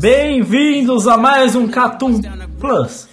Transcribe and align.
Bem-vindos 0.00 1.08
a 1.08 1.16
mais 1.16 1.56
um 1.56 1.66
Catum 1.66 2.20
Plus. 2.60 3.08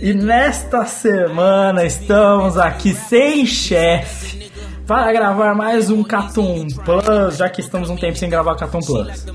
E 0.00 0.14
nesta 0.14 0.86
semana 0.86 1.84
estamos 1.84 2.56
aqui 2.56 2.94
sem 2.94 3.44
chefe 3.46 4.50
para 4.86 5.12
gravar 5.12 5.54
mais 5.54 5.90
um 5.90 6.02
Catum 6.04 6.66
Plus, 6.84 7.36
já 7.36 7.48
que 7.48 7.60
estamos 7.60 7.90
um 7.90 7.96
tempo 7.96 8.16
sem 8.16 8.30
gravar 8.30 8.54
Catum 8.54 8.80
Plus. 8.80 9.26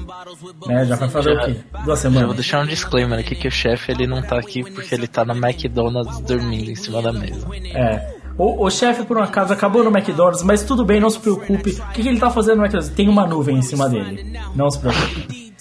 Né, 0.65 0.85
já 0.85 0.95
vai 0.95 1.09
fazer 1.09 1.31
o 1.37 1.45
quê? 1.45 1.55
Duas 1.83 2.01
Já 2.01 2.09
vou 2.09 2.19
semanas. 2.19 2.35
deixar 2.35 2.63
um 2.63 2.65
disclaimer 2.65 3.19
aqui 3.19 3.35
que 3.35 3.47
o 3.47 3.51
chefe 3.51 3.91
ele 3.91 4.07
não 4.07 4.21
tá 4.21 4.39
aqui 4.39 4.63
porque 4.63 4.95
ele 4.95 5.07
tá 5.07 5.25
na 5.25 5.35
McDonald's 5.35 6.19
dormindo 6.21 6.71
em 6.71 6.75
cima 6.75 7.01
da 7.01 7.11
mesa. 7.11 7.45
É. 7.75 8.22
O, 8.37 8.65
o 8.65 8.69
chefe, 8.69 9.03
por 9.03 9.17
um 9.17 9.21
acaso, 9.23 9.53
acabou 9.53 9.83
no 9.83 9.95
McDonald's, 9.95 10.43
mas 10.43 10.63
tudo 10.63 10.83
bem, 10.83 10.99
não 10.99 11.09
se 11.09 11.19
preocupe. 11.19 11.71
O 11.71 11.91
que, 11.91 12.01
que 12.01 12.07
ele 12.07 12.19
tá 12.19 12.29
fazendo 12.29 12.57
no 12.57 12.63
McDonald's? 12.63 12.95
Tem 12.95 13.07
uma 13.07 13.27
nuvem 13.27 13.57
em 13.57 13.61
cima 13.61 13.87
dele. 13.87 14.39
Não 14.55 14.69
se 14.69 14.79
preocupe. 14.79 15.53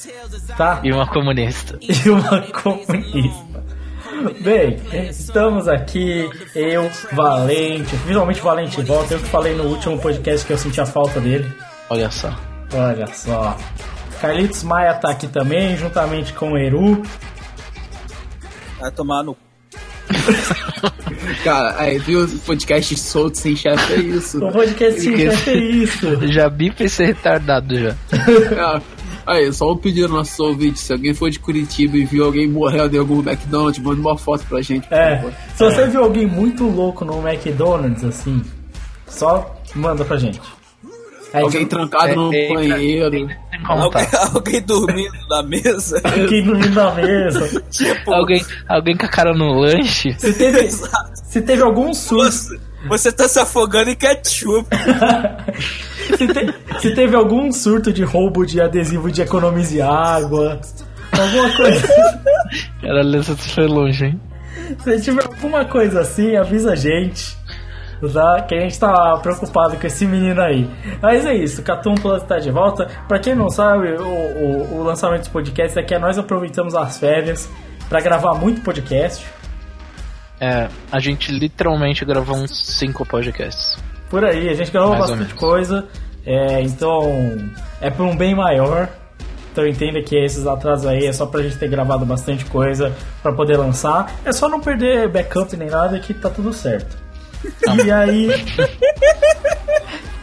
Tá? 0.56 0.80
E 0.82 0.92
uma 0.92 1.06
comunista. 1.06 1.78
e 1.82 2.08
uma 2.08 2.40
comunista. 2.40 3.52
Bem, 4.40 4.78
estamos 5.08 5.66
aqui, 5.66 6.30
eu, 6.54 6.88
Valente, 7.12 7.96
finalmente 7.96 8.40
Valente 8.40 8.80
volta, 8.82 9.14
eu 9.14 9.18
que 9.18 9.26
falei 9.26 9.54
no 9.54 9.64
último 9.64 9.98
podcast 9.98 10.46
que 10.46 10.52
eu 10.52 10.58
senti 10.58 10.80
a 10.80 10.86
falta 10.86 11.20
dele. 11.20 11.52
Olha 11.90 12.10
só. 12.10 12.32
Olha 12.72 13.06
só. 13.08 13.56
Carlitos 14.20 14.62
Maia 14.62 14.94
tá 14.94 15.10
aqui 15.10 15.26
também, 15.26 15.76
juntamente 15.76 16.32
com 16.32 16.52
o 16.52 16.58
Eru. 16.58 17.02
Vai 18.78 18.92
tomar 18.92 19.24
no. 19.24 19.36
Cara, 21.44 21.74
aí 21.80 21.98
viu 21.98 22.24
o 22.24 22.28
podcast 22.40 22.98
solto 22.98 23.38
sem 23.38 23.56
chefe 23.56 23.92
é 23.94 23.96
isso. 24.00 24.38
O 24.44 24.52
podcast 24.52 25.00
sim, 25.00 25.12
Esqueci. 25.14 25.50
é 25.50 25.54
isso. 25.56 26.26
Já 26.32 26.48
bipa 26.48 26.84
esse 26.84 27.04
retardado 27.04 27.76
já. 27.78 27.94
Ah, 28.58 28.80
Aí, 29.24 29.52
só 29.52 29.70
um 29.72 29.76
pedido 29.76 30.08
no 30.08 30.16
nosso 30.16 30.42
ouvinte, 30.42 30.80
se 30.80 30.92
alguém 30.92 31.14
for 31.14 31.30
de 31.30 31.38
Curitiba 31.38 31.96
e 31.96 32.04
viu 32.04 32.24
alguém 32.24 32.48
morrendo 32.48 32.96
em 32.96 32.98
algum 32.98 33.20
McDonald's, 33.20 33.80
manda 33.80 34.00
uma 34.00 34.18
foto 34.18 34.44
pra 34.48 34.60
gente, 34.60 34.88
por 34.88 34.94
É, 34.98 35.16
favor. 35.16 35.32
se 35.54 35.64
você 35.64 35.86
viu 35.86 36.02
alguém 36.02 36.26
muito 36.26 36.64
louco 36.68 37.04
no 37.04 37.24
McDonald's, 37.28 38.02
assim, 38.02 38.42
só 39.06 39.56
manda 39.76 40.04
pra 40.04 40.16
gente. 40.16 40.40
Alguém 41.34 41.66
trancado 41.66 42.14
no 42.14 42.34
É, 42.34 42.44
é, 42.46 42.54
banheiro. 42.54 43.28
Alguém, 43.64 44.06
alguém 44.34 44.60
dormindo 44.62 45.28
na 45.30 45.42
mesa. 45.42 46.00
alguém 46.04 46.44
dormindo 46.44 46.74
na 46.74 46.94
mesa. 46.94 47.62
tipo, 47.70 48.12
Alguém, 48.12 48.44
alguém 48.68 48.96
com 48.96 49.06
a 49.06 49.08
cara 49.08 49.32
no 49.32 49.60
lanche. 49.60 50.14
Se 50.18 50.32
teve, 50.34 50.68
se 51.14 51.40
teve 51.42 51.62
algum 51.62 51.94
surto. 51.94 52.30
você, 52.30 52.58
você 52.88 53.12
tá 53.12 53.28
se 53.28 53.38
afogando 53.38 53.90
em 53.90 53.94
ketchup. 53.94 54.66
Se, 56.18 56.26
te- 56.26 56.54
se 56.80 56.94
teve 56.94 57.14
algum 57.14 57.50
surto 57.52 57.92
de 57.92 58.02
roubo 58.02 58.44
de 58.44 58.60
adesivo 58.60 59.10
de 59.10 59.22
economize 59.22 59.80
água, 59.80 60.60
alguma 61.12 61.56
coisa. 61.56 61.88
Cara, 62.82 63.00
a 63.00 63.04
Lessa 63.04 63.36
foi 63.36 63.66
longe, 63.68 64.06
hein? 64.06 64.20
Se 64.82 65.00
tiver 65.00 65.24
alguma 65.24 65.64
coisa 65.64 66.00
assim, 66.00 66.36
avisa 66.36 66.72
a 66.72 66.76
gente. 66.76 67.36
Tá? 68.12 68.42
Que 68.42 68.54
a 68.56 68.60
gente 68.60 68.78
tá 68.78 69.16
preocupado 69.18 69.76
com 69.76 69.86
esse 69.86 70.06
menino 70.06 70.40
aí. 70.40 70.68
Mas 71.00 71.24
é 71.24 71.34
isso, 71.34 71.62
Catum 71.62 71.94
Plus 71.94 72.22
tá 72.24 72.38
de 72.38 72.50
volta. 72.50 72.88
Pra 73.06 73.18
quem 73.18 73.34
não 73.34 73.48
sabe, 73.48 73.92
o, 73.92 74.02
o, 74.02 74.78
o 74.80 74.82
lançamento 74.82 75.20
dos 75.20 75.28
podcasts 75.28 75.76
é 75.76 75.82
que 75.82 75.96
nós 75.98 76.18
aproveitamos 76.18 76.74
as 76.74 76.98
férias 76.98 77.48
pra 77.88 78.00
gravar 78.00 78.34
muito 78.34 78.60
podcast. 78.62 79.24
É, 80.40 80.68
a 80.90 80.98
gente 80.98 81.30
literalmente 81.30 82.04
gravou 82.04 82.36
uns 82.36 82.76
5 82.76 83.06
podcasts. 83.06 83.78
Por 84.10 84.24
aí, 84.24 84.48
a 84.48 84.54
gente 84.54 84.72
gravou 84.72 84.96
Mais 84.96 85.10
bastante 85.10 85.34
coisa. 85.34 85.86
É, 86.26 86.60
então, 86.62 87.02
é 87.80 87.90
por 87.90 88.04
um 88.04 88.16
bem 88.16 88.34
maior. 88.34 88.88
Então 89.52 89.66
entenda 89.66 90.00
que 90.02 90.16
esses 90.16 90.46
atrasos 90.46 90.86
aí 90.86 91.06
é 91.06 91.12
só 91.12 91.26
pra 91.26 91.42
gente 91.42 91.58
ter 91.58 91.68
gravado 91.68 92.06
bastante 92.06 92.44
coisa 92.46 92.92
pra 93.22 93.32
poder 93.32 93.56
lançar. 93.58 94.10
É 94.24 94.32
só 94.32 94.48
não 94.48 94.60
perder 94.60 95.08
backup 95.08 95.54
nem 95.56 95.68
nada 95.68 95.98
que 96.00 96.14
tá 96.14 96.30
tudo 96.30 96.52
certo. 96.52 96.96
E 97.84 97.90
aí, 97.90 98.28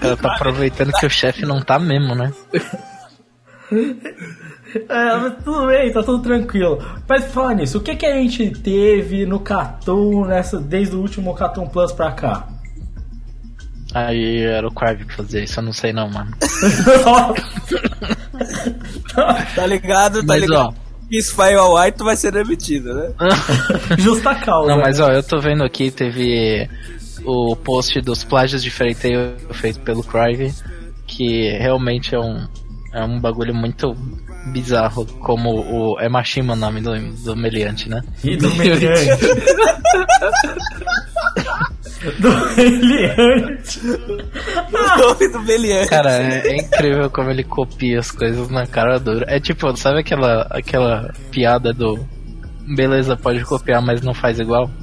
Ela 0.01 0.15
tá 0.17 0.33
aproveitando 0.35 0.91
que 0.93 1.05
o 1.05 1.09
chefe 1.09 1.45
não 1.45 1.61
tá 1.61 1.77
mesmo, 1.79 2.15
né? 2.15 2.31
é, 3.71 5.15
mas 5.17 5.33
tudo 5.43 5.67
bem, 5.67 5.91
tá 5.91 6.01
tudo 6.03 6.23
tranquilo. 6.23 6.83
Mas 7.07 7.25
fala 7.31 7.53
nisso, 7.53 7.77
o 7.77 7.81
que, 7.81 7.95
que 7.95 8.05
a 8.05 8.13
gente 8.13 8.49
teve 8.51 9.25
no 9.25 9.39
Catum 9.39 10.25
nessa, 10.25 10.59
desde 10.59 10.95
o 10.95 10.99
último 11.01 11.33
Catum 11.35 11.67
Plus 11.67 11.91
pra 11.91 12.11
cá? 12.11 12.47
Aí 13.93 14.43
era 14.43 14.67
o 14.67 14.71
Crave 14.71 15.03
que 15.05 15.15
fazia 15.15 15.43
isso, 15.43 15.59
eu 15.59 15.63
não 15.63 15.73
sei 15.73 15.91
não, 15.91 16.09
mano. 16.09 16.31
Tá 19.55 19.65
ligado? 19.65 20.19
Tá 20.19 20.25
Mas 20.27 20.41
ligado? 20.41 20.67
ó, 20.69 20.73
Isso 21.11 21.35
vai 21.35 21.53
ao 21.55 21.75
ar 21.75 21.89
e 21.89 21.91
tu 21.91 22.03
vai 22.03 22.15
ser 22.15 22.31
demitido, 22.31 22.93
né? 22.93 23.09
Justa 23.97 24.35
causa. 24.35 24.69
Não, 24.69 24.79
mas 24.81 24.99
ó, 24.99 25.09
eu 25.11 25.23
tô 25.23 25.39
vendo 25.39 25.63
aqui, 25.63 25.91
teve 25.91 26.69
o 27.29 27.55
post 27.55 28.01
dos 28.01 28.23
plágios 28.23 28.63
de 28.63 28.71
Fairy 28.71 28.95
Tail 28.95 29.35
feito 29.51 29.79
pelo 29.81 30.03
Crive, 30.03 30.53
que 31.05 31.49
realmente 31.57 32.15
é 32.15 32.19
um, 32.19 32.47
é 32.93 33.03
um 33.03 33.19
bagulho 33.19 33.53
muito 33.53 33.95
bizarro, 34.51 35.05
como 35.05 35.49
o. 35.59 35.99
É 35.99 36.09
Mashima 36.09 36.53
o 36.53 36.55
nome 36.55 36.81
do, 36.81 36.95
do 37.23 37.35
meliante, 37.35 37.89
né? 37.89 38.01
E 38.23 38.35
do 38.37 38.49
meliante. 38.55 39.09
do 42.19 42.29
meliante. 42.55 43.79
O 44.71 44.97
nome 45.01 45.27
do 45.31 45.39
Beliante. 45.41 45.89
Cara, 45.89 46.11
é, 46.11 46.47
é 46.47 46.57
incrível 46.57 47.09
como 47.09 47.29
ele 47.29 47.43
copia 47.43 47.99
as 47.99 48.11
coisas 48.11 48.49
na 48.49 48.65
cara 48.65 48.99
dura. 48.99 49.25
É 49.27 49.39
tipo, 49.39 49.75
sabe 49.75 49.99
aquela, 49.99 50.47
aquela 50.49 51.13
piada 51.31 51.73
do. 51.73 51.99
Beleza, 52.75 53.17
pode 53.17 53.43
copiar, 53.43 53.81
mas 53.81 54.01
não 54.01 54.13
faz 54.13 54.39
igual? 54.39 54.69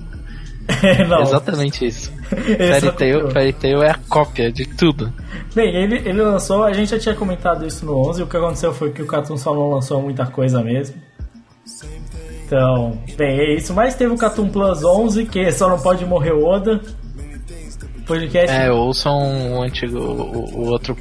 É, 0.83 1.07
não. 1.07 1.23
Exatamente 1.23 1.87
isso. 1.87 2.13
Fairy 2.29 2.93
Tail, 2.93 3.19
copiou. 3.21 3.31
Fairy 3.31 3.53
Tail 3.53 3.83
é 3.83 3.91
a 3.91 3.99
cópia 4.09 4.53
de 4.53 4.67
tudo. 4.67 5.13
Bem, 5.55 5.75
ele, 5.75 5.97
ele 5.97 6.23
lançou, 6.23 6.65
a 6.65 6.73
gente 6.73 6.91
já 6.91 6.99
tinha 6.99 7.15
comentado 7.15 7.67
isso 7.67 7.85
no 7.85 7.97
11, 8.09 8.23
o 8.23 8.27
que 8.27 8.37
aconteceu 8.37 8.73
foi 8.73 8.93
que 8.93 9.03
o 9.03 9.07
Catum 9.07 9.37
só 9.37 9.55
não 9.55 9.71
lançou 9.71 10.01
muita 10.03 10.27
coisa 10.27 10.63
mesmo. 10.63 10.97
Então, 12.45 12.97
bem, 13.17 13.39
é 13.41 13.55
isso. 13.55 13.75
Mas 13.75 13.95
teve 13.95 14.13
o 14.13 14.17
Catum 14.19 14.49
Plus 14.49 14.85
11, 14.85 15.27
que 15.27 15.51
só 15.51 15.69
não 15.69 15.81
pode 15.81 16.05
morrer 16.07 16.33
o 16.33 16.45
Oda. 16.45 16.81
Podcast. 18.07 18.55
É, 18.55 18.71
ouçam 18.71 19.57
o 19.57 19.63
antigo, 19.63 19.99
o, 19.99 20.61
o 20.61 20.67
outro 20.69 20.97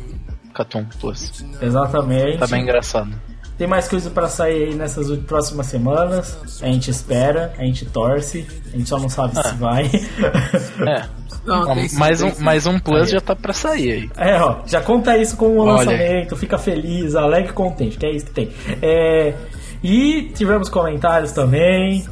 Catum 0.54 0.86
Plus. 1.00 1.46
Exatamente. 1.62 2.40
Tá 2.40 2.48
bem 2.48 2.64
engraçado. 2.64 3.12
Tem 3.58 3.68
mais 3.68 3.88
coisa 3.88 4.10
pra 4.10 4.28
sair 4.28 4.70
aí 4.70 4.76
nessas 4.76 5.18
próximas 5.20 5.68
semanas. 5.68 6.38
A 6.62 6.66
gente 6.66 6.92
espera, 6.92 7.54
a 7.58 7.64
gente 7.64 7.86
torce, 7.86 8.46
a 8.74 8.78
gente 8.78 8.90
só 8.90 9.00
não 9.00 9.10
sabe 9.10 9.36
se 9.36 9.56
vai. 9.56 9.90
É. 10.88 11.26
Não, 11.46 11.76
sim, 11.88 11.98
mais, 11.98 12.20
tem 12.20 12.28
um, 12.28 12.34
sim. 12.34 12.44
mais 12.44 12.66
um 12.66 12.80
Plus 12.80 13.10
já 13.10 13.22
tá 13.22 13.36
pra 13.36 13.54
sair 13.54 13.92
aí. 13.92 14.30
É, 14.30 14.42
ó, 14.42 14.62
já 14.66 14.82
conta 14.82 15.16
isso 15.16 15.38
como 15.38 15.56
um 15.56 15.60
Olha. 15.60 15.74
lançamento, 15.74 16.36
fica 16.36 16.58
feliz, 16.58 17.16
alegre 17.16 17.52
e 17.52 17.54
contente, 17.54 17.98
que 17.98 18.06
é 18.06 18.12
isso 18.12 18.26
que 18.26 18.32
tem. 18.32 18.52
É, 18.82 19.36
e 19.84 20.32
tivemos 20.34 20.70
comentários 20.70 21.32
também. 21.32 22.04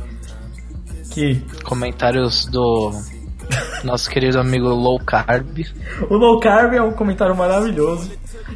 Que 1.12 1.42
Comentários 1.63 2.46
do 2.46 2.92
nosso 3.84 4.10
querido 4.10 4.39
amigo 4.39 4.69
Low 4.69 5.00
Carb. 5.00 5.60
o 6.10 6.16
Low 6.16 6.39
Carb 6.39 6.74
é 6.74 6.81
um 6.81 6.94
comentário 6.94 7.36
maravilhoso. 7.36 8.12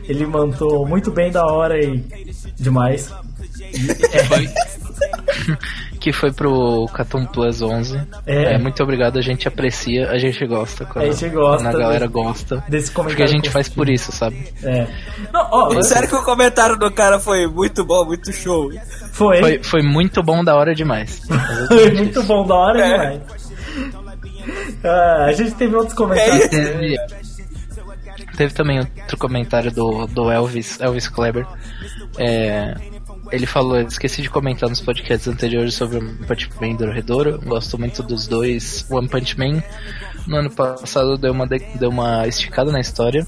Ele 0.07 0.25
mandou 0.25 0.86
muito 0.88 1.12
bem 1.12 1.31
da 1.31 1.45
hora 1.45 1.78
e 1.80 2.27
demais. 2.59 3.12
que 6.00 6.12
foi 6.13 6.31
pro 6.31 6.86
Catum 6.94 7.25
Plus 7.25 7.62
11. 7.62 7.98
É. 8.25 8.54
É, 8.54 8.57
muito 8.57 8.81
obrigado, 8.83 9.18
a 9.18 9.21
gente 9.21 9.48
aprecia, 9.48 10.09
a 10.09 10.18
gente 10.18 10.45
gosta. 10.45 10.86
Quando, 10.86 11.06
A 11.06 11.12
gente 11.12 11.30
gosta 11.30 11.63
Quando 11.63 11.75
a 11.75 11.80
galera 11.80 12.07
desse- 12.07 12.13
gosta. 12.13 12.63
desse 12.69 12.92
Porque 12.92 13.01
a 13.01 13.04
comentário 13.04 13.31
gente 13.33 13.50
faz 13.50 13.68
por 13.69 13.89
isso, 13.89 14.12
sabe? 14.12 14.48
É. 14.63 14.88
Não, 15.33 15.48
ó, 15.51 15.74
mas- 15.74 15.88
Sério 15.88 16.07
que 16.07 16.15
o 16.15 16.24
comentário 16.24 16.77
do 16.77 16.92
cara 16.92 17.19
foi 17.19 17.48
muito 17.48 17.83
bom, 17.86 18.06
muito 18.06 18.31
show. 18.31 18.69
foi, 19.12 19.39
Foi, 19.39 19.63
foi 19.63 19.81
muito 19.81 20.21
bom 20.24 20.44
da 20.44 20.56
hora 20.56 20.74
demais. 20.74 21.21
foi 21.68 21.92
muito 21.92 22.24
bom, 22.24 22.45
da 22.45 22.56
hora 22.56 22.80
É. 22.80 22.92
demais. 22.92 23.21
Ah, 24.83 25.25
a 25.25 25.33
gente 25.33 25.51
teve 25.56 25.75
outros 25.75 25.94
comentários. 25.94 26.48
Teve, 26.48 26.95
teve 28.38 28.54
também 28.54 28.80
outro 28.80 29.18
comentário 29.18 29.72
do, 29.72 30.07
do 30.07 30.31
Elvis, 30.31 30.80
Elvis 30.80 31.07
Kleber. 31.10 31.45
É, 32.18 32.75
ele 33.31 33.45
falou, 33.45 33.80
esqueci 33.81 34.22
de 34.22 34.30
comentar 34.30 34.69
nos 34.69 34.80
podcasts 34.80 35.28
anteriores 35.28 35.74
sobre 35.74 35.98
o 35.98 36.00
One 36.00 36.25
Punch 36.25 36.50
Man 36.62 36.68
e 36.69 36.78
Dorohedoro. 36.78 37.39
Gosto 37.44 37.78
muito 37.78 38.01
dos 38.01 38.28
dois. 38.28 38.86
One 38.89 39.10
Punch 39.10 39.38
Man 39.38 39.62
no 40.25 40.38
ano 40.38 40.50
passado 40.51 41.18
deu 41.18 41.34
uma, 41.34 41.45
de- 41.48 41.60
deu 41.75 41.89
uma 41.89 42.25
esticada 42.28 42.72
na 42.72 42.80
história. 42.80 43.25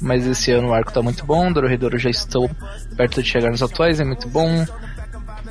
Mas 0.00 0.26
esse 0.26 0.52
ano 0.52 0.68
o 0.68 0.74
arco 0.74 0.92
tá 0.92 1.02
muito 1.02 1.24
bom. 1.26 1.52
Dorohedoro 1.52 1.98
já 1.98 2.10
estou 2.10 2.48
perto 2.96 3.22
de 3.22 3.28
chegar 3.28 3.50
nos 3.50 3.62
atuais, 3.62 4.00
é 4.00 4.04
muito 4.04 4.28
bom. 4.28 4.64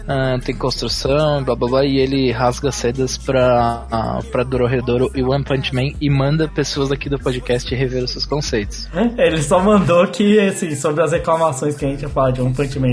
Ah, 0.08 0.40
tem 0.44 0.56
construção, 0.56 1.44
blá 1.44 1.54
blá 1.56 1.68
blá, 1.68 1.86
e 1.86 1.98
ele 1.98 2.32
rasga 2.32 2.72
sedas 2.72 3.18
pra, 3.18 3.86
ah, 3.92 4.20
pra 4.32 4.44
Dorohedoro 4.44 5.12
e 5.14 5.22
One 5.22 5.44
Punch 5.44 5.76
Man 5.76 5.92
e 6.00 6.10
manda 6.10 6.48
pessoas 6.48 6.92
aqui 6.92 7.10
do 7.10 7.20
podcast 7.20 7.74
rever 7.76 8.04
os 8.04 8.12
seus 8.12 8.26
conceitos. 8.26 8.88
Ele 9.18 9.42
só 9.42 9.60
mandou 9.62 10.08
que, 10.08 10.40
assim, 10.40 10.74
sobre 10.76 11.04
as 11.04 11.12
reclamações 11.12 11.76
que 11.76 11.86
a 11.86 11.90
gente 11.90 12.04
ia 12.04 12.10
falar 12.10 12.32
de 12.32 12.42
One 12.42 12.54
Punch 12.54 12.80
Man 12.80 12.88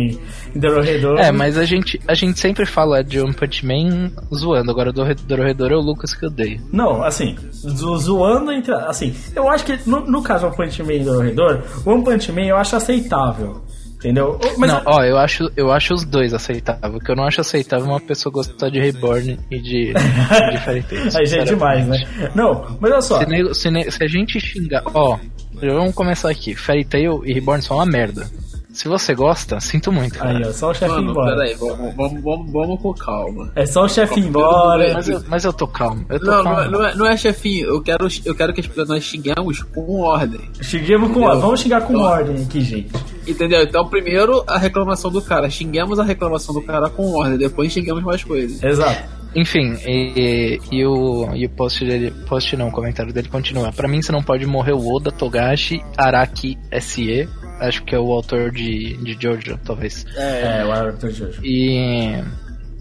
e 0.54 0.58
Dorohedoro. 0.58 1.18
É, 1.18 1.30
mas 1.30 1.56
a 1.56 1.64
gente, 1.64 2.00
a 2.08 2.14
gente 2.14 2.38
sempre 2.40 2.66
fala 2.66 3.02
de 3.04 3.20
One 3.20 3.32
Punch 3.32 3.64
Man 3.64 4.10
zoando, 4.34 4.70
agora 4.70 4.92
Doro- 4.92 5.14
Dorohedoro 5.14 5.74
é 5.74 5.76
o 5.76 5.80
Lucas 5.80 6.14
que 6.14 6.24
eu 6.24 6.28
odeio. 6.30 6.60
Não, 6.72 7.02
assim, 7.02 7.36
zo- 7.52 7.96
zoando 7.98 8.50
entre. 8.50 8.74
Assim, 8.74 9.14
eu 9.36 9.48
acho 9.48 9.64
que 9.64 9.78
no, 9.88 10.00
no 10.00 10.22
caso 10.22 10.46
One 10.46 10.56
Punch 10.56 10.82
Man 10.82 10.92
e 10.94 11.04
Dorohedoro, 11.04 11.62
One 11.86 12.02
Punch 12.02 12.32
Man 12.32 12.42
eu 12.46 12.56
acho 12.56 12.74
aceitável. 12.76 13.62
Entendeu? 14.04 14.38
Mas 14.58 14.70
não, 14.70 14.82
ó, 14.84 15.02
eu 15.02 15.16
acho, 15.16 15.50
eu 15.56 15.72
acho 15.72 15.94
os 15.94 16.04
dois 16.04 16.34
aceitável. 16.34 16.96
O 16.96 17.00
que 17.00 17.10
eu 17.10 17.16
não 17.16 17.24
acho 17.24 17.40
aceitável 17.40 17.86
é 17.86 17.88
uma 17.88 18.00
pessoa 18.00 18.30
gostar 18.30 18.68
de 18.68 18.78
Reborn 18.78 19.38
e 19.50 19.58
de, 19.58 19.94
de 19.94 20.58
Fairy 20.62 20.82
Tail, 20.82 21.02
Aí 21.18 21.24
já 21.26 21.38
é 21.38 21.44
demais, 21.44 21.86
né? 21.88 22.04
Não, 22.34 22.76
mas 22.78 22.92
olha 22.92 23.00
só. 23.00 23.18
Se, 23.20 23.26
nego- 23.26 23.54
se 23.54 23.70
ne- 23.70 23.90
se 23.90 24.04
a 24.04 24.06
gente 24.06 24.38
xingar. 24.38 24.82
Ó, 24.92 25.18
vamos 25.54 25.94
começar 25.94 26.30
aqui. 26.30 26.54
Fairy 26.54 26.84
Tail 26.84 27.22
e 27.24 27.32
Reborn 27.32 27.62
são 27.62 27.78
uma 27.78 27.86
merda. 27.86 28.28
Se 28.74 28.88
você 28.88 29.14
gosta, 29.14 29.60
sinto 29.60 29.92
muito. 29.92 30.18
Cara. 30.18 30.36
Aí, 30.36 30.44
ó, 30.44 30.52
só 30.52 30.70
o 30.70 30.74
chefe 30.74 30.92
Mano, 30.92 31.10
embora. 31.12 31.36
peraí, 31.36 31.54
vamos, 31.54 31.94
vamos, 31.94 32.22
vamos, 32.22 32.52
vamos 32.52 32.80
com 32.82 32.92
calma. 32.92 33.52
É 33.54 33.64
só 33.64 33.84
o 33.84 33.88
chefe 33.88 34.18
embora. 34.18 34.92
Mas 34.94 35.08
eu, 35.08 35.22
mas 35.28 35.44
eu 35.44 35.52
tô 35.52 35.66
calmo. 35.68 36.04
Eu 36.08 36.18
tô 36.18 36.26
Não, 36.26 36.36
não 36.38 36.44
calmo. 36.44 36.60
é, 36.60 36.68
não, 36.70 36.84
é, 36.86 36.94
não 36.96 37.06
é 37.06 37.16
chefinho, 37.16 37.68
eu 37.68 37.80
quero, 37.80 38.08
eu 38.24 38.34
quero 38.34 38.52
que 38.52 38.60
as- 38.60 38.88
nós 38.88 39.04
xinguemos 39.04 39.62
com 39.62 40.00
ordem. 40.00 40.40
Xinguemos 40.60 41.12
com 41.12 41.20
Entendeu? 41.20 41.40
Vamos 41.40 41.60
xingar 41.60 41.82
com 41.82 41.94
Ó. 41.96 42.02
ordem 42.02 42.42
aqui, 42.42 42.60
gente. 42.62 42.90
Entendeu? 43.26 43.62
Então, 43.62 43.86
primeiro 43.88 44.42
a 44.46 44.58
reclamação 44.58 45.10
do 45.10 45.22
cara. 45.22 45.48
Xinguemos 45.48 46.00
a 46.00 46.04
reclamação 46.04 46.52
do 46.52 46.60
cara 46.60 46.90
com 46.90 47.12
ordem, 47.14 47.38
depois 47.38 47.72
xinguemos 47.72 48.02
mais 48.02 48.24
coisas. 48.24 48.60
Exato. 48.62 49.14
Enfim, 49.36 49.74
e, 49.84 50.60
e 50.70 50.84
o, 50.86 51.28
e 51.34 51.46
o 51.46 51.50
post 51.50 51.84
dele. 51.84 52.12
Post 52.28 52.56
não, 52.56 52.68
o 52.68 52.72
comentário 52.72 53.12
dele 53.12 53.28
continua. 53.28 53.72
Pra 53.72 53.88
mim, 53.88 54.00
você 54.00 54.12
não 54.12 54.22
pode 54.22 54.46
morrer 54.46 54.72
o 54.74 54.94
Oda 54.96 55.10
Togashi 55.10 55.80
Araki 55.96 56.56
SE. 56.80 57.28
Acho 57.60 57.84
que 57.84 57.94
é 57.94 57.98
o 57.98 58.10
autor 58.12 58.50
de, 58.50 58.96
de 58.98 59.16
Jojo, 59.20 59.58
talvez. 59.64 60.04
É, 60.16 60.64
o 60.64 60.72
Arthur 60.72 61.10
Jojo. 61.10 61.40
E. 61.44 62.22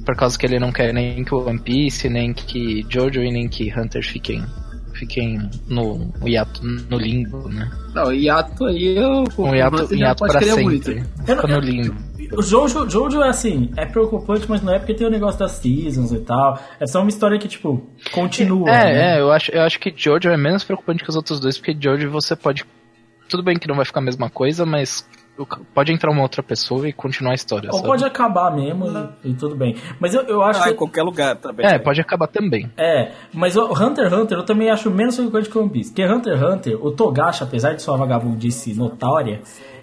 Por 0.06 0.16
causa 0.18 0.38
que 0.38 0.46
ele 0.46 0.60
não 0.60 0.72
quer 0.72 0.94
nem 0.94 1.24
que 1.24 1.34
o 1.34 1.48
One 1.48 1.60
Piece, 1.60 2.10
nem 2.10 2.34
que 2.34 2.86
Jojo 2.90 3.22
e 3.22 3.32
nem 3.32 3.48
que 3.48 3.72
Hunter 3.78 4.04
fiquem. 4.06 4.44
Fiquem 4.94 5.50
no, 5.68 6.12
hiato, 6.26 6.62
no 6.64 6.98
limbo, 6.98 7.50
né? 7.50 7.70
Não, 7.96 8.14
hiato 8.14 8.66
aí 8.66 8.96
eu. 8.98 9.24
Um 9.38 9.56
hiato, 9.56 9.88
um 9.92 9.96
hiato 9.96 10.26
pra 10.26 10.42
sempre. 10.42 10.64
muito. 10.64 10.92
Eu 10.92 10.98
não- 10.98 11.36
Fica 11.36 11.48
no 11.48 11.60
limbo. 11.60 11.96
O 12.36 12.42
Jojo, 12.42 12.90
Jojo 12.90 13.22
é 13.22 13.30
assim, 13.30 13.72
é 13.78 13.86
preocupante, 13.86 14.46
mas 14.50 14.62
não 14.62 14.74
é 14.74 14.80
porque 14.80 14.94
tem 14.94 15.06
o 15.06 15.10
negócio 15.10 15.40
das 15.40 15.52
seasons 15.54 16.12
e 16.12 16.20
tal. 16.20 16.60
É 16.80 16.88
só 16.88 17.00
uma 17.02 17.10
história 17.10 17.38
que, 17.38 17.48
tipo, 17.48 17.88
continua. 18.12 18.70
É, 18.70 18.84
né? 18.94 19.16
é, 19.18 19.22
eu 19.22 19.32
acho, 19.32 19.52
eu 19.52 19.62
acho 19.62 19.80
que 19.80 19.94
Jojo 19.96 20.30
é 20.30 20.38
menos 20.38 20.64
preocupante 20.64 21.04
que 21.04 21.10
os 21.10 21.16
outros 21.16 21.40
dois, 21.40 21.58
porque 21.58 21.76
Jojo 21.80 22.10
você 22.10 22.36
pode. 22.36 22.66
Tudo 23.30 23.44
bem 23.44 23.58
que 23.58 23.68
não 23.68 23.76
vai 23.76 23.86
ficar 23.86 24.00
a 24.00 24.04
mesma 24.04 24.30
coisa, 24.30 24.66
mas 24.66 25.08
pode 25.74 25.92
entrar 25.92 26.12
uma 26.12 26.22
outra 26.22 26.44
pessoa 26.44 26.88
e 26.88 26.94
continuar 26.94 27.32
a 27.32 27.36
história. 27.36 27.68
Ou 27.72 27.78
sabe? 27.78 27.88
pode 27.88 28.06
acabar 28.06 28.52
mesmo 28.56 28.86
e, 29.24 29.30
e 29.30 29.34
tudo 29.34 29.56
bem. 29.56 29.76
Mas 30.00 30.14
eu, 30.14 30.22
eu 30.24 30.44
acho 30.44 30.62
Ah, 30.62 30.68
em 30.68 30.72
que. 30.74 30.78
qualquer 30.78 31.02
lugar 31.02 31.36
também. 31.38 31.66
É, 31.66 31.80
pode 31.80 32.00
acabar 32.00 32.28
também. 32.28 32.72
É, 32.78 33.12
mas 33.34 33.56
o 33.56 33.66
Hunter 33.74 34.06
x 34.06 34.14
Hunter 34.14 34.38
eu 34.38 34.46
também 34.46 34.70
acho 34.70 34.92
menos 34.92 35.16
preocupante 35.16 35.50
que 35.50 35.58
o 35.58 35.62
One 35.62 35.72
Piece. 35.72 35.90
Porque 35.90 36.06
Hunter 36.06 36.38
x 36.38 36.44
Hunter, 36.44 36.86
o 36.86 36.92
Togashi, 36.92 37.44
apesar 37.44 37.74
de 37.74 37.82
sua 37.82 37.98
vagabundice 37.98 38.76
notória, 38.76 39.42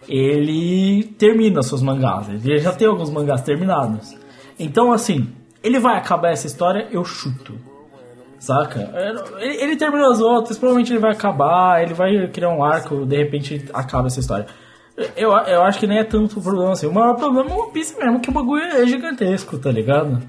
ele 0.09 1.05
termina 1.19 1.63
seus 1.63 1.83
mangás. 1.83 2.29
Ele 2.29 2.59
já 2.59 2.73
tem 2.73 2.87
alguns 2.87 3.11
mangás 3.11 3.43
terminados. 3.43 4.17
Então, 4.59 4.93
assim, 4.93 5.33
ele 5.65 5.79
vai 5.81 5.97
acabar 5.97 6.31
essa 6.31 6.47
história, 6.47 6.87
eu 6.93 7.05
chuto. 7.05 7.55
Saca? 8.41 8.91
Ele, 9.39 9.63
ele 9.63 9.77
terminou 9.77 10.11
as 10.11 10.21
outras, 10.21 10.59
provavelmente 10.59 10.93
ele 10.93 10.99
vai 10.99 11.13
acabar, 11.13 11.83
ele 11.83 11.95
vai 11.95 12.27
criar 12.29 12.49
um 12.49 12.65
arco, 12.65 13.05
de 13.05 13.17
repente 13.17 13.67
acaba 13.73 14.09
essa 14.09 14.19
história. 14.19 14.47
Eu, 15.17 15.31
eu 15.31 15.63
acho 15.63 15.79
que 15.79 15.87
nem 15.87 15.99
é 15.99 16.05
tanto 16.05 16.41
problema 16.41 16.73
assim. 16.73 16.87
O 16.87 16.93
maior 16.93 17.15
problema 17.15 17.51
é 17.51 17.55
o 17.55 17.63
One 17.63 17.73
Piece 17.73 17.97
mesmo, 17.99 18.21
que 18.21 18.31
o 18.31 18.33
bagulho 18.33 18.63
é 18.63 18.87
gigantesco, 18.87 19.59
tá 19.59 19.71
ligado? 19.71 20.21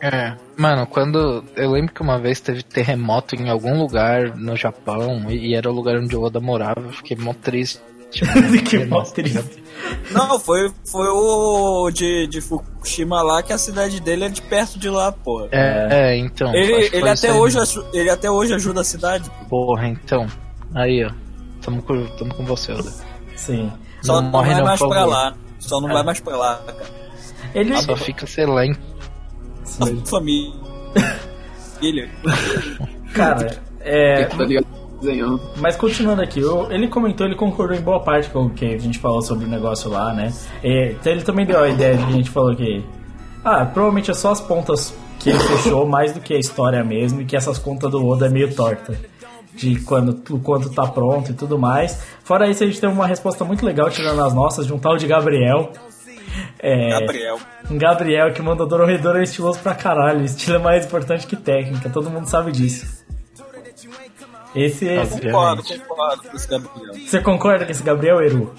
É. 0.00 0.34
Mano, 0.56 0.86
quando. 0.86 1.44
Eu 1.56 1.70
lembro 1.70 1.92
que 1.92 2.02
uma 2.02 2.18
vez 2.18 2.40
teve 2.40 2.62
terremoto 2.62 3.34
em 3.34 3.48
algum 3.48 3.78
lugar 3.78 4.36
no 4.36 4.56
Japão 4.56 5.26
e, 5.28 5.48
e 5.50 5.54
era 5.54 5.70
o 5.70 5.74
lugar 5.74 5.96
onde 5.96 6.16
o 6.16 6.22
Oda 6.22 6.40
morava. 6.40 6.80
Eu 6.80 6.92
fiquei 6.92 7.16
mó 7.16 7.34
triste. 7.34 7.80
Tipo, 8.10 8.64
que 8.64 8.86
mó 8.86 9.02
triste. 9.02 9.62
Não, 10.10 10.38
foi, 10.38 10.72
foi 10.90 11.06
o 11.08 11.90
de, 11.90 12.26
de 12.26 12.40
Fukushima 12.40 13.22
lá, 13.22 13.42
que 13.42 13.52
a 13.52 13.58
cidade 13.58 14.00
dele 14.00 14.24
é 14.24 14.28
de 14.28 14.42
perto 14.42 14.78
de 14.78 14.88
lá, 14.88 15.12
porra. 15.12 15.48
É, 15.52 15.88
é, 15.90 16.16
então. 16.16 16.54
Ele, 16.54 16.88
ele, 16.92 17.08
até 17.08 17.32
hoje, 17.32 17.58
ele 17.92 18.10
até 18.10 18.30
hoje 18.30 18.54
ajuda 18.54 18.80
a 18.80 18.84
cidade. 18.84 19.30
Porra, 19.48 19.86
então. 19.88 20.26
Aí, 20.74 21.04
ó. 21.04 21.10
Tamo 21.62 21.82
com, 21.82 22.06
tamo 22.16 22.34
com 22.34 22.44
você, 22.44 22.72
Oda. 22.72 22.92
Sim. 23.36 23.70
Só 24.02 24.14
Não 24.14 24.22
não, 24.22 24.30
morre 24.30 24.50
vai 24.50 24.58
não, 24.58 24.64
mais 24.64 24.78
pra 24.78 24.88
favor. 24.88 25.06
lá. 25.10 25.34
Só 25.58 25.80
não 25.80 25.88
vai 25.88 26.02
mais 26.02 26.20
pra 26.20 26.36
lá, 26.36 26.56
cara. 26.66 26.86
Ele. 27.54 27.82
Só 27.82 27.96
fica, 27.96 28.26
sei 28.26 28.46
lá, 28.46 28.64
em 28.64 28.76
família. 30.06 30.52
Filha. 31.80 32.10
Cara, 33.14 33.60
é. 33.80 34.24
Tá 34.24 34.44
ligado? 34.44 34.66
Desenhando. 35.00 35.40
Mas 35.56 35.76
continuando 35.76 36.22
aqui, 36.22 36.40
eu- 36.40 36.70
ele 36.72 36.88
comentou, 36.88 37.26
ele 37.26 37.36
concordou 37.36 37.76
em 37.76 37.80
boa 37.80 38.00
parte 38.00 38.28
com 38.30 38.46
o 38.46 38.50
que 38.50 38.64
a 38.74 38.78
gente 38.78 38.98
falou 38.98 39.22
sobre 39.22 39.44
o 39.44 39.48
negócio 39.48 39.88
lá, 39.90 40.12
né? 40.12 40.32
Então 40.62 41.12
ele 41.12 41.22
também 41.22 41.46
deu 41.46 41.62
a 41.62 41.68
ideia 41.68 41.96
de 41.96 42.04
que 42.04 42.10
a 42.12 42.16
gente 42.16 42.30
falou 42.30 42.54
que. 42.56 42.84
Ah, 43.44 43.64
provavelmente 43.64 44.10
é 44.10 44.14
só 44.14 44.32
as 44.32 44.40
pontas 44.40 44.92
que 45.20 45.30
ele 45.30 45.38
fechou 45.38 45.86
mais 45.88 46.12
do 46.12 46.20
que 46.20 46.34
a 46.34 46.38
história 46.38 46.82
mesmo, 46.82 47.20
e 47.20 47.24
que 47.24 47.36
essas 47.36 47.58
contas 47.58 47.90
do 47.90 48.04
Oda 48.06 48.26
é 48.26 48.28
meio 48.28 48.54
torta. 48.54 48.94
De 49.54 49.80
quando, 49.80 50.10
o 50.32 50.38
quanto 50.38 50.70
tá 50.70 50.86
pronto 50.86 51.32
e 51.32 51.34
tudo 51.34 51.58
mais. 51.58 52.00
Fora 52.22 52.48
isso, 52.48 52.62
a 52.62 52.66
gente 52.66 52.80
teve 52.80 52.92
uma 52.92 53.06
resposta 53.08 53.44
muito 53.44 53.66
legal 53.66 53.90
tirando 53.90 54.22
as 54.22 54.32
nossas 54.32 54.66
de 54.66 54.72
um 54.72 54.78
tal 54.78 54.96
de 54.96 55.04
Gabriel. 55.06 55.72
É, 56.60 56.90
Gabriel. 57.00 57.38
um 57.68 57.76
Gabriel 57.78 58.32
que 58.32 58.40
mandou 58.40 58.68
Dororedoro 58.68 59.18
é 59.18 59.24
estiloso 59.24 59.58
pra 59.58 59.74
caralho. 59.74 60.24
Estilo 60.24 60.56
é 60.56 60.60
mais 60.60 60.84
importante 60.86 61.26
que 61.26 61.34
técnica, 61.34 61.88
todo 61.90 62.08
mundo 62.08 62.26
sabe 62.28 62.52
disso. 62.52 63.04
Esse, 64.54 64.86
esse 64.86 65.20
Concordo, 65.20 65.60
Obviamente. 65.62 65.86
concordo 65.86 66.22
com 66.28 66.36
esse 66.36 66.48
Gabriel. 66.48 66.94
Você 67.06 67.20
concorda 67.20 67.64
com 67.64 67.70
esse 67.70 67.82
Gabriel 67.82 68.20
Eru? 68.20 68.54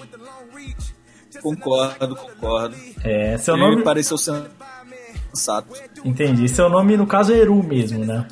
Concordo, 1.42 2.16
concordo. 2.16 2.76
É, 3.02 3.36
seu 3.38 3.54
Ele 3.54 3.62
nome. 3.64 3.76
me 3.76 3.82
pareceu 3.82 4.16
sensato. 4.18 5.68
Entendi. 6.04 6.48
Seu 6.48 6.68
nome, 6.68 6.96
no 6.96 7.06
caso, 7.06 7.32
é 7.32 7.38
Eru 7.38 7.62
mesmo, 7.62 8.04
né? 8.04 8.26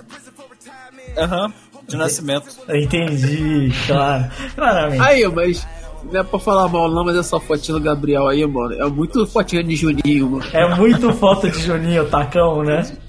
Aham, 1.16 1.52
de 1.86 1.96
nascimento. 1.96 2.46
Entendi, 2.68 3.70
claro. 3.86 4.30
Claramente. 4.54 5.02
Aí, 5.02 5.26
mas. 5.28 5.66
Não 6.12 6.20
é 6.20 6.22
pra 6.22 6.38
falar 6.38 6.68
mal, 6.68 6.88
não, 6.88 7.04
mas 7.04 7.16
essa 7.16 7.40
fotinha 7.40 7.76
do 7.76 7.82
Gabriel 7.82 8.28
aí, 8.28 8.46
mano. 8.46 8.72
É 8.74 8.88
muito 8.88 9.26
fotinha 9.26 9.64
de 9.64 9.74
Juninho, 9.74 10.30
mano. 10.30 10.44
É 10.52 10.74
muito 10.76 11.12
foto 11.14 11.50
de 11.50 11.58
Juninho 11.60 12.08
Tacão, 12.08 12.62
né? 12.62 12.82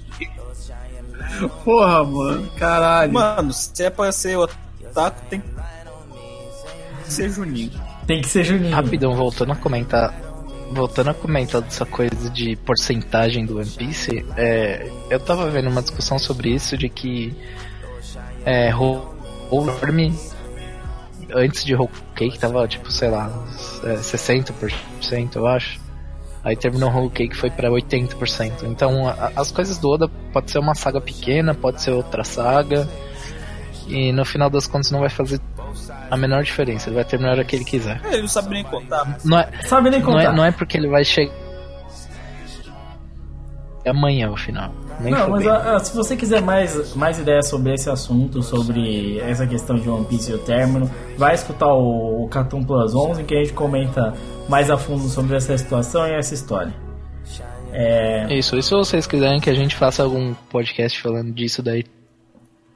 Porra, 1.48 2.04
mano. 2.04 2.50
Caralho. 2.56 3.12
Mano, 3.12 3.52
se 3.52 3.82
é 3.82 3.90
pra 3.90 4.12
ser 4.12 4.36
otaku, 4.36 5.20
tem 5.28 5.40
que 5.40 7.12
ser 7.12 7.30
Juninho. 7.30 7.72
Tem 8.06 8.20
que 8.20 8.28
ser 8.28 8.44
Juninho. 8.44 8.74
Rapidão, 8.74 9.14
voltando 9.14 9.52
a 9.52 9.56
comentar. 9.56 10.14
Voltando 10.72 11.10
a 11.10 11.14
comentar 11.14 11.60
dessa 11.60 11.84
coisa 11.84 12.30
de 12.30 12.54
porcentagem 12.56 13.44
do 13.44 13.58
One 13.58 13.70
Piece, 13.70 14.24
é, 14.36 14.88
eu 15.10 15.18
tava 15.18 15.50
vendo 15.50 15.68
uma 15.68 15.82
discussão 15.82 16.16
sobre 16.16 16.50
isso 16.54 16.78
de 16.78 16.88
que 16.88 17.34
é, 18.44 18.72
Whole 18.72 19.70
Army 19.82 20.16
antes 21.34 21.64
de 21.64 21.74
Whole 21.74 21.90
Cake 22.14 22.38
tava 22.38 22.66
tipo, 22.68 22.90
sei 22.90 23.08
lá, 23.08 23.30
é, 23.84 23.94
60%, 23.96 25.36
eu 25.36 25.46
acho. 25.46 25.80
Aí 26.42 26.56
terminou 26.56 26.90
Whole 26.90 27.10
Cake 27.10 27.36
foi 27.36 27.50
pra 27.50 27.70
80%. 27.70 28.64
Então 28.64 29.06
a- 29.08 29.32
as 29.36 29.50
coisas 29.52 29.76
do 29.78 29.90
Oda 29.90 30.08
pode 30.32 30.50
ser 30.50 30.58
uma 30.58 30.74
saga 30.74 31.00
pequena, 31.00 31.54
pode 31.54 31.82
ser 31.82 31.90
outra 31.90 32.24
saga. 32.24 32.88
E 33.86 34.12
no 34.12 34.24
final 34.24 34.48
das 34.48 34.66
contas 34.66 34.90
não 34.90 35.00
vai 35.00 35.08
fazer 35.10 35.40
a 36.10 36.16
menor 36.16 36.42
diferença. 36.42 36.88
Ele 36.88 36.96
vai 36.96 37.04
terminar 37.04 37.30
a 37.30 37.34
hora 37.34 37.44
que 37.44 37.56
ele 37.56 37.64
quiser. 37.64 38.00
Ele 38.04 38.22
não 38.22 38.28
sabe 38.28 38.50
nem 38.50 38.64
contar. 38.64 39.18
Não 39.24 39.38
é, 39.38 39.48
Sabe 39.66 39.90
nem 39.90 40.00
não 40.00 40.06
contar. 40.12 40.22
é, 40.24 40.32
não 40.32 40.44
é 40.44 40.50
porque 40.52 40.76
ele 40.78 40.88
vai 40.88 41.04
chegar. 41.04 41.32
É 43.84 43.90
amanhã 43.90 44.30
o 44.30 44.36
final. 44.36 44.72
Nem 45.00 45.12
Não, 45.12 45.30
mas 45.30 45.44
fudendo. 45.44 45.50
ah, 45.50 45.76
ah, 45.76 45.78
se 45.78 45.96
você 45.96 46.16
quiser 46.16 46.42
mais, 46.42 46.94
mais 46.94 47.18
ideias 47.18 47.48
sobre 47.48 47.72
esse 47.72 47.88
assunto, 47.88 48.42
sobre 48.42 49.18
essa 49.20 49.46
questão 49.46 49.76
de 49.76 49.88
One 49.88 50.04
Piece 50.04 50.30
e 50.30 50.34
o 50.34 50.38
término, 50.38 50.90
vai 51.16 51.34
escutar 51.34 51.72
o, 51.72 52.24
o 52.24 52.28
Cartoon 52.28 52.62
Plus 52.62 52.94
11, 52.94 53.24
que 53.24 53.34
a 53.34 53.38
gente 53.38 53.54
comenta 53.54 54.12
mais 54.48 54.70
a 54.70 54.76
fundo 54.76 55.08
sobre 55.08 55.36
essa 55.36 55.56
situação 55.56 56.06
e 56.06 56.12
essa 56.12 56.34
história. 56.34 56.74
É, 57.72 58.34
Isso, 58.34 58.56
e 58.56 58.62
se 58.62 58.70
vocês 58.70 59.06
quiserem 59.06 59.40
que 59.40 59.48
a 59.48 59.54
gente 59.54 59.76
faça 59.76 60.02
algum 60.02 60.34
podcast 60.50 61.00
falando 61.00 61.32
disso 61.32 61.62
daí, 61.62 61.84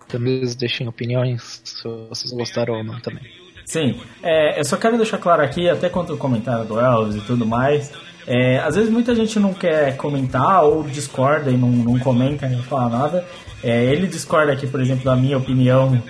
também 0.08 0.42
deixem 0.56 0.86
opiniões, 0.86 1.60
se 1.64 1.82
vocês 2.08 2.32
gostaram 2.32 2.74
ou 2.74 2.84
não 2.84 3.00
também. 3.00 3.24
sim, 3.64 4.00
é, 4.22 4.58
eu 4.60 4.64
só 4.64 4.76
quero 4.76 4.96
deixar 4.96 5.18
claro 5.18 5.42
aqui, 5.42 5.68
até 5.68 5.88
quanto 5.88 6.14
o 6.14 6.16
comentário 6.16 6.64
do 6.64 6.78
Elvis 6.78 7.16
e 7.16 7.26
tudo 7.26 7.44
mais, 7.44 7.90
é, 8.26 8.58
às 8.58 8.74
vezes 8.74 8.90
muita 8.90 9.14
gente 9.14 9.38
não 9.38 9.52
quer 9.52 9.96
comentar 9.96 10.64
ou 10.64 10.82
discorda 10.82 11.50
e 11.50 11.56
não, 11.56 11.68
não 11.68 11.98
comenta, 11.98 12.48
nem 12.48 12.62
fala 12.62 12.88
nada. 12.88 13.26
É, 13.62 13.84
ele 13.84 14.06
discorda 14.06 14.52
aqui, 14.52 14.66
por 14.66 14.80
exemplo, 14.80 15.04
da 15.04 15.16
minha 15.16 15.36
opinião. 15.36 16.02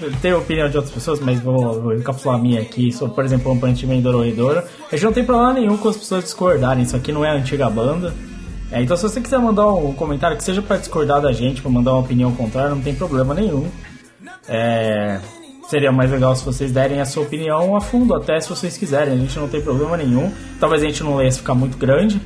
A 0.00 0.36
opinião 0.36 0.68
de 0.68 0.76
outras 0.76 0.92
pessoas, 0.92 1.20
mas 1.20 1.38
vou, 1.38 1.80
vou 1.80 1.94
encapsular 1.94 2.36
a 2.36 2.42
minha 2.42 2.60
aqui 2.60 2.90
sobre, 2.90 3.14
por 3.14 3.24
exemplo, 3.24 3.52
One 3.52 3.60
Punch 3.60 3.86
Man 3.86 4.00
Dorohedoro. 4.00 4.62
A 4.90 4.96
gente 4.96 5.04
não 5.04 5.12
tem 5.12 5.24
problema 5.24 5.52
nenhum 5.52 5.76
com 5.76 5.88
as 5.88 5.96
pessoas 5.96 6.24
discordarem, 6.24 6.82
isso 6.82 6.96
aqui 6.96 7.12
não 7.12 7.24
é 7.24 7.30
a 7.30 7.34
antiga 7.34 7.70
banda. 7.70 8.12
É, 8.72 8.82
então 8.82 8.96
se 8.96 9.02
você 9.02 9.20
quiser 9.20 9.38
mandar 9.38 9.68
um 9.68 9.92
comentário 9.92 10.36
que 10.36 10.42
seja 10.42 10.62
pra 10.62 10.78
discordar 10.78 11.20
da 11.20 11.30
gente, 11.32 11.60
pra 11.60 11.70
mandar 11.70 11.92
uma 11.92 12.00
opinião 12.00 12.32
contrária, 12.32 12.74
não 12.74 12.80
tem 12.80 12.94
problema 12.94 13.34
nenhum. 13.34 13.70
É, 14.48 15.20
seria 15.68 15.90
mais 15.92 16.10
legal 16.10 16.34
se 16.36 16.44
vocês 16.44 16.70
derem 16.72 17.00
a 17.00 17.04
sua 17.04 17.22
opinião 17.22 17.74
a 17.76 17.80
fundo, 17.80 18.14
até 18.14 18.38
se 18.40 18.48
vocês 18.48 18.76
quiserem. 18.76 19.14
A 19.14 19.16
gente 19.16 19.38
não 19.38 19.48
tem 19.48 19.60
problema 19.60 19.96
nenhum. 19.96 20.32
Talvez 20.60 20.82
a 20.82 20.86
gente 20.86 21.02
não 21.02 21.16
leia 21.16 21.30
se 21.30 21.38
ficar 21.38 21.54
muito 21.54 21.76
grande. 21.76 22.20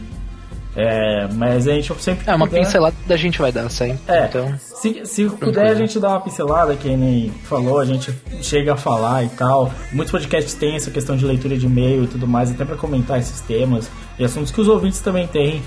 É, 0.78 1.26
mas 1.32 1.66
a 1.66 1.72
gente 1.72 1.90
sempre. 2.02 2.28
É, 2.30 2.34
uma 2.34 2.46
puder- 2.46 2.62
pincelada 2.62 2.94
a 3.08 3.16
gente 3.16 3.38
vai 3.38 3.50
dar 3.50 3.70
sempre. 3.70 3.98
É, 4.06 4.26
Então, 4.26 4.54
se, 4.58 5.06
se 5.06 5.24
puder 5.26 5.68
a 5.68 5.74
gente 5.74 5.98
dá 5.98 6.10
uma 6.10 6.20
pincelada, 6.20 6.76
que 6.76 6.94
nem 6.94 7.30
falou, 7.44 7.78
a 7.78 7.84
gente 7.86 8.12
chega 8.42 8.74
a 8.74 8.76
falar 8.76 9.24
e 9.24 9.28
tal. 9.30 9.72
Muitos 9.90 10.12
podcasts 10.12 10.52
têm 10.52 10.76
essa 10.76 10.90
questão 10.90 11.16
de 11.16 11.24
leitura 11.24 11.56
de 11.56 11.64
e-mail 11.64 12.04
e 12.04 12.06
tudo 12.06 12.26
mais, 12.28 12.50
até 12.50 12.62
pra 12.62 12.76
comentar 12.76 13.18
esses 13.18 13.40
temas 13.40 13.88
e 14.18 14.24
assuntos 14.24 14.50
que 14.50 14.60
os 14.60 14.68
ouvintes 14.68 15.00
também 15.00 15.26
têm 15.26 15.62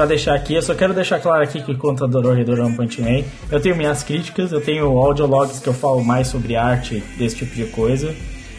pra 0.00 0.06
deixar 0.06 0.34
aqui. 0.34 0.54
Eu 0.54 0.62
só 0.62 0.74
quero 0.74 0.94
deixar 0.94 1.20
claro 1.20 1.42
aqui 1.42 1.62
que 1.62 1.74
quanto 1.74 2.04
a 2.04 2.06
Dorohedoro 2.06 2.64
One 2.64 2.74
Punch 2.74 3.02
Man, 3.02 3.22
eu 3.50 3.60
tenho 3.60 3.76
minhas 3.76 4.02
críticas, 4.02 4.50
eu 4.50 4.60
tenho 4.60 4.86
audiologs 4.98 5.58
que 5.58 5.68
eu 5.68 5.74
falo 5.74 6.02
mais 6.02 6.28
sobre 6.28 6.56
arte, 6.56 7.02
desse 7.18 7.36
tipo 7.36 7.54
de 7.54 7.66
coisa. 7.66 8.14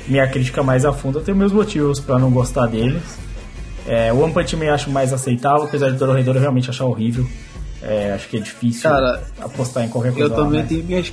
Minha 0.07 0.27
crítica 0.27 0.61
mais 0.61 0.85
a 0.85 0.93
fundo, 0.93 1.17
eu 1.17 1.23
tenho 1.23 1.35
meus 1.35 1.51
motivos 1.51 1.99
pra 1.99 2.19
não 2.19 2.29
gostar 2.29 2.67
deles. 2.67 3.01
É, 3.87 4.13
o 4.13 4.19
One 4.19 4.31
Punch 4.31 4.55
Man 4.55 4.65
eu 4.65 4.73
acho 4.75 4.91
mais 4.91 5.11
aceitável, 5.11 5.63
apesar 5.63 5.89
de 5.89 5.97
Dorohedoro 5.97 6.37
eu 6.37 6.41
realmente 6.41 6.69
achar 6.69 6.85
horrível. 6.85 7.27
É, 7.81 8.11
acho 8.13 8.27
que 8.27 8.37
é 8.37 8.39
difícil 8.39 8.87
Cara, 8.87 9.23
apostar 9.39 9.83
em 9.83 9.89
qualquer 9.89 10.13
coisa 10.13 10.27
Eu 10.27 10.37
lá, 10.37 10.43
também 10.43 10.61
né? 10.61 10.65
tenho 10.69 10.83
minhas 10.83 11.11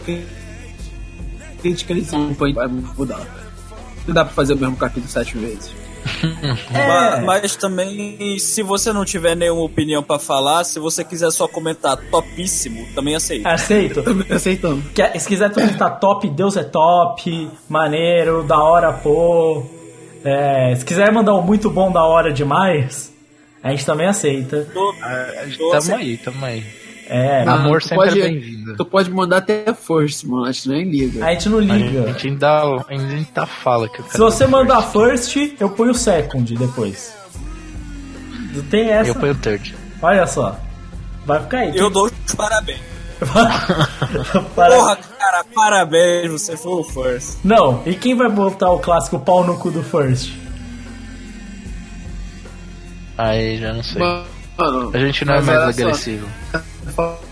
críticas 1.62 2.12
em 2.12 2.34
Point 2.34 2.54
vai 2.54 2.68
mudar. 2.68 3.20
Não 4.06 4.14
dá 4.14 4.26
pra 4.26 4.34
fazer 4.34 4.52
o 4.52 4.58
mesmo 4.58 4.76
capítulo 4.76 5.10
sete 5.10 5.38
vezes. 5.38 5.72
É. 6.72 6.86
Ma- 6.86 7.20
Mas, 7.24 7.56
também, 7.56 8.38
se 8.38 8.62
você 8.62 8.92
não 8.92 9.04
tiver 9.04 9.34
nenhuma 9.36 9.62
opinião 9.62 10.02
pra 10.02 10.18
falar, 10.18 10.64
se 10.64 10.78
você 10.78 11.04
quiser 11.04 11.30
só 11.30 11.46
comentar 11.48 11.96
topíssimo, 11.96 12.86
também 12.94 13.14
aceito. 13.14 13.46
Aceito. 13.46 14.02
Também 14.02 14.26
aceitando. 14.30 14.82
Que- 14.94 15.18
Se 15.18 15.28
quiser 15.28 15.50
tudo 15.50 15.76
tá 15.76 15.90
top, 15.90 16.28
Deus 16.28 16.56
é 16.56 16.64
top, 16.64 17.48
maneiro, 17.68 18.42
da 18.42 18.58
hora, 18.62 18.92
pô. 18.92 19.64
É, 20.24 20.74
se 20.76 20.84
quiser 20.84 21.12
mandar 21.12 21.34
um 21.34 21.42
muito 21.42 21.70
bom, 21.70 21.90
da 21.92 22.04
hora 22.04 22.32
demais, 22.32 23.12
a 23.62 23.70
gente 23.70 23.86
também 23.86 24.06
aceita. 24.06 24.66
Tô- 24.74 24.92
tô 24.92 25.70
tamo 25.70 25.76
ace- 25.78 25.92
aí, 25.94 26.16
tamo 26.16 26.44
aí. 26.44 26.64
É, 27.10 27.42
Ah, 27.46 27.54
Amor 27.54 27.80
tu 27.80 27.88
sempre 27.88 28.06
pode- 28.08 28.20
é 28.20 28.24
bem-vindo. 28.28 28.76
Tu 28.76 28.84
pode 28.84 29.10
mandar 29.10 29.38
até 29.38 29.72
first, 29.72 30.24
mano. 30.24 30.44
A 30.44 30.52
gente 30.52 30.68
nem 30.68 30.84
liga. 30.90 31.24
a 31.24 31.32
gente 31.32 31.48
não 31.48 31.58
A 31.58 31.62
liga. 31.62 32.06
gente 32.08 32.28
ainda, 32.28 32.84
ainda 32.88 33.46
fala 33.46 33.88
que 33.88 34.00
o 34.00 34.04
cara 34.04 34.12
Se 34.12 34.18
você 34.18 34.46
mandar 34.46 34.82
first, 34.82 35.34
eu 35.58 35.70
ponho 35.70 35.94
second 35.94 36.54
depois. 36.54 37.14
Não 38.54 38.62
tem 38.64 38.90
essa. 38.90 39.10
Eu 39.10 39.14
ponho 39.14 39.34
third. 39.36 39.74
Olha 40.02 40.26
só. 40.26 40.58
Vai 41.24 41.40
ficar 41.42 41.58
aí. 41.60 41.76
Eu 41.76 41.88
dou 41.90 42.06
os 42.06 42.34
parabéns. 42.34 42.80
Para- 44.54 44.76
Porra, 44.76 44.96
cara, 45.18 45.44
parabéns, 45.54 46.30
você 46.30 46.56
foi 46.56 46.72
o 46.72 46.84
first. 46.84 47.38
Não, 47.42 47.82
e 47.86 47.94
quem 47.94 48.14
vai 48.14 48.28
botar 48.28 48.70
o 48.70 48.78
clássico 48.78 49.18
pau 49.18 49.44
no 49.44 49.58
cu 49.58 49.70
do 49.70 49.82
first? 49.82 50.32
Aí 53.16 53.58
já 53.58 53.72
não 53.72 53.82
sei. 53.82 54.00
Mano, 54.58 54.90
A 54.92 54.98
gente 54.98 55.24
não 55.24 55.34
é 55.34 55.40
mais 55.40 55.48
olha 55.48 55.72
só, 55.72 55.82
agressivo. 55.82 56.26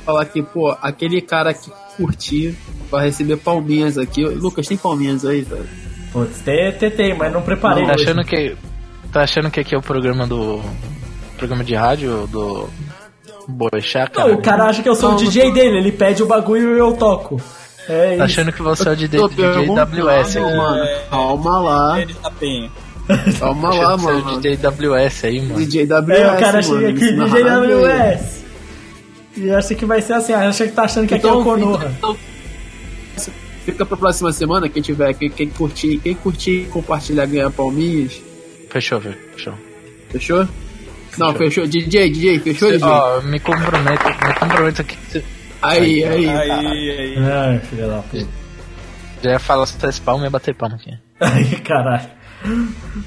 falar 0.04 0.24
que, 0.26 0.42
pô, 0.42 0.76
aquele 0.80 1.20
cara 1.20 1.52
que 1.52 1.70
curtir 1.96 2.56
vai 2.90 3.06
receber 3.06 3.36
palminhas 3.38 3.98
aqui. 3.98 4.24
Lucas, 4.24 4.66
tem 4.68 4.76
palminhas 4.76 5.24
aí, 5.24 5.42
velho? 5.42 5.66
Putz, 6.12 6.40
tem, 6.42 6.72
tem, 6.72 6.90
tem, 6.90 7.14
mas 7.16 7.32
não 7.32 7.42
preparei. 7.42 7.84
Tá 7.84 7.94
hoje. 7.94 8.04
achando 8.04 8.24
que. 8.24 8.56
Tá 9.12 9.22
achando 9.22 9.50
que 9.50 9.60
aqui 9.60 9.74
é 9.74 9.78
o 9.78 9.82
programa 9.82 10.26
do. 10.26 10.62
Programa 11.36 11.64
de 11.64 11.74
rádio 11.74 12.26
do. 12.28 12.68
Boixá, 13.48 14.06
cara? 14.08 14.28
Não, 14.28 14.36
o 14.36 14.42
cara 14.42 14.64
acha 14.64 14.82
que 14.82 14.88
eu 14.88 14.94
sou 14.96 15.10
o 15.10 15.12
Não, 15.12 15.18
DJ 15.18 15.46
não 15.46 15.52
dele, 15.54 15.78
ele 15.78 15.92
pede 15.92 16.22
o 16.22 16.26
bagulho 16.26 16.74
e 16.74 16.78
eu 16.78 16.92
toco. 16.94 17.40
É 17.88 18.10
isso. 18.10 18.18
Tá 18.18 18.24
achando 18.24 18.52
que 18.52 18.62
você 18.62 18.88
é 18.88 18.92
o 18.92 18.96
DJ, 18.96 19.20
DJ 19.28 19.68
WS 19.68 20.36
aqui. 20.36 20.56
mano. 20.56 20.84
Calma 21.10 21.58
lá. 21.60 22.00
Ele 22.00 22.14
tá 22.14 22.30
bem. 22.30 22.70
Calma 23.38 23.74
lá, 23.74 23.94
é 23.94 23.96
mano. 23.96 24.40
DJ 24.40 24.56
WS 24.56 25.24
aí, 25.24 25.40
mano. 25.40 25.54
DJ 25.56 25.86
WS, 25.86 26.18
É, 26.18 26.26
o 26.26 26.40
cara 26.40 26.52
mano, 26.52 26.62
chega 26.62 26.88
aqui, 26.90 27.04
isso 27.04 27.16
na 27.16 27.24
DJ 27.24 27.42
rádio 27.42 27.86
aí. 27.86 28.14
WS. 28.16 28.44
E 29.36 29.50
acha 29.50 29.74
que 29.74 29.84
vai 29.84 30.00
ser 30.00 30.14
assim, 30.14 30.32
acha 30.32 30.66
que 30.66 30.72
tá 30.72 30.82
achando 30.84 31.06
que 31.06 31.14
aqui 31.14 31.26
é 31.26 31.32
o 31.32 31.44
Konoha. 31.44 31.92
então, 31.98 32.16
fica 33.64 33.84
pra 33.84 33.96
próxima 33.96 34.32
semana, 34.32 34.68
quem 34.68 34.82
tiver, 34.82 35.12
quem, 35.14 35.28
quem 35.28 35.48
curtir, 35.50 35.98
quem 35.98 36.14
curtir 36.14 36.62
e 36.62 36.66
compartilhar 36.66 37.26
ganhar 37.26 37.50
palminhas. 37.50 38.20
Fechou, 38.70 39.00
fechou. 39.00 39.54
Fechou? 40.10 40.48
Não, 41.18 41.34
fechou. 41.34 41.66
DJ, 41.66 42.10
DJ, 42.10 42.38
fechou, 42.40 42.70
DJ? 42.70 42.86
Ó, 42.88 43.20
me 43.22 43.38
comprometo, 43.40 44.04
me 44.04 44.34
comprometo 44.34 44.82
aqui 44.82 44.96
Aí, 45.62 46.04
aí. 46.04 46.28
Aí, 46.28 46.90
aí. 46.90 47.16
Ai, 47.18 47.58
filha 47.60 47.88
da 47.88 47.98
puta. 48.02 48.26
já 49.22 49.30
ia 49.32 49.38
falar 49.38 49.66
se 49.66 49.76
tivesse 49.76 50.00
palma 50.00 50.24
e 50.24 50.26
ia 50.26 50.30
bater 50.30 50.54
palma 50.54 50.76
aqui. 50.76 50.90
Aí, 51.20 51.56
caralho. 51.60 52.15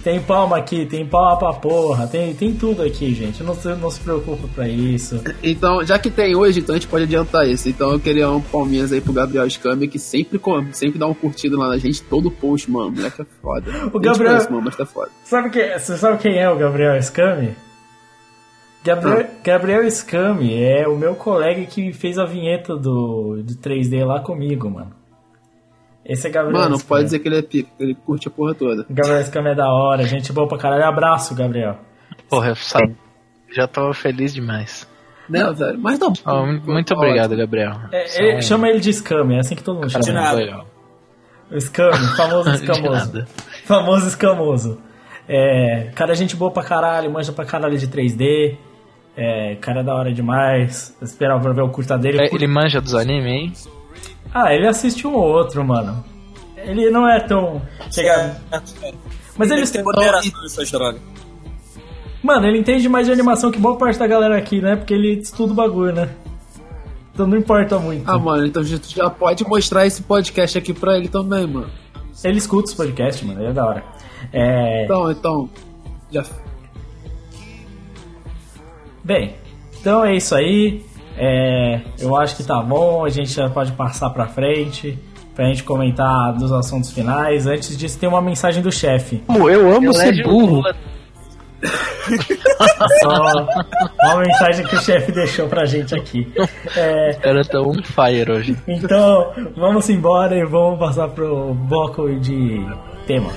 Tem 0.04 0.20
palma 0.22 0.58
aqui, 0.58 0.86
tem 0.86 1.06
palma 1.06 1.38
pra 1.38 1.54
porra, 1.54 2.08
tem, 2.08 2.34
tem 2.34 2.54
tudo 2.54 2.82
aqui, 2.84 3.14
gente. 3.14 3.42
Não, 3.44 3.54
se- 3.56 3.74
não 3.76 3.90
se 3.90 4.00
preocupa 4.00 4.48
pra 4.54 4.68
isso. 4.68 5.22
Então, 5.42 5.84
já 5.86 5.98
que 5.98 6.10
tem 6.10 6.36
hoje, 6.36 6.60
então 6.60 6.76
a 6.76 6.78
gente 6.78 6.88
pode 6.90 7.04
adiantar 7.06 7.48
isso. 7.48 7.70
Então 7.70 7.92
eu 7.92 8.00
queria 8.00 8.30
um 8.30 8.42
palminhas 8.42 8.92
aí 8.92 9.00
pro 9.00 9.14
Gabriel 9.14 9.50
Scambi, 9.50 9.88
que 9.88 10.00
sempre, 10.00 10.40
sempre 10.74 11.00
dá 11.00 11.08
um 11.08 11.14
curtido 11.14 11.58
lá 11.58 11.70
na 11.70 11.78
gente, 11.78 12.02
todo 12.04 12.30
post, 12.32 12.70
mano. 12.70 12.92
Moleque 12.92 13.22
é 13.22 13.26
foda. 13.42 13.72
O 13.94 14.00
Gabriel- 14.00 14.32
conheço, 14.34 14.52
mano, 14.52 14.64
mas 14.66 14.76
tá 14.76 14.86
foda. 14.86 15.10
Sabe 15.24 15.50
que, 15.50 15.80
você 15.80 15.96
sabe 15.98 16.18
quem 16.18 16.38
é 16.38 16.50
o 16.50 16.58
Gabriel 16.58 17.02
Scami? 17.02 17.56
Gabriel, 18.84 19.28
Gabriel 19.44 19.92
Scami 19.92 20.54
é 20.64 20.88
o 20.88 20.98
meu 20.98 21.14
colega 21.16 21.66
que 21.66 21.92
fez 21.94 22.18
a 22.18 22.26
vinheta 22.26 22.76
do, 22.78 23.42
do 23.44 23.56
3D 23.56 24.06
lá 24.06 24.22
comigo, 24.22 24.70
mano. 24.70 24.92
Esse 26.10 26.28
é 26.28 26.30
Gabriel 26.32 26.60
Mano, 26.60 26.80
pode 26.80 27.04
dizer 27.06 27.20
que 27.20 27.28
ele 27.28 27.38
é 27.38 27.42
que 27.44 27.68
ele 27.80 27.94
curte 27.94 28.28
a 28.28 28.32
porra 28.32 28.56
toda. 28.56 28.86
Gabriel 28.90 29.24
Scami 29.24 29.50
é 29.50 29.56
da 29.56 29.72
hora, 29.72 30.04
gente 30.08 30.34
boa 30.34 30.48
pra 30.48 30.58
caralho. 30.58 30.84
Abraço, 30.86 31.36
Gabriel. 31.36 31.78
Porra, 32.30 32.50
eu 32.50 32.56
sabe, 32.56 32.96
já 33.56 33.68
tô 33.68 33.94
feliz 33.94 34.34
demais. 34.34 34.88
Né, 35.30 35.46
velho? 35.54 35.78
Mas 35.80 36.00
não. 36.00 36.12
Ó, 36.26 36.46
muito 36.66 36.94
obrigado, 36.96 37.38
Gabriel. 37.38 37.74
É, 37.92 38.20
ele- 38.24 38.38
um 38.38 38.42
chama 38.42 38.68
ele 38.68 38.80
de 38.80 38.92
Scami, 38.92 39.36
é 39.36 39.40
assim 39.40 39.56
que 39.56 39.62
todo 39.64 39.76
mundo 39.76 39.90
chama. 39.92 40.06
nada. 40.12 40.36
muito 40.38 40.46
legal. 40.50 40.68
O 41.52 41.62
Scami, 41.62 42.08
famoso 42.18 42.50
De 42.52 42.56
escamoso. 42.58 42.92
nada. 42.92 43.28
famoso 43.66 44.08
escamoso. 44.08 44.82
É, 45.28 45.92
cara, 45.94 46.16
gente 46.16 46.36
boa 46.36 46.50
pra 46.50 46.64
caralho, 46.64 47.12
manja 47.12 47.32
pra 47.32 47.46
caralho 47.46 47.78
de 47.78 47.88
3D. 47.88 48.58
É, 49.16 49.56
cara 49.62 49.82
é 49.82 49.84
da 49.84 49.94
hora 49.94 50.12
demais. 50.12 50.96
Eu 51.00 51.06
esperava 51.06 51.40
pra 51.42 51.52
ver 51.54 51.62
o 51.62 51.70
curta 51.70 51.96
dele. 51.98 52.20
É, 52.22 52.34
Ele 52.34 52.48
manja 52.48 52.82
dos 52.82 52.96
animes, 52.96 53.26
hein? 53.32 53.54
Ah, 54.34 54.54
ele 54.54 54.68
assiste 54.68 55.06
um 55.08 55.14
ou 55.14 55.24
outro, 55.24 55.64
mano. 55.64 56.04
Ele 56.58 56.90
não 56.90 57.08
é 57.08 57.20
tão. 57.20 57.62
Chega... 57.92 58.38
Mas 59.38 59.50
ele. 59.50 59.66
tem 59.66 59.84
moderação 59.84 60.42
nessas 60.44 60.70
drogas. 60.72 61.02
Mano, 62.22 62.46
ele 62.48 62.60
entende 62.60 62.88
mais 62.90 63.08
de 63.08 63.14
animação 63.14 63.50
que 63.50 63.58
boa 63.58 63.78
parte 63.78 63.98
da 63.98 64.06
galera 64.06 64.38
aqui, 64.38 64.62
né? 64.62 64.76
Porque 64.76 64.94
ele 64.94 65.14
estuda 65.20 65.54
o 65.54 65.56
bagulho, 65.56 65.94
né? 65.94 66.10
Então 67.14 67.26
não 67.26 67.38
importa 67.38 67.80
muito. 67.80 68.10
Ah, 68.10 68.20
mano, 68.20 68.46
então 68.46 68.62
já- 68.64 68.78
tu 68.78 68.90
já 68.90 69.10
pode 69.10 69.44
mostrar 69.46 69.86
esse 69.88 70.02
podcast 70.04 70.58
aqui 70.58 70.74
pra 70.74 70.98
ele 70.98 71.08
também, 71.08 71.48
mano. 71.48 71.70
Ele 72.24 72.38
escuta 72.38 72.68
os 72.68 72.74
podcasts, 72.74 73.26
mano. 73.26 73.40
Ele 73.40 73.50
é 73.50 73.54
da 73.54 73.66
hora. 73.66 73.84
É. 74.34 74.84
Então, 74.84 75.10
então. 75.12 75.50
Já. 76.12 76.26
Bem, 79.04 79.36
então 79.80 80.04
é 80.04 80.16
isso 80.16 80.36
aí. 80.36 80.84
É, 81.22 81.82
eu 82.00 82.16
acho 82.16 82.38
que 82.38 82.44
tá 82.46 82.62
bom, 82.62 83.04
a 83.04 83.10
gente 83.10 83.32
já 83.34 83.50
pode 83.50 83.74
passar 83.74 84.10
pra 84.12 84.26
frente 84.28 84.98
pra 85.36 85.46
gente 85.48 85.64
comentar 85.64 86.34
dos 86.34 86.52
assuntos 86.52 86.92
finais. 86.92 87.46
Antes 87.46 87.78
disso, 87.78 88.00
tem 88.00 88.08
uma 88.10 88.22
mensagem 88.22 88.62
do 88.64 88.72
chefe. 88.72 89.22
Eu 89.30 89.74
amo 89.76 89.94
ser 89.94 90.24
burro. 90.24 90.64
Só 93.02 93.10
uma 94.04 94.18
mensagem 94.20 94.66
que 94.66 94.76
o 94.76 94.82
chefe 94.82 95.12
deixou 95.12 95.48
pra 95.48 95.66
gente 95.66 95.94
aqui. 95.96 96.28
É, 96.76 97.10
Os 97.12 97.18
caras 97.18 97.48
tão 97.48 97.68
on 97.70 97.84
fire 97.84 98.32
hoje. 98.32 98.58
então, 98.68 99.32
vamos 99.56 99.90
embora 99.90 100.38
e 100.38 100.46
vamos 100.46 100.80
passar 100.80 101.10
pro 101.10 101.54
bloco 101.54 102.10
de 102.20 102.66
tema. 103.06 103.30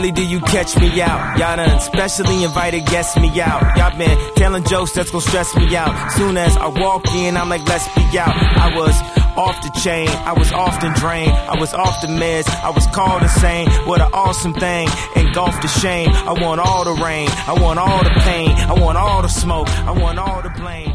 Rarely 0.00 0.12
do 0.12 0.26
you 0.26 0.40
catch 0.40 0.76
me 0.78 1.00
out. 1.02 1.38
Y'all 1.38 1.56
done 1.56 1.80
specially 1.80 2.44
invited 2.44 2.86
guests 2.86 3.16
me 3.16 3.28
out. 3.40 3.76
Y'all 3.76 3.96
been 3.98 4.34
telling 4.34 4.64
jokes 4.64 4.92
that's 4.92 5.10
gonna 5.10 5.22
stress 5.22 5.54
me 5.56 5.76
out. 5.76 6.12
Soon 6.12 6.36
as 6.36 6.56
I 6.56 6.68
walk 6.68 7.06
in, 7.14 7.36
I'm 7.36 7.48
like, 7.48 7.66
let's 7.68 7.86
be 7.94 8.18
out. 8.18 8.34
I 8.34 8.74
was 8.74 8.94
off 9.36 9.60
the 9.62 9.70
chain, 9.80 10.08
I 10.08 10.32
was 10.32 10.52
often 10.52 10.92
drained, 10.94 11.32
I 11.32 11.58
was 11.58 11.72
off 11.72 12.00
the 12.00 12.08
meds, 12.08 12.48
I 12.48 12.70
was 12.70 12.86
called 12.88 13.22
insane. 13.22 13.68
What 13.86 14.00
an 14.00 14.10
awesome 14.12 14.54
thing, 14.54 14.88
engulfed 15.16 15.62
the 15.62 15.68
shame. 15.68 16.08
I 16.10 16.32
want 16.32 16.60
all 16.60 16.84
the 16.84 17.02
rain, 17.02 17.28
I 17.46 17.54
want 17.60 17.78
all 17.78 18.02
the 18.02 18.14
pain, 18.20 18.50
I 18.50 18.72
want 18.72 18.96
all 18.96 19.22
the 19.22 19.28
smoke, 19.28 19.68
I 19.68 19.92
want 19.92 20.18
all 20.18 20.42
the 20.42 20.50
blame. 20.50 20.94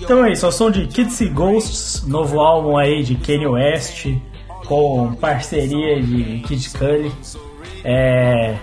Então 0.00 0.24
é 0.24 0.32
isso, 0.32 0.46
ao 0.46 0.52
som 0.52 0.70
de 0.70 0.86
Kids 0.86 1.20
e 1.20 1.28
Ghosts, 1.28 2.02
novo 2.06 2.40
álbum 2.40 2.76
aí 2.76 3.02
de 3.02 3.16
Kanye 3.16 3.46
West, 3.46 4.06
com 4.66 5.14
parceria 5.14 6.00
de 6.00 6.42
Kid 6.46 6.70
Cudi. 6.70 7.47
É, 7.90 8.56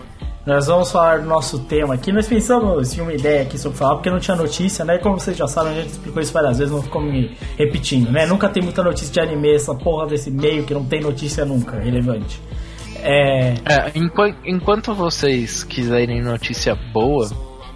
nós 0.45 0.67
vamos 0.67 0.91
falar 0.91 1.19
do 1.21 1.25
nosso 1.27 1.59
tema 1.63 1.95
aqui. 1.95 2.11
Nós 2.11 2.27
pensamos 2.27 2.95
em 2.95 3.01
uma 3.01 3.11
ideia 3.11 3.41
aqui 3.41 3.57
sobre 3.57 3.75
falar, 3.77 3.95
porque 3.95 4.11
não 4.11 4.19
tinha 4.19 4.37
notícia, 4.37 4.85
né? 4.85 4.99
Como 4.99 5.19
vocês 5.19 5.35
já 5.35 5.47
sabem, 5.47 5.71
a 5.71 5.75
gente 5.81 5.89
explicou 5.93 6.21
isso 6.21 6.31
várias 6.31 6.59
vezes, 6.59 6.71
não 6.71 6.83
ficou 6.83 7.01
me 7.01 7.35
repetindo, 7.57 8.11
né? 8.11 8.27
Nunca 8.27 8.47
tem 8.47 8.61
muita 8.61 8.83
notícia 8.83 9.11
de 9.11 9.19
anime, 9.19 9.55
essa 9.55 9.73
porra 9.73 10.05
desse 10.05 10.29
meio 10.29 10.63
que 10.63 10.73
não 10.75 10.85
tem 10.85 11.01
notícia 11.01 11.43
nunca, 11.43 11.79
relevante. 11.79 12.39
É, 13.01 13.55
É, 13.65 13.91
enqu- 13.95 14.35
enquanto 14.45 14.93
vocês 14.93 15.63
quiserem 15.63 16.21
notícia 16.21 16.75
boa 16.93 17.27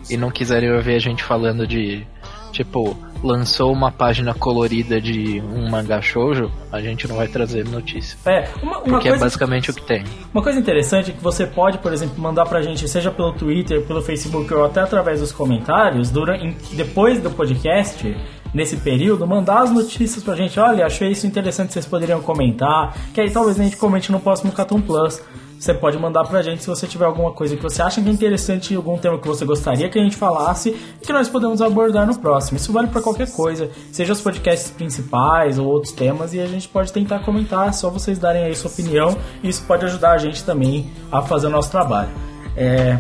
e 0.08 0.15
não 0.18 0.29
quiserem 0.29 0.72
ouvir 0.72 0.96
a 0.96 1.00
gente 1.00 1.24
falando 1.24 1.65
de, 1.65 2.06
tipo, 2.51 2.96
lançou 3.23 3.71
uma 3.71 3.91
página 3.91 4.33
colorida 4.33 4.99
de 5.01 5.41
um 5.41 5.69
mangá 5.69 6.01
shoujo, 6.01 6.51
a 6.71 6.79
gente 6.81 7.07
não 7.07 7.15
vai 7.15 7.27
trazer 7.27 7.67
notícia. 7.67 8.17
é 8.25 8.47
uma, 8.61 8.77
uma 8.77 8.81
Porque 8.81 9.07
é 9.07 9.11
coisa 9.11 9.25
basicamente 9.25 9.71
o 9.71 9.73
que 9.73 9.81
tem. 9.81 10.03
Uma 10.33 10.41
coisa 10.43 10.59
interessante 10.59 11.11
é 11.11 11.13
que 11.13 11.21
você 11.21 11.45
pode, 11.45 11.77
por 11.79 11.91
exemplo, 11.93 12.19
mandar 12.21 12.45
pra 12.45 12.61
gente, 12.61 12.88
seja 12.88 13.11
pelo 13.11 13.33
Twitter, 13.33 13.81
pelo 13.85 14.01
Facebook 14.01 14.53
ou 14.53 14.65
até 14.65 14.81
através 14.81 15.19
dos 15.19 15.31
comentários, 15.31 16.09
durante, 16.09 16.75
depois 16.75 17.21
do 17.21 17.29
podcast, 17.29 18.15
nesse 18.53 18.77
período, 18.77 19.25
mandar 19.27 19.63
as 19.63 19.71
notícias 19.71 20.23
pra 20.23 20.35
gente. 20.35 20.59
Olha, 20.59 20.85
achei 20.85 21.11
isso 21.11 21.27
interessante, 21.27 21.73
vocês 21.73 21.85
poderiam 21.85 22.21
comentar. 22.21 22.95
Que 23.13 23.21
aí 23.21 23.29
talvez 23.29 23.59
a 23.59 23.63
gente 23.63 23.77
comente 23.77 24.11
no 24.11 24.19
próximo 24.19 24.51
Catum 24.51 24.81
Plus. 24.81 25.21
Você 25.60 25.74
pode 25.74 26.00
mandar 26.00 26.24
pra 26.24 26.42
gente 26.42 26.62
se 26.63 26.70
você 26.70 26.88
tiver 26.88 27.04
alguma 27.06 27.32
coisa 27.34 27.58
que 27.58 27.62
você 27.62 27.82
acha 27.82 28.01
que 28.01 28.08
é 28.08 28.12
interessante, 28.12 28.74
algum 28.74 28.98
tema 28.98 29.18
que 29.20 29.28
você 29.28 29.44
gostaria 29.44 29.89
que 29.89 30.00
a 30.00 30.01
gente 30.01 30.16
falasse, 30.16 30.72
que 31.06 31.12
nós 31.12 31.28
podemos 31.28 31.62
abordar 31.62 32.08
no 32.08 32.18
próximo. 32.18 32.56
Isso 32.58 32.72
vale 32.72 32.88
pra 32.88 33.01
qualquer 33.01 33.30
coisa, 33.32 33.70
seja 33.92 34.13
os 34.13 34.22
podcasts 34.22 34.72
principais 34.72 35.60
ou 35.60 35.68
outros 35.68 35.92
temas, 35.92 36.34
e 36.34 36.39
a 36.39 36.48
gente 36.48 36.68
pode 36.70 36.94
tentar 36.94 37.20
comentar, 37.20 37.68
é 37.68 37.72
só 37.74 37.89
vocês 37.89 38.18
darem 38.18 38.44
aí 38.46 38.56
sua 38.56 38.72
opinião, 38.72 39.18
e 39.44 39.50
isso 39.50 39.63
pode 39.66 39.84
ajudar 39.86 40.12
a 40.12 40.18
gente 40.18 40.46
também 40.46 40.89
a 41.12 41.22
fazer 41.22 41.48
o 41.48 41.50
nosso 41.50 41.70
trabalho. 41.70 42.10
É, 42.56 42.98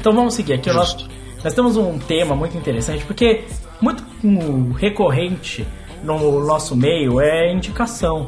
Então 0.00 0.12
vamos 0.12 0.34
seguir 0.34 0.54
aqui. 0.54 0.68
o 0.70 0.74
nosso- 0.74 1.08
nós 1.44 1.54
temos 1.54 1.76
um 1.76 1.98
tema 1.98 2.34
muito 2.34 2.56
interessante, 2.58 3.04
porque 3.04 3.44
muito 3.80 4.02
recorrente 4.76 5.64
no 6.02 6.44
nosso 6.44 6.76
meio 6.76 7.20
é 7.20 7.52
indicação. 7.52 8.26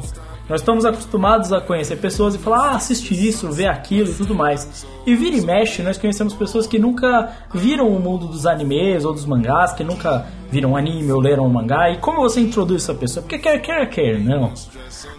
Nós 0.49 0.61
estamos 0.61 0.85
acostumados 0.85 1.51
a 1.51 1.59
conhecer 1.59 1.97
pessoas 1.97 2.33
e 2.33 2.37
falar, 2.37 2.69
ah, 2.69 2.75
assiste 2.75 3.13
isso, 3.13 3.51
vê 3.51 3.65
aquilo 3.65 4.09
e 4.09 4.13
tudo 4.13 4.33
mais. 4.33 4.85
E 5.05 5.13
vira 5.13 5.35
e 5.35 5.41
mexe, 5.41 5.83
nós 5.83 5.97
conhecemos 5.97 6.33
pessoas 6.33 6.65
que 6.65 6.79
nunca 6.79 7.33
viram 7.53 7.89
o 7.89 7.99
mundo 7.99 8.27
dos 8.27 8.45
animes 8.45 9.03
ou 9.03 9.13
dos 9.13 9.25
mangás, 9.25 9.73
que 9.73 9.83
nunca 9.83 10.25
viram 10.49 10.77
anime 10.77 11.11
ou 11.11 11.19
leram 11.19 11.45
um 11.45 11.49
mangá. 11.49 11.89
E 11.89 11.97
como 11.97 12.21
você 12.21 12.39
introduz 12.39 12.83
essa 12.83 12.93
pessoa? 12.93 13.21
Porque 13.23 13.37
quer, 13.37 13.59
quer, 13.61 13.89
quer, 13.89 14.19
não. 14.19 14.53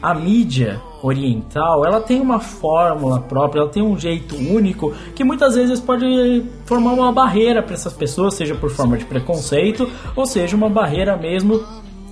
A 0.01 0.14
mídia 0.14 0.81
oriental, 1.03 1.85
ela 1.85 2.01
tem 2.01 2.21
uma 2.21 2.41
fórmula 2.41 3.21
própria, 3.21 3.61
ela 3.61 3.69
tem 3.69 3.83
um 3.83 3.99
jeito 3.99 4.35
único 4.35 4.95
que 5.14 5.23
muitas 5.23 5.55
vezes 5.55 5.79
pode 5.79 6.43
formar 6.64 6.93
uma 6.93 7.12
barreira 7.12 7.62
para 7.62 7.75
essas 7.75 7.93
pessoas, 7.93 8.33
seja 8.33 8.55
por 8.55 8.71
forma 8.71 8.97
de 8.97 9.05
preconceito 9.05 9.91
ou 10.17 10.25
seja 10.25 10.57
uma 10.57 10.71
barreira 10.71 11.17
mesmo 11.19 11.62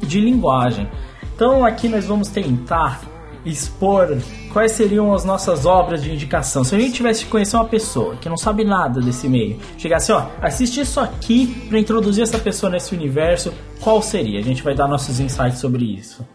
de 0.03 0.21
linguagem. 0.21 0.87
Então 1.37 1.67
aqui 1.67 1.87
nós 1.87 2.07
vamos 2.07 2.29
tentar 2.29 3.03
expor 3.45 4.09
quais 4.55 4.73
seriam 4.73 5.13
as 5.13 5.23
nossas 5.23 5.67
obras 5.67 6.03
de 6.03 6.11
indicação. 6.11 6.65
Se 6.65 6.75
a 6.75 6.79
gente 6.79 6.95
tivesse 6.95 7.27
que 7.27 7.31
conhecer 7.31 7.57
uma 7.57 7.67
pessoa 7.67 8.17
que 8.17 8.27
não 8.27 8.39
sabe 8.39 8.65
nada 8.65 9.01
desse 9.03 9.29
meio, 9.29 9.61
chegasse, 9.77 10.11
ó, 10.11 10.29
assiste 10.41 10.81
isso 10.81 10.99
aqui 10.99 11.67
para 11.69 11.79
introduzir 11.79 12.23
essa 12.23 12.39
pessoa 12.39 12.73
nesse 12.73 12.95
universo, 12.95 13.53
qual 13.83 14.01
seria? 14.01 14.41
A 14.41 14.43
gente 14.43 14.63
vai 14.63 14.75
dar 14.75 14.89
nossos 14.89 15.21
insights 15.21 15.59
sobre 15.59 15.85
isso. 15.85 16.27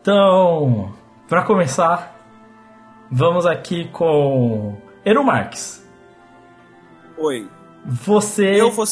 Então, 0.00 0.94
para 1.28 1.44
começar, 1.44 2.16
vamos 3.10 3.44
aqui 3.44 3.88
com 3.88 4.76
Eru 5.04 5.24
Marques. 5.24 5.84
Oi. 7.18 7.48
Você, 7.84 8.60
Eu 8.60 8.70
vou. 8.70 8.84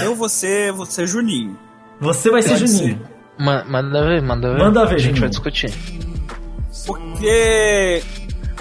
Eu 0.00 0.14
vou 0.14 0.28
ser, 0.28 0.72
vou 0.72 0.84
ser 0.84 1.06
Juninho. 1.06 1.69
Você 2.00 2.30
vai 2.30 2.42
ser 2.42 2.50
Pode 2.50 2.66
Juninho. 2.66 3.00
Ma- 3.38 3.64
manda 3.64 4.04
ver, 4.04 4.22
manda 4.22 4.52
ver. 4.52 4.58
Manda 4.58 4.86
ver, 4.86 4.94
A 4.96 4.98
gente 4.98 5.20
vai 5.20 5.28
discutir. 5.28 5.72
Porque 6.86 8.02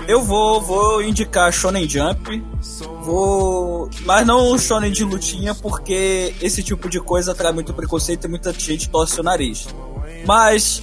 eu 0.08 0.22
vou, 0.24 0.62
vou 0.62 1.02
indicar 1.04 1.52
Shonen 1.52 1.88
Jump. 1.88 2.44
Vou. 3.04 3.90
Mas 4.06 4.26
não 4.26 4.52
o 4.52 4.60
Shonen 4.60 4.92
de 4.92 5.04
lutinha, 5.04 5.54
porque 5.56 6.34
esse 6.42 6.62
tipo 6.64 6.90
de 6.90 7.00
coisa 7.00 7.34
traz 7.34 7.54
muito 7.54 7.74
preconceito 7.74 8.26
e 8.26 8.28
muita 8.30 8.54
gente 8.54 8.90
torce 8.90 9.20
o 9.20 9.24
nariz. 9.24 9.68
Mas. 10.26 10.82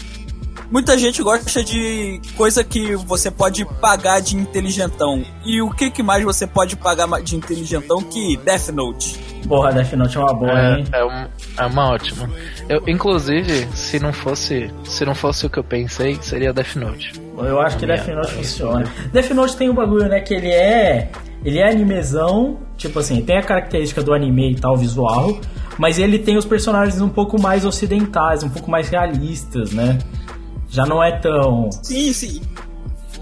Muita 0.70 0.98
gente 0.98 1.22
gosta 1.22 1.62
de 1.62 2.20
coisa 2.36 2.64
que 2.64 2.96
você 2.96 3.30
pode 3.30 3.64
pagar 3.80 4.20
de 4.20 4.36
inteligentão. 4.36 5.24
E 5.44 5.62
o 5.62 5.70
que, 5.70 5.90
que 5.90 6.02
mais 6.02 6.24
você 6.24 6.46
pode 6.46 6.74
pagar 6.76 7.06
de 7.22 7.36
inteligentão 7.36 8.02
que 8.02 8.36
Death 8.38 8.68
Note? 8.70 9.18
Porra, 9.46 9.72
Death 9.72 9.92
Note 9.92 10.16
é 10.16 10.20
uma 10.20 10.34
boa, 10.34 10.58
É, 10.60 10.74
hein? 10.78 10.84
é, 10.90 11.04
um- 11.04 11.26
é 11.56 11.66
uma 11.66 11.90
ótima. 11.92 12.28
Eu, 12.68 12.82
inclusive, 12.88 13.68
se 13.74 14.00
não 14.00 14.12
fosse, 14.12 14.68
se 14.84 15.04
não 15.04 15.14
fosse 15.14 15.46
o 15.46 15.50
que 15.50 15.58
eu 15.58 15.64
pensei, 15.64 16.18
seria 16.20 16.52
Death 16.52 16.74
Note. 16.76 17.12
Eu 17.38 17.60
acho 17.60 17.76
que 17.78 17.86
Minha 17.86 17.98
Death 17.98 18.14
Note 18.16 18.34
funciona. 18.34 18.84
Death 19.12 19.30
Note 19.30 19.56
tem 19.56 19.70
um 19.70 19.74
bagulho, 19.74 20.08
né? 20.08 20.20
Que 20.20 20.34
ele 20.34 20.48
é. 20.50 21.10
Ele 21.44 21.58
é 21.60 21.70
animezão, 21.70 22.58
tipo 22.76 22.98
assim, 22.98 23.22
tem 23.22 23.38
a 23.38 23.42
característica 23.42 24.02
do 24.02 24.12
anime 24.12 24.50
e 24.52 24.56
tal, 24.56 24.76
visual, 24.76 25.38
mas 25.78 25.96
ele 25.96 26.18
tem 26.18 26.36
os 26.36 26.44
personagens 26.44 27.00
um 27.00 27.08
pouco 27.08 27.40
mais 27.40 27.64
ocidentais, 27.64 28.42
um 28.42 28.48
pouco 28.48 28.68
mais 28.68 28.88
realistas, 28.88 29.70
né? 29.70 29.96
Já 30.76 30.84
não 30.86 31.02
é 31.02 31.12
tão. 31.18 31.70
Sim, 31.82 32.12
sim. 32.12 32.42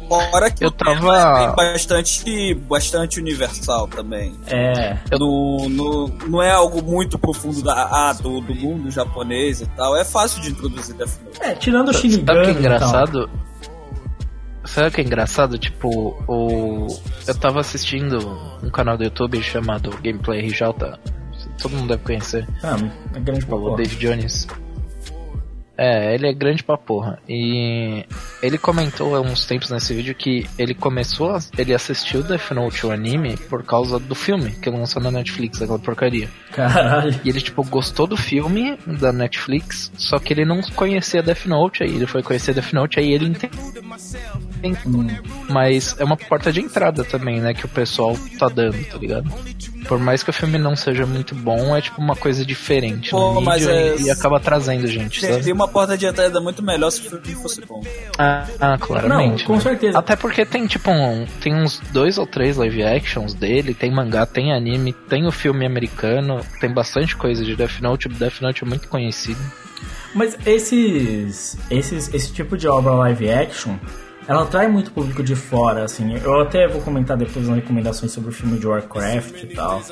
Fora 0.08 0.50
que 0.50 0.62
Eu 0.64 0.70
tava- 0.70 1.40
é 1.40 1.54
bastante, 1.56 2.54
bastante 2.54 3.18
universal 3.18 3.88
também. 3.88 4.34
É. 4.46 4.98
No, 5.18 5.66
no, 5.68 6.08
não 6.28 6.42
é 6.42 6.50
algo 6.50 6.82
muito 6.82 7.18
profundo 7.18 7.62
da, 7.62 7.72
ah, 7.90 8.12
do, 8.12 8.40
do 8.42 8.54
mundo 8.54 8.90
japonês 8.90 9.62
e 9.62 9.66
tal. 9.68 9.96
É 9.96 10.04
fácil 10.04 10.42
de 10.42 10.50
introduzir 10.50 10.94
Death 10.94 11.18
Note. 11.24 11.38
É, 11.42 11.54
tirando 11.54 11.88
o 11.88 11.92
Sabe 11.94 12.06
o 12.06 12.10
que 12.10 12.16
Shinigami. 12.16 12.46
é 12.46 12.50
engraçado? 12.50 13.30
Sabe 14.64 14.88
o 14.88 14.90
que 14.90 15.00
é 15.00 15.04
engraçado? 15.04 15.58
Tipo, 15.58 15.88
o... 16.28 16.86
eu 17.26 17.34
tava 17.34 17.60
assistindo 17.60 18.18
um 18.62 18.70
canal 18.70 18.96
do 18.98 19.04
YouTube 19.04 19.42
chamado 19.42 19.90
Gameplay 20.02 20.40
RJ. 20.46 20.66
Todo 21.60 21.76
mundo 21.76 21.88
deve 21.88 22.02
conhecer. 22.02 22.46
Ah, 22.62 22.76
é 23.14 23.20
grande 23.20 23.44
pra 23.46 23.56
O. 23.56 23.74
Dave 23.76 23.96
Jones. 23.96 24.46
É, 25.76 26.14
ele 26.14 26.28
é 26.28 26.32
grande 26.32 26.62
pra 26.62 26.78
porra. 26.78 27.18
E 27.28 28.04
ele 28.42 28.56
comentou 28.58 29.16
há 29.16 29.20
uns 29.20 29.44
tempos 29.44 29.70
nesse 29.70 29.92
vídeo 29.92 30.14
que 30.14 30.46
ele 30.58 30.72
começou, 30.74 31.30
a, 31.32 31.40
ele 31.58 31.74
assistiu 31.74 32.22
Death 32.22 32.52
Note, 32.52 32.86
o 32.86 32.92
anime, 32.92 33.36
por 33.36 33.64
causa 33.64 33.98
do 33.98 34.14
filme 34.14 34.50
que 34.52 34.70
lançou 34.70 35.02
na 35.02 35.10
Netflix, 35.10 35.60
aquela 35.60 35.78
porcaria. 35.78 36.28
Caralho. 36.52 37.18
E 37.24 37.28
ele, 37.28 37.40
tipo, 37.40 37.64
gostou 37.64 38.06
do 38.06 38.16
filme 38.16 38.78
da 38.86 39.12
Netflix, 39.12 39.90
só 39.96 40.18
que 40.20 40.32
ele 40.32 40.44
não 40.44 40.60
conhecia 40.62 41.22
Death 41.22 41.46
Note, 41.46 41.82
aí 41.82 41.90
ele 41.94 42.06
foi 42.06 42.22
conhecer 42.22 42.54
Death 42.54 42.72
Note, 42.72 43.00
aí 43.00 43.12
ele 43.12 43.26
ente- 43.26 43.50
Mas 45.50 45.96
é 45.98 46.04
uma 46.04 46.16
porta 46.16 46.52
de 46.52 46.60
entrada 46.60 47.04
também, 47.04 47.40
né? 47.40 47.52
Que 47.52 47.66
o 47.66 47.68
pessoal 47.68 48.16
tá 48.38 48.48
dando, 48.48 48.82
tá 48.86 48.96
ligado? 48.98 49.30
Por 49.86 49.98
mais 49.98 50.22
que 50.22 50.30
o 50.30 50.32
filme 50.32 50.56
não 50.56 50.74
seja 50.74 51.04
muito 51.04 51.34
bom, 51.34 51.76
é 51.76 51.80
tipo 51.82 52.00
uma 52.00 52.16
coisa 52.16 52.44
diferente 52.46 53.10
Pô, 53.10 53.34
no 53.34 53.42
mas 53.42 53.66
é- 53.66 53.96
e, 53.96 54.02
e 54.04 54.10
acaba 54.10 54.40
trazendo 54.40 54.86
gente, 54.86 55.20
sabe? 55.20 55.52
uma 55.52 55.63
porta 55.68 55.96
de 55.96 56.06
entrada 56.06 56.40
muito 56.40 56.62
melhor 56.62 56.90
se 56.90 57.06
o 57.06 57.10
filme 57.10 57.34
fosse 57.42 57.60
bom. 57.62 57.82
Ah, 58.18 58.46
ah, 58.60 58.78
claramente. 58.78 59.40
Não, 59.40 59.46
com 59.46 59.54
né? 59.54 59.60
certeza. 59.60 59.98
Até 59.98 60.16
porque 60.16 60.44
tem 60.44 60.66
tipo 60.66 60.90
um, 60.90 61.26
tem 61.40 61.54
uns 61.54 61.80
dois 61.92 62.18
ou 62.18 62.26
três 62.26 62.56
live 62.56 62.82
actions 62.82 63.34
dele, 63.34 63.74
tem 63.74 63.90
mangá, 63.90 64.26
tem 64.26 64.52
anime, 64.52 64.92
tem 64.92 65.26
o 65.26 65.32
filme 65.32 65.66
americano, 65.66 66.40
tem 66.60 66.72
bastante 66.72 67.16
coisa 67.16 67.44
de 67.44 67.56
Death 67.56 67.80
Note. 67.80 68.08
Death 68.08 68.40
Note 68.40 68.64
é 68.64 68.66
muito 68.66 68.88
conhecido. 68.88 69.40
Mas 70.14 70.36
esses, 70.46 71.58
esses, 71.70 72.12
esse 72.14 72.32
tipo 72.32 72.56
de 72.56 72.68
obra 72.68 72.92
live 72.92 73.30
action, 73.30 73.76
ela 74.26 74.42
atrai 74.42 74.68
muito 74.68 74.90
público 74.90 75.22
de 75.22 75.34
fora, 75.34 75.84
assim. 75.84 76.16
Eu 76.22 76.40
até 76.40 76.66
vou 76.66 76.80
comentar 76.80 77.16
depois 77.16 77.46
nas 77.46 77.56
recomendações 77.56 78.12
sobre 78.12 78.30
o 78.30 78.32
filme 78.32 78.58
de 78.58 78.66
Warcraft 78.66 79.42
e 79.42 79.46
tal. 79.48 79.82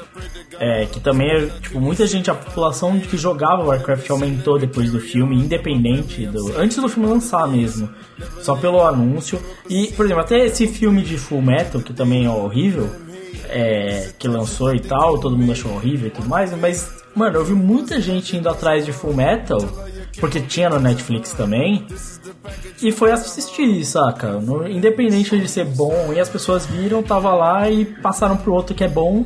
É, 0.59 0.87
que 0.87 1.01
também, 1.01 1.31
é, 1.31 1.47
tipo, 1.61 1.81
muita 1.81 2.07
gente, 2.07 2.31
a 2.31 2.35
população 2.35 2.99
que 2.99 3.16
jogava 3.16 3.64
Warcraft 3.64 4.09
aumentou 4.11 4.59
depois 4.59 4.90
do 4.90 5.01
filme, 5.01 5.37
independente 5.37 6.27
do... 6.27 6.59
Antes 6.59 6.79
do 6.79 6.88
filme 6.88 7.09
lançar 7.09 7.47
mesmo. 7.47 7.88
Só 8.40 8.57
pelo 8.57 8.83
anúncio. 8.83 9.40
E, 9.68 9.88
por 9.88 10.07
exemplo, 10.07 10.23
até 10.23 10.47
esse 10.47 10.66
filme 10.66 11.03
de 11.03 11.18
Full 11.18 11.42
Metal, 11.42 11.81
que 11.81 11.92
também 11.92 12.25
é 12.25 12.31
horrível, 12.31 12.88
é, 13.49 14.11
que 14.18 14.27
lançou 14.27 14.75
e 14.75 14.81
tal, 14.81 15.18
todo 15.18 15.37
mundo 15.37 15.53
achou 15.53 15.75
horrível 15.75 16.09
e 16.09 16.11
tudo 16.11 16.29
mais, 16.29 16.53
mas, 16.59 17.03
mano, 17.14 17.37
eu 17.37 17.45
vi 17.45 17.53
muita 17.53 18.01
gente 18.01 18.37
indo 18.37 18.49
atrás 18.49 18.85
de 18.85 18.92
Full 18.92 19.14
Metal, 19.14 19.61
porque 20.20 20.40
tinha 20.40 20.68
no 20.70 20.79
Netflix 20.79 21.33
também, 21.33 21.87
e 22.83 22.92
foi 22.92 23.11
assistir, 23.12 23.85
saca? 23.85 24.33
No- 24.33 24.68
independente 24.68 25.38
de 25.38 25.48
ser 25.48 25.64
bom, 25.64 26.12
e 26.14 26.20
as 26.20 26.29
pessoas 26.29 26.66
viram, 26.66 27.03
tava 27.03 27.35
lá 27.35 27.68
e 27.70 27.85
passaram 27.85 28.37
pro 28.37 28.53
outro 28.53 28.75
que 28.75 28.85
é 28.85 28.88
bom 28.88 29.25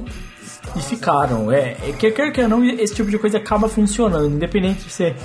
e 0.77 0.81
ficaram. 0.81 1.51
É, 1.51 1.77
é 1.89 1.93
quer 1.99 2.11
quer 2.13 2.31
que 2.33 2.47
não, 2.47 2.65
esse 2.65 2.95
tipo 2.95 3.11
de 3.11 3.19
coisa 3.19 3.39
acaba 3.39 3.69
funcionando, 3.69 4.27
independente 4.35 4.85
de 4.85 4.91
ser 4.93 5.17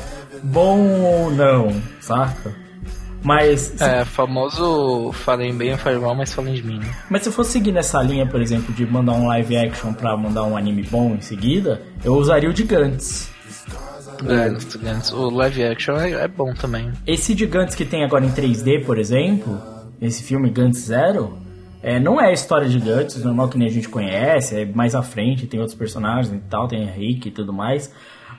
bom 0.43 0.79
ou 1.01 1.31
não, 1.31 1.69
saca? 1.99 2.55
Mas 3.23 3.59
se 3.77 3.83
É, 3.83 4.03
famoso 4.03 5.11
falem 5.13 5.53
bem 5.55 5.77
falem 5.77 5.99
mal, 5.99 6.15
mas 6.15 6.33
falem 6.33 6.55
de 6.55 6.63
mim. 6.63 6.79
né? 6.79 6.91
Mas 7.07 7.21
se 7.21 7.29
eu 7.29 7.33
fosse 7.33 7.51
seguir 7.51 7.71
nessa 7.71 8.01
linha, 8.01 8.25
por 8.25 8.41
exemplo, 8.41 8.73
de 8.73 8.83
mandar 8.83 9.11
um 9.13 9.27
live 9.27 9.57
action 9.57 9.93
pra 9.93 10.17
mandar 10.17 10.43
um 10.45 10.57
anime 10.57 10.81
bom 10.89 11.13
em 11.13 11.21
seguida, 11.21 11.83
eu 12.03 12.15
usaria 12.15 12.49
o 12.49 12.53
de 12.53 12.63
Gantz. 14.23 14.41
É, 14.41 14.49
nos 14.49 14.63
estudantes. 14.63 15.11
o 15.11 15.29
live 15.29 15.63
action 15.63 15.95
é, 15.97 16.11
é 16.11 16.27
bom 16.27 16.53
também. 16.53 16.91
Esse 17.05 17.33
de 17.35 17.45
Gantz 17.45 17.75
que 17.75 17.85
tem 17.85 18.03
agora 18.03 18.25
em 18.25 18.31
3D, 18.31 18.85
por 18.85 18.97
exemplo, 18.97 19.61
esse 20.01 20.23
filme 20.23 20.49
Gantz 20.49 20.79
Zero, 20.79 21.37
é, 21.83 21.99
não 21.99 22.21
é 22.21 22.29
a 22.29 22.31
história 22.31 22.67
de 22.69 22.79
Gantz, 22.79 23.23
normal 23.23 23.49
que 23.49 23.57
nem 23.57 23.67
a 23.67 23.71
gente 23.71 23.89
conhece, 23.89 24.61
é 24.61 24.65
mais 24.65 24.93
à 24.93 25.01
frente, 25.01 25.47
tem 25.47 25.59
outros 25.59 25.77
personagens 25.77 26.31
e 26.33 26.39
tal, 26.49 26.67
tem 26.67 26.83
Henrique 26.83 27.29
e 27.29 27.31
tudo 27.31 27.51
mais. 27.51 27.93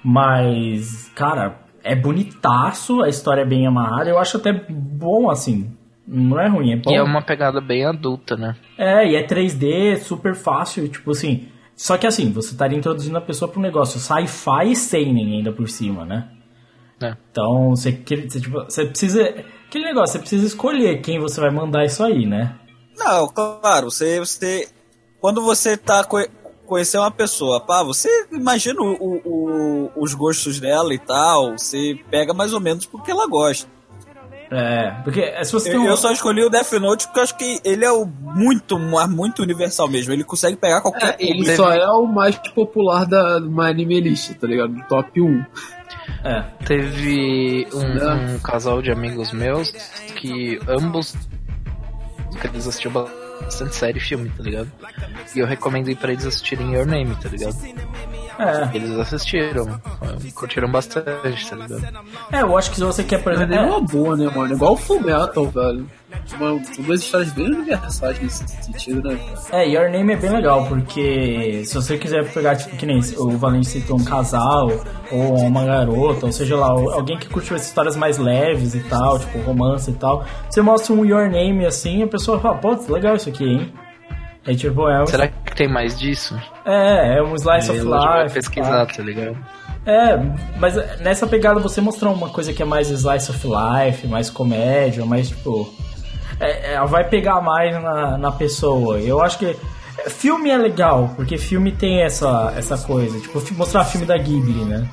Mas, 0.05 1.11
cara, 1.15 1.61
é 1.83 1.95
bonitaço, 1.95 3.03
a 3.03 3.09
história 3.09 3.43
é 3.43 3.47
bem 3.47 3.67
amarrada, 3.67 4.09
eu 4.09 4.19
acho 4.19 4.37
até 4.37 4.53
bom 4.53 5.31
assim. 5.31 5.73
Não 6.07 6.39
é 6.41 6.49
ruim, 6.49 6.73
é 6.73 6.77
bom. 6.77 6.91
E 6.91 6.95
é 6.95 7.03
uma 7.03 7.23
pegada 7.23 7.61
bem 7.61 7.85
adulta, 7.85 8.37
né? 8.37 8.57
É, 8.77 9.07
e 9.07 9.17
é 9.17 9.27
3D, 9.27 9.99
super 9.99 10.35
fácil, 10.35 10.89
tipo 10.89 11.13
assim. 11.13 11.49
Só 11.77 11.97
que 11.99 12.07
assim, 12.07 12.31
você 12.33 12.53
estaria 12.53 12.79
introduzindo 12.79 13.17
a 13.19 13.21
pessoa 13.21 13.51
pro 13.51 13.61
negócio 13.61 13.99
sci-fi 13.99 14.71
e 14.73 14.77
seinen 14.77 15.37
ainda 15.39 15.53
por 15.53 15.69
cima, 15.69 16.05
né? 16.05 16.29
É. 17.03 17.17
Então, 17.31 17.71
você, 17.71 17.93
que- 17.93 18.29
você, 18.29 18.41
tipo, 18.41 18.63
você 18.65 18.87
precisa. 18.87 19.23
Aquele 19.67 19.85
negócio, 19.87 20.13
você 20.13 20.19
precisa 20.21 20.47
escolher 20.47 21.01
quem 21.01 21.19
você 21.19 21.41
vai 21.41 21.51
mandar 21.51 21.85
isso 21.85 22.05
aí, 22.05 22.27
né? 22.27 22.57
Não, 22.97 23.27
claro, 23.29 23.91
você, 23.91 24.19
você 24.21 24.69
quando 25.21 25.41
você 25.43 25.77
tá 25.77 26.05
co 26.05 26.19
conhecer 26.67 26.97
uma 26.99 27.11
pessoa, 27.11 27.61
pá, 27.61 27.83
você 27.83 28.09
imagina 28.33 28.81
o- 28.81 29.21
o- 29.25 29.91
os 29.97 30.15
gostos 30.15 30.59
dela 30.61 30.95
e 30.95 30.99
tal, 30.99 31.59
você 31.59 31.99
pega 32.11 32.33
mais 32.33 32.53
ou 32.55 32.61
menos 32.61 32.87
porque 32.87 33.11
ela 33.11 33.27
gosta. 33.27 33.69
É, 34.55 34.91
porque 35.03 35.21
é, 35.21 35.43
se 35.45 35.51
você 35.53 35.71
tem 35.71 35.79
Eu, 35.81 35.87
um. 35.87 35.89
eu 35.89 35.97
só 35.97 36.13
escolhi 36.13 36.45
o 36.45 36.51
Death 36.51 36.73
Note 36.75 37.07
porque 37.07 37.19
eu 37.21 37.23
acho 37.23 37.37
que 37.39 37.59
ele 37.65 37.85
é 37.87 37.91
o 37.91 38.05
muito, 38.05 38.79
muito 38.79 39.43
universal 39.43 39.89
mesmo. 39.89 40.13
Ele 40.13 40.25
consegue 40.25 40.57
pegar 40.57 40.83
qualquer 40.83 41.17
É, 41.19 41.25
ele 41.25 41.57
só 41.57 41.73
é 41.73 41.87
o 41.91 42.05
mais 42.07 42.37
popular 42.55 43.07
da 43.07 43.37
Anime 43.37 44.01
List, 44.01 44.35
tá 44.35 44.47
ligado? 44.47 44.75
Do 44.75 44.83
top 44.89 45.21
1. 45.23 45.45
É. 46.25 46.43
Teve 46.67 47.67
um, 47.73 47.95
Né? 47.95 48.35
um 48.35 48.39
casal 48.41 48.83
de 48.83 48.91
amigos 48.91 49.33
meus 49.33 49.71
que 50.17 50.61
ambos 50.69 51.15
que 52.39 52.47
eles 52.47 52.67
assistiam 52.67 52.93
bastante 52.93 53.75
série 53.75 53.99
e 53.99 54.01
filme, 54.01 54.29
tá 54.37 54.43
ligado? 54.43 54.71
E 55.35 55.39
eu 55.39 55.47
recomendei 55.47 55.95
pra 55.95 56.13
eles 56.13 56.27
assistirem 56.27 56.75
Your 56.75 56.87
Name, 56.87 57.15
tá 57.17 57.29
ligado? 57.29 57.57
É. 58.39 58.77
Eles 58.77 58.99
assistiram, 58.99 59.81
curtiram 60.35 60.71
bastante, 60.71 61.49
tá 61.49 61.57
ligado? 61.57 61.83
É, 62.33 62.43
eu 62.43 62.57
acho 62.57 62.71
que 62.71 62.77
se 62.77 62.85
você 62.85 63.03
quer, 63.03 63.23
por 63.23 63.33
exemplo. 63.33 63.55
é 63.55 63.59
é, 63.59 63.61
uma 63.61 63.81
boa, 63.81 64.17
né, 64.17 64.31
mano? 64.35 64.55
Igual 64.55 64.73
o 64.75 64.77
Full 64.77 65.01
Metal, 65.01 65.47
velho. 65.47 65.87
Uma, 66.39 66.65
são 66.65 66.85
duas 66.85 67.01
histórias 67.01 67.33
bem 67.33 67.47
universais 67.47 68.21
nesse 68.21 68.47
sentido, 68.47 69.09
né? 69.09 69.19
É, 69.51 69.67
Your 69.67 69.91
Name 69.91 70.13
é 70.13 70.17
bem 70.17 70.31
legal, 70.31 70.67
porque 70.67 71.63
se 71.65 71.75
você 71.75 71.97
quiser 71.97 72.31
pegar, 72.33 72.57
tipo, 72.57 72.77
que 72.77 72.85
nem 72.85 73.01
o 73.17 73.31
Valente 73.31 73.69
citou 73.69 73.99
um 73.99 74.05
casal, 74.05 74.71
ou 75.11 75.39
uma 75.39 75.65
garota, 75.65 76.27
ou 76.27 76.33
seja 76.33 76.57
lá, 76.57 76.69
alguém 76.69 77.19
que 77.19 77.29
curtiu 77.29 77.57
as 77.57 77.67
histórias 77.67 77.97
mais 77.97 78.19
leves 78.19 78.75
e 78.75 78.81
tal, 78.81 79.19
tipo, 79.19 79.39
romance 79.41 79.91
e 79.91 79.95
tal, 79.95 80.25
você 80.49 80.61
mostra 80.61 80.93
um 80.93 81.05
Your 81.05 81.31
Name 81.31 81.65
assim, 81.65 82.03
a 82.03 82.09
pessoa 82.09 82.39
fala, 82.39 82.59
pô, 82.59 82.77
legal 82.93 83.17
isso 83.17 83.29
aqui, 83.29 83.45
hein? 83.45 83.73
Aí, 84.47 84.57
tipo, 84.57 84.89
é 84.89 85.03
um, 85.03 85.07
Será 85.07 85.29
que 85.29 85.55
tem 85.55 85.69
mais 85.69 85.99
disso? 85.99 86.35
é, 86.65 87.19
é 87.19 87.23
um 87.23 87.35
slice 87.37 87.71
Aí 87.71 87.81
of 87.81 87.89
life. 88.23 88.35
pesquisar, 88.35 88.87
tá? 88.87 89.03
ligado? 89.03 89.37
É, 89.87 90.17
mas 90.59 90.75
nessa 91.01 91.27
pegada 91.27 91.59
você 91.61 91.81
mostrar 91.81 92.11
uma 92.11 92.29
coisa 92.29 92.53
que 92.53 92.63
é 92.63 92.65
mais 92.65 92.89
slice 92.91 93.31
of 93.31 93.47
life, 93.47 94.07
mais 94.07 94.31
comédia, 94.31 95.05
mais 95.05 95.29
tipo. 95.29 95.73
É, 96.41 96.75
é, 96.75 96.87
vai 96.87 97.09
pegar 97.09 97.41
mais 97.41 97.73
na, 97.83 98.19
na 98.19 98.33
pessoa. 98.33 98.99
Eu 99.01 99.21
acho 99.23 99.39
que. 99.39 99.47
é, 99.47 100.11
Filme 100.11 100.51
é 100.51 100.57
legal, 100.59 101.13
porque 101.15 101.37
filme 101.39 101.71
tem 101.73 102.03
essa, 102.03 102.53
essa 102.57 102.77
coisa. 102.79 103.21
Tipo, 103.21 103.41
mostrar 103.55 103.85
filme 103.85 104.07
da 104.07 104.17
Ghibli, 104.19 104.65
né? 104.65 104.89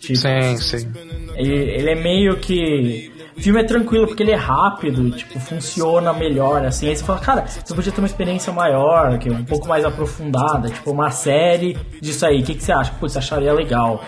Tipo, 0.00 0.16
Sim, 0.16 0.56
sim. 0.56 0.92
ele, 1.36 1.54
ele 1.54 1.90
é 1.90 1.94
meio 1.94 2.36
que. 2.38 3.12
O 3.38 3.40
filme 3.40 3.60
é 3.60 3.64
tranquilo 3.64 4.06
porque 4.06 4.22
ele 4.22 4.32
é 4.32 4.36
rápido, 4.36 5.10
tipo, 5.12 5.38
funciona 5.38 6.12
melhor, 6.12 6.64
assim. 6.66 6.88
Aí 6.88 6.96
você 6.96 7.04
fala, 7.04 7.20
cara, 7.20 7.46
você 7.46 7.72
podia 7.72 7.92
ter 7.92 8.00
uma 8.00 8.06
experiência 8.08 8.52
maior, 8.52 9.16
que 9.18 9.28
é 9.28 9.32
um 9.32 9.44
pouco 9.44 9.68
mais 9.68 9.84
aprofundada, 9.84 10.68
tipo, 10.68 10.90
uma 10.90 11.10
série 11.10 11.78
disso 12.00 12.26
aí. 12.26 12.40
O 12.40 12.44
que, 12.44 12.56
que 12.56 12.64
você 12.64 12.72
acha? 12.72 12.92
Putz, 12.98 13.16
acharia 13.16 13.52
legal. 13.52 14.02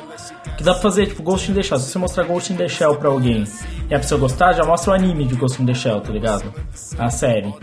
Que 0.57 0.65
dá 0.65 0.73
pra 0.73 0.83
fazer, 0.83 1.07
tipo, 1.07 1.23
Ghost 1.23 1.51
in 1.51 1.55
the 1.55 1.63
Shell. 1.63 1.79
Se 1.79 1.93
você 1.93 1.99
mostrar 1.99 2.25
Ghost 2.25 2.53
in 2.53 2.57
the 2.57 2.67
Shell 2.67 2.97
pra 2.97 3.09
alguém 3.09 3.45
e 3.89 3.95
a 3.95 3.99
pessoa 4.01 4.21
gostar, 4.21 4.53
já 4.53 4.65
mostra 4.65 4.91
o 4.91 4.95
anime 4.95 5.25
de 5.25 5.37
Ghost 5.37 5.63
in 5.63 5.67
the 5.67 5.75
Shell, 5.75 6.01
tá 6.01 6.13
ligado? 6.13 6.53
A 6.99 7.09
série. 7.09 7.55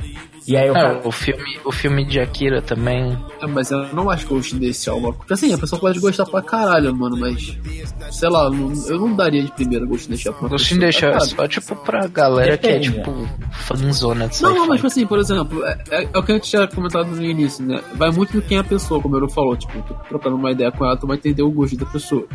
E 0.48 0.56
aí 0.56 0.70
o 0.70 0.78
É, 0.78 0.82
cara. 0.82 1.02
o 1.04 1.12
filme, 1.12 1.60
o 1.66 1.72
filme 1.74 2.06
de 2.06 2.20
Akira 2.22 2.62
também. 2.62 3.18
É, 3.42 3.46
mas 3.48 3.70
eu 3.70 3.94
não 3.94 4.10
acho 4.10 4.26
Ghost 4.28 4.56
desse 4.56 4.90
algo. 4.90 5.12
Porque 5.14 5.34
assim, 5.34 5.54
a 5.54 5.58
pessoa 5.58 5.80
pode 5.80 6.00
gostar 6.00 6.26
pra 6.26 6.42
caralho, 6.42 6.96
mano, 6.96 7.18
mas. 7.18 7.58
Sei 8.12 8.30
lá, 8.30 8.50
não- 8.50 8.72
eu 8.88 8.98
não 8.98 9.14
daria 9.14 9.44
de 9.44 9.52
primeira 9.52 9.86
Ghost 9.86 10.08
in 10.08 10.12
the 10.16 10.18
Shell 10.18 10.34
pra 10.34 10.44
uma 10.44 10.50
Ghost 10.50 10.74
in 10.74 10.80
pessoa, 10.80 10.92
the 10.92 10.98
Shell 11.00 11.10
é 11.10 11.14
cara. 11.14 11.26
só 11.26 11.48
tipo 11.48 11.76
pra 11.76 12.08
galera 12.08 12.58
que 12.58 12.68
é 12.68 12.80
tipo 12.80 13.12
fanzona 13.52 14.28
de 14.30 14.42
Não, 14.42 14.56
não, 14.56 14.68
mas 14.68 14.78
tipo 14.78 14.88
assim, 14.88 15.06
por 15.06 15.20
exemplo, 15.20 15.66
é, 15.66 15.78
é- 15.92 16.10
é 16.14 16.18
o 16.18 16.24
que 16.24 16.32
a 16.32 16.36
gente 16.36 16.50
tinha 16.50 16.68
comentado 16.68 17.08
no 17.08 17.22
início, 17.24 17.66
né? 17.66 17.82
Vai 17.96 18.10
muito 18.12 18.32
do 18.34 18.42
quem 18.42 18.58
é 18.58 18.62
a 18.62 18.64
pessoa, 18.64 19.02
como 19.02 19.18
eu 19.18 19.28
falou, 19.30 19.56
tipo, 19.58 19.82
tu 19.82 19.94
trocando 20.08 20.36
uma 20.38 20.52
ideia 20.52 20.72
com 20.72 20.86
ela, 20.86 20.96
tu 20.96 21.06
vai 21.06 21.18
entender 21.18 21.42
o 21.44 21.52
gosto 21.52 21.76
da 21.78 21.86
pessoa. 21.86 22.26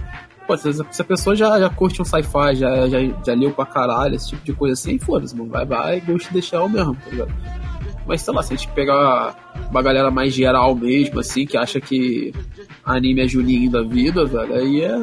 Pô, 0.46 0.56
se 0.56 0.70
se 0.72 1.00
a 1.00 1.04
pessoa 1.04 1.34
já, 1.36 1.58
já 1.58 1.70
curte 1.70 2.02
um 2.02 2.04
sci-fi, 2.04 2.56
já, 2.56 2.88
já, 2.88 2.98
já 3.24 3.32
leu 3.34 3.52
pra 3.52 3.64
caralho, 3.64 4.16
esse 4.16 4.30
tipo 4.30 4.44
de 4.44 4.52
coisa 4.52 4.74
assim, 4.74 4.98
foda-se, 4.98 5.34
mano, 5.36 5.48
vai, 5.50 5.64
vai, 5.64 6.00
Ghost 6.00 6.28
in 6.30 6.34
the 6.34 6.42
Shell 6.42 6.68
mesmo, 6.68 6.94
tá 6.96 7.10
ligado? 7.10 7.32
Mas 8.06 8.22
sei 8.22 8.34
lá, 8.34 8.42
se 8.42 8.52
a 8.52 8.56
gente 8.56 8.68
pegar 8.72 9.34
uma 9.70 9.82
galera 9.82 10.10
mais 10.10 10.34
geral 10.34 10.74
mesmo, 10.74 11.20
assim, 11.20 11.46
que 11.46 11.56
acha 11.56 11.80
que 11.80 12.32
anime 12.84 13.22
é 13.22 13.28
Juninho 13.28 13.70
da 13.70 13.82
vida, 13.82 14.24
velho, 14.24 14.54
aí 14.54 14.82
é. 14.82 15.02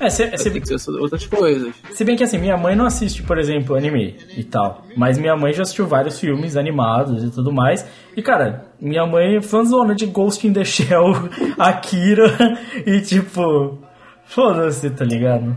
É, 0.00 0.10
se, 0.10 0.26
Vai 0.26 0.38
se, 0.38 0.50
ter 0.50 0.60
que 0.60 0.78
ser 0.78 0.90
outras 0.92 1.26
coisas. 1.26 1.74
Se 1.92 2.04
bem 2.04 2.16
que 2.16 2.24
assim, 2.24 2.38
minha 2.38 2.56
mãe 2.56 2.76
não 2.76 2.86
assiste, 2.86 3.22
por 3.22 3.38
exemplo, 3.38 3.76
anime 3.76 4.16
e 4.36 4.44
tal. 4.44 4.84
Mas 4.96 5.18
minha 5.18 5.36
mãe 5.36 5.52
já 5.52 5.62
assistiu 5.62 5.86
vários 5.86 6.18
filmes 6.18 6.56
animados 6.56 7.24
e 7.24 7.30
tudo 7.30 7.52
mais. 7.52 7.86
E, 8.16 8.22
cara, 8.22 8.66
minha 8.80 9.06
mãe 9.06 9.36
é 9.36 9.42
fãzona 9.42 9.94
de 9.94 10.06
Ghost 10.06 10.46
in 10.46 10.52
the 10.52 10.64
Shell, 10.64 11.12
Akira 11.58 12.58
e 12.86 13.00
tipo. 13.00 13.78
Foda-se, 14.24 14.90
tá 14.90 15.04
ligado? 15.04 15.56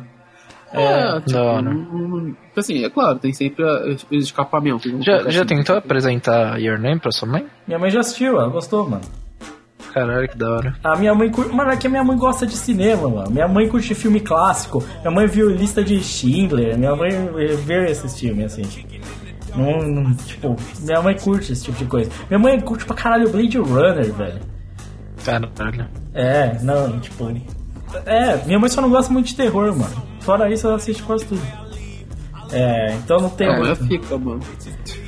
É, 0.73 1.15
tipo, 1.19 1.31
da 1.31 1.43
hora. 1.43 1.61
não- 1.63 1.73
não- 2.07 2.35
assim, 2.55 2.83
é 2.83 2.89
claro, 2.89 3.17
tem 3.19 3.33
sempre 3.33 3.63
os 3.63 4.05
escapamentos. 4.23 4.91
não 4.91 5.01
Já, 5.01 5.17
já 5.29 5.39
muito. 5.39 5.45
tentou 5.47 5.77
apresentar 5.77 6.59
Your 6.61 6.79
Name 6.79 6.99
pra 6.99 7.11
sua 7.11 7.27
mãe? 7.27 7.45
Minha 7.67 7.79
mãe 7.79 7.89
já 7.89 8.01
assistiu, 8.01 8.35
ela 8.39 8.49
gostou, 8.49 8.87
mano. 8.87 9.01
Caralho, 9.93 10.29
que 10.29 10.37
da 10.37 10.51
hora. 10.51 10.75
A 10.83 10.95
minha 10.95 11.15
mãe 11.15 11.31
curte. 11.31 11.51
Mano, 11.51 11.71
é 11.71 11.75
que 11.77 11.87
a 11.87 11.89
minha 11.89 12.03
mãe 12.03 12.15
gosta 12.15 12.45
de 12.45 12.55
cinema, 12.55 13.09
mano. 13.09 13.31
Minha 13.31 13.47
mãe 13.47 13.67
curte 13.67 13.95
filme 13.95 14.19
clássico. 14.19 14.83
Minha 15.01 15.09
mãe 15.09 15.25
viu 15.25 15.49
lista 15.49 15.83
de 15.83 15.99
Schindler. 15.99 16.77
Minha 16.77 16.95
mãe 16.95 17.09
vê 17.65 17.89
esses 17.89 18.19
filmes, 18.19 18.45
assim. 18.53 18.85
Não, 19.55 19.79
não- 19.79 20.13
tipo, 20.13 20.55
minha 20.81 21.01
mãe 21.01 21.17
curte 21.17 21.53
esse 21.53 21.63
tipo 21.65 21.77
de 21.79 21.85
coisa. 21.85 22.11
Minha 22.29 22.37
mãe 22.39 22.59
curte 22.59 22.85
pra 22.85 22.95
caralho 22.95 23.29
Blade 23.31 23.57
Runner, 23.57 24.13
velho. 24.13 24.39
Caralho. 25.25 25.49
É, 26.13 26.59
não, 26.61 26.99
tipo. 26.99 27.25
É, 28.05 28.37
minha 28.45 28.59
mãe 28.59 28.69
só 28.69 28.81
não 28.81 28.89
gosta 28.89 29.11
muito 29.11 29.27
de 29.27 29.35
terror, 29.35 29.75
mano. 29.75 30.03
Fora 30.21 30.51
isso, 30.51 30.67
ela 30.67 30.75
assiste 30.75 31.01
quase 31.03 31.25
tudo. 31.25 31.41
É, 32.51 32.93
então 32.95 33.17
não 33.19 33.29
tem 33.29 33.47
A 33.47 33.57
mulher 33.57 33.77
muito. 33.79 33.87
fica, 33.87 34.17
mano. 34.17 34.39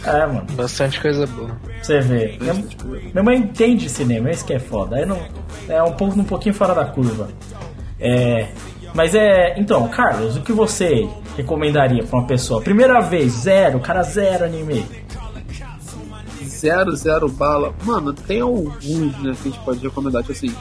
É, 0.05 0.25
mano, 0.27 0.45
Bastante 0.51 0.99
coisa 1.01 1.25
boa. 1.27 1.49
você 1.81 1.99
ver. 1.99 2.37
Minha, 2.39 2.53
minha 2.53 3.23
mãe 3.23 3.37
entende 3.37 3.89
cinema, 3.89 4.29
isso 4.29 4.45
que 4.45 4.53
é 4.53 4.59
foda. 4.59 4.95
Aí 4.97 5.05
não, 5.05 5.19
é 5.67 5.81
um 5.81 5.93
pouco 5.93 6.19
um 6.19 6.23
pouquinho 6.23 6.53
fora 6.53 6.73
da 6.75 6.85
curva. 6.85 7.29
É. 7.99 8.47
Mas 8.93 9.15
é. 9.15 9.59
Então, 9.59 9.87
Carlos, 9.87 10.35
o 10.37 10.41
que 10.41 10.51
você 10.53 11.07
recomendaria 11.37 12.03
pra 12.03 12.19
uma 12.19 12.27
pessoa? 12.27 12.61
Primeira 12.61 12.99
vez, 12.99 13.31
zero, 13.33 13.79
cara 13.79 14.03
zero 14.03 14.45
anime. 14.45 14.85
Zero, 16.45 16.95
zero 16.95 17.27
bala. 17.29 17.73
Mano, 17.83 18.13
tem 18.13 18.41
alguns, 18.41 18.77
né, 18.85 19.33
que 19.41 19.49
a 19.49 19.51
gente 19.51 19.59
pode 19.65 19.79
recomendar, 19.79 20.21
tipo 20.21 20.33
assim. 20.33 20.53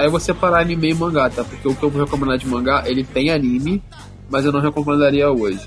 Aí 0.00 0.08
você 0.08 0.32
parar 0.32 0.60
anime 0.60 0.90
e 0.90 0.94
mangá, 0.94 1.28
tá? 1.28 1.44
Porque 1.44 1.68
o 1.68 1.74
que 1.74 1.82
eu 1.82 1.90
vou 1.90 2.02
recomendar 2.04 2.38
de 2.38 2.46
mangá, 2.46 2.84
ele 2.86 3.04
tem 3.04 3.30
anime, 3.30 3.82
mas 4.30 4.46
eu 4.46 4.50
não 4.50 4.58
recomendaria 4.58 5.30
hoje. 5.30 5.60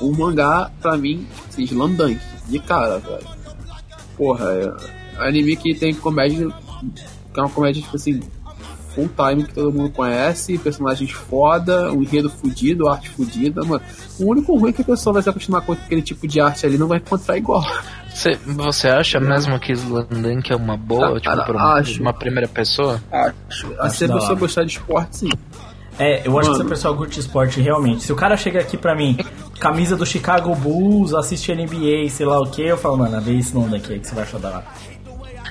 O 0.00 0.10
mangá, 0.10 0.70
pra 0.80 0.96
mim, 0.96 1.26
assim, 1.46 1.64
Slamdunk, 1.64 2.18
de 2.48 2.58
cara, 2.60 2.98
velho. 2.98 3.26
Porra, 4.16 4.46
é 4.52 5.26
anime 5.26 5.54
que 5.56 5.74
tem 5.74 5.92
comédia, 5.92 6.48
que 7.32 7.38
é 7.38 7.42
uma 7.42 7.50
comédia, 7.50 7.82
tipo 7.82 7.94
assim, 7.94 8.20
full 8.94 9.08
time 9.08 9.44
que 9.44 9.52
todo 9.54 9.72
mundo 9.72 9.90
conhece, 9.90 10.56
personagens 10.58 11.10
foda, 11.10 11.92
um 11.92 12.02
enredo 12.02 12.30
fudido, 12.30 12.88
arte 12.88 13.10
fudida, 13.10 13.62
mano. 13.64 13.82
O 14.18 14.30
único 14.30 14.56
ruim 14.58 14.70
é 14.70 14.72
que 14.72 14.82
a 14.82 14.84
pessoa 14.84 15.14
vai 15.14 15.22
se 15.22 15.28
acostumar 15.28 15.62
com 15.62 15.72
aquele 15.72 16.02
tipo 16.02 16.26
de 16.28 16.40
arte 16.40 16.64
ali 16.66 16.78
não 16.78 16.86
vai 16.88 16.98
encontrar 16.98 17.36
igual. 17.36 17.64
Você, 18.14 18.34
você 18.46 18.88
acha 18.88 19.18
mesmo 19.18 19.58
que 19.58 19.72
Slandunk 19.72 20.52
é 20.52 20.56
uma 20.56 20.76
boa, 20.76 21.16
Ah, 21.16 21.20
tipo, 21.20 21.36
cara, 21.36 21.52
uma, 21.52 21.74
acho. 21.74 22.00
uma 22.00 22.12
primeira 22.12 22.46
pessoa? 22.46 23.02
Acho. 23.10 23.74
Acho 23.80 23.96
Se 23.96 24.04
a 24.04 24.12
pessoa 24.14 24.34
gostar 24.38 24.62
de 24.64 24.72
esporte, 24.72 25.16
sim. 25.16 25.30
É, 25.98 26.26
eu 26.26 26.36
acho 26.38 26.48
que 26.50 26.54
se 26.56 26.58
Mano. 26.62 26.70
a 26.70 26.74
pessoa 26.74 26.96
curte 26.96 27.20
esporte 27.20 27.60
realmente. 27.60 28.02
Se 28.02 28.12
o 28.12 28.16
cara 28.16 28.36
chega 28.36 28.60
aqui 28.60 28.76
pra 28.76 28.96
mim, 28.96 29.16
camisa 29.60 29.96
do 29.96 30.04
Chicago 30.04 30.52
Bulls, 30.56 31.14
assiste 31.14 31.52
NBA, 31.54 32.08
sei 32.10 32.26
lá 32.26 32.40
o 32.40 32.46
que, 32.50 32.62
eu 32.62 32.76
falo, 32.76 32.96
mano, 32.98 33.20
vê 33.20 33.36
esse 33.38 33.54
nome 33.54 33.70
daqui 33.70 33.92
aí 33.92 34.00
que 34.00 34.06
você 34.08 34.14
vai 34.14 34.24
achar 34.24 34.38
da 34.40 34.48
hora. 34.48 34.64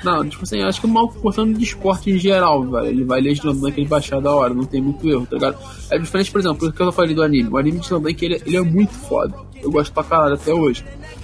Não, 0.03 0.27
tipo 0.27 0.43
assim, 0.43 0.61
acho 0.61 0.81
que 0.81 0.85
o 0.85 0.89
mal 0.89 1.07
gostando 1.07 1.57
de 1.57 1.63
esporte 1.63 2.11
em 2.11 2.17
geral, 2.17 2.63
velho. 2.63 2.87
Ele 2.87 3.03
vai 3.03 3.21
ler 3.21 3.31
Slamdunk 3.33 3.79
ele 3.79 3.87
vai 3.87 3.99
achar 3.99 4.19
da 4.19 4.31
hora, 4.31 4.53
não 4.53 4.65
tem 4.65 4.81
muito 4.81 5.07
erro, 5.09 5.25
tá 5.25 5.35
ligado? 5.35 5.57
É 5.89 5.97
diferente, 5.97 6.31
por 6.31 6.39
exemplo, 6.39 6.67
do 6.67 6.73
que 6.73 6.81
eu 6.81 6.91
falei 6.91 7.15
do 7.15 7.23
anime. 7.23 7.49
O 7.49 7.57
anime 7.57 7.79
de 7.79 7.85
Slamdunk, 7.85 8.25
ele, 8.25 8.41
ele 8.45 8.57
é 8.57 8.61
muito 8.61 8.93
foda. 8.93 9.35
Eu 9.61 9.71
gosto 9.71 9.93
pra 9.93 10.03
caralho 10.03 10.35
até 10.35 10.53
hoje. 10.53 10.83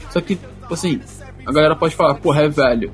Só 0.09 0.21
que, 0.21 0.35
tipo 0.35 0.73
assim, 0.73 1.01
a 1.45 1.51
galera 1.51 1.75
pode 1.75 1.95
falar, 1.95 2.15
porra, 2.15 2.43
é 2.43 2.49
velho, 2.49 2.91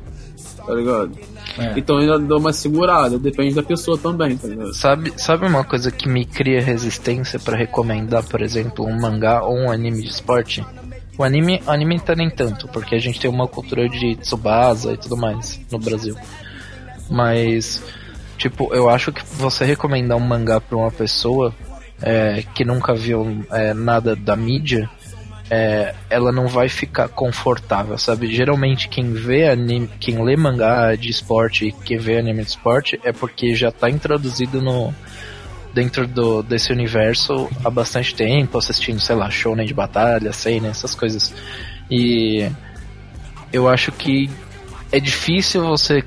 tá 0.65 0.73
ligado? 0.73 1.11
É. 1.57 1.73
Então 1.77 1.97
ainda 1.97 2.19
dou 2.19 2.39
uma 2.39 2.51
segurada, 2.51 3.17
depende 3.17 3.55
da 3.55 3.63
pessoa 3.63 3.97
também, 3.97 4.35
tá 4.35 4.47
ligado? 4.47 4.73
Sabe, 4.73 5.13
sabe 5.15 5.45
uma 5.45 5.63
coisa 5.63 5.89
que 5.91 6.09
me 6.09 6.25
cria 6.25 6.61
resistência 6.61 7.39
pra 7.39 7.55
recomendar, 7.55 8.23
por 8.23 8.41
exemplo, 8.41 8.85
um 8.85 8.99
mangá 8.99 9.41
ou 9.43 9.55
um 9.55 9.71
anime 9.71 10.01
de 10.01 10.09
esporte? 10.09 10.65
O 11.17 11.23
anime, 11.23 11.61
anime 11.65 11.99
tá 11.99 12.15
nem 12.15 12.29
tanto, 12.29 12.67
porque 12.67 12.95
a 12.95 12.99
gente 12.99 13.19
tem 13.19 13.29
uma 13.29 13.47
cultura 13.47 13.87
de 13.87 14.15
Tsubasa 14.17 14.93
e 14.93 14.97
tudo 14.97 15.15
mais 15.15 15.59
no 15.71 15.79
Brasil. 15.79 16.15
Mas, 17.09 17.81
tipo, 18.37 18.73
eu 18.73 18.89
acho 18.89 19.13
que 19.13 19.23
você 19.35 19.63
recomendar 19.63 20.17
um 20.17 20.21
mangá 20.21 20.59
pra 20.59 20.77
uma 20.77 20.91
pessoa 20.91 21.53
é, 22.01 22.43
que 22.53 22.65
nunca 22.65 22.93
viu 22.93 23.45
é, 23.51 23.73
nada 23.73 24.15
da 24.15 24.35
mídia, 24.35 24.89
é, 25.49 25.93
ela 26.09 26.31
não 26.31 26.47
vai 26.47 26.67
ficar 26.67 27.07
confortável, 27.07 27.97
sabe? 27.97 28.33
Geralmente 28.33 28.89
quem 28.89 29.13
vê 29.13 29.47
anime, 29.47 29.89
quem 29.99 30.23
lê 30.23 30.35
mangá 30.35 30.95
de 30.95 31.09
esporte 31.09 31.67
e 31.67 31.71
que 31.71 31.97
vê 31.97 32.17
anime 32.17 32.43
de 32.43 32.49
esporte 32.49 32.99
é 33.03 33.11
porque 33.11 33.53
já 33.55 33.71
tá 33.71 33.89
introduzido 33.89 34.61
no 34.61 34.93
dentro 35.75 36.07
do, 36.07 36.41
desse 36.41 36.71
universo 36.71 37.49
há 37.63 37.69
bastante 37.69 38.15
tempo, 38.15 38.57
assistindo, 38.57 38.99
sei 39.01 39.15
lá, 39.15 39.29
shonen 39.29 39.65
de 39.65 39.73
batalha, 39.73 40.31
seinen, 40.31 40.69
essas 40.69 40.95
coisas. 40.95 41.33
E 41.91 42.49
eu 43.51 43.67
acho 43.67 43.91
que 43.91 44.29
é 44.89 44.99
difícil 45.01 45.67
você 45.67 46.01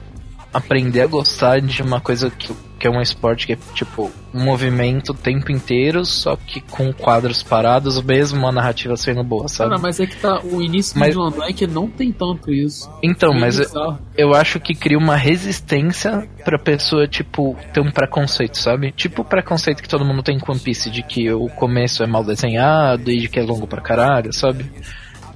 aprender 0.53 1.03
a 1.03 1.07
gostar 1.07 1.61
de 1.61 1.83
uma 1.83 2.01
coisa 2.01 2.31
que, 2.31 2.51
que 2.79 2.87
é 2.87 2.91
um 2.91 3.01
esporte 3.01 3.47
que 3.47 3.55
é 3.55 3.59
tipo 3.75 4.11
um 4.33 4.45
movimento 4.45 5.11
o 5.11 5.15
tempo 5.15 5.51
inteiro, 5.51 6.05
só 6.05 6.37
que 6.37 6.61
com 6.61 6.93
quadros 6.93 7.43
parados, 7.43 8.01
mesmo 8.03 8.47
a 8.47 8.53
narrativa 8.53 8.97
sendo 8.97 9.25
boa, 9.25 9.49
sabe? 9.49 9.71
Cara, 9.71 9.83
mas 9.83 9.99
é 9.99 10.07
que 10.07 10.17
tá, 10.17 10.41
o 10.45 10.61
início 10.63 10.99
Mas- 10.99 11.15
do 11.15 11.21
Slamdunk 11.29 11.67
não 11.67 11.89
tem 11.89 12.13
tanto 12.13 12.53
isso. 12.53 12.89
Então, 13.03 13.33
É 13.35 13.41
mas 13.41 13.59
eu, 13.59 13.99
eu 14.17 14.35
acho 14.35 14.61
que 14.61 14.75
cria 14.75 14.99
uma 14.99 15.17
resistência 15.17 16.29
pra 16.45 16.59
pessoa, 16.59 17.07
tipo, 17.09 17.57
ter 17.73 17.81
um 17.81 17.91
preconceito, 17.91 18.57
sabe? 18.59 18.93
Tipo 18.93 19.23
o 19.23 19.25
preconceito 19.25 19.83
que 19.83 19.89
todo 19.89 20.05
mundo 20.05 20.23
tem 20.23 20.39
com 20.39 20.53
One 20.53 20.61
Piece, 20.61 20.91
de 20.91 21.03
que 21.03 21.31
o 21.33 21.49
começo 21.49 22.03
é 22.03 22.07
mal 22.07 22.23
desenhado 22.23 23.11
e 23.11 23.19
de 23.21 23.29
que 23.29 23.39
é 23.41 23.43
longo 23.43 23.67
pra 23.67 23.81
caralho, 23.81 24.33
sabe? 24.33 24.71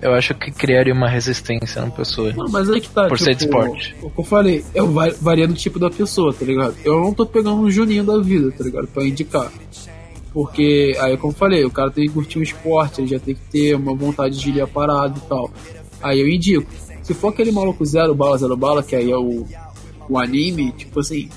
Eu 0.02 0.12
acho 0.14 0.34
que 0.34 0.50
criaria 0.50 0.92
uma 0.92 1.08
resistência 1.08 1.80
na 1.80 1.90
pessoa. 1.90 2.32
Não, 2.32 2.48
mas 2.50 2.68
aí 2.68 2.80
que 2.80 2.88
tá, 2.90 3.06
Por 3.06 3.16
tipo, 3.16 3.24
ser 3.30 3.36
de 3.36 3.44
esporte. 3.44 3.96
O 4.02 4.10
que 4.10 4.20
eu 4.20 4.24
falei, 4.24 4.64
eu 4.74 4.90
va- 4.90 5.14
varia 5.20 5.46
do 5.46 5.54
tipo 5.54 5.78
da 5.78 5.88
pessoa, 5.88 6.34
tá 6.34 6.44
ligado? 6.44 6.74
Eu 6.84 7.00
não 7.00 7.14
tô 7.14 7.24
pegando 7.24 7.56
um 7.62 7.70
Juninho 7.70 8.02
da 8.04 8.18
vida, 8.18 8.50
tá 8.50 8.64
ligado? 8.64 8.88
Pra 8.88 9.04
indicar. 9.04 9.50
Porque, 10.32 10.96
aí 10.98 11.16
como 11.16 11.32
eu 11.32 11.36
falei, 11.36 11.64
o 11.64 11.70
cara 11.70 11.90
tem 11.90 12.06
que 12.08 12.14
curtir 12.14 12.38
um 12.38 12.42
esporte, 12.42 13.00
ele 13.00 13.08
já 13.08 13.18
tem 13.18 13.34
que 13.34 13.40
ter 13.50 13.74
uma 13.76 13.94
vontade 13.94 14.38
de 14.38 14.50
ler 14.50 14.62
a 14.62 14.66
parada 14.66 15.14
e 15.16 15.28
tal. 15.28 15.50
Aí 16.02 16.20
eu 16.20 16.28
indico. 16.28 16.70
Se 17.02 17.12
for 17.14 17.28
aquele 17.28 17.52
maluco 17.52 17.84
zero 17.84 18.14
bala, 18.14 18.38
zero 18.38 18.56
bala, 18.56 18.82
que 18.82 18.96
aí 18.96 19.10
é 19.10 19.16
o, 19.16 19.46
o 20.08 20.18
anime, 20.18 20.72
tipo 20.72 21.00
assim, 21.00 21.28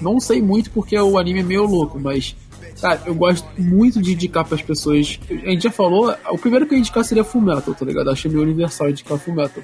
não 0.00 0.20
sei 0.20 0.40
muito 0.40 0.70
porque 0.70 0.96
o 0.98 1.18
anime 1.18 1.40
é 1.40 1.42
meio 1.42 1.64
louco, 1.66 1.98
mas, 1.98 2.36
cara, 2.80 3.02
eu 3.06 3.14
gosto 3.14 3.46
muito 3.58 4.00
de 4.02 4.12
indicar 4.12 4.44
pras 4.44 4.62
pessoas. 4.62 5.18
A 5.30 5.50
gente 5.50 5.62
já 5.64 5.70
falou, 5.70 6.14
o 6.30 6.38
primeiro 6.38 6.66
que 6.66 6.72
eu 6.74 6.76
ia 6.76 6.80
indicar 6.80 7.04
seria 7.04 7.24
Fullmetal, 7.24 7.74
tá 7.74 7.84
ligado? 7.84 8.06
Eu 8.08 8.12
achei 8.12 8.30
meio 8.30 8.42
universal 8.42 8.90
indicar 8.90 9.18
Fullmetal. 9.18 9.62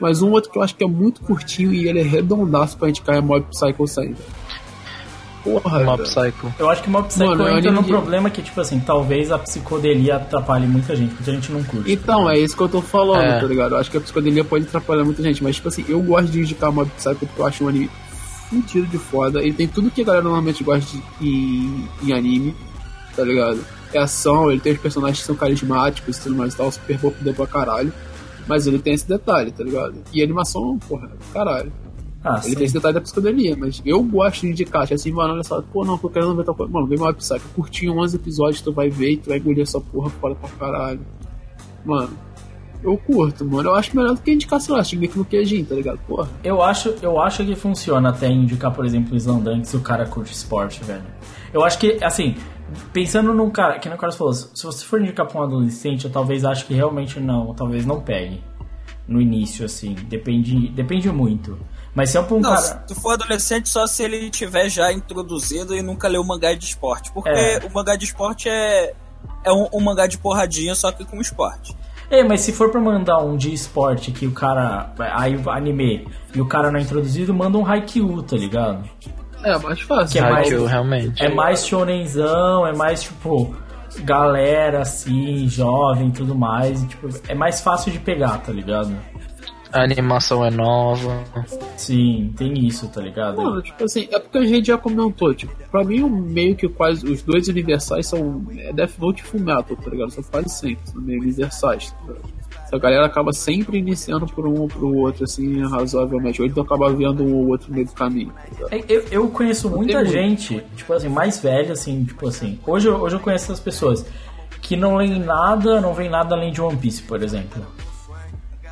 Mas 0.00 0.22
um 0.22 0.30
outro 0.30 0.50
que 0.50 0.58
eu 0.58 0.62
acho 0.62 0.74
que 0.74 0.82
é 0.82 0.86
muito 0.86 1.20
curtinho 1.20 1.72
e 1.74 1.86
ele 1.88 2.00
é 2.00 2.02
redondaço 2.02 2.76
pra 2.78 2.88
indicar 2.88 3.16
é 3.16 3.20
Mob 3.20 3.44
Psycho 3.50 3.86
100. 3.86 4.14
Porra, 5.44 5.80
Mob. 5.84 6.02
Psycho. 6.02 6.52
Eu 6.58 6.68
acho 6.68 6.82
que 6.82 6.90
Mob 6.90 7.08
Psycho 7.08 7.26
Mano, 7.26 7.48
eu 7.48 7.58
entra 7.58 7.70
num 7.72 7.82
problema 7.82 8.28
que, 8.28 8.42
tipo 8.42 8.60
assim, 8.60 8.78
talvez 8.78 9.32
a 9.32 9.38
psicodelia 9.38 10.16
atrapalhe 10.16 10.66
muita 10.66 10.94
gente, 10.94 11.14
porque 11.14 11.30
a 11.30 11.34
gente 11.34 11.50
não 11.50 11.62
curte. 11.64 11.90
Então, 11.90 12.28
é 12.28 12.38
isso 12.38 12.54
que 12.54 12.62
eu 12.62 12.68
tô 12.68 12.82
falando, 12.82 13.22
É. 13.22 13.40
tá 13.40 13.46
ligado? 13.46 13.74
Eu 13.74 13.78
acho 13.78 13.90
que 13.90 13.96
a 13.96 14.00
psicodelia 14.00 14.44
pode 14.44 14.64
atrapalhar 14.66 15.02
muita 15.04 15.22
gente, 15.22 15.42
mas, 15.42 15.56
tipo 15.56 15.68
assim, 15.68 15.84
eu 15.88 16.00
gosto 16.02 16.30
de 16.30 16.40
indicar 16.40 16.70
Mob 16.70 16.90
Psycho 16.96 17.16
porque 17.26 17.40
eu 17.40 17.46
acho 17.46 17.64
um 17.64 17.68
anime 17.68 17.90
fudido 18.50 18.86
de 18.88 18.98
foda. 18.98 19.40
Ele 19.40 19.52
tem 19.54 19.66
tudo 19.68 19.90
que 19.90 20.02
a 20.02 20.04
galera 20.04 20.24
normalmente 20.24 20.62
gosta 20.62 20.84
de, 21.20 21.26
em, 21.26 21.88
em 22.04 22.12
anime, 22.12 22.54
tá 23.16 23.22
ligado? 23.24 23.64
É 23.94 23.98
ação, 23.98 24.50
ele 24.50 24.60
tem 24.60 24.72
os 24.72 24.78
personagens 24.80 25.20
que 25.20 25.24
são 25.26 25.34
carismáticos 25.34 26.18
e 26.18 26.22
tudo 26.22 26.34
mais 26.36 26.52
e 26.54 26.56
tal, 26.56 26.70
super 26.70 26.98
bom 26.98 27.12
pra 27.34 27.46
caralho. 27.46 27.92
Mas 28.46 28.66
ele 28.66 28.78
tem 28.78 28.94
esse 28.94 29.08
detalhe, 29.08 29.52
tá 29.52 29.62
ligado? 29.64 29.94
E 30.12 30.22
animação, 30.22 30.78
porra, 30.88 31.10
caralho. 31.32 31.72
Ah, 32.22 32.34
Ele 32.42 32.50
sim. 32.50 32.54
tem 32.56 32.64
esse 32.64 32.74
detalhe 32.74 32.94
da 32.94 33.00
psicodelia, 33.00 33.56
mas 33.56 33.80
eu 33.84 34.02
gosto 34.02 34.42
de 34.42 34.48
indicar, 34.48 34.82
tipo 34.82 34.94
assim, 34.94 35.10
mano, 35.10 35.32
olha 35.32 35.42
só, 35.42 35.62
pô, 35.62 35.84
não, 35.86 35.96
tô 35.96 36.10
querendo 36.10 36.34
ver 36.36 36.44
tal 36.44 36.54
coisa. 36.54 36.70
Mano, 36.70 36.86
vem 36.86 36.98
Mob 36.98 37.14
Psycho, 37.16 37.48
curtinho 37.54 37.96
11 37.98 38.16
episódios, 38.16 38.60
tu 38.60 38.72
vai 38.72 38.90
ver 38.90 39.12
e 39.12 39.16
tu 39.16 39.30
vai 39.30 39.38
engolir 39.38 39.62
essa 39.62 39.80
porra 39.80 40.10
fora 40.10 40.34
pra 40.34 40.48
caralho. 40.50 41.00
Mano, 41.84 42.10
eu 42.82 42.96
curto, 42.98 43.44
mano. 43.44 43.68
Eu 43.70 43.74
acho 43.74 43.96
melhor 43.96 44.14
do 44.14 44.20
que 44.20 44.32
indicar, 44.32 44.60
sei 44.60 44.74
lá, 44.74 44.82
Shingeki 44.82 45.18
no 45.18 45.24
Kyojin, 45.24 45.64
tá 45.64 45.74
ligado? 45.74 45.98
Porra. 46.06 46.28
Eu 46.42 46.62
acho, 46.62 46.94
eu 47.02 47.20
acho 47.20 47.44
que 47.44 47.54
funciona 47.54 48.10
até 48.10 48.28
indicar, 48.28 48.72
por 48.72 48.84
exemplo, 48.86 49.14
o 49.14 49.16
Slandunk 49.16 49.66
se 49.66 49.76
o 49.76 49.80
cara 49.80 50.06
curte 50.06 50.32
esporte, 50.32 50.82
velho. 50.84 51.02
Eu 51.52 51.64
acho 51.64 51.78
que, 51.78 51.98
assim, 52.02 52.36
pensando 52.92 53.34
num 53.34 53.50
cara, 53.50 53.78
que 53.78 53.88
nem 53.88 53.96
o 53.96 54.00
Carlos 54.00 54.16
falou, 54.16 54.32
se 54.32 54.62
você 54.64 54.84
for 54.84 55.00
indicar 55.00 55.26
pra 55.26 55.40
um 55.40 55.44
adolescente, 55.44 56.04
eu 56.04 56.10
talvez 56.10 56.44
acho 56.44 56.66
que 56.66 56.74
realmente 56.74 57.18
não, 57.20 57.54
talvez 57.54 57.84
não 57.84 58.00
pegue. 58.00 58.42
No 59.08 59.20
início, 59.20 59.64
assim, 59.66 59.94
depende, 60.08 60.68
depende 60.68 61.10
muito. 61.10 61.58
Mas 61.92 62.10
se 62.10 62.18
é 62.18 62.22
pra 62.22 62.36
um 62.36 62.40
Não, 62.40 62.50
cara. 62.50 62.62
se 62.62 62.76
tu 62.86 62.94
for 62.94 63.14
adolescente, 63.14 63.68
só 63.68 63.84
se 63.84 64.04
ele 64.04 64.30
tiver 64.30 64.68
já 64.68 64.92
introduzido 64.92 65.74
e 65.74 65.82
nunca 65.82 66.06
leu 66.06 66.22
mangá 66.22 66.54
de 66.54 66.64
esporte. 66.64 67.10
Porque 67.10 67.28
É. 67.28 67.58
o 67.68 67.72
mangá 67.74 67.96
de 67.96 68.04
esporte 68.04 68.48
é, 68.48 68.94
é 69.44 69.52
um, 69.52 69.66
um 69.74 69.80
mangá 69.80 70.06
de 70.06 70.16
porradinha, 70.16 70.76
só 70.76 70.92
que 70.92 71.04
com 71.04 71.20
esporte. 71.20 71.76
É, 72.10 72.24
mas 72.24 72.40
se 72.40 72.52
for 72.52 72.70
pra 72.70 72.80
mandar 72.80 73.18
um 73.18 73.36
de 73.36 73.54
esporte 73.54 74.10
que 74.10 74.26
o 74.26 74.32
cara. 74.32 74.92
Aí 75.14 75.40
anime 75.48 76.06
e 76.34 76.40
o 76.40 76.46
cara 76.46 76.70
não 76.70 76.78
é 76.78 76.82
introduzido, 76.82 77.32
manda 77.32 77.56
um 77.56 77.64
Haikyuu, 77.64 78.22
tá 78.22 78.36
ligado? 78.36 78.82
É, 79.44 79.56
mais 79.58 79.80
fácil. 79.80 80.12
Que 80.12 80.18
é 80.18 80.22
mais- 80.30 80.48
Haikyuu, 80.48 80.66
realmente. 80.66 81.24
É 81.24 81.28
mais 81.32 81.66
shonenzão, 81.66 82.66
é 82.66 82.74
mais 82.74 83.02
tipo. 83.02 83.54
Galera 84.04 84.82
assim, 84.82 85.48
jovem 85.48 86.08
e 86.08 86.12
tudo 86.12 86.32
mais. 86.34 86.80
e, 86.82 86.86
tipo, 86.86 87.08
é 87.28 87.34
mais 87.34 87.60
fácil 87.60 87.90
de 87.90 87.98
pegar, 87.98 88.38
tá 88.38 88.52
ligado? 88.52 88.94
A 89.72 89.82
animação 89.82 90.44
é 90.44 90.50
nova. 90.50 91.22
Sim, 91.76 92.32
tem 92.36 92.66
isso, 92.66 92.88
tá 92.88 93.00
ligado? 93.00 93.36
Mano, 93.42 93.62
tipo 93.62 93.84
assim, 93.84 94.08
é 94.10 94.18
porque 94.18 94.38
a 94.38 94.44
gente 94.46 94.66
já 94.66 94.78
comentou, 94.78 95.34
tipo, 95.34 95.52
pra 95.70 95.84
mim 95.84 96.00
o 96.02 96.08
meio 96.08 96.54
que 96.56 96.68
quase 96.68 97.04
os 97.06 97.22
dois 97.22 97.48
universais 97.48 98.06
são 98.06 98.44
é 98.56 98.72
Death 98.72 98.98
Note 98.98 99.22
e 99.22 99.26
Fullmetal, 99.26 99.76
tá 99.76 99.90
ligado? 99.90 100.10
São 100.10 100.22
quase 100.24 100.48
sempre, 100.50 100.90
são 100.90 101.00
meio 101.00 101.20
universais, 101.20 101.90
tá 101.92 101.98
ligado? 102.12 102.40
A 102.72 102.78
galera 102.78 103.04
acaba 103.06 103.32
sempre 103.32 103.78
iniciando 103.78 104.26
por 104.26 104.46
um 104.46 104.60
ou 104.60 104.68
pro 104.68 104.96
outro, 104.98 105.24
assim, 105.24 105.60
razoavelmente. 105.66 106.40
Ou 106.40 106.46
então 106.46 106.62
acaba 106.62 106.88
vendo 106.92 107.24
um 107.24 107.34
ou 107.34 107.48
outro 107.48 107.68
no 107.68 107.74
meio 107.74 107.86
do 107.88 107.92
caminho. 107.92 108.32
tá? 108.60 108.66
É, 108.70 108.84
Eu, 108.88 109.04
eu 109.10 109.28
conheço 109.28 109.68
muita 109.68 109.94
muito. 109.98 110.12
gente, 110.12 110.62
tipo 110.76 110.92
assim, 110.92 111.08
mais 111.08 111.40
velha, 111.40 111.72
assim, 111.72 112.04
tipo 112.04 112.28
assim. 112.28 112.60
Hoje, 112.64 112.86
eu- 112.86 112.94
hoje 112.94 113.16
eu 113.16 113.20
conheço 113.20 113.46
essas 113.46 113.58
pessoas 113.58 114.06
que 114.62 114.76
não 114.76 114.94
leem 114.94 115.18
nada, 115.18 115.80
não 115.80 115.92
vem 115.94 116.08
nada 116.08 116.36
além 116.36 116.52
de 116.52 116.60
One 116.60 116.76
Piece, 116.76 117.02
por 117.02 117.20
exemplo. 117.20 117.60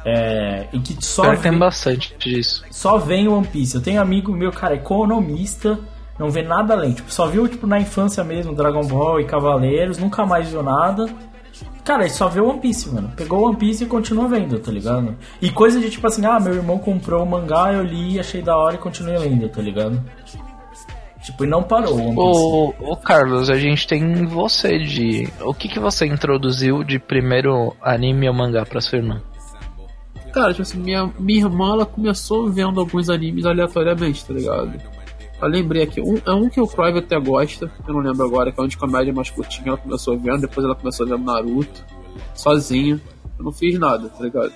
É, 0.04 0.66
e 0.72 0.78
que 0.78 0.96
só 1.04 1.22
Pior 1.22 1.36
que 1.36 1.42
tem 1.42 1.58
bastante 1.58 2.14
disso. 2.18 2.64
só 2.70 2.98
vem 2.98 3.28
One 3.28 3.46
Piece. 3.46 3.74
Eu 3.74 3.82
tenho 3.82 4.00
amigo 4.00 4.32
meu, 4.32 4.50
cara, 4.50 4.74
economista, 4.74 5.78
não 6.18 6.30
vê 6.30 6.42
nada 6.42 6.74
além. 6.74 6.92
Tipo, 6.92 7.12
só 7.12 7.26
viu, 7.26 7.46
tipo, 7.48 7.66
na 7.66 7.78
infância 7.80 8.22
mesmo, 8.24 8.54
Dragon 8.54 8.86
Ball 8.86 9.20
e 9.20 9.24
Cavaleiros, 9.24 9.98
nunca 9.98 10.24
mais 10.24 10.48
viu 10.48 10.62
nada. 10.62 11.08
Cara, 11.84 12.02
ele 12.02 12.10
só 12.10 12.28
vê 12.28 12.40
One 12.40 12.60
Piece, 12.60 12.90
mano. 12.90 13.12
Pegou 13.16 13.46
One 13.46 13.56
Piece 13.56 13.84
e 13.84 13.86
continua 13.86 14.28
vendo, 14.28 14.58
tá 14.58 14.70
ligado? 14.70 15.16
E 15.40 15.50
coisa 15.50 15.80
de 15.80 15.88
tipo 15.90 16.06
assim, 16.06 16.24
ah, 16.26 16.38
meu 16.38 16.54
irmão 16.54 16.78
comprou 16.78 17.22
o 17.22 17.26
mangá, 17.26 17.72
eu 17.72 17.82
li, 17.82 18.20
achei 18.20 18.42
da 18.42 18.56
hora 18.56 18.74
e 18.74 18.78
continuei 18.78 19.16
lendo, 19.18 19.48
tá 19.48 19.62
ligado? 19.62 20.02
Tipo, 21.22 21.44
e 21.44 21.46
não 21.46 21.62
parou 21.62 21.94
o 21.94 21.96
One 21.96 22.14
Piece. 22.14 22.82
Ô, 22.82 22.92
ô 22.92 22.96
Carlos, 22.96 23.50
a 23.50 23.54
gente 23.54 23.86
tem 23.86 24.26
você 24.26 24.78
de. 24.78 25.28
O 25.40 25.52
que, 25.52 25.68
que 25.68 25.78
você 25.78 26.06
introduziu 26.06 26.84
de 26.84 26.98
primeiro 26.98 27.74
anime 27.82 28.28
ou 28.28 28.34
mangá 28.34 28.64
pra 28.64 28.80
sua 28.80 28.98
irmã? 28.98 29.22
Cara, 30.32 30.50
tipo 30.50 30.62
assim, 30.62 30.78
minha, 30.78 31.12
minha 31.18 31.40
irmã, 31.40 31.72
ela 31.72 31.86
começou 31.86 32.50
vendo 32.50 32.78
alguns 32.80 33.08
animes 33.08 33.46
aleatoriamente, 33.46 34.24
tá 34.24 34.34
ligado? 34.34 34.80
Eu 35.40 35.48
lembrei 35.48 35.82
aqui, 35.82 36.00
um, 36.00 36.20
é 36.26 36.32
um 36.32 36.48
que 36.48 36.60
o 36.60 36.66
Crive 36.66 36.98
até 36.98 37.18
gosta, 37.18 37.70
eu 37.86 37.94
não 37.94 38.00
lembro 38.00 38.26
agora, 38.26 38.50
que 38.50 38.60
é 38.60 38.62
um 38.62 38.66
de 38.66 38.76
comédia 38.76 39.12
mais 39.12 39.30
curtinho, 39.30 39.68
ela 39.68 39.76
começou 39.76 40.18
vendo, 40.18 40.40
depois 40.40 40.64
ela 40.64 40.74
começou 40.74 41.06
vendo 41.06 41.24
Naruto, 41.24 41.84
sozinha. 42.34 43.00
Eu 43.38 43.44
não 43.44 43.52
fiz 43.52 43.78
nada, 43.78 44.08
tá 44.08 44.24
ligado? 44.24 44.52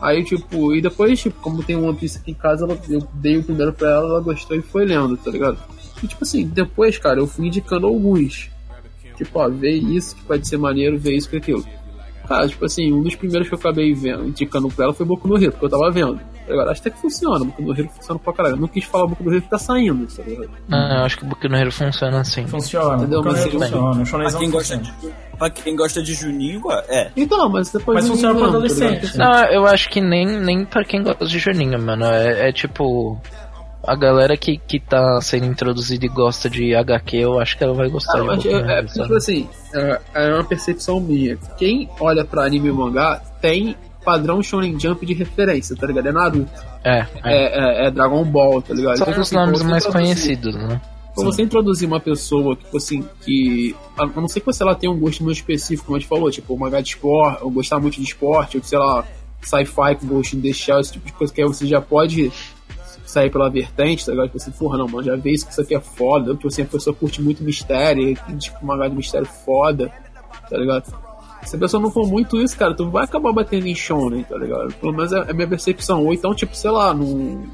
Aí, 0.00 0.24
tipo, 0.24 0.74
e 0.74 0.80
depois, 0.80 1.20
tipo, 1.20 1.38
como 1.40 1.62
tem 1.62 1.76
One 1.76 1.96
Piece 1.96 2.18
aqui 2.18 2.32
em 2.32 2.34
casa, 2.34 2.64
ela, 2.64 2.76
eu 2.88 3.06
dei 3.14 3.36
o 3.36 3.44
primeiro 3.44 3.72
pra 3.72 3.88
ela, 3.88 4.08
ela 4.08 4.20
gostou 4.20 4.56
e 4.56 4.62
foi 4.62 4.84
lendo, 4.84 5.16
tá 5.16 5.30
ligado? 5.30 5.58
E, 6.02 6.08
tipo 6.08 6.24
assim, 6.24 6.44
depois, 6.44 6.98
cara, 6.98 7.20
eu 7.20 7.26
fui 7.26 7.46
indicando 7.46 7.86
alguns. 7.86 8.50
Tipo, 9.16 9.38
ó, 9.38 9.48
vê 9.48 9.72
isso 9.72 10.16
que 10.16 10.22
pode 10.24 10.48
ser 10.48 10.56
maneiro, 10.56 10.98
vê 10.98 11.14
isso 11.14 11.28
que 11.28 11.36
aquilo. 11.36 11.64
Cara, 12.32 12.48
tipo 12.48 12.64
assim, 12.64 12.90
um 12.94 13.02
dos 13.02 13.14
primeiros 13.14 13.46
que 13.46 13.54
eu 13.54 13.58
acabei 13.58 13.92
vendo, 13.92 14.24
indicando 14.26 14.66
pra 14.68 14.86
ela 14.86 14.94
foi 14.94 15.04
Boku 15.04 15.28
no 15.28 15.36
Hero, 15.36 15.52
porque 15.52 15.66
eu 15.66 15.68
tava 15.68 15.90
vendo. 15.90 16.18
Agora, 16.48 16.70
acho 16.70 16.80
até 16.80 16.88
que 16.90 16.98
funciona, 16.98 17.44
Boku 17.44 17.60
no 17.60 17.78
Hero 17.78 17.90
funciona 17.90 18.18
pra 18.18 18.32
caralho. 18.32 18.56
Eu 18.56 18.60
não 18.60 18.68
quis 18.68 18.84
falar 18.84 19.06
Boku 19.06 19.22
no 19.22 19.32
Hero 19.32 19.42
que 19.42 19.50
tá 19.50 19.58
saindo, 19.58 20.06
tá 20.06 20.22
ligado? 20.22 20.50
Ah, 20.70 20.96
eu 21.00 21.04
acho 21.04 21.18
que 21.18 21.24
o 21.24 21.28
Boku 21.28 21.46
no 21.46 21.56
Hero 21.58 21.70
funciona 21.70 22.20
assim. 22.20 22.46
Funciona, 22.46 22.96
Entendeu? 23.02 23.22
Boku 23.22 23.34
no 23.34 23.58
Mas 23.58 23.70
funciona, 23.70 23.90
o 23.90 24.04
Pra 24.30 24.38
quem, 24.38 24.50
gosta 24.50 24.76
funciona. 24.78 24.98
de, 25.02 25.36
pra 25.38 25.50
quem 25.50 25.76
gosta 25.76 26.02
de 26.02 26.14
Juninho, 26.14 26.62
é. 26.88 27.10
Então, 27.14 27.50
mas 27.50 27.70
depois 27.70 27.96
Mas 27.96 28.04
não 28.06 28.12
funciona 28.14 28.34
pra 28.34 28.44
tá 28.44 28.48
adolescente. 28.48 29.18
Não, 29.18 29.44
eu 29.52 29.66
acho 29.66 29.90
que 29.90 30.00
nem, 30.00 30.26
nem 30.26 30.64
pra 30.64 30.84
quem 30.84 31.02
gosta 31.02 31.26
de 31.26 31.38
Juninho, 31.38 31.78
mano. 31.78 32.06
É, 32.06 32.48
é 32.48 32.52
tipo. 32.52 33.20
A 33.84 33.96
galera 33.96 34.36
que, 34.36 34.58
que 34.58 34.78
tá 34.78 35.20
sendo 35.20 35.46
introduzida 35.46 36.06
e 36.06 36.08
gosta 36.08 36.48
de 36.48 36.74
HQ, 36.74 37.16
eu 37.16 37.40
acho 37.40 37.58
que 37.58 37.64
ela 37.64 37.74
vai 37.74 37.88
gostar 37.88 38.18
Ah, 38.18 38.20
de 38.20 38.26
mas 38.26 38.42
Boku 38.44 38.56
é, 38.56 38.78
é, 38.78 38.84
tipo 38.84 39.14
assim, 39.14 39.48
é, 39.74 40.00
é 40.14 40.34
uma 40.34 40.44
percepção 40.44 41.00
minha. 41.00 41.36
Quem 41.58 41.88
olha 41.98 42.24
pra 42.24 42.44
anime 42.44 42.68
e 42.68 42.72
mangá 42.72 43.20
tem 43.40 43.76
padrão 44.04 44.42
Shonen 44.42 44.78
Jump 44.78 45.04
de 45.04 45.14
referência, 45.14 45.74
tá 45.76 45.86
ligado? 45.86 46.08
É 46.08 46.12
Naruto, 46.12 46.50
É, 46.84 46.98
é. 46.98 47.06
é, 47.24 47.84
é, 47.84 47.86
é 47.86 47.90
Dragon 47.90 48.24
Ball, 48.24 48.62
tá 48.62 48.74
ligado? 48.74 48.96
São 48.98 49.08
Então, 49.08 49.20
os 49.20 49.28
assim, 49.28 49.36
nomes 49.36 49.62
mais 49.62 49.86
conhecidos, 49.86 50.54
né? 50.54 50.80
Quando 51.14 51.32
você 51.32 51.42
introduzir 51.42 51.86
uma 51.86 52.00
pessoa, 52.00 52.56
tipo 52.56 52.76
assim, 52.76 53.04
que. 53.20 53.76
A 53.98 54.06
não 54.06 54.28
ser 54.28 54.40
que 54.40 54.46
você 54.46 54.62
ela 54.62 54.74
tenha 54.74 54.90
um 54.90 54.98
gosto 54.98 55.22
muito 55.22 55.36
específico, 55.36 55.86
como 55.86 55.96
a 55.96 56.00
gente 56.00 56.08
falou, 56.08 56.30
tipo, 56.30 56.56
mangá 56.58 56.80
de 56.80 56.88
esporte, 56.88 57.44
ou 57.44 57.50
gostar 57.50 57.78
muito 57.80 57.96
de 57.96 58.04
esporte, 58.04 58.56
ou 58.56 58.62
sei 58.62 58.78
lá, 58.78 59.04
sci-fi 59.42 59.94
com 60.00 60.06
Ghost 60.06 60.36
in 60.36 60.40
the 60.40 60.52
Shell, 60.52 60.80
esse 60.80 60.92
tipo 60.92 61.06
de 61.06 61.12
coisa 61.12 61.32
que 61.32 61.42
aí 61.42 61.46
você 61.46 61.66
já 61.66 61.80
pode 61.82 62.32
sair 63.12 63.30
pela 63.30 63.50
vertente, 63.50 64.06
tá 64.06 64.12
ligado? 64.12 64.26
Tipo 64.26 64.38
assim, 64.38 64.50
porra, 64.52 64.78
não, 64.78 64.88
mano, 64.88 65.04
já 65.04 65.16
vê 65.16 65.32
isso 65.32 65.46
que 65.46 65.52
isso 65.52 65.60
aqui 65.60 65.74
é 65.74 65.80
foda. 65.80 66.34
Tipo 66.34 66.48
assim, 66.48 66.62
a 66.62 66.66
pessoa 66.66 66.94
curte 66.96 67.20
muito 67.20 67.44
mistério, 67.44 68.16
tipo, 68.38 68.64
mangá 68.64 68.88
de 68.88 68.96
mistério 68.96 69.26
foda, 69.26 69.92
tá 70.48 70.56
ligado? 70.56 70.92
Se 71.44 71.56
a 71.56 71.58
pessoa 71.58 71.82
não 71.82 71.90
for 71.90 72.06
muito 72.06 72.40
isso, 72.40 72.56
cara, 72.56 72.74
tu 72.74 72.88
vai 72.88 73.04
acabar 73.04 73.32
batendo 73.32 73.66
em 73.66 73.74
shonen, 73.74 74.22
tá 74.22 74.36
ligado? 74.36 74.72
Pelo 74.74 74.92
menos 74.92 75.12
é 75.12 75.18
é 75.18 75.30
a 75.30 75.34
minha 75.34 75.48
percepção. 75.48 76.04
Ou 76.04 76.14
então, 76.14 76.34
tipo, 76.34 76.56
sei 76.56 76.70
lá, 76.70 76.94
num, 76.94 77.46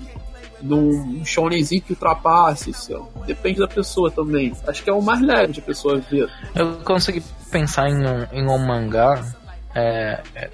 num 0.63 1.25
shonenzinho 1.25 1.83
que 1.83 1.93
ultrapasse, 1.93 2.73
lá. 2.93 3.01
depende 3.27 3.59
da 3.59 3.69
pessoa 3.69 4.11
também. 4.11 4.53
Acho 4.67 4.85
que 4.85 4.91
é 4.91 4.93
o 4.93 5.03
mais 5.03 5.21
leve 5.23 5.55
de 5.55 5.61
a 5.61 5.63
pessoa 5.63 5.99
ver. 5.99 6.31
Eu 6.55 6.75
consegui 6.85 7.23
pensar 7.51 7.89
em 7.89 8.07
um, 8.07 8.27
em 8.33 8.49
um 8.49 8.59
mangá. 8.59 9.25
É, 9.75 10.23
é, 10.35 10.51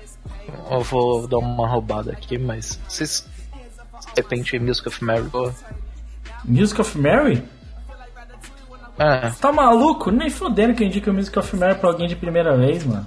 eu 0.70 0.80
vou 0.82 1.26
dar 1.26 1.38
uma 1.38 1.68
roubada 1.68 2.12
aqui, 2.12 2.38
mas 2.38 2.78
vocês 2.88 3.26
repente 4.20 4.58
Music 4.58 4.88
of 4.88 5.04
Marigold. 5.04 5.54
Music 6.44 6.80
of 6.80 6.98
Mary? 6.98 7.42
É, 8.98 9.30
Tá 9.40 9.50
maluco? 9.52 10.10
Nem 10.10 10.30
fodendo 10.30 10.74
que 10.74 10.82
eu 10.84 10.86
indico 10.86 11.10
o 11.10 11.14
Music 11.14 11.36
of 11.38 11.56
Mary 11.56 11.74
pra 11.76 11.90
alguém 11.90 12.06
de 12.06 12.14
primeira 12.14 12.56
vez, 12.56 12.84
mano. 12.84 13.06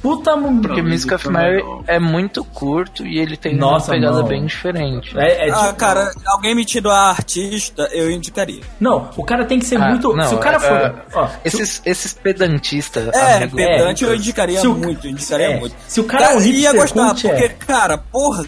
Puta 0.00 0.36
mundo. 0.36 0.68
porque 0.68 0.82
Não, 0.82 0.90
Music 0.90 1.14
of 1.14 1.30
Mary 1.30 1.64
é 1.86 1.98
muito 1.98 2.44
curto 2.44 3.06
e 3.06 3.18
ele 3.18 3.38
tem 3.38 3.56
Nossa, 3.56 3.90
uma 3.90 3.94
pegada 3.98 4.18
não. 4.20 4.28
bem 4.28 4.44
diferente. 4.44 5.18
É, 5.18 5.48
é 5.48 5.50
Ah, 5.50 5.68
tipo- 5.68 5.76
cara, 5.76 6.12
alguém 6.26 6.54
metido 6.54 6.90
a 6.90 7.08
artista, 7.08 7.88
eu 7.90 8.10
indicaria. 8.10 8.60
Não, 8.78 9.08
o 9.16 9.24
cara 9.24 9.46
tem 9.46 9.58
que 9.58 9.64
ser 9.64 9.80
Ah, 9.80 9.88
muito. 9.88 10.12
não, 10.14 10.28
se 10.28 10.34
o 10.34 10.38
cara 10.38 10.56
é- 10.58 10.60
for. 10.60 10.76
é- 10.76 10.94
ó, 11.14 11.26
se 11.26 11.34
o- 11.34 11.40
Esses, 11.46 11.82
esses 11.86 12.12
pedantistas, 12.12 13.08
É, 13.14 13.36
amigo, 13.36 13.56
pedante 13.56 14.04
é, 14.04 14.08
eu 14.08 14.14
indicaria 14.14 14.60
se 14.60 14.66
o- 14.66 14.74
muito, 14.74 15.06
eu 15.06 15.10
indicaria 15.10 15.46
é, 15.52 15.58
muito. 15.58 15.74
se 15.88 16.00
o 16.00 16.04
cara 16.04 16.32
é 16.32 16.36
um 16.36 16.40
ia 16.42 16.72
gostar, 16.74 17.08
é. 17.10 17.14
porque, 17.14 17.48
cara, 17.66 17.96
porra, 17.96 18.44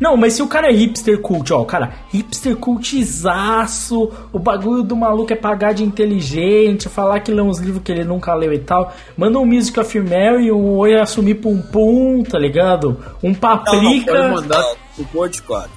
Não, 0.00 0.16
mas 0.16 0.34
se 0.34 0.42
o 0.42 0.46
cara 0.46 0.68
é 0.68 0.72
hipster 0.72 1.18
cult, 1.20 1.52
ó, 1.52 1.62
o 1.62 1.64
cara, 1.64 1.92
hipster 2.12 2.54
cultizaço, 2.56 4.10
o 4.32 4.38
bagulho 4.38 4.82
do 4.82 4.94
maluco 4.94 5.32
é 5.32 5.36
pagar 5.36 5.72
de 5.72 5.82
inteligente, 5.84 6.88
falar 6.88 7.20
que 7.20 7.32
lê 7.32 7.40
uns 7.40 7.58
livros 7.58 7.82
que 7.82 7.92
ele 7.92 8.04
nunca 8.04 8.34
leu 8.34 8.52
e 8.52 8.58
tal, 8.58 8.92
manda 9.16 9.38
um 9.38 9.46
Music 9.46 9.78
of 9.80 9.98
Mary, 10.00 10.52
um 10.52 10.76
Oi 10.76 10.94
Assumir 11.00 11.36
Pum 11.36 11.60
Pum, 11.62 12.22
tá 12.22 12.38
ligado? 12.38 12.96
Um 13.22 13.28
não, 13.28 13.32
não, 13.32 13.34
Paprika. 13.34 14.12
pode 14.12 14.28
mandar- 14.34 14.74
o 14.98 15.04
Gold 15.12 15.36
Squad. 15.36 15.70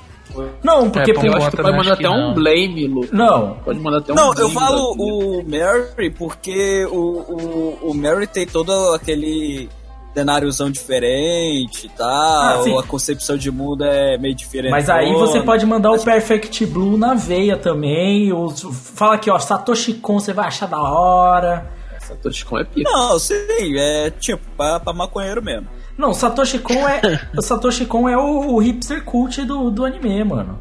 Não, 0.63 0.89
porque... 0.91 1.11
É, 1.11 1.27
Eu 1.27 1.33
acho 1.35 1.49
que 1.51 1.57
pode 1.57 1.75
mandar 1.75 1.93
até 1.93 2.07
um 2.09 2.27
não. 2.27 2.33
blame, 2.35 2.87
Lu. 2.87 3.07
Não, 3.11 3.57
Pode 3.65 3.79
mandar 3.79 3.97
até 3.97 4.13
um 4.13 4.15
Não, 4.15 4.29
blame. 4.31 4.41
eu 4.41 4.49
falo 4.49 4.93
o 4.97 5.43
Mary 5.43 6.11
porque 6.11 6.85
o, 6.91 6.95
o, 6.97 7.77
o 7.89 7.93
Mary 7.95 8.27
tem 8.27 8.45
todo 8.45 8.71
aquele 8.93 9.67
cenáriozão 10.13 10.69
diferente 10.71 11.85
e 11.85 11.89
tal, 11.89 12.07
Ah, 12.07 12.79
a 12.79 12.83
concepção 12.83 13.37
de 13.37 13.51
mundo 13.51 13.83
é 13.83 14.17
meio 14.17 14.35
diferente. 14.35 14.71
Mas 14.71 14.89
aí 14.89 15.13
você 15.13 15.41
pode 15.41 15.65
mandar 15.65 15.91
o 15.91 15.99
Perfect 15.99 16.65
Blue 16.65 16.97
na 16.97 17.13
veia 17.13 17.57
também. 17.57 18.33
Os, 18.33 18.61
fala 18.95 19.15
aqui, 19.15 19.29
ó, 19.29 19.37
Satoshi 19.39 19.93
Kon 19.95 20.19
você 20.19 20.33
vai 20.33 20.47
achar 20.47 20.67
da 20.67 20.81
hora. 20.81 21.69
Satoshi 21.99 22.45
Kon 22.45 22.59
é 22.59 22.63
pica. 22.63 22.89
Não, 22.89 23.19
sim, 23.19 23.35
é 23.77 24.09
tipo, 24.09 24.41
pra, 24.57 24.79
pra 24.79 24.93
maconheiro 24.93 25.43
mesmo. 25.43 25.67
Não, 25.97 26.11
o 26.11 26.13
Satoshi 26.13 26.59
Kon 26.59 26.87
é. 26.87 27.01
o 27.37 27.41
Satoshi 27.43 27.85
Kon 27.85 28.09
é 28.09 28.17
o, 28.17 28.55
o 28.55 28.59
hipster 28.59 29.03
cult 29.03 29.43
do, 29.45 29.69
do 29.69 29.85
anime, 29.85 30.23
mano. 30.23 30.59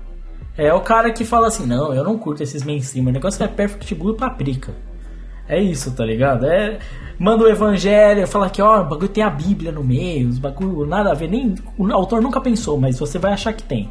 É 0.57 0.75
o 0.75 0.81
cara 0.81 1.13
que 1.13 1.25
fala 1.25 1.47
assim, 1.47 1.65
não, 1.65 1.95
eu 1.95 2.03
não 2.03 2.19
curto 2.19 2.43
esses 2.43 2.65
mainstream, 2.65 3.07
o 3.07 3.13
negócio 3.13 3.43
é 3.45 3.47
Perfect 3.47 3.95
Blue 3.95 4.13
e 4.13 4.17
paprika. 4.17 4.75
É 5.49 5.61
isso, 5.61 5.91
tá 5.93 6.05
ligado? 6.05 6.47
É. 6.47 6.79
Manda 7.19 7.45
o 7.45 7.49
evangelho, 7.49 8.27
fala 8.29 8.49
que, 8.49 8.63
ó, 8.63 8.81
o 8.83 8.85
bagulho 8.85 9.09
tem 9.09 9.25
a 9.25 9.31
Bíblia 9.31 9.73
no 9.73 9.83
meio, 9.83 10.29
os 10.29 10.39
bagulho 10.39 10.87
nada 10.87 11.11
a 11.11 11.15
ver, 11.15 11.29
nem. 11.29 11.55
O 11.77 11.91
autor 11.93 12.23
nunca 12.23 12.41
pensou, 12.41 12.79
mas 12.79 12.99
você 12.99 13.19
vai 13.19 13.33
achar 13.33 13.53
que 13.53 13.63
tem. 13.63 13.91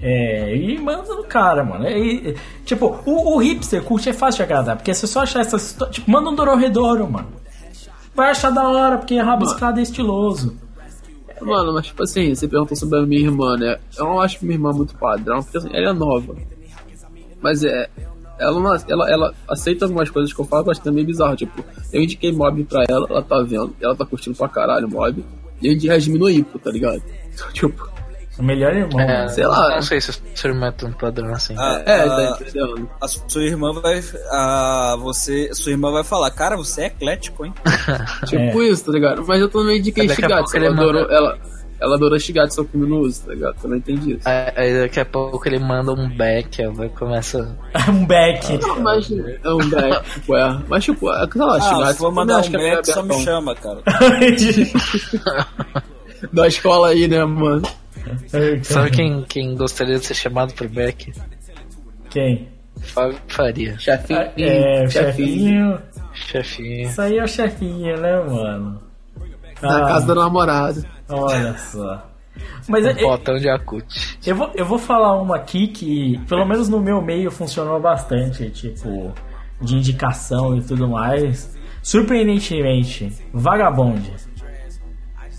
É, 0.00 0.54
e 0.54 0.78
manda 0.78 1.14
no 1.14 1.24
cara, 1.24 1.64
mano. 1.64 1.84
É, 1.86 1.98
e- 1.98 2.36
tipo, 2.64 3.00
o, 3.06 3.34
o 3.34 3.38
hipster 3.38 3.82
cult 3.82 4.08
é 4.08 4.12
fácil 4.12 4.38
de 4.38 4.42
agradar, 4.44 4.76
porque 4.76 4.92
você 4.94 5.06
só 5.06 5.22
achar 5.22 5.40
essas. 5.40 5.76
Tipo, 5.90 6.10
manda 6.10 6.30
um 6.30 6.34
Dororedoro, 6.34 7.10
mano. 7.10 7.28
Vai 8.14 8.30
achar 8.30 8.50
da 8.50 8.68
hora, 8.68 8.98
porque 8.98 9.18
rabiscado 9.18 9.80
é 9.80 9.82
estiloso. 9.82 10.56
Mano, 11.40 11.72
mas 11.74 11.86
tipo 11.86 12.02
assim, 12.04 12.34
você 12.34 12.46
perguntou 12.46 12.76
sobre 12.76 13.00
a 13.00 13.02
minha 13.02 13.20
irmã, 13.20 13.56
né? 13.56 13.78
Eu 13.98 14.04
não 14.04 14.20
acho 14.20 14.38
que 14.38 14.44
minha 14.44 14.56
irmã 14.56 14.70
é 14.70 14.74
muito 14.74 14.94
padrão, 14.94 15.42
porque 15.42 15.58
assim, 15.58 15.70
ela 15.72 15.90
é 15.90 15.92
nova. 15.92 16.36
Mas 17.42 17.64
é. 17.64 17.88
Ela, 18.38 18.60
não- 18.60 18.74
ela, 18.88 19.10
ela 19.10 19.34
aceita 19.48 19.84
algumas 19.84 20.10
coisas 20.10 20.32
que 20.32 20.40
eu 20.40 20.44
falo, 20.44 20.64
mas 20.66 20.78
também 20.78 21.04
é 21.04 21.06
bizarro. 21.06 21.36
Tipo, 21.36 21.64
eu 21.92 22.02
indiquei 22.02 22.32
mob 22.32 22.64
pra 22.64 22.84
ela, 22.88 23.06
ela 23.08 23.22
tá 23.22 23.40
vendo, 23.42 23.74
ela 23.80 23.94
tá 23.94 24.04
curtindo 24.04 24.36
pra 24.36 24.48
caralho 24.48 24.88
mob. 24.88 25.24
E 25.62 25.66
eu 25.68 25.72
indiquei 25.72 25.90
Jasmine 26.00 26.38
Ipo, 26.38 26.58
tá 26.58 26.70
ligado? 26.70 27.02
Então, 27.32 27.48
tipo, 27.52 27.88
O 28.36 28.42
melhor 28.42 28.74
irmão. 28.74 28.98
É, 29.00 29.18
mano. 29.18 29.28
sei 29.30 29.46
lá. 29.46 29.76
Não 29.76 29.82
sei 29.82 30.00
se 30.00 30.12
seu 30.34 30.50
irmão 30.50 30.68
é 30.68 30.72
tão 30.72 30.92
padrão 30.92 31.32
assim. 31.32 31.54
Ah, 31.56 31.80
é, 31.86 32.00
ah, 32.00 32.08
tá 32.34 32.38
entendendo? 32.42 32.90
a 33.00 33.06
sua 33.06 33.42
irmã 33.44 33.72
vai. 33.72 34.02
A, 34.32 34.96
você, 34.98 35.54
sua 35.54 35.70
irmã 35.70 35.92
vai 35.92 36.02
falar, 36.02 36.30
cara, 36.32 36.56
você 36.56 36.82
é 36.82 36.86
eclético, 36.86 37.44
hein? 37.46 37.54
Tipo 38.26 38.60
isso, 38.64 38.84
tá 38.86 38.92
ligado? 38.92 39.24
Mas 39.26 39.40
eu 39.40 39.48
também 39.48 39.78
indiquei 39.78 40.10
a 40.10 40.14
Shigatsu, 40.14 40.56
ela 40.56 40.70
adorou, 40.70 41.02
manda- 41.02 41.14
ela, 41.14 41.38
ela 41.80 41.96
adora 41.96 42.18
xingar 42.18 42.46
de 42.46 42.54
seu 42.54 42.64
criminoso, 42.64 43.22
tá 43.26 43.34
ligado? 43.34 43.56
Eu 43.62 43.70
não 43.70 43.76
entendi 43.76 44.12
isso. 44.12 44.28
Aí, 44.28 44.52
aí 44.56 44.80
daqui 44.80 45.00
a 45.00 45.04
pouco 45.04 45.46
ele 45.48 45.58
manda 45.58 45.92
um 45.92 46.08
back, 46.08 46.62
aí 46.62 46.88
começa. 46.90 47.56
um 47.88 48.06
back. 48.06 48.58
Não, 48.58 48.80
mas 48.80 49.10
é 49.10 49.48
um 49.50 49.68
back, 49.68 50.10
tipo, 50.14 50.36
é. 50.36 50.60
Mas 50.68 50.84
tipo, 50.84 51.10
é, 51.10 51.26
sei 51.30 51.40
lá. 51.40 51.56
Ah, 51.88 51.92
se 51.92 51.98
for 51.98 52.12
mandar 52.12 52.36
acho 52.38 52.48
um 52.48 52.52
que 52.52 52.56
é 52.58 52.74
back, 52.76 52.92
só 52.92 53.02
me 53.02 53.14
chama, 53.22 53.54
cara. 53.54 53.82
Da 56.32 56.46
escola 56.46 56.88
aí, 56.88 57.06
né, 57.06 57.22
mano? 57.24 57.62
Sabe 58.62 58.90
quem, 58.90 59.22
quem 59.28 59.54
gostaria 59.56 59.98
de 59.98 60.06
ser 60.06 60.14
chamado 60.14 60.54
por 60.54 60.68
back? 60.68 61.12
Quem? 62.10 62.48
Fábio 62.80 63.18
Faria. 63.28 63.78
Chefinho. 63.78 64.20
É, 64.38 64.84
o 64.84 64.90
chefinho. 64.90 65.78
Chefinho. 66.12 66.88
Isso 66.88 67.00
aí 67.00 67.18
é 67.18 67.24
o 67.24 67.28
chefinho, 67.28 68.00
né, 68.00 68.20
mano? 68.20 68.80
Na 69.62 69.78
Ah, 69.78 69.88
casa 69.88 70.06
do 70.06 70.14
namorado. 70.14 70.84
Olha 71.08 71.56
só. 71.58 72.10
Mas 72.68 72.84
Um 72.84 72.88
eu, 72.88 73.08
potão 73.08 73.36
de 73.36 73.48
acute. 73.48 74.18
eu, 74.26 74.34
vou, 74.34 74.50
eu 74.54 74.64
vou 74.64 74.78
falar 74.78 75.20
uma 75.20 75.36
aqui 75.36 75.68
que, 75.68 76.18
pelo 76.28 76.44
menos 76.44 76.68
no 76.68 76.80
meu 76.80 77.00
meio, 77.00 77.30
funcionou 77.30 77.80
bastante, 77.80 78.50
tipo, 78.50 79.12
de 79.60 79.76
indicação 79.76 80.56
e 80.56 80.62
tudo 80.62 80.88
mais. 80.88 81.56
Surpreendentemente, 81.82 83.12
Vagabond. 83.32 84.10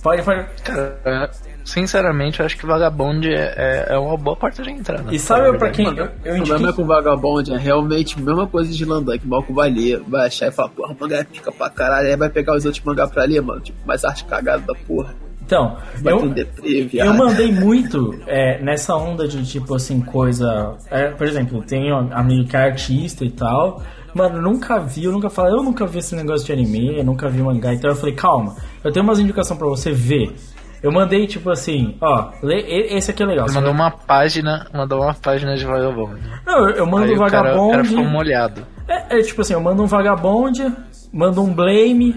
Pode, 0.01 0.21
pode. 0.21 0.45
Cara, 0.63 1.31
sinceramente, 1.65 2.39
eu 2.39 2.45
acho 2.45 2.55
que 2.55 2.65
Vagabond 2.65 3.27
é, 3.27 3.53
é, 3.57 3.85
é 3.95 3.97
uma 3.97 4.15
boa 4.15 4.37
porta 4.37 4.61
de 4.61 4.69
entrada. 4.69 5.13
E 5.13 5.17
sabe 5.17 5.57
pra 5.57 5.71
quem 5.71 5.87
eu, 5.87 6.09
eu 6.23 6.35
O 6.35 6.45
problema 6.45 6.69
é 6.69 6.73
com 6.73 6.85
Vagabond, 6.85 7.51
é 7.53 7.57
realmente 7.57 8.15
a 8.17 8.21
mesma 8.21 8.47
coisa 8.47 8.71
de 8.71 8.85
Landan, 8.85 9.17
que 9.17 9.27
mal 9.27 9.41
que 9.41 9.51
vai 9.51 9.69
ler, 9.71 9.99
vai 10.07 10.27
achar 10.27 10.47
e 10.47 10.51
falar, 10.51 10.69
porra, 10.69 10.93
o 10.93 10.97
mangá 11.01 11.17
é 11.17 11.23
pica 11.23 11.51
pra 11.51 11.69
caralho, 11.69 12.07
aí 12.07 12.15
vai 12.15 12.29
pegar 12.29 12.55
os 12.55 12.63
outros 12.63 12.83
mangá 12.83 13.07
pra 13.07 13.23
ler, 13.25 13.41
mano, 13.41 13.59
tipo, 13.61 13.77
mais 13.85 14.05
arte 14.05 14.23
cagada 14.25 14.61
da 14.61 14.75
porra. 14.75 15.15
Então, 15.45 15.77
eu, 16.03 16.27
deprê. 16.29 16.89
Eu 16.93 17.13
mandei 17.13 17.51
muito 17.51 18.19
é, 18.25 18.59
nessa 18.61 18.95
onda 18.95 19.27
de 19.27 19.45
tipo 19.45 19.75
assim, 19.75 20.01
coisa. 20.01 20.75
é, 20.89 21.09
por 21.09 21.27
exemplo, 21.27 21.63
um 21.63 22.13
amigo 22.13 22.47
que 22.49 22.57
é 22.57 22.61
artista 22.61 23.23
e 23.23 23.29
tal. 23.29 23.81
Mano, 24.13 24.41
nunca 24.41 24.79
vi, 24.79 25.03
eu 25.03 25.11
nunca 25.11 25.29
falei, 25.29 25.53
eu 25.53 25.61
nunca 25.61 25.85
vi 25.85 25.99
esse 25.99 26.15
negócio 26.15 26.45
de 26.45 26.53
anime, 26.53 26.97
eu 26.97 27.03
nunca 27.03 27.29
vi 27.29 27.41
mangá. 27.41 27.73
Então 27.73 27.89
eu 27.89 27.95
falei, 27.95 28.15
calma, 28.15 28.55
eu 28.83 28.91
tenho 28.91 29.03
umas 29.03 29.19
indicações 29.19 29.59
pra 29.59 29.67
você 29.67 29.91
ver. 29.91 30.33
Eu 30.81 30.91
mandei 30.91 31.27
tipo 31.27 31.49
assim, 31.49 31.95
ó, 31.99 32.29
lê, 32.41 32.61
esse 32.95 33.11
aqui 33.11 33.23
é 33.23 33.25
legal. 33.25 33.47
Mandou 33.51 33.71
uma 33.71 33.91
página, 33.91 34.67
mandou 34.73 35.01
uma 35.01 35.13
página 35.13 35.55
de 35.55 35.65
Vagabond. 35.65 36.21
Não, 36.45 36.69
eu, 36.69 36.75
eu 36.75 36.85
mando 36.85 37.05
Aí 37.05 37.11
um 37.11 37.15
o 37.15 37.19
cara, 37.19 37.27
o 37.27 37.31
cara 37.31 37.49
vagabonde. 37.55 37.89
ficou 37.89 38.05
molhado. 38.05 38.65
É, 38.87 39.19
é 39.19 39.21
tipo 39.21 39.41
assim, 39.41 39.53
eu 39.53 39.61
mando 39.61 39.83
um 39.83 39.87
vagabonde, 39.87 40.71
mando 41.11 41.41
um 41.41 41.53
blame, 41.53 42.15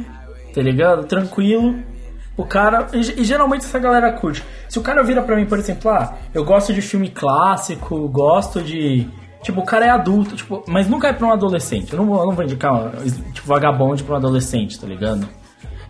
tá 0.55 0.63
ligado? 0.63 1.05
Tranquilo. 1.07 1.77
O 2.39 2.47
cara. 2.47 2.87
E, 2.95 3.21
e 3.21 3.25
geralmente 3.25 3.67
essa 3.67 3.79
galera 3.79 4.11
curte. 4.13 4.43
Se 4.69 4.79
o 4.79 4.83
cara 4.83 5.03
vira 5.03 5.21
pra 5.21 5.37
mim, 5.37 5.45
por 5.45 5.59
exemplo, 5.59 5.91
ah, 5.91 6.15
eu 6.33 6.45
gosto 6.45 6.73
de 6.73 6.81
filme 6.81 7.11
clássico, 7.11 8.09
gosto 8.09 8.63
de. 8.63 9.07
Tipo, 9.43 9.61
o 9.61 9.65
cara 9.65 9.85
é 9.87 9.91
adulto, 9.91 10.35
tipo, 10.37 10.65
mas 10.67 10.89
nunca 10.89 11.09
é 11.09 11.13
pra 11.13 11.27
um 11.27 11.33
adolescente. 11.33 11.93
Eu 11.93 11.99
não, 11.99 12.07
vou- 12.07 12.21
eu 12.21 12.27
não 12.27 12.33
vou 12.33 12.45
indicar, 12.45 12.73
um, 12.75 12.91
tipo, 13.33 13.47
vagabonde 13.47 14.03
pra 14.03 14.15
um 14.15 14.17
adolescente, 14.17 14.79
tá 14.81 14.87
ligado? 14.87 15.29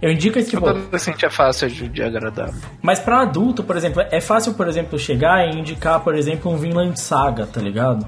Eu 0.00 0.10
indico 0.12 0.38
esse 0.38 0.50
tipo. 0.50 0.66
Adolescente 0.68 1.24
é 1.26 1.30
fácil 1.30 1.68
de, 1.68 1.88
de 1.88 2.02
agradar. 2.02 2.50
Mas 2.80 2.98
pra 3.00 3.20
adulto, 3.22 3.62
por 3.64 3.76
exemplo, 3.76 4.02
é 4.10 4.20
fácil, 4.20 4.54
por 4.54 4.68
exemplo, 4.68 4.98
chegar 4.98 5.46
e 5.46 5.58
indicar, 5.58 6.00
por 6.00 6.14
exemplo, 6.14 6.52
um 6.52 6.56
Vinland 6.56 6.98
Saga, 7.00 7.46
tá 7.46 7.60
ligado? 7.60 8.06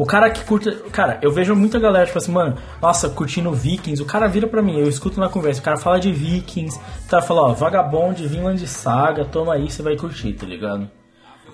O 0.00 0.06
cara 0.06 0.30
que 0.30 0.42
curta. 0.46 0.72
Cara, 0.90 1.18
eu 1.20 1.30
vejo 1.30 1.54
muita 1.54 1.78
galera, 1.78 2.06
tipo 2.06 2.16
assim, 2.16 2.32
mano, 2.32 2.56
nossa, 2.80 3.10
curtindo 3.10 3.52
Vikings. 3.52 4.02
O 4.02 4.06
cara 4.06 4.26
vira 4.28 4.46
pra 4.46 4.62
mim, 4.62 4.78
eu 4.78 4.88
escuto 4.88 5.20
na 5.20 5.28
conversa. 5.28 5.60
O 5.60 5.62
cara 5.62 5.76
fala 5.76 6.00
de 6.00 6.10
Vikings, 6.10 6.80
tá? 7.06 7.20
Fala, 7.20 7.42
ó, 7.42 7.52
Vagabond, 7.52 8.26
Vinland 8.26 8.66
Saga, 8.66 9.26
toma 9.26 9.52
aí, 9.52 9.70
você 9.70 9.82
vai 9.82 9.96
curtir, 9.96 10.32
tá 10.32 10.46
ligado? 10.46 10.90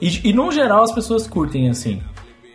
E, 0.00 0.28
e 0.28 0.32
no 0.32 0.52
geral 0.52 0.84
as 0.84 0.92
pessoas 0.92 1.26
curtem, 1.26 1.68
assim. 1.68 2.00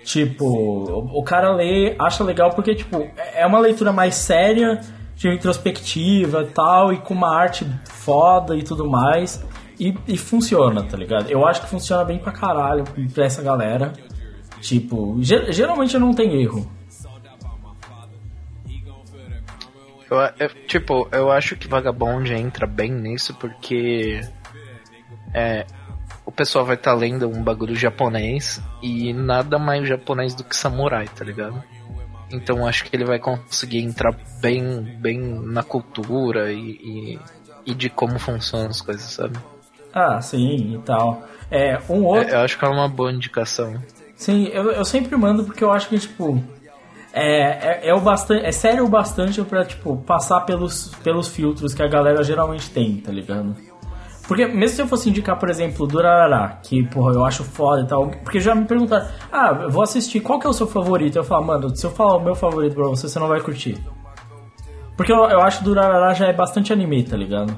Tipo, 0.06 0.46
o, 0.46 1.20
o 1.20 1.24
cara 1.24 1.54
lê, 1.54 1.94
acha 2.00 2.24
legal 2.24 2.52
porque, 2.52 2.74
tipo, 2.74 2.96
é 3.18 3.42
é 3.42 3.46
uma 3.46 3.60
leitura 3.60 3.92
mais 3.92 4.16
séria, 4.16 4.80
de 5.18 5.28
introspectiva 5.28 6.44
e 6.44 6.54
tal, 6.54 6.94
e 6.94 7.00
com 7.00 7.14
uma 7.14 7.36
arte 7.36 7.70
foda 7.84 8.56
e 8.56 8.64
tudo 8.64 8.90
mais. 8.90 9.44
E, 9.78 9.94
e 10.08 10.16
funciona, 10.16 10.84
tá 10.84 10.96
ligado? 10.96 11.30
Eu 11.30 11.46
acho 11.46 11.60
que 11.60 11.68
funciona 11.68 12.06
bem 12.06 12.18
pra 12.18 12.32
caralho 12.32 12.86
pra 13.14 13.26
essa 13.26 13.42
galera. 13.42 13.92
Tipo, 14.62 15.18
ge- 15.22 15.52
geralmente 15.52 15.98
não 15.98 16.14
tem 16.14 16.42
erro. 16.42 16.70
Eu, 20.10 20.18
eu- 20.40 20.50
tipo, 20.68 21.08
eu 21.12 21.32
acho 21.32 21.56
que 21.56 21.68
Vagabond 21.68 22.32
entra 22.34 22.68
bem 22.68 22.92
nisso 22.92 23.34
porque 23.36 24.22
é, 25.34 25.66
o 26.26 26.32
pessoal 26.32 26.66
vai 26.66 26.76
estar 26.76 26.94
lendo 26.94 27.30
um 27.30 27.42
bagulho 27.42 27.76
japonês 27.76 28.62
e 28.82 29.14
nada 29.14 29.58
mais 29.58 29.88
japonês 29.88 30.36
do 30.36 30.44
que 30.44 30.56
samurai, 30.56 31.08
tá 31.08 31.24
ligado? 31.24 31.64
Então 32.30 32.66
acho 32.68 32.86
que 32.86 32.96
ele 32.96 33.06
vai 33.06 33.20
conseguir 33.20 33.80
entrar 33.80 34.14
bem, 34.42 34.82
bem 34.82 35.18
na 35.20 35.64
cultura 35.64 36.52
e, 36.52 36.60
e, 36.72 37.20
e 37.66 37.74
de 37.74 37.90
como 37.90 38.20
funcionam 38.20 38.70
as 38.70 38.82
coisas, 38.82 39.04
sabe? 39.04 39.38
Ah, 39.94 40.22
sim, 40.22 40.76
e 40.76 40.80
tal. 40.86 41.26
É, 41.50 41.78
um 41.90 42.04
outro. 42.06 42.30
Eu 42.34 42.40
acho 42.40 42.58
que 42.58 42.64
é 42.64 42.68
uma 42.70 42.88
boa 42.88 43.12
indicação. 43.12 43.82
Sim, 44.22 44.50
eu, 44.54 44.72
eu 44.72 44.86
sempre 44.86 45.18
mando 45.18 45.44
porque 45.44 45.64
eu 45.64 45.72
acho 45.72 45.90
que, 45.90 45.98
tipo. 45.98 46.40
É, 47.12 47.88
é, 47.88 47.90
é 47.90 47.94
o 47.94 48.00
bastante, 48.00 48.46
é 48.46 48.52
sério 48.52 48.86
o 48.86 48.88
bastante 48.88 49.42
pra, 49.42 49.66
tipo, 49.66 49.98
passar 49.98 50.42
pelos, 50.42 50.94
pelos 51.04 51.28
filtros 51.28 51.74
que 51.74 51.82
a 51.82 51.88
galera 51.88 52.24
geralmente 52.24 52.70
tem, 52.70 52.98
tá 52.98 53.12
ligado? 53.12 53.56
Porque 54.28 54.46
mesmo 54.46 54.76
se 54.76 54.82
eu 54.84 54.88
fosse 54.88 55.10
indicar, 55.10 55.40
por 55.40 55.50
exemplo, 55.50 55.88
Durarará, 55.88 56.60
que, 56.62 56.84
porra, 56.84 57.16
eu 57.16 57.26
acho 57.26 57.44
foda 57.44 57.82
e 57.82 57.88
tal, 57.88 58.12
porque 58.24 58.40
já 58.40 58.54
me 58.54 58.66
perguntaram, 58.66 59.08
ah, 59.32 59.60
eu 59.64 59.72
vou 59.72 59.82
assistir, 59.82 60.20
qual 60.20 60.40
que 60.40 60.46
é 60.46 60.50
o 60.52 60.54
seu 60.54 60.68
favorito? 60.68 61.16
Eu 61.16 61.24
falo, 61.24 61.44
mano, 61.44 61.76
se 61.76 61.84
eu 61.84 61.90
falar 61.90 62.18
o 62.18 62.24
meu 62.24 62.36
favorito 62.36 62.76
pra 62.76 62.88
você, 62.88 63.10
você 63.10 63.18
não 63.18 63.28
vai 63.28 63.42
curtir. 63.42 63.76
Porque 64.96 65.12
eu, 65.12 65.18
eu 65.18 65.42
acho 65.42 65.64
Durarará 65.64 66.14
já 66.14 66.28
é 66.28 66.34
bastante 66.34 66.72
anime, 66.72 67.04
tá 67.04 67.18
ligado? 67.18 67.58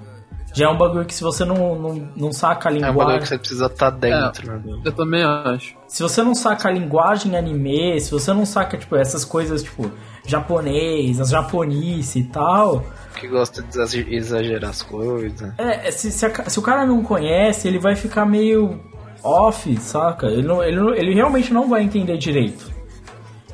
Já 0.54 0.66
é 0.66 0.70
um 0.70 0.78
bagulho 0.78 1.04
que 1.06 1.14
se 1.16 1.24
você 1.24 1.43
não, 1.43 1.76
não, 1.80 2.10
não 2.16 2.32
saca 2.32 2.70
a 2.70 2.72
É 2.72 2.76
um 2.76 2.76
linguagem... 2.78 2.97
bagulho 2.97 3.20
que 3.22 3.28
você 3.28 3.38
precisa 3.39 3.66
estar 3.66 3.89
dentro. 3.89 4.51
né? 4.60 4.82
Eu 4.86 4.91
também 4.91 5.24
acho. 5.24 5.76
Se 5.88 6.04
você 6.04 6.22
não 6.22 6.36
saca 6.36 6.70
a 6.70 6.72
linguagem 6.72 7.36
anime, 7.36 7.99
se 7.99 8.12
você 8.12 8.32
não 8.32 8.45
saca, 8.45 8.78
tipo, 8.78 8.95
essas 8.95 9.26
coisas, 9.26 9.64
tipo, 9.64 9.89
japonês, 10.26 11.20
as 11.20 11.30
japonice 11.30 12.20
e 12.20 12.24
tal, 12.26 12.86
Que 13.16 13.28
gosta 13.28 13.62
de 13.64 13.70
exager- 13.70 14.08
exagerar 14.14 14.70
as 14.70 14.82
coisas. 14.82 15.54
é, 15.58 15.89
se, 15.91 16.12
se, 16.12 16.26
a- 16.26 16.49
se 16.49 16.60
o 16.60 16.62
cara 16.62 16.86
não 16.86 17.01
conhece, 17.04 17.68
ele 17.68 17.80
vai 17.80 17.95
ficar 17.95 18.26
meio 18.26 18.80
off, 19.24 19.76
saca? 19.80 20.28
Ele, 20.28 20.43
não, 20.43 20.64
ele, 20.64 20.78
não- 20.78 20.93
ele 20.93 21.14
realmente 21.14 21.54
não 21.54 21.68
vai 21.70 21.82
entender 21.84 22.18
direito. 22.18 22.72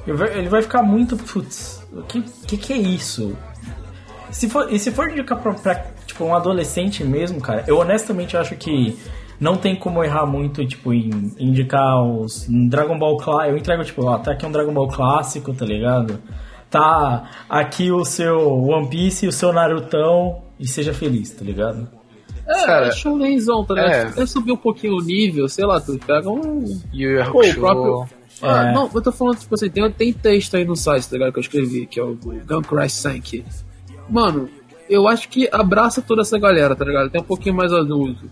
Ele 0.08 0.18
vai, 0.18 0.38
ele 0.38 0.50
vai 0.50 0.62
ficar 0.62 0.82
muito, 0.84 1.16
putz, 1.18 1.82
o 1.94 2.02
que, 2.04 2.22
que 2.22 2.58
que 2.58 2.74
é 2.74 2.78
isso? 2.78 3.38
Se 4.32 4.50
for, 4.50 4.72
e 4.74 4.78
se 4.80 4.92
for 4.92 5.10
indicar 5.10 5.40
pra, 5.40 5.54
pra, 5.54 5.86
tipo, 6.20 6.26
um 6.26 6.36
adolescente 6.36 7.04
mesmo, 7.04 7.40
cara, 7.40 7.64
eu 7.66 7.78
honestamente 7.78 8.36
acho 8.36 8.56
que 8.56 8.98
não 9.40 9.56
tem 9.56 9.76
como 9.76 10.04
errar 10.04 10.26
muito, 10.26 10.66
tipo, 10.68 10.94
em 10.94 11.10
indicar 11.40 12.04
os 12.04 12.46
Dragon 12.70 13.00
Ball 13.00 13.16
clássico. 13.18 13.52
Eu 13.52 13.58
entrego, 13.58 13.84
tipo, 13.86 14.06
ó, 14.06 14.18
tá 14.18 14.34
aqui 14.34 14.46
um 14.46 14.52
Dragon 14.52 14.74
Ball 14.74 14.90
clássico, 14.90 15.54
tá 15.54 15.66
ligado? 15.66 16.20
Tá 16.70 17.30
aqui 17.50 17.90
o 17.90 18.04
seu 18.04 18.38
One 18.38 18.90
Piece 18.90 19.26
e 19.26 19.30
o 19.30 19.32
seu 19.32 19.54
Narutão 19.54 20.42
e 20.60 20.68
seja 20.68 20.94
feliz, 20.94 21.32
tá 21.32 21.44
ligado? 21.46 21.88
É, 22.46 22.66
Cara, 22.66 22.88
é 22.88 22.92
shonenzão, 22.92 23.64
tá 23.64 23.76
ligado? 23.76 24.20
é. 24.20 24.24
É. 24.24 24.26
subir 24.26 24.52
um 24.52 24.58
pouquinho 24.58 24.96
o 24.98 25.02
nível, 25.02 25.48
sei 25.48 25.66
lá, 25.66 25.80
tu 25.80 25.98
pega 26.06 26.30
um... 26.30 26.66
Yu 26.94 27.24
Pô, 27.32 27.42
o 27.42 27.54
próprio... 27.56 28.06
Ah, 28.42 28.70
É. 28.70 28.74
não, 28.74 28.90
eu 28.94 29.02
tô 29.02 29.12
falando, 29.12 29.38
tipo 29.38 29.54
assim, 29.56 29.70
tem, 29.70 29.90
tem 29.92 30.14
texto 30.14 30.56
aí 30.56 30.66
no 30.66 30.76
site, 30.76 31.10
tá 31.10 31.14
ligado, 31.16 31.34
que 31.34 31.40
eu 31.40 31.42
escrevi, 31.42 31.86
que 31.86 32.00
é 32.00 32.04
o 32.04 32.16
Gun 32.16 32.62
Crash 32.62 32.94
Sank. 32.94 33.46
Mano, 34.10 34.50
eu 34.90 35.08
acho 35.08 35.30
que 35.30 35.48
abraça 35.52 36.02
toda 36.02 36.22
essa 36.22 36.38
galera, 36.40 36.76
tá 36.76 36.84
ligado? 36.84 37.10
Tem 37.10 37.22
um 37.22 37.26
pouquinho 37.26 37.56
mais 37.56 37.72
adulto. 37.72 38.30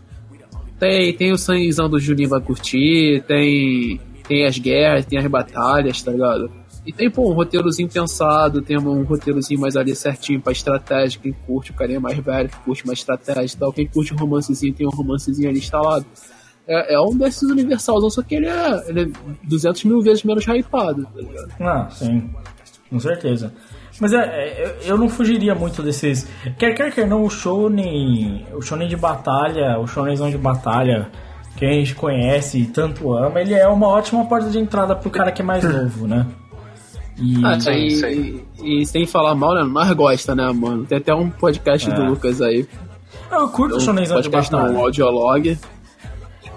Tem, 0.79 1.13
tem 1.13 1.31
o 1.31 1.37
sanguezão 1.37 1.89
do 1.89 1.99
Juninho 1.99 2.29
vai 2.29 2.41
curtir, 2.41 3.23
tem, 3.27 3.99
tem 4.27 4.45
as 4.45 4.57
guerras, 4.57 5.05
tem 5.05 5.17
as 5.17 5.27
batalhas, 5.27 6.01
tá 6.01 6.11
ligado? 6.11 6.51
E 6.85 6.93
tem, 6.93 7.09
pô, 7.09 7.29
um 7.29 7.33
roteirozinho 7.33 7.89
pensado, 7.89 8.61
tem 8.61 8.77
um 8.77 9.03
roteirozinho 9.03 9.59
mais 9.59 9.75
ali 9.75 9.95
certinho 9.95 10.39
pra 10.39 10.53
estratégia, 10.53 11.19
quem 11.19 11.33
curte 11.33 11.71
o 11.71 11.73
carinha 11.73 11.99
mais 11.99 12.17
velho, 12.17 12.47
que 12.47 12.57
curte 12.59 12.87
mais 12.87 12.99
estratégia 12.99 13.55
e 13.55 13.59
tal, 13.59 13.73
quem 13.73 13.87
curte 13.87 14.13
um 14.13 14.17
romancezinho, 14.17 14.73
tem 14.73 14.87
um 14.87 14.91
romancezinho 14.91 15.49
ali 15.49 15.59
instalado. 15.59 16.05
É, 16.67 16.93
é 16.93 17.01
um 17.01 17.15
desses 17.17 17.43
universais, 17.43 18.13
só 18.13 18.21
que 18.21 18.35
ele 18.35 18.47
é, 18.47 18.89
ele 18.89 19.01
é 19.01 19.07
200 19.43 19.83
mil 19.85 20.01
vezes 20.01 20.23
menos 20.23 20.45
hypado, 20.45 21.05
tá 21.05 21.21
ligado? 21.21 21.51
Ah, 21.59 21.89
sim. 21.89 22.29
Com 22.89 22.99
certeza. 22.99 23.53
Mas 23.99 24.13
é, 24.13 24.17
é, 24.19 24.77
eu 24.85 24.97
não 24.97 25.09
fugiria 25.09 25.55
muito 25.55 25.81
desses. 25.81 26.27
Quer 26.57 26.73
quer 26.75 26.91
quer 26.93 27.07
não, 27.07 27.23
o 27.23 27.29
shonen. 27.29 28.45
O 28.53 28.61
shonen 28.61 28.87
de 28.87 28.95
batalha, 28.95 29.79
o 29.79 29.87
shonenzão 29.87 30.29
de 30.29 30.37
batalha 30.37 31.09
que 31.55 31.65
a 31.65 31.71
gente 31.71 31.95
conhece 31.95 32.59
e 32.59 32.65
tanto 32.67 33.11
ama, 33.13 33.41
ele 33.41 33.55
é 33.55 33.67
uma 33.67 33.87
ótima 33.87 34.23
porta 34.25 34.49
de 34.49 34.59
entrada 34.59 34.95
pro 34.95 35.09
cara 35.09 35.31
que 35.31 35.41
é 35.41 35.45
mais 35.45 35.63
novo, 35.63 36.07
né? 36.07 36.25
E. 37.19 37.43
Ah, 37.43 37.59
sim, 37.59 37.71
e, 37.71 37.91
sim. 37.91 38.41
E, 38.61 38.81
e 38.81 38.85
sem 38.85 39.07
falar 39.07 39.33
mal, 39.33 39.55
né? 39.55 39.63
Nós 39.63 39.91
gosta, 39.93 40.35
né, 40.35 40.51
mano? 40.53 40.85
Tem 40.85 40.99
até 40.99 41.15
um 41.15 41.31
podcast 41.31 41.89
É. 41.89 41.93
do 41.93 42.03
Lucas 42.03 42.39
aí. 42.41 42.67
eu 43.31 43.47
curto 43.49 43.77
o 43.77 43.79
shonenzão 43.79 44.21
de 44.21 44.29
podcast 44.29 44.51
não, 44.51 44.59
um 44.59 44.63
batalha. 44.63 44.79
audiolog. 44.83 45.57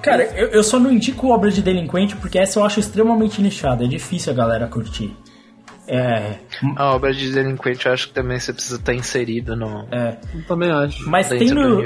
Cara, 0.02 0.24
eu, 0.36 0.48
eu 0.48 0.62
só 0.62 0.78
não 0.78 0.92
indico 0.92 1.28
obra 1.28 1.50
de 1.50 1.62
delinquente 1.62 2.16
porque 2.16 2.38
essa 2.38 2.58
eu 2.58 2.64
acho 2.64 2.80
extremamente 2.80 3.40
nichada. 3.40 3.84
É 3.84 3.88
difícil 3.88 4.32
a 4.32 4.36
galera 4.36 4.66
curtir. 4.66 5.16
É. 5.92 6.38
A 6.76 6.94
obra 6.94 7.12
de 7.12 7.32
delinquente 7.32 7.84
eu 7.86 7.92
acho 7.92 8.08
que 8.08 8.14
também 8.14 8.38
você 8.38 8.52
precisa 8.52 8.76
estar 8.76 8.94
inserido 8.94 9.56
no. 9.56 9.86
É. 9.90 10.16
Eu 10.32 10.44
também 10.46 10.70
acho. 10.70 11.08
Mas 11.10 11.28
tendo, 11.28 11.82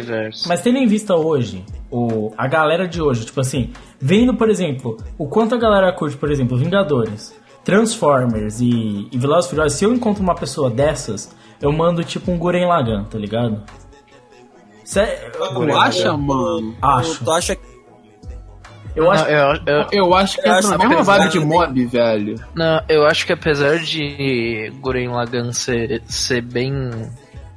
mas 0.46 0.60
tendo 0.60 0.76
em 0.78 0.86
vista 0.86 1.14
hoje, 1.16 1.64
o, 1.90 2.30
a 2.36 2.46
galera 2.46 2.86
de 2.86 3.00
hoje, 3.00 3.24
tipo 3.24 3.40
assim, 3.40 3.72
vendo, 3.98 4.34
por 4.34 4.50
exemplo, 4.50 4.98
o 5.16 5.26
quanto 5.26 5.54
a 5.54 5.58
galera 5.58 5.90
curte, 5.90 6.18
por 6.18 6.30
exemplo, 6.30 6.58
Vingadores, 6.58 7.34
Transformers 7.64 8.60
e, 8.60 9.08
e 9.10 9.16
Velozes 9.18 9.48
Furiosos, 9.48 9.78
se 9.78 9.84
eu 9.86 9.94
encontro 9.94 10.22
uma 10.22 10.34
pessoa 10.34 10.68
dessas, 10.68 11.34
eu 11.62 11.72
mando 11.72 12.04
tipo 12.04 12.30
um 12.30 12.36
Guren 12.36 12.66
Lagann, 12.66 13.04
tá 13.04 13.16
ligado? 13.18 13.62
Cê- 14.84 15.30
Tu 15.32 15.72
acha, 15.76 16.14
mano? 16.14 16.74
Acho. 16.82 17.24
Tu 17.24 17.30
acha 17.32 17.56
Eu 18.96 19.10
acho, 19.10 19.24
Não, 19.24 19.30
eu, 19.30 19.60
eu, 19.66 19.86
Eu 19.92 20.14
acho 20.14 20.40
que 20.40 20.48
Eu 20.48 20.52
é 20.54 20.60
na 20.62 20.78
mesma 20.78 20.94
apesar 20.94 21.18
vibe 21.18 21.32
de 21.32 21.38
de- 21.40 21.44
mob, 21.44 21.86
velho. 21.86 22.44
não, 22.54 22.80
eu 22.88 23.06
acho 23.06 23.26
que 23.26 23.32
apesar 23.32 23.78
de 23.78 24.72
Guren 24.80 25.08
Lagann 25.08 25.52
ser, 25.52 26.00
ser 26.06 26.40
bem. 26.42 26.72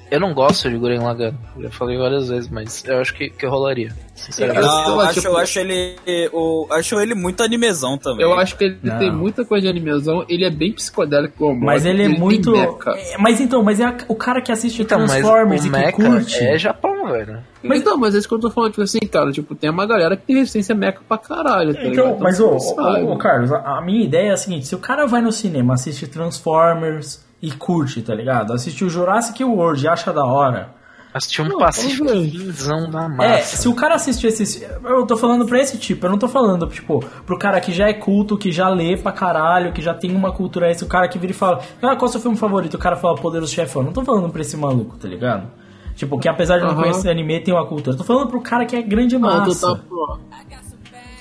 Eu 0.09 0.19
não 0.21 0.33
gosto 0.33 0.69
de 0.69 0.77
Guren 0.77 0.99
Lagann, 0.99 1.33
já 1.59 1.69
falei 1.69 1.97
várias 1.97 2.29
vezes, 2.29 2.49
mas 2.49 2.83
eu 2.85 2.99
acho 2.99 3.13
que, 3.13 3.29
que 3.29 3.45
rolaria. 3.45 3.89
Sinceramente. 4.15 4.65
Não, 4.65 4.83
eu 4.87 4.93
Eu, 4.95 4.99
acho, 5.01 5.13
tipo- 5.21 5.27
eu 5.27 5.37
acho 5.37 5.59
ele. 5.59 5.95
O, 6.33 6.67
acho 6.71 6.99
ele 6.99 7.13
muito 7.13 7.43
animezão 7.43 7.97
também. 7.97 8.23
Eu 8.25 8.33
acho 8.33 8.57
que 8.57 8.63
ele 8.63 8.77
Não. 8.81 8.97
tem 8.97 9.11
muita 9.11 9.43
coisa 9.45 9.63
de 9.63 9.69
animação, 9.69 10.25
ele 10.29 10.45
é 10.45 10.49
bem 10.49 10.71
psicodélico 10.71 11.35
como 11.37 11.59
mas 11.65 11.83
mob, 11.83 11.93
ele 11.93 12.03
é 12.03 12.17
muito. 12.17 12.55
É, 12.55 13.17
Mas 13.19 13.39
então, 13.41 13.61
mas 13.61 13.79
é 13.79 13.85
a- 13.85 13.97
o 14.07 14.15
cara 14.15 14.41
que 14.41 14.51
assiste 14.51 14.81
Então, 14.81 14.99
mas 14.99 15.11
Transformers 15.11 15.63
o 15.63 15.67
e 15.67 15.69
que 15.69 15.77
Mecha 15.77 15.91
curte. 15.91 16.43
é 16.43 16.57
Japão, 16.57 17.07
velho. 17.11 17.39
Mas 17.63 17.83
não, 17.83 17.97
mas 17.97 18.15
é 18.15 18.19
isso 18.19 18.27
que 18.29 18.33
eu 18.33 18.39
tô 18.39 18.49
falando, 18.49 18.71
tipo 18.71 18.83
assim, 18.83 18.99
cara, 18.99 19.31
tipo, 19.31 19.53
tem 19.55 19.69
uma 19.69 19.85
galera 19.85 20.15
que 20.15 20.25
tem 20.25 20.37
resistência 20.37 20.73
meca 20.73 21.01
pra 21.07 21.17
caralho, 21.17 21.73
tá 21.73 21.81
Então, 21.83 22.05
ligado? 22.05 22.19
mas 22.21 22.39
ô, 22.39 22.55
ô, 22.55 23.17
Carlos, 23.17 23.51
a, 23.51 23.77
a 23.77 23.81
minha 23.81 24.05
ideia 24.05 24.29
é 24.29 24.33
a 24.33 24.37
seguinte: 24.37 24.67
se 24.67 24.73
o 24.75 24.79
cara 24.79 25.05
vai 25.05 25.21
no 25.21 25.31
cinema, 25.31 25.73
assiste 25.73 26.07
Transformers 26.07 27.26
e 27.41 27.51
curte, 27.51 28.01
tá 28.01 28.13
ligado? 28.15 28.53
Assistir 28.53 28.85
o 28.85 28.89
Jurassic 28.89 29.43
World 29.43 29.83
e 29.85 29.87
acha 29.87 30.11
da 30.13 30.25
hora. 30.25 30.75
Assistir 31.13 31.41
um 31.41 31.47
Não, 31.47 31.57
pacificizão 31.57 32.89
da 32.91 33.07
massa. 33.09 33.23
É, 33.23 33.41
se 33.41 33.67
o 33.67 33.73
cara 33.73 33.95
assistir 33.95 34.27
esses. 34.27 34.61
Eu 34.83 35.05
tô 35.05 35.17
falando 35.17 35.45
pra 35.45 35.59
esse 35.59 35.77
tipo, 35.77 36.05
eu 36.05 36.09
não 36.11 36.17
tô 36.17 36.27
falando, 36.27 36.67
tipo, 36.67 37.03
pro 37.25 37.39
cara 37.39 37.59
que 37.59 37.71
já 37.71 37.87
é 37.87 37.93
culto, 37.93 38.37
que 38.37 38.51
já 38.51 38.69
lê 38.69 38.95
pra 38.97 39.11
caralho, 39.11 39.71
que 39.73 39.81
já 39.81 39.93
tem 39.93 40.15
uma 40.15 40.31
cultura 40.31 40.69
esse, 40.69 40.83
o 40.83 40.87
cara 40.87 41.07
que 41.07 41.17
vira 41.17 41.31
e 41.31 41.35
fala, 41.35 41.59
ah, 41.81 41.95
qual 41.95 42.01
é 42.01 42.05
o 42.05 42.07
seu 42.09 42.21
filme 42.21 42.37
favorito? 42.37 42.75
O 42.75 42.77
cara 42.77 42.95
fala 42.95 43.15
Poderoso 43.15 43.51
Chefão. 43.53 43.81
Não 43.83 43.93
tô 43.93 44.03
falando 44.03 44.29
pra 44.29 44.41
esse 44.41 44.55
maluco, 44.57 44.95
tá 44.97 45.07
ligado? 45.07 45.47
Tipo, 45.95 46.19
que 46.19 46.27
apesar 46.29 46.57
de 46.57 46.63
não 46.65 46.71
Aham. 46.71 46.81
conhecer 46.81 47.09
anime, 47.09 47.39
tem 47.39 47.53
uma 47.53 47.65
cultura. 47.65 47.97
Tô 47.97 48.03
falando 48.03 48.27
pro 48.27 48.39
cara 48.41 48.65
que 48.65 48.75
é 48.75 48.81
grande 48.83 49.15
Ah, 49.15 49.19
tu 49.19 49.25
massa. 49.25 49.75
tá, 49.75 49.81
pô, 49.89 50.19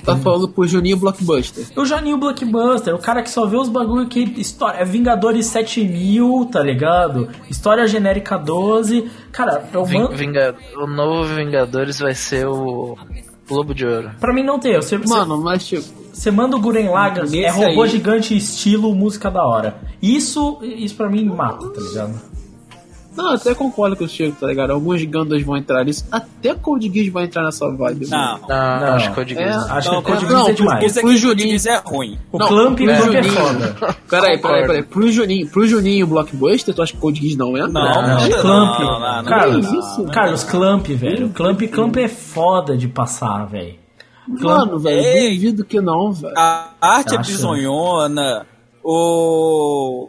tá 0.07 0.17
falando 0.17 0.49
pro 0.49 0.67
Juninho 0.67 0.97
Blockbuster. 0.97 1.67
O 1.77 1.85
Janinho 1.85 2.17
Blockbuster, 2.17 2.95
o 2.95 2.99
cara 2.99 3.23
que 3.23 3.29
só 3.31 3.45
vê 3.47 3.57
os 3.57 3.69
bagulho 3.69 4.07
que. 4.09 4.21
História, 4.41 4.79
é 4.79 4.85
Vingadores 4.85 5.47
7000, 5.47 6.49
tá 6.51 6.63
ligado? 6.63 7.29
História 7.51 7.87
genérica 7.87 8.39
12. 8.39 9.11
Cara, 9.33 9.69
eu 9.73 9.85
Ving-. 9.85 10.09
Vinga- 10.15 10.55
O 10.77 10.87
novo 10.87 11.35
Vingadores 11.35 11.99
vai 11.99 12.15
ser 12.15 12.47
o 12.47 12.97
Globo 13.49 13.75
de 13.75 13.85
Ouro. 13.87 14.11
Pra 14.21 14.33
mim 14.33 14.43
não 14.43 14.59
tem. 14.59 14.77
Você, 14.77 14.97
você, 14.99 15.09
Mano, 15.09 15.39
mas 15.41 15.67
tipo, 15.67 15.85
você 16.13 16.31
manda 16.31 16.57
o 16.57 16.61
Guren 16.61 16.89
Lagann, 16.89 17.27
é 17.35 17.51
robô 17.51 17.83
aí- 17.83 17.89
gigante 17.89 18.37
estilo 18.37 18.95
música 18.95 19.31
da 19.31 19.45
hora. 19.47 19.77
Isso, 20.03 20.59
isso 20.63 20.95
pra 20.97 21.09
mim 21.09 21.25
mata, 21.27 21.69
tá 21.71 21.81
ligado? 21.81 22.36
Não, 23.17 23.31
eu 23.31 23.35
até 23.37 23.55
concordo 23.55 23.97
com 23.97 24.05
o 24.05 24.09
Chico, 24.09 24.37
tá 24.41 24.47
ligado? 24.47 24.71
Alguns 24.71 25.03
Gandalf 25.05 25.43
vão 25.43 25.57
entrar 25.57 25.85
nisso, 25.85 26.05
até 26.11 26.55
Code 26.55 26.91
Geass 26.93 27.09
vai 27.13 27.25
entrar 27.25 27.43
nessa 27.45 27.69
vibe. 27.71 28.07
Não. 28.09 28.39
Não, 28.41 28.49
Não. 28.49 28.95
acho 28.95 29.13
que 29.13 29.21
eu 29.21 29.25
digo 29.25 29.41
É. 29.41 29.49
Acho 29.51 29.93
Não, 29.93 30.03
que 30.03 30.11
o 30.11 30.15
Code 30.15 30.27
não, 30.27 30.37
Geass 30.45 30.49
é 30.49 30.53
demais. 30.53 30.97
Aqui 30.99 31.17
Juninho. 31.17 31.59
Juninho 31.59 31.61
é 31.69 31.83
ruim. 31.85 32.19
O 32.33 32.39
Não, 32.39 32.47
Clamp, 32.49 32.77
pro 32.77 32.85
o 32.85 32.97
Clamp 32.97 33.15
é 33.15 33.23
Juninho. 33.23 33.41
foda. 33.43 33.97
Peraí, 34.09 34.39
peraí, 34.41 34.67
peraí. 34.67 34.83
Pro 34.83 35.11
Juninho, 35.11 35.49
pro 35.49 35.67
Juninho 35.67 36.07
Blockbuster, 36.07 36.75
tu 36.75 36.83
acha 36.83 36.93
que 36.93 36.99
Code 36.99 37.21
Geass 37.21 37.37
não 37.37 37.57
entra? 37.57 37.69
Não, 37.69 37.83
Não, 37.83 38.03
não, 38.03 38.09
não, 38.29 38.41
Clamp. 38.41 38.81
não, 38.81 39.01
não, 39.01 39.17
não, 39.17 39.25
Carlos, 39.25 39.73
isso? 39.73 40.05
Carlos, 40.13 40.45
Clamp, 40.45 40.87
velho. 40.87 41.29
Clamp, 41.31 41.61
Clamp 41.63 41.97
é 41.97 42.09
foda 42.09 42.77
de 42.77 42.89
passar, 42.89 43.47
velho. 43.47 43.75
Mano, 44.29 44.79
velho, 44.79 45.35
duvido 45.37 45.65
que 45.65 45.81
não, 45.81 46.13
velho. 46.13 46.35
A 46.37 46.71
arte 46.81 47.15
é 47.15 47.19
bizonhona. 47.19 48.45
O. 48.83 50.09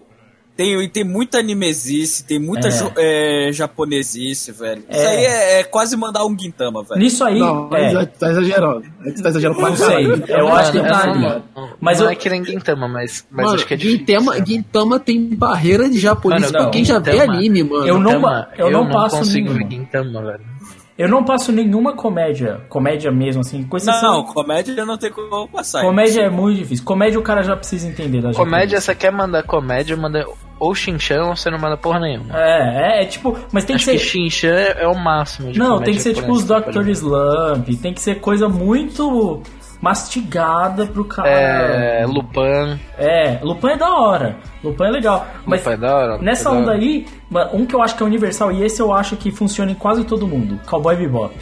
Tem, 0.58 0.89
tem 0.89 1.03
muita 1.03 1.38
animesice, 1.38 2.26
tem 2.26 2.39
muita 2.39 2.68
É. 2.68 2.72
jo- 2.72 2.91
é, 2.97 3.49
japonesice, 3.53 4.51
velho. 4.51 4.84
Isso 4.89 4.99
É. 4.99 5.08
aí 5.08 5.26
é, 5.26 5.60
é 5.60 5.64
quase 5.64 5.95
mandar 5.95 6.26
um 6.26 6.36
Guintama, 6.36 6.84
velho. 6.84 6.99
Nisso 6.99 7.24
aí, 7.24 7.38
Não, 7.39 7.70
é, 7.74 7.93
mas 7.93 8.10
tá 8.18 8.32
exagerando. 8.32 8.82
Tá 9.22 9.30
exagerando 9.30 9.60
pra 9.60 9.70
não 9.70 9.76
sei. 9.78 10.05
Eu 10.28 10.47
acho 10.51 10.72
que 10.72 10.80
tá 10.80 11.05
não, 11.05 11.12
ali. 11.14 11.22
não, 11.55 11.70
Mas 11.80 11.99
não 11.99 12.08
eu- 12.08 12.12
é 12.12 12.16
que 12.16 12.28
nem 12.30 12.43
Gintama, 12.43 12.88
mas, 12.88 13.24
mas 13.30 13.45
mano, 13.45 13.55
acho 13.55 13.68
que 13.68 13.74
é 13.76 13.78
difícil. 13.78 13.99
Gintama, 13.99 14.34
sabe? 14.34 14.49
Gintama 14.51 14.99
tem 14.99 15.36
barreira 15.36 15.88
de 15.88 15.99
japonês 15.99 16.41
Mano, 16.41 16.53
pra 16.53 16.64
não, 16.64 16.72
quem 16.72 16.84
já 16.84 16.97
vê 16.97 17.20
anime, 17.22 17.64
mano. 17.64 17.86
Eu 17.86 17.99
não 17.99 18.12
Gintama, 18.14 18.28
ba- 18.28 18.49
eu 18.58 18.72
não 18.72 18.89
passo 18.89 19.18
consigo 19.18 19.49
nenhuma. 19.53 19.70
ver 19.70 19.76
Gintama, 19.76 20.22
velho. 20.24 20.58
Eu 20.97 21.08
não 21.08 21.24
passo 21.24 21.51
nenhuma 21.51 21.95
comédia, 21.95 22.62
comédia 22.70 23.12
mesmo, 23.12 23.41
assim, 23.41 23.62
com 23.64 23.78
exceção- 23.78 24.01
Não, 24.01 24.24
comédia 24.24 24.84
não 24.84 24.97
tem 24.97 25.12
como 25.12 25.47
passar. 25.47 25.82
Comédia 25.84 26.22
é 26.24 26.30
muito 26.32 26.58
difícil. 26.58 26.84
Comédia 26.84 27.20
o 27.20 27.22
cara 27.22 27.43
já 27.43 27.55
precisa 27.55 27.88
entender 27.88 28.20
da 28.24 28.34
Comédia, 28.34 28.82
você 28.82 28.95
quer 28.95 29.12
mandar 29.12 29.43
comédia, 29.43 29.95
manda 29.95 30.26
ou 30.60 30.74
Shinchan 30.74 31.24
ou 31.26 31.36
você 31.36 31.49
não 31.49 31.60
manda 31.60 31.78
porra 31.78 31.99
nenhuma. 31.99 32.38
É, 32.38 32.99
é, 32.99 33.03
é 33.03 33.05
tipo, 33.05 33.38
mas 33.51 33.66
tem 33.66 33.76
Acho 33.76 33.86
que 33.86 33.91
que 33.91 33.99
ser. 33.99 34.05
Shinchan 34.05 34.55
é 34.78 34.88
o 34.88 34.95
máximo 34.95 35.51
de 35.51 35.60
Não, 35.60 35.82
tem 35.82 35.93
que 35.93 36.01
ser 36.01 36.14
tipo 36.14 36.32
os 36.32 36.43
Dr. 36.45 36.88
Slump, 36.89 37.68
tem 37.82 37.93
que 37.93 38.01
ser 38.01 38.20
coisa 38.20 38.49
muito 38.49 39.41
mastigada 39.82 40.86
pro 40.88 41.05
cara. 41.05 41.30
É, 41.30 42.05
Lupin. 42.05 42.80
É, 42.97 43.39
Lupin 43.41 43.68
é 43.68 43.78
da 43.78 43.93
hora. 43.93 44.38
Lupin 44.64 44.84
é 44.86 44.89
legal. 44.89 45.28
Mas 45.45 45.62
Lupin 45.62 45.74
é 45.74 45.78
da 45.78 45.95
hora. 45.95 46.12
Lupin 46.14 46.26
nessa 46.26 46.49
é 46.49 46.51
da 46.51 46.58
onda 46.58 46.72
hora. 46.72 46.80
aí, 46.80 47.05
um 47.53 47.66
que 47.66 47.76
eu 47.76 47.82
acho 47.82 47.95
que 47.95 48.03
é 48.03 48.05
universal 48.05 48.51
e 48.51 48.64
esse 48.64 48.82
eu 48.82 48.93
acho 48.93 49.16
que 49.16 49.32
funciona 49.32 49.72
em 49.72 49.76
quase 49.76 50.03
todo 50.03 50.28
mundo. 50.28 50.60
Cowboy 50.66 50.95
Bebop. 50.95 51.34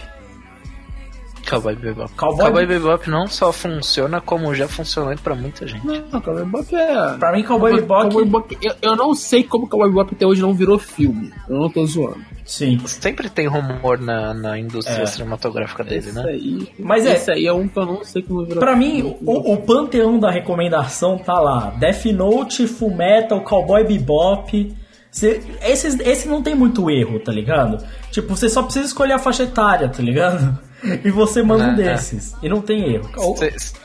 Cowboy 1.50 1.76
Bebop. 1.76 2.12
Cowboy 2.16 2.46
Cowboy, 2.46 2.66
Bebop 2.66 3.10
não 3.10 3.28
só 3.28 3.52
funciona, 3.54 4.20
como 4.20 4.54
já 4.56 4.68
funcionou 4.68 5.16
pra 5.18 5.36
muita 5.36 5.68
gente. 5.68 5.86
Não, 5.86 6.02
Cowboy 6.22 6.44
Bebop 6.46 6.76
é... 6.76 7.18
Pra 7.18 7.32
mim, 7.32 7.44
Cowboy 7.44 7.76
Bebop. 7.76 8.02
Cowboy 8.04 8.26
Bebop- 8.26 8.58
eu, 8.62 8.74
eu 8.82 8.96
não 8.96 9.14
sei 9.14 9.44
como 9.44 9.68
Cowboy 9.68 9.90
Bebop 9.90 10.16
até 10.16 10.26
hoje 10.26 10.42
não 10.42 10.54
virou 10.54 10.80
filme. 10.80 11.32
Eu 11.48 11.58
não 11.60 11.70
tô 11.70 11.86
zoando. 11.86 12.18
Sim. 12.46 12.80
Sempre 12.86 13.30
tem 13.30 13.48
rumor 13.48 14.00
na, 14.00 14.34
na 14.34 14.60
indústria 14.60 15.02
É. 15.02 15.06
cinematográfica 15.06 15.84
dele, 15.84 15.98
Esse 15.98 16.12
né? 16.14 16.24
aí... 16.28 16.70
Mas 16.80 17.06
é- 17.06 17.14
Esse 17.16 17.32
aí 17.32 17.46
é 17.48 17.54
um 17.54 17.68
que 17.68 17.78
eu 17.78 17.86
não 17.86 18.04
sei 18.04 18.22
como 18.22 18.44
virou 18.46 18.60
Pra 18.60 18.76
filme. 18.78 19.02
mim, 19.04 19.18
o, 19.26 19.54
o 19.54 19.58
panteão 19.58 20.20
da 20.20 20.30
recomendação 20.32 21.18
tá 21.18 21.40
lá. 21.40 21.72
Death 21.80 22.06
Note, 22.06 22.68
Full 22.68 22.96
Metal, 22.96 23.42
Cowboy 23.42 23.84
Bebop. 23.84 24.76
Cê, 25.12 25.42
esses, 25.64 25.98
esse 26.02 26.28
não 26.28 26.44
tem 26.44 26.54
muito 26.54 26.90
erro, 26.92 27.20
tá 27.20 27.32
ligado? 27.32 27.78
Tipo, 28.12 28.36
você 28.36 28.50
só 28.50 28.62
precisa 28.64 28.86
escolher 28.86 29.14
a 29.14 29.18
faixa 29.20 29.44
etária, 29.44 29.88
tá 29.88 30.04
ligado? 30.04 30.60
E 31.04 31.10
você 31.12 31.42
manda 31.42 31.64
um 31.66 31.68
É, 31.70 31.72
é. 31.72 31.76
desses. 31.94 32.36
E 32.42 32.50
não 32.50 32.62
tem 32.62 32.94
erro. 32.96 33.10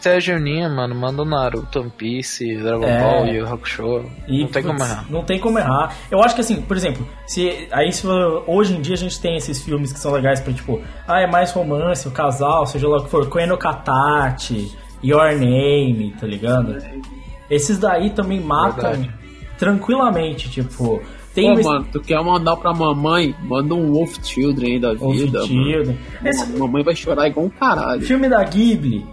É 0.05 0.21
Juninho, 0.21 0.69
mano, 0.71 0.95
manda 0.95 1.23
o 1.23 1.25
Naruto, 1.25 1.81
One 1.81 1.91
Piece, 1.91 2.57
Dragon 2.57 2.85
É. 2.85 3.01
Ball 3.01 3.27
e 3.29 3.41
o 3.41 3.47
Hakusho. 3.53 4.05
E, 4.29 4.43
Não 4.43 4.49
tem 4.49 4.63
como 4.63 4.83
errar. 4.83 5.07
Não 5.11 5.25
tem 5.25 5.39
como 5.39 5.59
errar. 5.59 5.95
Eu 6.11 6.23
acho 6.23 6.35
que 6.35 6.41
assim, 6.41 6.61
por 6.63 6.77
exemplo, 6.77 7.07
se 7.27 7.69
aí 7.73 7.93
se 7.93 8.07
hoje 8.47 8.77
em 8.77 8.81
dia 8.81 8.95
a 8.95 8.99
gente 8.99 9.21
tem 9.21 9.37
esses 9.37 9.63
filmes 9.63 9.93
que 9.93 9.99
são 9.99 10.13
legais 10.13 10.41
pra 10.41 10.53
tipo, 10.53 10.81
ah, 11.07 11.21
é 11.21 11.27
mais 11.27 11.53
romance, 11.53 12.07
o 12.07 12.11
casal, 12.11 12.67
seja 12.67 12.89
lá 12.89 12.99
o 12.99 13.05
que 13.05 13.11
for, 13.11 13.29
Koen 13.29 13.47
no 13.47 13.57
Katachi, 13.59 14.71
Your 15.03 15.33
Name, 15.33 16.15
tá 16.21 16.27
ligado? 16.27 16.77
Esses 17.49 17.79
daí 17.79 18.11
também 18.11 18.41
matam 18.41 18.91
Verdade. 18.93 19.11
tranquilamente, 19.59 20.49
tipo, 20.51 21.03
tem 21.35 21.55
Pô, 21.57 21.63
mano, 21.69 21.87
tu 21.93 22.01
quer 22.01 22.23
mandar 22.23 22.57
pra 22.57 22.73
mamãe? 22.73 23.35
Manda 23.43 23.75
um 23.75 23.93
Wolf 23.93 24.17
Children 24.25 24.73
aí 24.75 24.81
da 24.81 24.93
Wolf 24.95 25.17
vida. 25.17 25.43
Children. 25.47 25.99
Esse 26.25 26.51
Mamãe 26.59 26.83
vai 26.83 26.95
chorar 26.97 27.29
igual 27.29 27.47
um 27.47 27.51
caralho. 27.51 28.03
filme 28.03 28.29
da 28.29 28.43
Ghibli, 28.45 29.07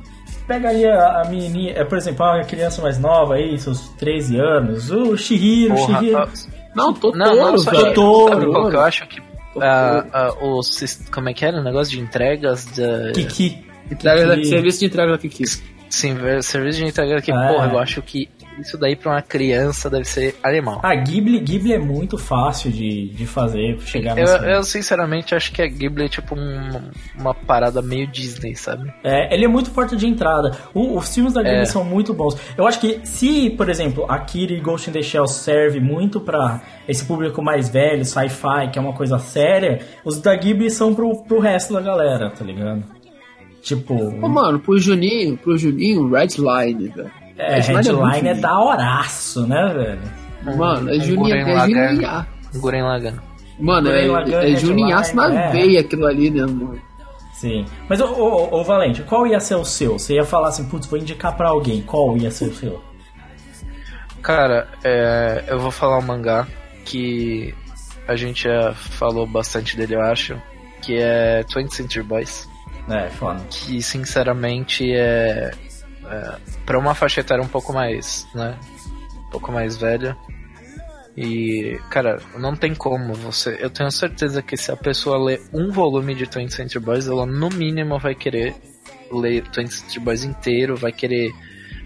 pega 0.48 0.70
aí 0.70 0.86
a, 0.86 1.22
a 1.22 1.30
menininha, 1.30 1.74
é, 1.74 1.84
por 1.84 1.98
exemplo, 1.98 2.26
a 2.26 2.44
criança 2.44 2.82
mais 2.82 2.98
nova 3.00 3.36
aí, 3.36 3.58
seus 3.58 3.90
13 4.00 4.38
anos, 4.40 4.90
o 4.92 5.16
Shihiro, 5.18 5.74
o 5.74 5.78
Porra, 5.78 6.00
Shihiro. 6.00 6.18
ah, 6.18 6.28
Não, 6.76 6.94
tô 6.94 7.12
Não, 7.12 7.36
não, 7.36 7.52
todo, 7.52 7.60
só 7.60 7.72
Totoro. 7.72 8.34
sabe 8.34 8.46
qual 8.52 8.70
que 8.70 8.76
eu 8.76 8.82
acho 8.82 9.08
que 9.08 9.22
Totoro. 9.22 9.66
ah, 9.66 10.06
ah, 10.14 10.34
o 10.46 10.64
sis- 10.64 11.08
como 11.14 11.30
é 11.30 11.34
que 11.34 11.46
era 11.46 11.60
o 11.60 11.64
negócio 11.64 11.92
de 11.96 12.00
entregas 12.04 12.66
da 12.66 13.12
Kiki. 13.14 13.64
Entrega 13.92 14.28
da- 14.28 14.36
Kiki. 14.36 14.48
serviço 14.48 14.80
de 14.80 14.86
entrega 14.86 15.12
da 15.12 15.18
Kiki. 15.18 15.44
sim, 15.90 16.16
serviço 16.42 16.80
de 16.80 16.86
entrega 16.86 17.22
que 17.22 17.32
É. 17.32 17.48
porra, 17.48 17.68
eu 17.72 17.80
acho 17.80 18.02
que 18.02 18.28
isso 18.60 18.78
daí 18.78 18.96
pra 18.96 19.12
uma 19.12 19.22
criança 19.22 19.90
deve 19.90 20.06
ser 20.06 20.36
animal. 20.44 20.80
A 20.84 20.96
Ghibli, 20.96 21.40
Ghibli 21.40 21.74
é 21.74 21.78
muito 21.80 22.18
fácil 22.18 22.72
de, 22.72 23.10
de 23.10 23.26
fazer, 23.26 23.80
chegar 23.82 24.18
Eu, 24.18 24.26
nesse 24.26 24.50
eu 24.52 24.64
sinceramente 24.64 25.36
acho 25.36 25.52
que 25.52 25.62
a 25.62 25.68
Ghibli 25.68 26.06
é 26.06 26.10
tipo 26.10 26.36
um- 26.36 26.92
uma 27.20 27.34
parada 27.34 27.82
meio 27.82 28.08
Disney, 28.08 28.56
sabe? 28.56 28.92
É, 29.04 29.34
ele 29.34 29.46
é 29.46 29.48
muito 29.48 29.70
forte 29.72 29.96
de 29.96 30.08
entrada. 30.08 30.58
O- 30.74 30.98
os 30.98 31.14
filmes 31.14 31.34
da 31.34 31.42
Ghibli 31.44 31.60
É. 31.62 31.66
são 31.66 31.84
muito 31.84 32.14
bons. 32.14 32.36
Eu 32.58 32.68
acho 32.68 32.80
que 32.80 33.00
se, 33.06 33.50
por 33.52 33.70
exemplo, 33.70 34.06
Akira 34.10 34.54
e 34.54 34.60
Ghost 34.60 34.90
in 34.90 34.94
the 34.94 35.02
Shell 35.02 35.28
serve 35.28 35.80
muito 35.80 36.20
pra 36.20 36.62
esse 36.88 37.06
público 37.06 37.42
mais 37.42 37.70
velho, 37.70 38.04
sci-fi, 38.06 38.70
que 38.72 38.80
é 38.80 38.82
uma 38.82 38.94
coisa 38.94 39.20
séria, 39.20 39.80
os 40.04 40.20
da 40.22 40.36
Ghibli 40.36 40.70
são 40.72 40.96
pro, 40.96 41.24
pro 41.24 41.40
resto 41.40 41.74
da 41.74 41.82
galera, 41.82 42.30
tá 42.30 42.44
ligado? 42.44 42.84
Tipo, 43.62 43.94
Ô, 43.96 44.30
mano, 44.30 44.60
pro 44.60 44.78
Juninho, 44.80 45.36
pro 45.38 45.58
Juninho, 45.58 46.10
Redline, 46.10 46.88
velho. 46.88 47.12
É, 47.38 47.72
muito 47.72 47.90
headline 47.90 48.28
é 48.28 48.34
lindo. 48.34 48.42
da 48.42 48.60
horaço, 48.60 49.48
né, 49.48 49.74
velho? 49.74 50.58
Mano, 50.58 50.90
é 50.90 51.00
Juninho, 51.00 51.36
é. 51.36 51.68
Juninho. 51.68 52.26
Gurren 52.56 52.84
Lagann. 52.84 53.20
Mano, 53.60 53.90
é, 53.90 54.06
é 54.06 54.12
Headline, 54.12 54.58
Juninhaço 54.58 55.16
na 55.16 55.34
é. 55.34 55.52
veia 55.52 55.80
aquilo 55.82 56.06
ali, 56.06 56.30
né, 56.30 56.42
mano? 56.42 56.82
Sim. 57.34 57.66
Mas, 57.88 58.02
ô, 58.02 58.06
ô, 58.06 58.60
ô, 58.60 58.64
Valente, 58.64 59.04
qual 59.04 59.28
ia 59.28 59.40
ser 59.40 59.56
o 59.56 59.66
seu? 59.66 60.00
Você 60.00 60.16
ia 60.16 60.24
falar 60.24 60.48
assim, 60.48 60.68
putz, 60.68 60.88
vou 60.88 60.98
indicar 60.98 61.38
pra 61.38 61.50
alguém. 61.50 61.84
Qual 61.84 62.18
ia 62.18 62.32
ser 62.32 62.46
o 62.46 62.54
seu? 62.54 62.82
Cara, 64.24 64.68
é, 64.84 65.44
eu 65.48 65.60
vou 65.60 65.70
falar 65.70 66.00
um 66.00 66.02
mangá 66.02 66.48
que 66.84 67.54
a 68.08 68.16
gente 68.16 68.46
já 68.46 68.74
falou 68.74 69.28
bastante 69.28 69.78
dele, 69.78 69.96
eu 69.96 70.02
acho, 70.02 70.42
que 70.82 70.98
é 70.98 71.44
20th 71.44 71.74
Century 71.74 72.04
Boys. 72.04 72.50
É, 72.90 73.08
foda. 73.10 73.40
Que 73.50 73.82
sinceramente 73.82 74.92
é, 74.94 75.52
é 76.10 76.38
para 76.66 76.78
uma 76.78 76.96
faixa 76.96 77.22
etária 77.22 77.44
um 77.44 77.48
pouco 77.48 77.74
mais, 77.74 78.28
né, 78.34 78.58
um 79.28 79.30
pouco 79.30 79.52
mais 79.52 79.78
velha. 79.78 80.18
E, 81.16 81.80
cara, 81.90 82.22
não 82.38 82.56
tem 82.56 82.76
como 82.76 83.16
você. 83.16 83.58
Eu 83.60 83.72
tenho 83.72 83.92
certeza 83.92 84.44
que 84.44 84.56
se 84.56 84.72
a 84.72 84.78
pessoa 84.78 85.18
ler 85.18 85.42
um 85.52 85.72
volume 85.72 86.14
de 86.14 86.28
20th 86.28 86.52
Century 86.52 86.80
Boys, 86.80 87.08
ela 87.08 87.26
no 87.26 87.50
mínimo 87.50 87.98
vai 87.98 88.14
querer 88.14 88.56
ler 89.12 89.44
20th 89.46 89.72
Century 89.72 90.00
Boys 90.00 90.24
inteiro, 90.24 90.76
vai 90.76 90.92
querer 90.92 91.34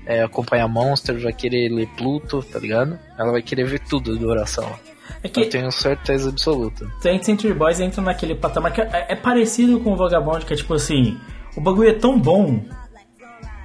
é, 0.05 0.21
acompanhar 0.21 0.67
Monster, 0.67 1.17
vai 1.17 1.31
querer 1.31 1.69
ler 1.69 1.87
Pluto, 1.95 2.43
tá 2.43 2.59
ligado? 2.59 2.99
Ela 3.17 3.31
vai 3.31 3.41
querer 3.41 3.63
ver 3.63 3.79
tudo 3.79 4.17
do 4.17 4.27
Urasawa. 4.27 4.77
É 5.23 5.27
Eu 5.27 5.31
que 5.31 5.45
tenho 5.45 5.71
certeza 5.71 6.29
absoluta. 6.29 6.85
20th 7.01 7.23
Century 7.23 7.53
Boys 7.53 7.79
entra 7.79 8.01
naquele 8.01 8.35
patamar 8.35 8.73
que 8.73 8.81
é, 8.81 9.05
é 9.09 9.15
parecido 9.15 9.79
com 9.79 9.93
o 9.93 9.95
Vagabond, 9.95 10.45
que 10.45 10.53
é 10.53 10.57
tipo 10.57 10.73
assim, 10.73 11.17
o 11.55 11.61
bagulho 11.61 11.89
é 11.89 11.93
tão 11.93 12.19
bom, 12.19 12.65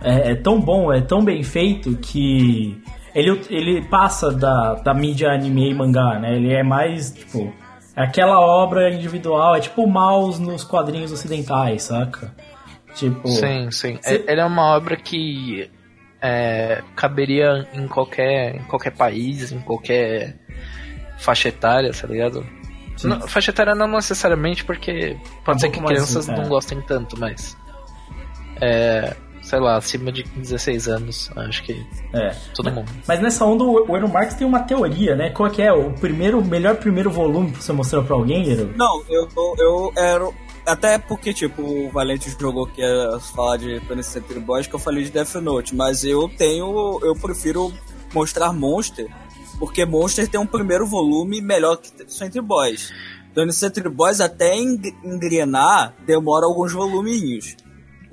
é, 0.02 0.32
é 0.32 0.34
tão 0.34 0.60
bom, 0.60 0.92
é 0.92 1.00
tão 1.00 1.24
bem 1.24 1.42
feito 1.42 1.96
que 1.98 2.80
ele, 3.14 3.40
ele 3.50 3.82
passa 3.88 4.30
da, 4.30 4.74
da 4.74 4.92
mídia 4.94 5.30
anime 5.30 5.70
e 5.70 5.74
mangá, 5.74 6.18
né? 6.18 6.36
Ele 6.36 6.52
é 6.52 6.62
mais, 6.62 7.12
tipo, 7.12 7.52
é 7.94 8.02
aquela 8.02 8.40
obra 8.40 8.90
individual, 8.92 9.56
é 9.56 9.60
tipo 9.60 9.82
o 9.84 9.88
mouse 9.90 10.40
nos 10.40 10.62
quadrinhos 10.64 11.12
ocidentais, 11.12 11.84
saca? 11.84 12.34
Tipo, 12.94 13.28
Sim, 13.28 13.70
sim. 13.70 13.98
Cê- 14.00 14.24
É- 14.26 14.32
Ele 14.32 14.40
é 14.40 14.44
uma 14.44 14.74
obra 14.76 14.96
que 14.96 15.70
é, 16.22 16.82
caberia 16.94 17.66
em 17.74 17.86
qualquer, 17.86 18.56
em 18.56 18.62
qualquer 18.64 18.90
país, 18.92 19.52
em 19.52 19.60
qualquer 19.60 20.36
faixa 21.18 21.48
etária, 21.48 21.90
tá 21.92 22.06
ligado? 22.06 22.44
Não, 23.04 23.20
faixa 23.28 23.50
etária 23.50 23.74
não 23.74 23.86
necessariamente, 23.88 24.64
porque 24.64 25.16
pode 25.44 25.58
Um 25.58 25.60
ser 25.60 25.70
que 25.70 25.80
crianças 25.82 26.26
é. 26.28 26.34
não 26.36 26.48
gostem 26.48 26.80
tanto, 26.82 27.18
mas. 27.20 27.54
É, 28.60 29.14
sei 29.46 29.60
lá, 29.60 29.76
acima 29.76 30.10
de 30.10 30.24
16 30.24 30.88
anos, 30.88 31.30
acho 31.36 31.62
que 31.62 31.72
é. 32.12 32.34
todo 32.54 32.70
mundo. 32.72 32.90
Mas 33.06 33.20
nessa 33.20 33.44
onda, 33.44 33.62
o 33.62 33.86
o 33.88 33.96
Eno 33.96 34.08
Marx 34.08 34.34
tem 34.34 34.46
uma 34.46 34.60
teoria, 34.60 35.14
né? 35.14 35.30
Qual 35.30 35.48
que 35.48 35.62
é? 35.62 35.72
O 35.72 35.92
primeiro, 35.92 36.40
o 36.40 36.44
melhor 36.44 36.74
primeiro 36.76 37.08
volume 37.10 37.52
que 37.52 37.62
você 37.62 37.72
mostrou 37.72 38.02
pra 38.02 38.16
alguém, 38.16 38.50
Ero? 38.50 38.74
Não, 38.76 39.02
eu, 39.08 39.28
eu 39.58 39.92
era. 39.96 40.28
Até 40.66 40.98
porque, 40.98 41.32
tipo, 41.32 41.62
o 41.62 41.90
Valente 41.90 42.28
jogou 42.40 42.66
que 42.66 42.80
ia 42.80 43.20
falar 43.34 43.56
de 43.56 43.80
20th 43.88 44.02
Century 44.02 44.40
Boys, 44.40 44.66
que 44.66 44.74
eu 44.74 44.80
falei 44.80 45.04
de 45.04 45.10
Death 45.10 45.36
Note, 45.36 45.76
mas 45.76 46.02
eu 46.02 46.28
tenho. 46.28 46.98
Eu 47.04 47.14
prefiro 47.14 47.72
mostrar 48.12 48.52
Monster, 48.52 49.06
porque 49.60 49.84
Monster 49.86 50.26
tem 50.28 50.40
um 50.40 50.46
primeiro 50.46 50.84
volume 50.84 51.40
melhor 51.40 51.76
que 51.76 51.88
Century 52.12 52.40
Boys. 52.44 52.92
20th 53.36 53.52
Century 53.52 53.88
Boys, 53.88 54.20
até 54.20 54.56
eng- 54.56 54.92
engrenar, 55.04 55.94
demora 56.04 56.46
alguns 56.46 56.72
voluminhos. 56.72 57.54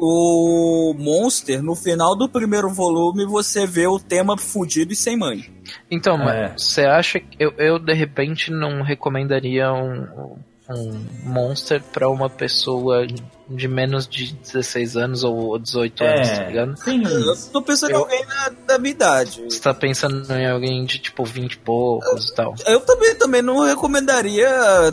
O 0.05 0.93
Monster, 0.97 1.63
no 1.63 1.75
final 1.75 2.13
do 2.13 2.27
primeiro 2.27 2.69
volume, 2.69 3.25
você 3.25 3.65
vê 3.65 3.87
o 3.87 3.97
tema 3.99 4.37
fudido 4.37 4.91
e 4.91 4.95
sem 4.97 5.15
mãe. 5.17 5.45
Então, 5.89 6.15
É. 6.21 6.49
mas 6.51 6.61
você 6.61 6.81
acha 6.81 7.19
que 7.21 7.37
eu, 7.39 7.53
eu 7.57 7.79
de 7.79 7.93
repente 7.93 8.51
não 8.51 8.81
recomendaria 8.81 9.71
um, 9.71 10.35
um 10.69 11.05
Monster 11.23 11.81
pra 11.93 12.09
uma 12.09 12.29
pessoa 12.29 13.07
de 13.49 13.67
menos 13.67 14.05
de 14.07 14.33
16 14.33 14.97
anos 14.97 15.23
ou 15.23 15.57
18 15.57 16.03
anos, 16.03 16.29
tá 16.29 16.43
ligado? 16.45 16.75
tem 16.83 17.03
Eu 17.03 17.35
tô 17.53 17.61
pensando 17.61 17.91
em 17.91 17.93
Eu- 17.93 17.99
alguém 18.01 18.25
da, 18.25 18.49
da 18.67 18.77
minha 18.79 18.91
idade. 18.91 19.41
Você 19.49 19.59
tá 19.61 19.73
pensando 19.73 20.29
em 20.33 20.47
alguém 20.49 20.83
de 20.85 20.99
tipo 20.99 21.23
20 21.23 21.53
e 21.53 21.57
poucos 21.59 22.29
e 22.29 22.35
tal. 22.35 22.55
Eu 22.65 22.81
também, 22.81 23.15
também 23.15 23.41
não 23.41 23.59
recomendaria 23.65 24.49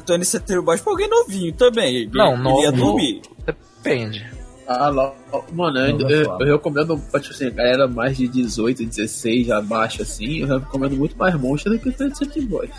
Tony 0.07 0.25
Century 0.25 0.61
Boys 0.63 0.81
pra 0.81 0.93
alguém 0.93 1.09
novinho 1.09 1.53
também. 1.53 2.09
Não, 2.13 2.37
novo- 2.37 2.71
dormir. 2.73 3.23
Depende. 3.45 4.39
Ah, 4.73 4.93
não. 4.93 5.13
Mano, 5.53 5.79
eu, 5.81 6.09
eu, 6.09 6.37
eu 6.47 6.53
recomendo, 6.57 6.97
tipo 6.97 7.17
assim, 7.17 7.51
galera 7.51 7.89
mais 7.89 8.17
de 8.17 8.29
18, 8.29 8.87
16 8.87 9.51
abaixo, 9.51 10.01
assim, 10.03 10.39
eu 10.43 10.47
recomendo 10.61 10.97
muito 10.97 11.17
mais 11.19 11.35
Monster 11.35 11.73
do 11.73 11.79
que 11.81 11.89
o 11.89 11.93
20 11.93 12.41
Boys. 12.47 12.71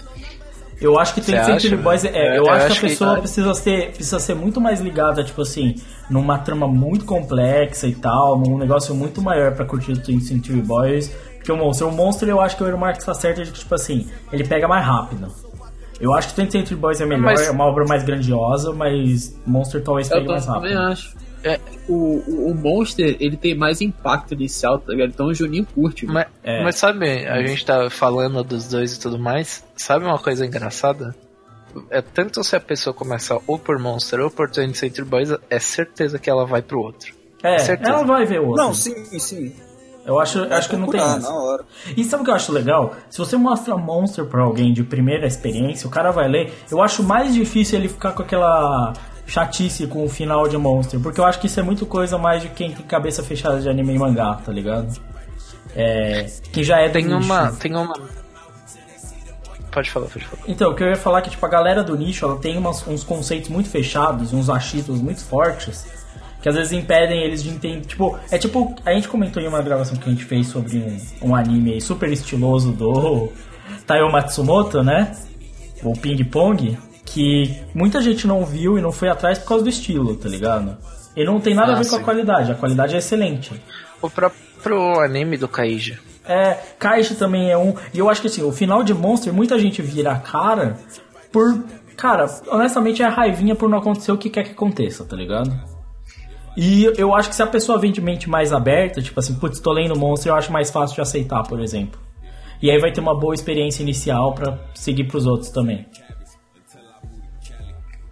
Eu 0.79 0.97
acho 0.97 1.13
que 1.13 1.21
tem 1.21 1.35
acha? 1.37 1.75
Boys. 1.77 2.05
É, 2.05 2.07
É, 2.09 2.37
eu, 2.39 2.45
eu 2.45 2.49
acho, 2.49 2.65
acho 2.67 2.79
que 2.79 2.85
a 2.85 2.89
que- 2.89 2.95
pessoa 2.95 3.17
precisa, 3.19 3.53
ser, 3.53 3.91
precisa 3.91 4.19
ser 4.19 4.35
muito 4.35 4.61
mais 4.61 4.79
ligada, 4.79 5.21
tipo 5.21 5.41
assim, 5.41 5.75
numa 6.09 6.37
trama 6.39 6.65
muito 6.67 7.03
complexa 7.03 7.87
e 7.87 7.93
tal, 7.93 8.39
num 8.39 8.57
negócio 8.57 8.95
muito 8.95 9.21
maior 9.21 9.53
pra 9.53 9.65
curtir 9.65 9.91
o 9.91 10.01
Twin 10.01 10.21
Century 10.21 10.61
Boys. 10.61 11.09
Porque 11.37 11.51
o 11.51 11.57
Monster, 11.57 11.87
o 11.87 11.91
Monster 11.91 12.29
eu 12.29 12.39
acho 12.39 12.55
que 12.55 12.63
o 12.63 12.77
Marx 12.77 13.03
tá 13.03 13.13
certo 13.13 13.43
de 13.43 13.51
que, 13.51 13.59
tipo 13.59 13.75
assim, 13.75 14.07
ele 14.31 14.43
pega 14.45 14.65
mais 14.67 14.85
rápido. 14.85 15.27
Eu 15.99 16.13
acho 16.13 16.29
que 16.29 16.35
Twin 16.35 16.49
Century 16.49 16.75
Boys 16.75 17.01
é 17.01 17.05
melhor, 17.05 17.25
Mas- 17.25 17.41
é 17.47 17.51
uma 17.51 17.65
obra 17.65 17.83
mais 17.85 18.03
grandiosa, 18.03 18.71
mas 18.73 19.37
Monster 19.45 19.83
talvez 19.83 20.09
Eu 20.09 20.17
pegue 20.17 20.29
mais 20.29 20.45
também 20.45 20.73
rápido. 20.73 20.91
acho. 20.93 21.15
É, 21.43 21.59
o, 21.87 21.93
o, 22.27 22.51
o 22.51 22.55
Monster, 22.55 23.17
ele 23.19 23.35
tem 23.35 23.55
mais 23.55 23.81
impacto 23.81 24.33
inicial, 24.33 24.79
tá 24.79 24.91
ligado? 24.91 25.09
Então 25.09 25.27
o 25.27 25.33
Juninho 25.33 25.65
curte. 25.73 26.05
Mas, 26.05 26.27
É. 26.43 26.63
mas 26.63 26.75
sabe, 26.75 27.25
a 27.27 27.41
gente 27.45 27.65
tá 27.65 27.89
falando 27.89 28.43
dos 28.43 28.67
dois 28.67 28.95
e 28.95 28.99
tudo 28.99 29.17
mais. 29.17 29.63
Sabe 29.75 30.05
uma 30.05 30.19
coisa 30.19 30.45
engraçada? 30.45 31.15
É 31.89 32.01
tanto 32.01 32.43
se 32.43 32.55
a 32.55 32.59
pessoa 32.59 32.93
começar 32.93 33.39
ou 33.47 33.57
por 33.57 33.79
Monster 33.79 34.19
ou 34.19 34.29
por 34.29 34.51
20 34.51 34.75
Century 34.77 35.07
Boys, 35.07 35.29
é 35.49 35.57
certeza 35.59 36.19
que 36.19 36.29
ela 36.29 36.45
vai 36.45 36.61
pro 36.61 36.79
outro. 36.79 37.13
É, 37.41 37.57
certeza. 37.59 37.91
ela 37.91 38.03
vai 38.03 38.25
ver 38.25 38.39
o 38.41 38.49
outro. 38.49 38.63
Não, 38.63 38.73
sim, 38.73 38.93
sim. 39.19 39.53
Eu 40.05 40.19
acho, 40.19 40.43
acho 40.51 40.67
que 40.69 40.75
não 40.75 40.87
tem 40.87 40.99
isso. 40.99 41.59
E 41.95 42.03
sabe 42.03 42.21
o 42.21 42.25
que 42.25 42.31
eu 42.31 42.35
acho 42.35 42.51
legal? 42.51 42.95
Se 43.09 43.19
você 43.19 43.37
mostra 43.37 43.77
Monster 43.77 44.25
pra 44.25 44.41
alguém 44.43 44.73
de 44.73 44.83
primeira 44.83 45.27
experiência, 45.27 45.87
o 45.87 45.91
cara 45.91 46.11
vai 46.11 46.27
ler. 46.27 46.51
Eu 46.69 46.81
acho 46.81 47.03
mais 47.03 47.33
difícil 47.33 47.77
ele 47.79 47.87
ficar 47.87 48.11
com 48.13 48.23
aquela 48.23 48.93
chatice 49.31 49.87
com 49.87 50.03
o 50.03 50.09
final 50.09 50.47
de 50.47 50.57
Monster, 50.57 50.99
porque 50.99 51.19
eu 51.21 51.25
acho 51.25 51.39
que 51.39 51.47
isso 51.47 51.59
é 51.59 51.63
muito 51.63 51.85
coisa 51.85 52.17
mais 52.17 52.41
de 52.41 52.49
quem 52.49 52.71
tem 52.73 52.85
cabeça 52.85 53.23
fechada 53.23 53.61
de 53.61 53.69
anime 53.69 53.95
e 53.95 53.97
mangá, 53.97 54.33
tá 54.45 54.51
ligado? 54.51 54.99
É, 55.75 56.25
que 56.51 56.63
já 56.63 56.79
é 56.81 56.87
do 56.89 56.93
Tem 56.93 57.05
nicho. 57.05 57.17
uma. 57.25 57.51
Tem 57.53 57.73
uma. 57.73 57.93
Pode 59.71 59.89
falar, 59.89 60.07
pode 60.07 60.25
falar. 60.25 60.43
Então, 60.47 60.71
o 60.71 60.75
que 60.75 60.83
eu 60.83 60.89
ia 60.89 60.97
falar 60.97 61.19
é 61.19 61.21
que 61.21 61.29
tipo, 61.29 61.45
a 61.45 61.49
galera 61.49 61.81
do 61.81 61.95
nicho 61.97 62.25
ela 62.25 62.37
tem 62.37 62.57
umas- 62.57 62.85
uns 62.85 63.05
conceitos 63.05 63.49
muito 63.49 63.69
fechados, 63.69 64.33
uns 64.33 64.49
achitos 64.49 64.99
muito 65.01 65.23
fortes, 65.23 65.85
que 66.41 66.49
às 66.49 66.55
vezes 66.55 66.73
impedem 66.73 67.23
eles 67.23 67.41
de 67.41 67.49
entender. 67.51 67.85
Tipo, 67.85 68.19
é 68.29 68.37
tipo, 68.37 68.75
a 68.85 68.91
gente 68.93 69.07
comentou 69.07 69.41
em 69.41 69.47
uma 69.47 69.61
gravação 69.61 69.95
que 69.95 70.09
a 70.09 70.11
gente 70.11 70.25
fez 70.25 70.47
sobre 70.47 70.77
um, 71.21 71.29
um 71.29 71.35
anime 71.35 71.71
aí 71.73 71.79
super 71.79 72.11
estiloso 72.11 72.73
do 72.73 73.29
Taiyo 73.87 74.11
Matsumoto, 74.11 74.83
né? 74.83 75.15
O 75.83 75.93
Ping 75.93 76.21
Pong, 76.25 76.77
que 77.13 77.61
muita 77.73 78.01
gente 78.01 78.25
não 78.27 78.45
viu 78.45 78.77
e 78.77 78.81
não 78.81 78.91
foi 78.91 79.09
atrás 79.09 79.37
por 79.39 79.47
causa 79.47 79.63
do 79.63 79.69
estilo, 79.69 80.15
tá 80.15 80.29
ligado? 80.29 80.77
E 81.15 81.25
não 81.25 81.39
tem 81.39 81.53
nada 81.53 81.73
a 81.73 81.75
Ah, 81.75 81.79
ver 81.79 81.89
com 81.89 81.95
a 81.95 81.99
sim. 81.99 82.05
qualidade, 82.05 82.51
a 82.51 82.55
qualidade 82.55 82.95
é 82.95 82.99
excelente. 82.99 83.51
O 84.01 84.09
próprio 84.09 84.99
anime 85.01 85.37
do 85.37 85.47
Kaija. 85.47 85.99
É, 86.25 86.57
Kaishi 86.79 87.15
também 87.15 87.49
é 87.51 87.57
um. 87.57 87.73
E 87.93 87.99
eu 87.99 88.09
acho 88.09 88.21
que 88.21 88.27
assim, 88.27 88.43
o 88.43 88.51
final 88.51 88.83
de 88.83 88.93
Monster, 88.93 89.33
muita 89.33 89.57
gente 89.59 89.81
vira 89.81 90.11
a 90.11 90.19
cara 90.19 90.77
por. 91.31 91.63
Cara, 91.97 92.25
honestamente 92.47 93.01
é 93.01 93.05
a 93.05 93.09
raivinha 93.09 93.55
por 93.55 93.69
não 93.69 93.77
acontecer 93.79 94.11
o 94.11 94.17
que 94.17 94.29
quer 94.29 94.43
que 94.43 94.51
aconteça, 94.51 95.03
tá 95.03 95.15
ligado? 95.15 95.51
E 96.55 96.85
eu 96.97 97.13
acho 97.15 97.29
que 97.29 97.35
se 97.35 97.43
a 97.43 97.47
pessoa 97.47 97.77
vem 97.79 97.91
de 97.91 98.01
mente 98.01 98.29
mais 98.29 98.51
aberta, 98.53 99.01
tipo 99.01 99.19
assim, 99.19 99.33
putz, 99.35 99.59
tô 99.59 99.71
lendo 99.71 99.97
Monster, 99.97 100.31
eu 100.31 100.35
acho 100.35 100.51
mais 100.51 100.69
fácil 100.69 100.95
de 100.95 101.01
aceitar, 101.01 101.43
por 101.43 101.59
exemplo. 101.61 101.99
E 102.61 102.69
aí 102.69 102.77
vai 102.79 102.91
ter 102.91 103.01
uma 103.01 103.17
boa 103.17 103.33
experiência 103.33 103.81
inicial 103.81 104.33
pra 104.33 104.57
seguir 104.75 105.05
pros 105.05 105.25
outros 105.25 105.49
também. 105.49 105.85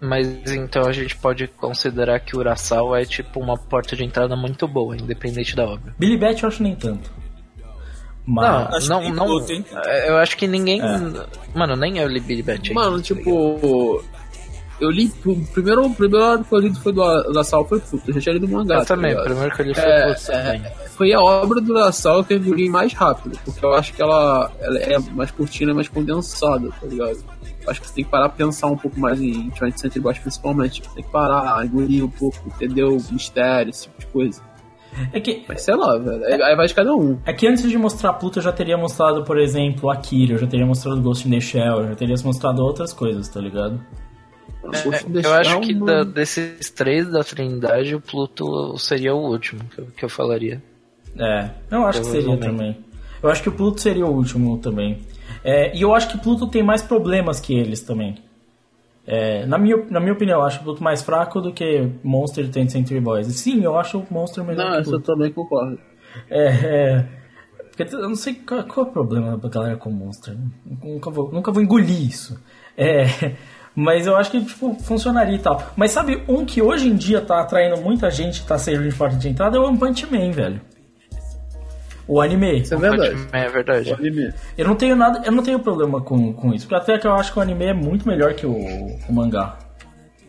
Mas 0.00 0.26
então 0.50 0.86
a 0.86 0.92
gente 0.92 1.14
pode 1.16 1.46
considerar 1.46 2.18
que 2.20 2.34
o 2.34 2.38
Urasawa 2.38 3.00
é 3.00 3.04
tipo 3.04 3.38
uma 3.38 3.56
porta 3.56 3.94
de 3.94 4.02
entrada 4.02 4.34
muito 4.34 4.66
boa, 4.66 4.96
independente 4.96 5.54
da 5.54 5.64
obra. 5.66 5.94
Billy 5.98 6.16
Bat 6.16 6.42
eu 6.42 6.48
acho 6.48 6.62
nem 6.62 6.74
tanto. 6.74 7.10
Mas. 8.26 8.48
Não, 8.48 8.76
acho 8.76 8.88
não, 8.88 9.02
que 9.02 9.12
não. 9.12 9.50
hein? 9.50 9.64
Eu 10.06 10.16
acho 10.16 10.36
que 10.36 10.46
ninguém. 10.46 10.80
É. 10.80 10.98
Mano, 11.54 11.76
nem 11.76 11.98
eu 11.98 12.08
li 12.08 12.20
Billy 12.20 12.42
Bat. 12.42 12.72
Mano, 12.72 13.02
tipo. 13.02 14.02
Eu 14.80 14.90
li. 14.90 15.12
O 15.26 15.44
primeiro, 15.46 15.84
o 15.84 15.94
primeiro 15.94 16.42
que 16.42 16.54
eu 16.54 16.58
li 16.58 16.74
foi 16.74 16.92
do 16.92 17.32
da 17.32 17.44
Sal 17.44 17.66
foi 17.66 17.80
puto. 17.80 18.02
Eu 18.08 18.14
já 18.14 18.20
tinha 18.20 18.32
lido 18.34 18.46
o 18.46 18.48
mangá. 18.48 18.76
Eu 18.76 18.80
tá 18.80 18.94
também, 18.94 19.14
o 19.14 19.22
primeiro 19.22 19.54
que 19.54 19.60
eu 19.60 19.66
li 19.66 19.74
foi 19.74 19.84
É, 19.84 20.08
Putz 20.08 20.26
também. 20.26 20.62
Foi 20.96 21.12
a 21.12 21.20
obra 21.20 21.60
do 21.60 21.74
da 21.74 21.92
Sal 21.92 22.24
que 22.24 22.32
eu 22.32 22.38
engoli 22.38 22.70
mais 22.70 22.94
rápido. 22.94 23.38
Porque 23.44 23.62
eu 23.62 23.74
acho 23.74 23.92
que 23.92 24.00
ela, 24.00 24.50
ela 24.60 24.78
é 24.78 24.98
mais 24.98 25.30
curtinha, 25.30 25.74
mais 25.74 25.88
condensada, 25.88 26.70
tá 26.80 26.86
ligado? 26.86 27.18
Acho 27.66 27.80
que 27.80 27.86
você 27.88 27.94
tem 27.94 28.04
que 28.04 28.10
parar 28.10 28.28
pra 28.28 28.38
pensar 28.46 28.66
um 28.68 28.76
pouco 28.76 28.98
mais 28.98 29.20
em 29.20 29.50
20th 29.50 29.78
Century 29.78 30.00
Boys, 30.00 30.18
principalmente. 30.18 30.82
Você 30.82 30.94
tem 30.94 31.04
que 31.04 31.10
parar, 31.10 31.64
engolir 31.64 32.04
um 32.04 32.08
pouco, 32.10 32.38
entender 32.46 32.84
o 32.84 32.96
mistério, 33.12 33.70
esse 33.70 33.82
tipo 33.84 34.00
de 34.00 34.06
coisa. 34.06 34.42
É 35.12 35.20
que, 35.20 35.44
Mas 35.46 35.62
sei 35.62 35.74
lá, 35.76 35.96
velho. 35.98 36.24
Aí 36.24 36.42
aí 36.42 36.56
vai 36.56 36.66
de 36.66 36.74
cada 36.74 36.92
um. 36.94 37.18
é 37.24 37.32
que 37.32 37.46
antes 37.46 37.68
de 37.70 37.78
mostrar 37.78 38.12
Pluto 38.14 38.38
eu 38.38 38.42
já 38.42 38.50
teria 38.50 38.76
mostrado, 38.76 39.22
por 39.22 39.38
exemplo, 39.38 39.88
Akira, 39.88 40.32
eu 40.34 40.38
já 40.38 40.46
teria 40.48 40.66
mostrado 40.66 41.00
Ghost 41.00 41.28
in 41.28 41.30
the 41.30 41.40
Shell, 41.40 41.80
eu 41.82 41.88
já 41.90 41.94
teria 41.94 42.16
mostrado 42.24 42.60
outras 42.62 42.92
coisas, 42.92 43.28
tá 43.28 43.40
ligado? 43.40 43.80
Ghost 44.62 45.06
in 45.08 45.12
the 45.12 45.20
É, 45.20 45.26
eu 45.26 45.32
acho 45.34 45.60
que 45.60 45.74
da- 45.74 46.02
desses 46.04 46.70
três 46.70 47.08
da 47.10 47.22
Trindade, 47.22 47.94
o 47.94 48.00
Pluto 48.00 48.76
seria 48.78 49.14
o 49.14 49.18
último 49.30 49.60
que 49.72 49.80
eu, 49.80 49.86
que 49.96 50.04
eu 50.04 50.08
falaria. 50.08 50.60
É, 51.16 51.50
eu 51.70 51.86
acho 51.86 52.00
que 52.00 52.06
seria 52.06 52.36
também. 52.36 52.76
Eu 53.22 53.30
acho 53.30 53.42
que 53.42 53.48
o 53.48 53.52
Pluto 53.52 53.80
seria 53.80 54.06
o 54.06 54.10
último 54.14 54.58
também. 54.58 54.98
É, 55.44 55.76
e 55.76 55.82
eu 55.82 55.94
acho 55.94 56.08
que 56.08 56.18
Pluto 56.18 56.46
tem 56.46 56.62
mais 56.62 56.82
problemas 56.82 57.40
que 57.40 57.54
eles 57.54 57.80
também. 57.82 58.16
É, 59.06 59.44
na, 59.46 59.58
minha, 59.58 59.76
na 59.90 59.98
minha 59.98 60.12
opinião, 60.12 60.40
eu 60.40 60.46
acho 60.46 60.60
o 60.60 60.62
Pluto 60.62 60.82
mais 60.82 61.02
fraco 61.02 61.40
do 61.40 61.52
que 61.52 61.90
Monster 62.04 62.44
e 62.44 62.48
20th 62.48 62.70
Century 62.70 63.00
Boys. 63.00 63.26
Sim, 63.28 63.62
eu 63.62 63.76
acho 63.76 63.98
o 63.98 64.06
Monster 64.10 64.44
melhor 64.44 64.64
Não, 64.64 64.72
que 64.72 64.78
o 64.78 64.80
essa 64.80 64.90
eu 64.90 65.00
Pluto. 65.00 65.06
também 65.06 65.32
concordo. 65.32 65.78
É, 66.28 66.46
é, 66.46 67.06
porque 67.68 67.94
eu 67.94 68.08
não 68.08 68.14
sei 68.14 68.34
qual, 68.34 68.62
qual 68.64 68.86
é 68.86 68.88
o 68.88 68.92
problema 68.92 69.36
da 69.36 69.48
galera 69.48 69.76
com 69.76 69.90
Monster. 69.90 70.36
Nunca 70.82 71.10
vou, 71.10 71.32
nunca 71.32 71.50
vou 71.50 71.62
engolir 71.62 72.08
isso. 72.08 72.38
É, 72.76 73.34
mas 73.74 74.06
eu 74.06 74.16
acho 74.16 74.30
que 74.30 74.44
tipo, 74.44 74.74
funcionaria 74.74 75.36
e 75.36 75.38
tal. 75.38 75.62
Mas 75.76 75.92
sabe, 75.92 76.22
um 76.28 76.44
que 76.44 76.60
hoje 76.60 76.88
em 76.88 76.94
dia 76.94 77.20
tá 77.20 77.40
atraindo 77.40 77.80
muita 77.80 78.10
gente, 78.10 78.44
tá 78.44 78.58
servindo 78.58 78.90
de 78.90 78.96
porta 78.96 79.16
de 79.16 79.28
entrada, 79.28 79.56
é 79.56 79.60
o 79.60 79.64
One 79.64 79.78
Punch 79.78 80.06
Man, 80.10 80.30
velho. 80.30 80.60
O 82.12 82.20
anime. 82.20 82.58
Isso 82.60 82.74
é 82.74 82.76
verdade. 82.76 83.28
É 83.32 83.48
verdade. 83.48 83.90
O 83.92 83.94
anime. 83.94 84.32
Eu 84.58 84.66
não 84.66 84.74
tenho 84.74 84.96
nada, 84.96 85.22
eu 85.24 85.30
não 85.30 85.42
tenho 85.44 85.60
problema 85.60 86.00
com, 86.00 86.32
com 86.32 86.52
isso. 86.52 86.66
Porque 86.66 86.74
até 86.82 86.98
que 86.98 87.06
eu 87.06 87.12
acho 87.14 87.32
que 87.32 87.38
o 87.38 87.42
anime 87.42 87.66
é 87.66 87.72
muito 87.72 88.06
melhor 88.08 88.34
que 88.34 88.44
o, 88.46 88.52
o 88.52 89.12
mangá. 89.12 89.56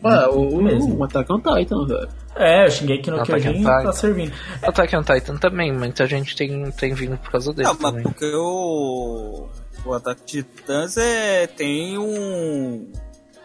Ué, 0.04 0.26
o, 0.28 0.62
Mesmo. 0.62 0.96
o 0.98 1.04
Attack 1.04 1.32
on 1.32 1.40
Titan, 1.40 1.86
velho. 1.86 2.08
É, 2.36 2.66
o 2.66 2.70
Shingeki 2.70 3.10
no 3.10 3.16
Attack 3.20 3.48
on 3.48 3.52
Kyojin 3.52 3.62
tá 3.64 3.92
servindo. 3.92 4.32
Attack 4.62 4.96
on 4.96 5.02
Titan 5.02 5.36
também, 5.36 5.72
muita 5.72 6.06
gente 6.06 6.34
tem, 6.36 6.70
tem 6.72 6.94
vindo 6.94 7.16
por 7.18 7.30
causa 7.32 7.52
dele 7.52 7.68
Não, 7.68 7.74
mas 7.74 7.90
também. 7.90 8.02
porque 8.04 8.32
o. 8.34 9.48
O 9.84 9.92
Ataque 9.94 10.20
de 10.24 10.42
Titãs 10.44 10.96
é, 10.96 11.46
tem 11.48 11.98
um. 11.98 12.90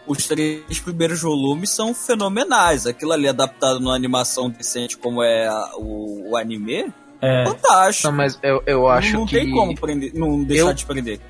Os 0.06 0.26
três 0.28 0.78
primeiros 0.80 1.20
volumes 1.22 1.70
são 1.70 1.92
fenomenais. 1.92 2.86
Aquilo 2.86 3.12
ali 3.12 3.26
adaptado 3.28 3.78
numa 3.80 3.94
animação 3.96 4.48
decente 4.48 4.96
como 4.96 5.22
é 5.22 5.48
a- 5.48 5.72
o, 5.76 6.30
o 6.30 6.36
anime, 6.36 6.92
É, 7.20 7.44
fantástico. 7.46 8.08
Não, 8.08 8.16
mas 8.16 8.38
eu, 8.42 8.62
eu 8.66 8.88
acho 8.88 9.14
não 9.14 9.26
que 9.26 9.38
tem 9.38 9.50
como 9.50 9.74
prender, 9.74 10.12
não 10.14 10.42
deixar 10.44 10.66
Eu- 10.68 10.72
de 10.74 10.86
prender. 10.86 11.20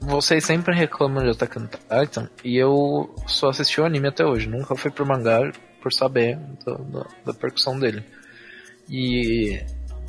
vocês 0.00 0.44
sempre 0.44 0.74
reclamam 0.74 1.22
de 1.24 1.30
Attack 1.30 1.58
on 1.58 1.66
Titan 1.66 2.28
e 2.44 2.56
eu 2.56 3.14
só 3.26 3.48
assisti 3.50 3.80
o 3.80 3.84
anime 3.84 4.08
até 4.08 4.24
hoje. 4.24 4.48
Nunca 4.48 4.74
fui 4.74 4.90
pro 4.90 5.06
mangá 5.06 5.50
por 5.80 5.92
saber 5.92 6.38
do- 6.64 6.76
do- 6.84 7.06
da 7.24 7.32
percussão 7.32 7.78
dele. 7.78 8.02
E. 8.88 9.60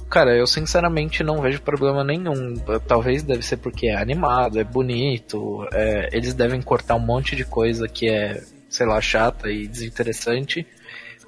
Cara, 0.09 0.33
eu 0.35 0.47
sinceramente 0.47 1.21
não 1.21 1.41
vejo 1.41 1.61
problema 1.61 2.01
nenhum. 2.01 2.55
Talvez 2.87 3.23
deve 3.23 3.41
ser 3.43 3.57
porque 3.57 3.87
é 3.87 3.95
animado, 3.97 4.57
é 4.59 4.63
bonito. 4.63 5.67
é, 5.73 6.09
eles 6.13 6.33
devem 6.33 6.61
cortar 6.61 6.95
um 6.95 6.99
monte 7.05 7.35
de 7.35 7.43
coisa 7.43 7.87
que 7.89 8.09
é, 8.09 8.41
sei 8.69 8.85
lá, 8.85 9.01
chata 9.01 9.51
e 9.51 9.67
desinteressante 9.67 10.65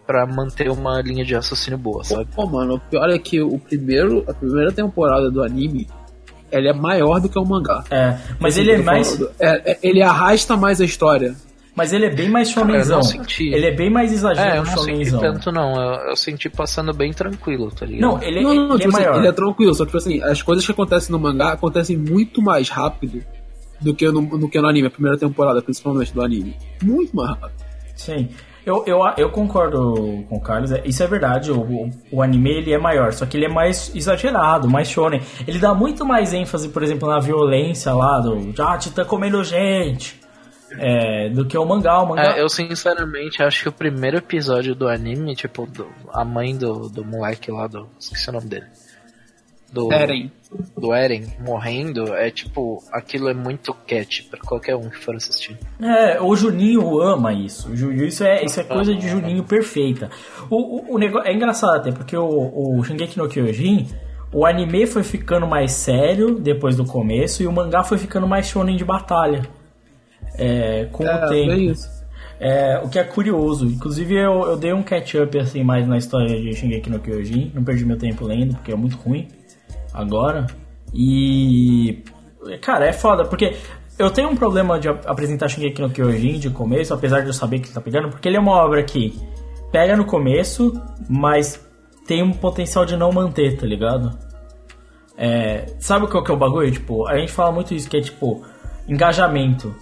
pra 0.09 0.25
manter 0.25 0.71
uma 0.71 0.99
linha 1.03 1.23
de 1.23 1.35
raciocínio 1.35 1.77
boa, 1.77 2.03
sabe? 2.03 2.27
Pô, 2.35 2.47
mano, 2.47 2.77
o 2.77 2.79
pior 2.79 3.07
é 3.11 3.19
que 3.19 3.39
o 3.39 3.59
primeiro, 3.59 4.23
a 4.27 4.33
primeira 4.33 4.71
temporada 4.71 5.29
do 5.29 5.43
anime, 5.43 5.87
ela 6.51 6.67
é 6.69 6.73
maior 6.73 7.19
do 7.19 7.29
que 7.29 7.37
o 7.37 7.45
mangá. 7.45 7.83
é, 7.91 8.17
mas 8.39 8.55
Assim, 8.55 8.61
ele 8.61 8.71
é 8.71 8.77
mais. 8.83 9.21
É, 9.39 9.71
é, 9.73 9.79
ele 9.83 10.01
arrasta 10.01 10.57
mais 10.57 10.81
a 10.81 10.85
história. 10.85 11.35
Mas 11.75 11.93
ele 11.93 12.07
é 12.07 12.09
bem 12.09 12.27
mais 12.27 12.49
shonenzão. 12.49 12.97
não 12.97 13.03
senti. 13.03 13.49
Ele 13.53 13.67
é 13.67 13.71
bem 13.71 13.91
mais 13.91 14.11
É, 14.11 14.15
exagero 14.15 14.55
eu 14.55 14.65
não 14.65 14.77
senti 14.77 14.81
shonenzão. 15.05 15.19
tanto 15.19 15.51
não. 15.51 15.75
Eu, 15.79 16.09
eu 16.09 16.15
senti 16.15 16.49
passando 16.49 16.91
bem 16.91 17.13
tranquilo, 17.13 17.69
tá 17.69 17.85
ligado? 17.85 18.01
Não, 18.13 18.23
ele, 18.23 18.41
não, 18.41 18.55
não, 18.55 18.73
ele 18.73 18.79
tipo 18.79 18.97
é 18.97 18.99
assim, 18.99 19.05
maior. 19.05 19.19
ele 19.19 19.27
é 19.27 19.31
tranquilo, 19.31 19.75
só 19.75 19.85
que 19.85 19.91
tipo 19.91 19.97
assim, 19.99 20.23
as 20.23 20.41
coisas 20.41 20.65
que 20.65 20.71
acontecem 20.71 21.11
no 21.11 21.19
mangá 21.19 21.51
acontecem 21.53 21.95
muito 21.95 22.41
mais 22.41 22.67
rápido 22.67 23.21
do 23.79 23.93
que 23.93 24.09
no, 24.09 24.21
do 24.39 24.49
que 24.49 24.59
no 24.59 24.67
anime, 24.67 24.87
a 24.87 24.91
primeira 24.91 25.19
temporada, 25.19 25.61
principalmente 25.61 26.11
do 26.15 26.23
anime. 26.23 26.55
Muito 26.81 27.15
mais 27.15 27.29
rápido. 27.29 27.51
Sim. 27.95 28.27
Eu, 28.65 28.83
eu, 28.85 28.99
eu 29.17 29.29
concordo 29.31 29.93
com 30.29 30.35
o 30.35 30.41
Carlos, 30.41 30.71
é- 30.71 30.81
isso 30.85 31.01
é 31.01 31.07
verdade, 31.07 31.51
o, 31.51 31.89
o, 32.11 32.21
anime 32.21 32.51
ele 32.51 32.73
é 32.73 32.77
maior, 32.77 33.11
só 33.13 33.25
que 33.25 33.37
ele 33.37 33.45
é 33.45 33.49
mais 33.49 33.93
exagerado, 33.95 34.69
mais 34.69 34.89
shonen. 34.89 35.21
Ele 35.47 35.57
dá 35.59 35.73
muito 35.73 36.05
mais 36.05 36.33
ênfase, 36.33 36.69
por 36.69 36.83
exemplo, 36.83 37.07
na 37.09 37.19
violência 37.19 37.93
lá, 37.93 38.19
do 38.19 38.53
ah, 38.61 38.77
Titã 38.77 39.05
comendo 39.05 39.43
gente, 39.43 40.19
é, 40.77 41.29
do 41.29 41.45
que 41.45 41.57
o 41.57 41.65
mangá. 41.65 41.99
O 42.01 42.09
mangá 42.09 42.35
É, 42.37 42.41
eu 42.41 42.49
sinceramente 42.49 43.41
acho 43.41 43.63
que 43.63 43.69
o 43.69 43.71
primeiro 43.71 44.17
episódio 44.17 44.75
do 44.75 44.87
anime, 44.87 45.35
tipo, 45.35 45.65
do- 45.65 45.87
a 46.13 46.23
mãe 46.23 46.55
do, 46.55 46.89
do 46.89 47.03
moleque 47.03 47.49
lá, 47.51 47.65
do. 47.65 47.87
Esqueci 47.99 48.29
o 48.29 48.33
nome 48.33 48.47
dele. 48.47 48.65
Do, 49.71 49.93
Eren. 49.93 50.31
do 50.75 50.93
Eren 50.93 51.25
morrendo, 51.45 52.13
é 52.15 52.31
tipo, 52.31 52.83
aquilo 52.91 53.29
é 53.29 53.33
muito 53.33 53.73
catch 53.87 54.23
pra 54.29 54.39
qualquer 54.39 54.75
um 54.75 54.89
que 54.89 54.97
for 54.97 55.15
assistir. 55.15 55.57
É, 55.79 56.19
o 56.19 56.35
Juninho 56.35 56.99
ama 57.01 57.31
isso. 57.33 57.71
Isso 57.73 58.23
é, 58.23 58.43
isso 58.43 58.59
é 58.59 58.63
coisa 58.63 58.95
de 58.95 59.07
Juninho 59.07 59.43
perfeita. 59.43 60.09
O, 60.49 60.55
o, 60.77 60.95
o 60.95 60.97
negócio, 60.97 61.27
é 61.29 61.33
engraçado 61.33 61.75
até, 61.75 61.91
porque 61.91 62.17
o, 62.17 62.25
o 62.77 62.83
Shingeki 62.83 63.17
no 63.17 63.29
Kyojin, 63.29 63.87
o 64.33 64.45
anime 64.45 64.87
foi 64.87 65.03
ficando 65.03 65.45
mais 65.45 65.71
sério 65.71 66.39
depois 66.39 66.75
do 66.75 66.85
começo 66.85 67.43
e 67.43 67.47
o 67.47 67.51
mangá 67.51 67.83
foi 67.83 67.97
ficando 67.97 68.27
mais 68.27 68.47
shonen 68.47 68.75
de 68.75 68.83
batalha. 68.85 69.43
É, 70.35 70.85
com 70.91 71.03
É, 71.05 71.25
o 71.25 71.29
tempo. 71.29 71.51
é 71.51 71.57
isso. 71.57 71.99
É, 72.39 72.79
o 72.83 72.87
que 72.89 72.97
é 72.97 73.03
curioso. 73.03 73.65
Inclusive 73.65 74.15
eu, 74.15 74.43
eu 74.47 74.57
dei 74.57 74.71
um 74.71 74.81
catch-up 74.81 75.37
assim 75.37 75.61
mais 75.63 75.85
na 75.87 75.97
história 75.97 76.39
de 76.39 76.53
Shingeki 76.55 76.89
no 76.89 76.99
Kyojin. 76.99 77.51
Não 77.53 77.63
perdi 77.63 77.85
meu 77.85 77.97
tempo 77.97 78.25
lendo, 78.25 78.55
porque 78.55 78.71
é 78.71 78.75
muito 78.75 78.95
ruim 78.97 79.27
agora. 79.93 80.47
E. 80.93 82.03
Cara, 82.61 82.87
é 82.87 82.93
foda, 82.93 83.25
porque 83.25 83.55
eu 83.97 84.09
tenho 84.09 84.29
um 84.29 84.35
problema 84.35 84.79
de 84.79 84.87
ap- 84.87 85.05
apresentar 85.07 85.49
Shingeki 85.49 85.81
no 85.81 85.89
Kyojin 85.89 86.39
de 86.39 86.49
começo, 86.49 86.93
apesar 86.93 87.21
de 87.21 87.27
eu 87.27 87.33
saber 87.33 87.59
que 87.59 87.67
ele 87.67 87.73
tá 87.73 87.81
pegando, 87.81 88.09
porque 88.09 88.27
ele 88.27 88.37
é 88.37 88.39
uma 88.39 88.53
obra 88.53 88.81
que 88.83 89.19
pega 89.71 89.95
no 89.95 90.05
começo, 90.05 90.73
mas 91.07 91.63
tem 92.07 92.23
um 92.23 92.31
potencial 92.31 92.85
de 92.85 92.95
não 92.97 93.11
manter, 93.11 93.57
tá 93.57 93.65
ligado? 93.67 94.17
É, 95.17 95.65
sabe 95.79 96.07
qual 96.07 96.23
que 96.23 96.31
é 96.31 96.33
o 96.33 96.37
bagulho? 96.37 96.71
Tipo, 96.71 97.05
a 97.07 97.17
gente 97.17 97.31
fala 97.31 97.51
muito 97.51 97.73
isso, 97.73 97.89
que 97.89 97.97
é 97.97 98.01
tipo, 98.01 98.41
engajamento. 98.87 99.75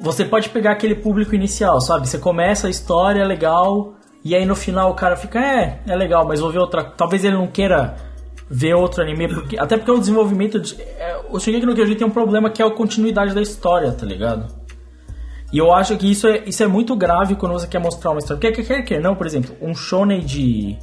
Você 0.00 0.24
pode 0.24 0.48
pegar 0.50 0.72
aquele 0.72 0.96
público 0.96 1.34
inicial, 1.34 1.80
sabe? 1.80 2.08
Você 2.08 2.18
começa 2.18 2.66
a 2.66 2.70
história, 2.70 3.22
é 3.22 3.24
legal, 3.24 3.94
e 4.24 4.34
aí 4.34 4.44
no 4.44 4.56
final 4.56 4.90
o 4.90 4.94
cara 4.94 5.16
fica, 5.16 5.38
é, 5.38 5.80
é 5.86 5.96
legal, 5.96 6.26
mas 6.26 6.40
vou 6.40 6.50
ver 6.50 6.58
outra. 6.58 6.84
Talvez 6.84 7.24
ele 7.24 7.36
não 7.36 7.46
queira 7.46 7.96
ver 8.48 8.74
outro 8.74 9.02
anime, 9.02 9.28
porque, 9.28 9.58
até 9.58 9.76
porque 9.76 9.90
o 9.90 9.98
desenvolvimento. 9.98 10.60
De, 10.60 10.80
é, 10.80 11.20
o 11.30 11.38
Shingeki 11.38 11.66
no 11.66 11.74
Kyojin 11.74 11.96
tem 11.96 12.06
um 12.06 12.10
problema 12.10 12.50
que 12.50 12.62
é 12.62 12.66
a 12.66 12.70
continuidade 12.70 13.34
da 13.34 13.42
história, 13.42 13.92
tá 13.92 14.06
ligado? 14.06 14.46
E 15.52 15.58
eu 15.58 15.72
acho 15.72 15.96
que 15.96 16.10
isso 16.10 16.26
é, 16.26 16.42
isso 16.46 16.62
é 16.62 16.66
muito 16.66 16.96
grave 16.96 17.36
quando 17.36 17.52
você 17.52 17.66
quer 17.66 17.78
mostrar 17.78 18.10
uma 18.10 18.18
história. 18.18 18.40
Porque 18.40 18.62
quer 18.62 18.82
quer 18.82 19.00
não, 19.00 19.14
por 19.14 19.26
exemplo, 19.26 19.54
um 19.60 19.74
shonen 19.74 20.20
de 20.20 20.76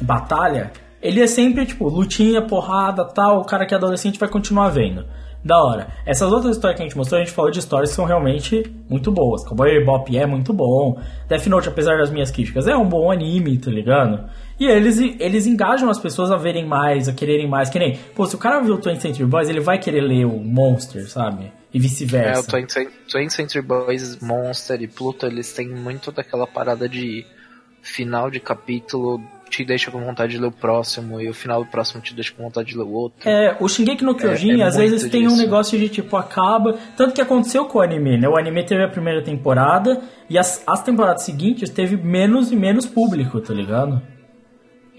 batalha, 0.00 0.72
ele 1.00 1.20
é 1.20 1.26
sempre 1.26 1.66
tipo 1.66 1.88
lutinha, 1.88 2.42
porrada, 2.42 3.04
tal, 3.04 3.40
o 3.40 3.44
cara 3.44 3.66
que 3.66 3.74
é 3.74 3.76
adolescente 3.76 4.18
vai 4.18 4.28
continuar 4.28 4.68
vendo. 4.70 5.04
Da 5.44 5.60
hora. 5.60 5.88
Essas 6.06 6.30
outras 6.32 6.54
histórias 6.54 6.76
que 6.76 6.84
a 6.84 6.86
gente 6.86 6.96
mostrou, 6.96 7.20
a 7.20 7.24
gente 7.24 7.34
falou 7.34 7.50
de 7.50 7.58
histórias 7.58 7.90
que 7.90 7.96
são 7.96 8.04
realmente 8.04 8.62
muito 8.88 9.10
boas. 9.10 9.42
Cowboy 9.44 9.70
Bebop 9.70 10.16
é 10.16 10.24
muito 10.24 10.52
bom. 10.52 11.00
Death 11.28 11.46
Note, 11.46 11.68
apesar 11.68 11.98
das 11.98 12.12
minhas 12.12 12.30
críticas, 12.30 12.68
é 12.68 12.76
um 12.76 12.88
bom 12.88 13.10
anime, 13.10 13.58
tá 13.58 13.68
ligado? 13.68 14.24
E 14.62 14.66
eles, 14.66 14.98
eles 15.18 15.46
engajam 15.46 15.88
as 15.90 15.98
pessoas 15.98 16.30
a 16.30 16.36
verem 16.36 16.64
mais, 16.66 17.08
a 17.08 17.12
quererem 17.12 17.48
mais. 17.48 17.68
Que 17.68 17.78
nem, 17.78 17.96
pô, 18.14 18.26
se 18.26 18.34
o 18.34 18.38
cara 18.38 18.60
viu 18.60 18.74
o 18.74 18.78
20th 18.78 19.00
Century 19.00 19.24
Boys, 19.26 19.48
ele 19.48 19.60
vai 19.60 19.78
querer 19.78 20.00
ler 20.02 20.24
o 20.24 20.38
Monster, 20.38 21.08
sabe? 21.08 21.52
E 21.72 21.78
É, 21.78 21.80
o 21.80 21.82
vice-versa. 21.82 22.56
20 22.56 22.70
Cent- 22.72 22.88
20th 23.12 23.30
Century 23.30 23.62
Boys, 23.62 24.18
Monster 24.20 24.80
e 24.82 24.86
Pluto, 24.86 25.26
eles 25.26 25.52
têm 25.52 25.68
muito 25.68 26.12
daquela 26.12 26.46
parada 26.46 26.88
de 26.88 27.24
final 27.82 28.30
de 28.30 28.38
capítulo 28.40 29.20
te 29.50 29.64
deixa 29.66 29.90
com 29.90 30.00
vontade 30.02 30.32
de 30.32 30.38
ler 30.38 30.46
o 30.46 30.52
próximo 30.52 31.20
e 31.20 31.28
o 31.28 31.34
final 31.34 31.62
do 31.62 31.68
próximo 31.70 32.00
te 32.00 32.14
deixa 32.14 32.32
com 32.32 32.42
vontade 32.42 32.68
de 32.70 32.78
ler 32.78 32.84
o 32.84 32.90
outro. 32.92 33.28
É, 33.28 33.54
o 33.60 33.68
Shingeki 33.68 34.02
no 34.02 34.14
Kyojin, 34.14 34.62
é 34.62 34.64
às 34.64 34.76
muito 34.76 34.90
vezes 34.92 35.10
tem 35.10 35.26
um 35.26 35.30
disso. 35.30 35.42
negócio 35.42 35.78
de 35.78 35.90
tipo, 35.90 36.16
acaba. 36.16 36.78
Tanto 36.96 37.12
que 37.12 37.20
aconteceu 37.20 37.66
com 37.66 37.78
o 37.78 37.82
anime, 37.82 38.16
né? 38.16 38.26
O 38.26 38.36
anime 38.38 38.64
teve 38.64 38.82
a 38.82 38.88
primeira 38.88 39.20
temporada 39.22 40.00
e 40.30 40.38
as, 40.38 40.62
as 40.66 40.82
temporadas 40.82 41.24
seguintes 41.24 41.68
teve 41.68 41.98
menos 41.98 42.50
e 42.50 42.56
menos 42.56 42.86
público, 42.86 43.40
tá 43.42 43.52
ligado? 43.52 44.00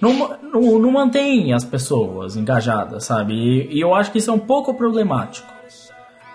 Não, 0.03 0.37
não, 0.41 0.79
não 0.79 0.91
mantém 0.91 1.53
as 1.53 1.63
pessoas 1.63 2.35
engajadas, 2.35 3.05
sabe? 3.05 3.33
E, 3.33 3.77
e 3.77 3.79
eu 3.79 3.95
acho 3.95 4.11
que 4.11 4.17
isso 4.17 4.29
é 4.29 4.33
um 4.33 4.39
pouco 4.39 4.73
problemático. 4.73 5.47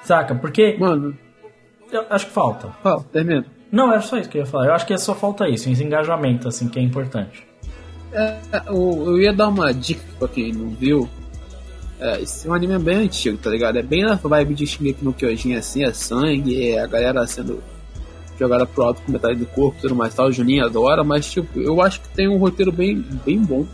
Saca? 0.03 0.35
Porque 0.35 0.79
Mano, 0.81 1.14
eu 1.93 2.07
acho 2.09 2.25
que 2.25 2.33
falta. 2.33 2.69
fala, 2.83 3.05
termina. 3.12 3.45
Não, 3.71 3.93
era 3.93 4.01
só 4.01 4.16
isso 4.16 4.31
que 4.31 4.39
eu 4.39 4.43
ia 4.43 4.47
falar. 4.47 4.69
Eu 4.69 4.73
acho 4.73 4.87
que 4.87 4.97
só 4.97 5.14
falta 5.14 5.47
isso, 5.47 5.69
esse 5.69 5.85
engajamento, 5.85 6.49
assim, 6.49 6.66
que 6.66 6.79
é 6.79 6.83
importante. 6.83 7.47
É, 8.11 8.39
eu, 8.69 9.05
eu 9.07 9.21
ia 9.21 9.35
dar 9.35 9.49
uma 9.49 9.71
dica 9.75 10.03
pra 10.19 10.29
quem 10.29 10.51
não 10.51 10.71
viu. 10.71 11.07
É, 12.01 12.23
esse 12.23 12.49
é 12.49 12.51
um 12.51 12.55
anime 12.55 12.79
bem 12.79 12.97
antigo, 12.97 13.37
tá 13.37 13.51
ligado? 13.51 13.77
É 13.77 13.83
bem 13.83 14.03
na 14.03 14.14
vibe 14.14 14.55
de 14.55 14.66
Shingeki 14.66 15.05
no 15.05 15.12
Kyojin, 15.12 15.57
assim, 15.57 15.85
é 15.85 15.93
sangue, 15.93 16.71
é 16.71 16.81
a 16.81 16.87
galera 16.87 17.27
sendo 17.27 17.62
jogada 18.39 18.66
pro 18.66 18.84
alto 18.84 19.03
com 19.03 19.12
metade 19.12 19.39
do 19.39 19.47
corpo 19.47 19.78
e 19.78 19.82
tudo 19.82 19.95
mais 19.95 20.14
tal. 20.14 20.28
O 20.28 20.32
Juninho 20.32 20.64
adora, 20.64 21.03
mas, 21.03 21.30
tipo, 21.30 21.59
eu 21.59 21.80
acho 21.82 22.01
que 22.01 22.09
tem 22.11 22.28
um 22.28 22.39
roteiro 22.39 22.70
bem, 22.70 23.05
bem 23.24 23.39
bom. 23.39 23.66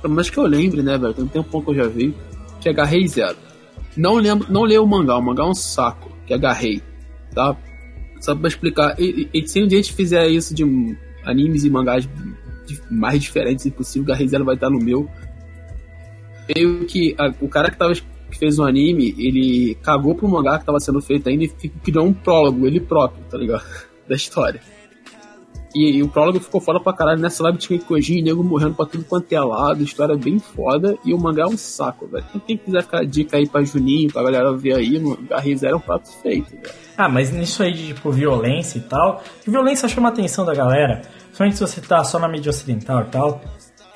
Pelo 0.00 0.14
menos 0.14 0.30
que 0.30 0.38
eu 0.38 0.44
lembre, 0.44 0.82
né, 0.82 0.96
velho? 0.98 1.14
Tem 1.14 1.24
um 1.24 1.28
tempo 1.28 1.62
que 1.62 1.70
eu 1.70 1.74
já 1.74 1.86
vi, 1.88 2.14
que 2.60 2.68
é 2.68 2.72
Garrei 2.72 3.06
Zero. 3.08 3.36
Não 3.96 4.14
lembro, 4.14 4.46
não 4.50 4.62
leio 4.62 4.84
o 4.84 4.86
mangá, 4.86 5.16
o 5.16 5.22
mangá 5.22 5.42
é 5.42 5.46
um 5.46 5.54
saco, 5.54 6.10
que 6.26 6.32
é 6.32 6.38
Garrei, 6.38 6.82
tá? 7.34 7.56
Só 8.20 8.34
pra 8.34 8.48
explicar, 8.48 8.94
e, 8.98 9.28
e, 9.32 9.46
se 9.46 9.62
um 9.62 9.66
dia 9.66 9.78
a 9.78 9.82
gente 9.82 9.94
fizer 9.94 10.28
isso 10.28 10.54
de 10.54 10.64
animes 11.24 11.64
e 11.64 11.70
mangás 11.70 12.08
mais 12.90 13.20
diferentes 13.20 13.66
impossível, 13.66 14.06
Garrei 14.06 14.28
Zero 14.28 14.44
vai 14.44 14.54
estar 14.54 14.70
no 14.70 14.78
meu 14.78 15.08
meio 16.54 16.84
que 16.86 17.14
a, 17.18 17.32
o 17.40 17.48
cara 17.48 17.70
que, 17.70 17.76
tava, 17.76 17.92
que 18.30 18.38
fez 18.38 18.58
o 18.58 18.64
anime, 18.64 19.14
ele 19.18 19.76
cagou 19.82 20.14
pro 20.14 20.28
mangá 20.28 20.58
que 20.58 20.66
tava 20.66 20.80
sendo 20.80 21.00
feito 21.00 21.28
ainda 21.28 21.44
e 21.44 21.48
criou 21.48 22.06
um 22.06 22.12
prólogo, 22.12 22.66
ele 22.66 22.80
próprio, 22.80 23.24
tá 23.30 23.38
ligado? 23.38 23.64
Da 24.08 24.14
história. 24.14 24.58
E, 25.74 25.98
e, 25.98 26.02
o 26.02 26.08
prólogo 26.08 26.40
ficou 26.40 26.60
foda 26.60 26.80
pra 26.80 26.92
caralho. 26.92 27.20
Nessa 27.20 27.42
live 27.42 27.58
tinha 27.58 27.78
Kojin, 27.78 28.22
nego 28.22 28.42
morrendo 28.42 28.74
pra 28.74 28.86
tudo 28.86 29.04
quanto 29.04 29.32
é 29.32 29.40
lado, 29.40 29.82
história 29.82 30.16
bem 30.16 30.38
foda. 30.38 30.96
E 31.04 31.12
o 31.12 31.18
mangá 31.18 31.42
é 31.42 31.46
um 31.46 31.56
saco, 31.56 32.06
velho. 32.06 32.24
Então, 32.28 32.40
quem 32.46 32.56
quiser 32.56 32.82
ficar 32.82 33.04
dica 33.04 33.36
aí 33.36 33.46
pra 33.46 33.62
Juninho, 33.62 34.10
pra 34.12 34.22
galera 34.22 34.56
ver 34.56 34.76
aí, 34.76 34.98
Garry 35.28 35.56
Zero 35.56 35.74
é 35.74 35.76
um 35.76 35.80
prato 35.80 36.08
feito, 36.22 36.50
velho. 36.50 36.70
Ah, 36.96 37.08
mas 37.08 37.30
nisso 37.30 37.62
aí 37.62 37.72
de 37.72 37.88
tipo 37.88 38.10
violência 38.10 38.78
e 38.78 38.82
tal, 38.82 39.22
violência 39.46 39.88
chama 39.88 40.08
a 40.08 40.12
atenção 40.12 40.44
da 40.44 40.54
galera, 40.54 41.02
principalmente 41.26 41.56
se 41.56 41.60
você 41.60 41.80
tá 41.80 42.02
só 42.02 42.18
na 42.18 42.28
mídia 42.28 42.50
ocidental 42.50 43.02
e 43.02 43.04
tal. 43.04 43.40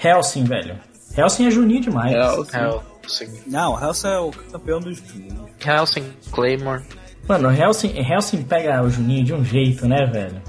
Helsing, 0.03 0.45
velho. 0.45 0.79
Helsing 1.17 1.47
é 1.47 1.51
Juninho 1.51 1.81
demais. 1.81 2.13
Helsing. 2.13 2.92
Helsing. 3.03 3.43
Não, 3.47 3.83
Helsing 3.83 4.09
é 4.09 4.19
o 4.19 4.31
campeão 4.31 4.81
dos 4.81 4.99
Juninho. 4.99 5.49
Helsing, 5.65 6.13
Claymore. 6.31 6.83
Mano, 7.29 7.51
Helsing, 7.51 7.95
Helsing 7.99 8.43
pega 8.43 8.83
o 8.83 8.91
Juninho 8.91 9.25
de 9.25 9.35
um 9.35 9.45
jeito, 9.45 9.87
né, 9.87 10.07
velho? 10.07 10.43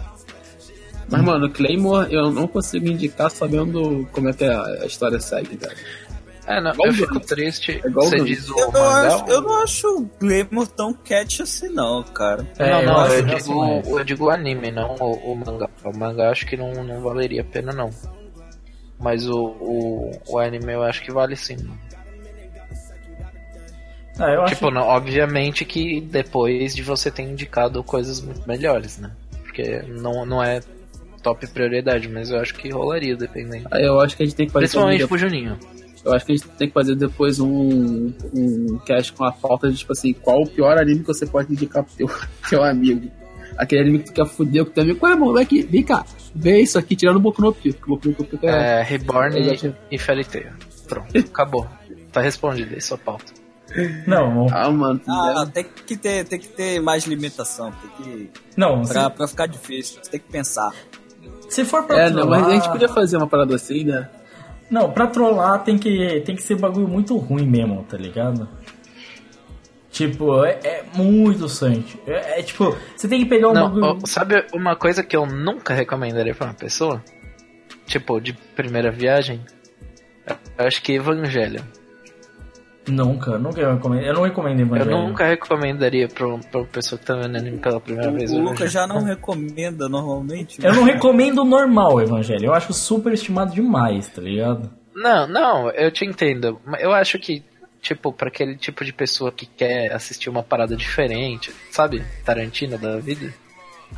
Mas, 1.10 1.22
mano, 1.22 1.50
Claymore 1.52 2.12
eu 2.12 2.32
não 2.32 2.48
consigo 2.48 2.88
indicar 2.88 3.30
sabendo 3.30 4.08
como 4.12 4.30
é 4.30 4.34
que 4.34 4.44
a 4.44 4.86
história 4.86 5.20
segue, 5.20 5.58
velho. 5.58 5.78
É, 6.46 6.60
não, 6.60 6.72
igual 6.74 6.88
eu 6.90 6.94
fico 6.94 7.20
triste. 7.20 7.82
É 7.84 7.90
você 7.90 8.20
diz 8.22 8.50
o 8.50 8.60
eu, 8.60 8.72
não 8.72 8.84
acho, 8.84 9.26
eu 9.30 9.42
não 9.42 9.64
acho 9.64 9.88
o 9.88 10.10
Glamour 10.20 10.68
tão 10.68 10.94
catch 10.94 11.40
assim, 11.40 11.70
não, 11.70 12.04
cara. 12.04 12.46
É, 12.60 12.70
não, 12.70 12.84
não, 12.84 13.08
eu, 13.08 13.20
eu, 13.20 13.38
digo, 13.38 13.82
eu 13.86 14.04
digo 14.04 14.26
o 14.26 14.30
anime, 14.30 14.72
não 14.72 14.96
o, 15.00 15.32
o, 15.32 15.36
mangá. 15.36 15.70
O 15.86 15.98
mangá 15.98 16.32
acho 16.32 16.46
que 16.46 16.58
não, 16.58 16.72
não 16.84 17.02
valeria 17.02 17.42
a 17.42 17.46
pena, 17.46 17.72
não. 17.72 17.90
Mas 19.00 19.28
o, 19.28 19.38
o, 19.38 20.12
o 20.28 20.40
anime 20.40 20.74
eu 20.74 20.84
acho 20.84 21.02
que 21.02 21.14
vale 21.14 21.36
sim. 21.36 21.58
Ah, 24.20 24.46
tipo, 24.46 24.68
acho... 24.68 24.72
não, 24.72 24.84
obviamente 24.84 25.66
que 25.66 26.00
depois 26.02 26.76
de 26.76 26.84
você 26.84 27.10
ter 27.10 27.24
indicado 27.24 27.84
coisas 27.84 28.22
muito 28.22 28.48
melhores, 28.48 29.00
né? 29.00 29.12
Porque 29.42 29.82
não, 29.88 30.26
não 30.26 30.44
é 30.44 30.62
top 31.22 31.48
prioridade, 31.48 32.08
mas 32.08 32.30
eu 32.30 32.40
acho 32.40 32.54
que 32.56 32.70
rolaria, 32.70 33.16
dependendo. 33.16 33.68
Ah, 33.72 33.80
eu 33.80 34.00
acho 34.00 34.16
que 34.16 34.24
a 34.24 34.26
gente 34.26 34.36
tem 34.36 34.46
que 34.46 34.54
fazer. 34.54 34.66
Principalmente 34.66 35.08
pro 35.08 35.18
Juninho. 35.18 35.58
Eu 36.06 36.14
acho 36.14 36.26
que 36.26 36.34
a 36.34 36.36
gente 36.36 36.48
tem 36.50 36.68
que 36.68 36.74
fazer 36.74 36.96
depois 36.96 37.40
um, 37.40 38.12
um 38.34 38.78
cast 38.86 39.14
com 39.14 39.24
a 39.24 39.32
pauta 39.32 39.72
de, 39.72 39.78
tipo 39.78 39.94
assim, 39.94 40.12
qual 40.12 40.42
o 40.42 40.48
pior 40.48 40.78
anime 40.78 41.00
que 41.00 41.08
você 41.08 41.26
pode 41.26 41.54
indicar 41.54 41.84
pro 41.84 41.96
teu, 41.96 42.10
teu 42.50 42.64
amigo. 42.64 43.10
Aquele 43.58 43.82
anime 43.82 44.00
que 44.00 44.06
tu 44.06 44.14
quer 44.14 44.26
fuder 44.26 44.66
com 44.66 44.72
teu 44.72 44.84
amigo. 44.84 45.00
Qual 45.00 45.12
é, 45.12 45.16
moleque? 45.16 45.62
Vem 45.62 45.84
cá 45.84 46.06
vê 46.34 46.62
isso 46.62 46.80
aqui 46.80 46.96
tirando 46.96 47.18
o 47.18 47.20
Boku 47.20 47.42
no 47.42 47.54
Pico. 47.54 47.88
Boku 47.88 48.10
no 48.10 48.16
Pico 48.16 48.46
é... 48.46 48.80
é 48.80 48.84
Reborn 48.84 49.40
e, 49.40 49.74
e 49.92 49.98
Fairy 49.98 50.26
Tail. 50.26 50.52
Pronto, 50.88 51.18
acabou. 51.18 51.68
Tá 52.12 52.22
respondido 52.22 52.74
aí 52.74 52.82
sua 52.82 52.98
pauta. 52.98 53.43
Não. 54.06 54.48
Ah, 54.52 54.70
mano. 54.70 55.02
Ah, 55.08 55.46
tem 55.52 55.64
que 55.64 55.98
ter, 55.98 56.26
tem 56.26 56.40
que 56.40 56.48
ter 56.48 56.82
mais 56.82 57.06
limitação. 57.06 57.72
Tem 57.72 57.90
que. 57.92 58.30
Não. 58.58 58.84
Pra, 58.84 59.06
se... 59.06 59.10
pra 59.12 59.28
ficar 59.28 59.48
difícil, 59.48 60.00
você 60.02 60.12
tem 60.12 60.20
que 60.20 60.32
pensar. 60.32 60.72
Se 61.50 61.64
for 61.66 61.84
pra 61.84 61.98
É, 62.00 62.10
trollar... 62.10 62.26
não, 62.26 62.30
mas 62.30 62.48
a 62.48 62.56
gente 62.56 62.70
podia 62.70 62.90
fazer 62.90 63.18
uma 63.18 63.28
parada 63.28 63.56
assim, 63.56 63.84
né? 63.84 64.10
Não, 64.70 64.92
pra 64.92 65.08
trollar 65.08 65.64
tem 65.64 65.78
que, 65.78 66.22
tem 66.26 66.36
que 66.36 66.42
ser 66.42 66.56
bagulho 66.56 66.88
muito 66.88 67.16
ruim 67.18 67.46
mesmo, 67.48 67.84
tá 67.84 67.98
ligado? 67.98 68.48
Tipo, 69.92 70.44
é, 70.44 70.60
é 70.64 70.84
muito 70.96 71.48
sangue. 71.48 72.02
É, 72.08 72.40
é, 72.40 72.44
tipo, 72.44 72.76
você 72.96 73.08
tem 73.08 73.20
que 73.20 73.28
pegar 73.28 73.50
um 73.50 73.54
Não, 73.54 73.70
bagulho... 73.70 74.08
Sabe 74.08 74.46
uma 74.52 74.76
coisa 74.76 75.04
que 75.04 75.16
eu 75.16 75.26
nunca 75.28 75.74
recomendaria 75.76 76.34
pra 76.34 76.48
uma 76.48 76.54
pessoa? 76.56 77.04
Tipo, 77.86 78.20
de 78.20 78.34
primeira 78.34 78.90
viagem? 78.90 79.42
Eu 80.58 80.66
acho 80.66 80.82
que 80.82 80.94
Evangelho. 80.94 81.64
Nunca, 82.88 83.38
nunca 83.38 83.62
eu 83.62 83.74
recomendo. 83.74 84.04
Eu 84.04 84.14
não 84.14 84.24
recomendo 84.24 84.60
Evangelho. 84.60 84.92
Eu 84.92 85.08
nunca 85.08 85.26
recomendaria 85.26 86.08
pra, 86.08 86.38
pra 86.38 86.60
uma 86.60 86.68
pessoa 86.68 87.00
que 87.00 87.06
tá 87.06 87.16
vendo 87.16 87.38
anime 87.38 87.58
pela 87.58 87.80
primeira 87.80 88.12
o, 88.12 88.14
vez. 88.14 88.32
O 88.32 88.40
Lucas 88.40 88.72
já 88.72 88.86
não 88.86 89.04
recomenda 89.04 89.88
normalmente. 89.88 90.64
Eu 90.64 90.74
não 90.74 90.84
recomendo 90.84 91.46
normal 91.46 92.02
Evangelho. 92.02 92.48
Eu 92.48 92.54
acho 92.54 92.74
super 92.74 93.14
estimado 93.14 93.54
demais, 93.54 94.10
tá 94.10 94.22
ligado? 94.22 94.70
Não, 94.94 95.28
não, 95.28 95.70
eu 95.72 95.92
te 95.92 96.06
entendo. 96.06 96.60
Eu 96.80 96.92
acho 96.92 97.18
que 97.20 97.44
tipo, 97.82 98.14
para 98.14 98.30
aquele 98.30 98.56
tipo 98.56 98.84
de 98.84 98.94
pessoa 98.94 99.32
que 99.32 99.46
quer 99.46 99.92
assistir 99.92 100.30
uma 100.30 100.42
parada 100.42 100.76
diferente, 100.76 101.54
sabe? 101.70 102.04
Tarantino 102.24 102.78
da 102.78 102.98
vida. 102.98 103.34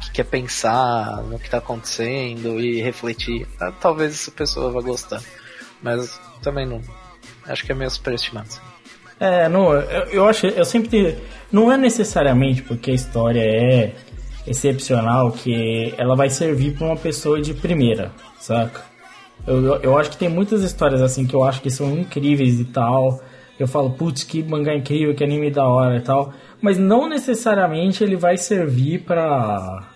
Que 0.01 0.11
quer 0.11 0.25
pensar 0.25 1.23
no 1.23 1.39
que 1.39 1.49
tá 1.49 1.59
acontecendo 1.59 2.59
e 2.59 2.81
refletir. 2.81 3.47
Ah, 3.61 3.71
talvez 3.71 4.13
essa 4.13 4.31
pessoa 4.31 4.71
vá 4.71 4.81
gostar. 4.81 5.21
Mas 5.81 6.19
também 6.41 6.65
não. 6.65 6.81
Acho 7.47 7.63
que 7.63 7.71
é 7.71 7.75
meio 7.75 7.89
superestimado. 7.89 8.49
É, 9.19 9.47
não, 9.47 9.73
eu, 9.73 10.03
eu 10.11 10.27
acho, 10.27 10.47
eu 10.47 10.65
sempre. 10.65 11.17
Não 11.51 11.71
é 11.71 11.77
necessariamente 11.77 12.61
porque 12.63 12.91
a 12.91 12.93
história 12.93 13.41
é 13.41 13.93
excepcional 14.45 15.31
que 15.31 15.93
ela 15.97 16.15
vai 16.15 16.29
servir 16.29 16.77
para 16.77 16.87
uma 16.87 16.97
pessoa 16.97 17.41
de 17.41 17.53
primeira, 17.53 18.11
saca? 18.39 18.83
Eu, 19.47 19.63
eu, 19.63 19.75
eu, 19.81 19.97
acho 19.97 20.11
que 20.11 20.17
tem 20.17 20.29
muitas 20.29 20.63
histórias 20.63 21.01
assim 21.01 21.25
que 21.25 21.35
eu 21.35 21.43
acho 21.43 21.61
que 21.61 21.69
são 21.69 21.97
incríveis 21.97 22.59
e 22.59 22.65
tal, 22.65 23.21
eu 23.59 23.67
falo, 23.67 23.91
putz, 23.91 24.23
que 24.23 24.43
mangá 24.43 24.75
incrível, 24.75 25.15
que 25.15 25.23
anime 25.23 25.49
da 25.49 25.67
hora 25.67 25.97
e 25.97 26.01
tal. 26.01 26.33
Mas 26.61 26.77
não 26.77 27.07
necessariamente 27.07 28.03
ele 28.03 28.15
vai 28.15 28.37
servir 28.37 29.03
pra. 29.03 29.87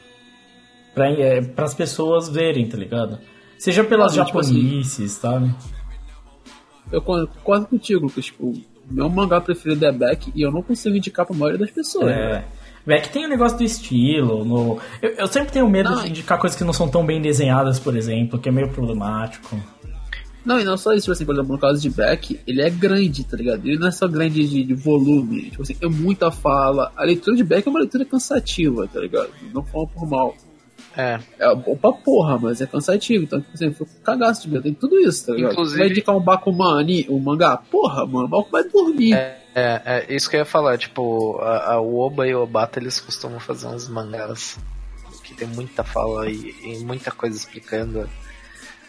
pra 0.93 1.11
é, 1.11 1.41
as 1.57 1.73
pessoas 1.73 2.29
verem, 2.29 2.67
tá 2.67 2.77
ligado? 2.77 3.19
Seja 3.57 3.83
pelas 3.83 4.13
ah, 4.13 4.23
japonices, 4.23 4.55
tipo 4.55 5.03
assim, 5.03 5.07
sabe? 5.07 5.55
Eu 6.91 7.01
concordo 7.01 7.67
contigo, 7.67 8.05
Lucas. 8.05 8.25
Tipo, 8.25 8.53
meu 8.89 9.09
mangá 9.09 9.39
preferido 9.39 9.85
é 9.85 9.91
Beck 9.91 10.31
e 10.35 10.41
eu 10.41 10.51
não 10.51 10.61
consigo 10.61 10.95
indicar 10.95 11.25
pra 11.25 11.35
maioria 11.35 11.59
das 11.59 11.71
pessoas. 11.71 12.11
É. 12.11 12.33
Né? 12.33 12.45
Beck 12.85 13.09
tem 13.09 13.23
o 13.23 13.27
um 13.27 13.29
negócio 13.29 13.57
do 13.57 13.63
estilo. 13.63 14.43
No... 14.43 14.79
Eu, 15.01 15.11
eu 15.11 15.27
sempre 15.27 15.51
tenho 15.51 15.69
medo 15.69 15.89
não, 15.89 16.01
de 16.01 16.09
indicar 16.09 16.39
coisas 16.39 16.57
que 16.57 16.63
não 16.63 16.73
são 16.73 16.87
tão 16.87 17.05
bem 17.05 17.21
desenhadas, 17.21 17.79
por 17.79 17.95
exemplo, 17.95 18.39
que 18.39 18.49
é 18.49 18.51
meio 18.51 18.69
problemático. 18.69 19.59
Não, 20.45 20.59
e 20.59 20.63
não 20.63 20.77
só 20.77 20.93
isso, 20.93 21.11
assim, 21.11 21.25
por 21.25 21.35
exemplo, 21.35 21.51
no 21.51 21.59
caso 21.59 21.81
de 21.81 21.89
Beck, 21.89 22.39
ele 22.47 22.61
é 22.61 22.69
grande, 22.69 23.23
tá 23.23 23.35
ligado? 23.35 23.65
Ele 23.67 23.77
não 23.77 23.87
é 23.87 23.91
só 23.91 24.07
grande 24.07 24.47
de, 24.47 24.63
de 24.63 24.73
volume, 24.73 25.49
tipo 25.51 25.61
assim, 25.61 25.75
é 25.81 25.87
muita 25.87 26.31
fala. 26.31 26.91
A 26.95 27.03
leitura 27.03 27.35
de 27.35 27.43
Beck 27.43 27.67
é 27.67 27.69
uma 27.69 27.79
leitura 27.79 28.05
cansativa, 28.05 28.87
tá 28.87 28.99
ligado? 28.99 29.29
Não 29.53 29.63
fala 29.63 29.85
por 29.87 30.09
mal. 30.09 30.35
É. 30.97 31.19
É 31.37 31.55
bom 31.55 31.75
pra 31.77 31.91
porra, 31.91 32.37
mas 32.37 32.61
é 32.61 32.65
cansativo. 32.65 33.23
Então, 33.23 33.39
tipo 33.39 33.53
assim, 33.53 33.65
eu 33.65 33.73
fico 33.73 33.89
cagaço 34.03 34.43
de 34.43 34.49
ver. 34.49 34.61
Tem 34.61 34.73
tudo 34.73 34.99
isso, 34.99 35.25
tá 35.25 35.33
ligado? 35.33 35.51
Inclusive... 35.53 35.79
Vai 35.79 35.89
indicar 35.89 36.15
um 36.15 36.21
Bakuman, 36.21 36.85
um 37.09 37.19
mangá? 37.19 37.57
Porra, 37.57 38.05
mano, 38.05 38.25
o 38.25 38.27
Bakuman 38.27 38.51
vai 38.51 38.63
dormir. 38.69 39.13
É, 39.13 39.37
é, 39.55 39.81
é, 39.85 40.13
isso 40.13 40.29
que 40.29 40.35
eu 40.35 40.39
ia 40.39 40.45
falar. 40.45 40.77
Tipo, 40.77 41.37
a, 41.39 41.73
a 41.73 41.81
Oba 41.81 42.27
e 42.27 42.33
o 42.33 42.41
Obata, 42.41 42.79
eles 42.79 42.99
costumam 42.99 43.39
fazer 43.39 43.67
uns 43.67 43.87
mangás 43.87 44.57
que 45.23 45.35
tem 45.35 45.47
muita 45.47 45.83
fala 45.83 46.29
e, 46.29 46.55
e 46.63 46.79
muita 46.83 47.11
coisa 47.11 47.37
explicando 47.37 48.09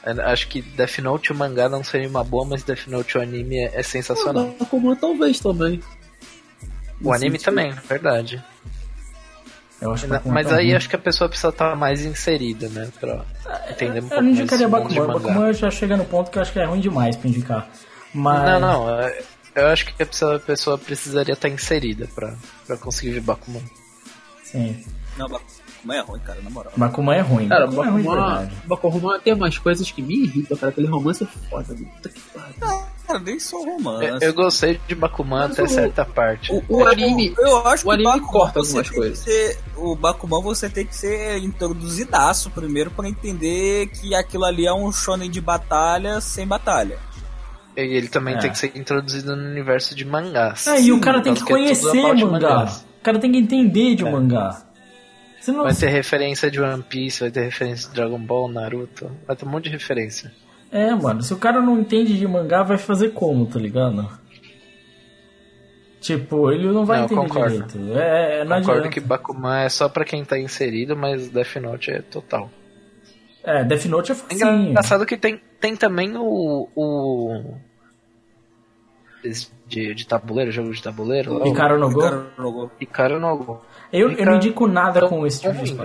Acho 0.02 0.48
que 0.48 0.62
Death 0.62 0.98
Note 0.98 1.32
o 1.32 1.34
mangá 1.34 1.68
não 1.68 1.84
seria 1.84 2.08
uma 2.08 2.24
boa, 2.24 2.44
mas 2.44 2.62
Death 2.62 2.86
Note 2.86 3.18
o 3.18 3.20
anime 3.20 3.58
é, 3.58 3.80
é 3.80 3.82
sensacional. 3.82 4.54
Ah, 4.58 4.64
como 4.64 4.96
talvez 4.96 5.40
também. 5.40 5.80
O 7.02 7.12
anime 7.12 7.38
sentido. 7.38 7.44
também, 7.44 7.72
verdade. 7.86 8.42
Mas 10.26 10.52
aí 10.52 10.74
acho 10.74 10.88
que 10.88 10.96
a 10.96 10.98
pessoa 10.98 11.28
precisa 11.28 11.48
estar 11.48 11.74
mais 11.74 12.04
inserida, 12.04 12.68
né? 12.68 12.90
Pra 13.00 13.24
entender 13.70 14.00
um 14.00 14.08
pouco 14.08 14.14
Eu 14.14 14.22
não 14.22 14.30
indicaria 14.30 14.68
Bakuman. 14.68 15.06
Bakuman 15.06 15.52
já 15.52 15.70
chega 15.70 15.96
no 15.96 16.04
ponto 16.04 16.30
que 16.30 16.38
eu 16.38 16.42
acho 16.42 16.52
que 16.52 16.58
é 16.58 16.64
ruim 16.64 16.80
demais 16.80 17.16
pra 17.16 17.28
indicar. 17.28 17.68
Mas... 18.12 18.42
Não, 18.42 18.60
não. 18.60 19.00
É, 19.00 19.22
eu 19.54 19.66
acho 19.68 19.86
que 19.86 20.02
a 20.02 20.06
pessoa, 20.06 20.36
a 20.36 20.40
pessoa 20.40 20.78
precisaria 20.78 21.32
estar 21.32 21.48
inserida 21.48 22.08
pra, 22.14 22.34
pra 22.66 22.76
conseguir 22.76 23.12
ver 23.12 23.20
Bakuman. 23.22 23.62
Sim. 24.44 24.84
Não, 25.16 25.28
Bakuman 25.28 25.94
é 25.94 26.00
ruim, 26.00 26.20
cara, 26.20 26.40
na 26.42 26.50
moral. 26.50 26.72
Bakuman 26.76 27.14
é 27.14 27.20
ruim. 27.20 27.48
Cara, 27.48 27.66
Bakuman, 27.66 28.02
Bakuman, 28.02 28.34
é 28.34 28.38
ruim 28.38 28.50
Bakuman 28.66 29.20
tem 29.20 29.32
umas 29.32 29.58
coisas 29.58 29.90
que 29.90 30.02
me 30.02 30.24
irritam, 30.24 30.56
cara. 30.56 30.70
Aquele 30.70 30.88
romance 30.88 31.24
é 31.24 31.26
foda, 31.26 31.74
puta 31.74 32.08
que 32.08 32.20
pariu. 32.20 32.84
Cara, 33.12 33.24
nem 33.24 33.38
só 33.40 33.58
romance. 33.62 34.04
Eu, 34.04 34.18
eu 34.20 34.34
gostei 34.34 34.80
de 34.86 34.94
Bakuman 34.94 35.48
Mas 35.48 35.52
até 35.52 35.62
o, 35.62 35.68
certa 35.68 36.04
parte. 36.04 36.52
O, 36.52 36.62
o 36.68 36.86
anime, 36.86 37.34
eu 37.38 37.66
acho 37.66 37.86
o 37.86 37.90
anime 37.90 38.20
corta 38.20 38.60
algumas 38.60 38.90
coisas. 38.90 39.18
Ser, 39.18 39.58
o 39.76 39.96
Bakuman 39.96 40.40
você 40.40 40.68
tem 40.68 40.86
que 40.86 40.94
ser 40.94 41.38
introduzidaço 41.38 42.50
primeiro 42.50 42.90
para 42.90 43.08
entender 43.08 43.88
que 43.88 44.14
aquilo 44.14 44.44
ali 44.44 44.66
é 44.66 44.72
um 44.72 44.92
shonen 44.92 45.30
de 45.30 45.40
batalha 45.40 46.20
sem 46.20 46.46
batalha. 46.46 46.98
E 47.76 47.80
ele 47.80 48.08
também 48.08 48.34
É. 48.34 48.38
tem 48.38 48.50
que 48.50 48.58
ser 48.58 48.72
introduzido 48.76 49.34
no 49.34 49.42
universo 49.48 49.94
de 49.94 50.04
mangás. 50.04 50.66
É, 50.66 50.80
e 50.80 50.92
o 50.92 51.00
cara 51.00 51.20
tem 51.20 51.34
que 51.34 51.42
é 51.42 51.46
conhecer 51.46 52.02
mangá. 52.02 52.26
mangás. 52.26 52.86
O 53.00 53.02
cara 53.02 53.18
tem 53.18 53.32
que 53.32 53.38
entender 53.38 53.94
de 53.94 54.04
mangá. 54.04 54.62
Você 55.40 55.52
não... 55.52 55.62
Vai 55.62 55.74
ter 55.74 55.88
referência 55.88 56.50
de 56.50 56.60
One 56.60 56.82
Piece, 56.82 57.20
vai 57.20 57.30
ter 57.30 57.42
referência 57.44 57.88
de 57.88 57.94
Dragon 57.94 58.18
Ball, 58.18 58.46
Naruto, 58.48 59.10
vai 59.26 59.34
ter 59.34 59.46
um 59.46 59.48
monte 59.48 59.64
de 59.64 59.70
referência. 59.70 60.30
É, 60.72 60.94
mano, 60.94 61.22
se 61.22 61.32
o 61.34 61.38
cara 61.38 61.60
não 61.60 61.80
entende 61.80 62.16
de 62.18 62.26
mangá, 62.28 62.62
vai 62.62 62.78
fazer 62.78 63.10
como, 63.10 63.46
tá 63.46 63.58
ligado? 63.58 64.08
Tipo, 66.00 66.50
ele 66.50 66.66
não 66.72 66.86
vai 66.86 66.98
Não, 66.98 67.04
entender 67.04 67.20
concordo. 67.20 67.62
direito. 67.66 67.98
É, 67.98 68.44
não 68.44 68.56
Concordo 68.58 68.70
adianta. 68.80 68.88
que 68.88 69.00
Bakuman 69.00 69.58
é 69.64 69.68
só 69.68 69.88
pra 69.88 70.04
quem 70.04 70.24
tá 70.24 70.38
inserido, 70.38 70.96
mas 70.96 71.28
Death 71.28 71.56
Note 71.56 71.90
é 71.90 72.00
total. 72.00 72.50
É, 73.44 73.62
Death 73.64 73.84
Note 73.86 74.12
é 74.12 74.14
É 74.14 74.18
facinho. 74.18 74.70
engraçado 74.70 75.04
que 75.04 75.16
tem, 75.16 75.40
tem 75.60 75.76
também 75.76 76.16
o. 76.16 76.68
o 76.74 77.54
de, 79.66 79.94
de 79.94 80.06
tabuleiro, 80.06 80.50
jogo 80.50 80.72
de 80.72 80.82
tabuleiro. 80.82 81.46
Icaro 81.46 81.78
no 81.78 81.90
Go. 81.92 82.00
Cara, 82.00 82.26
jogou. 82.38 82.70
Icaro 82.80 83.20
no 83.20 83.36
Go. 83.36 83.60
Eu, 83.92 84.10
eu 84.12 84.24
não 84.24 84.36
indico 84.36 84.66
nada 84.66 85.06
com 85.06 85.26
esse 85.26 85.42
tipo 85.42 85.62
de. 85.62 85.76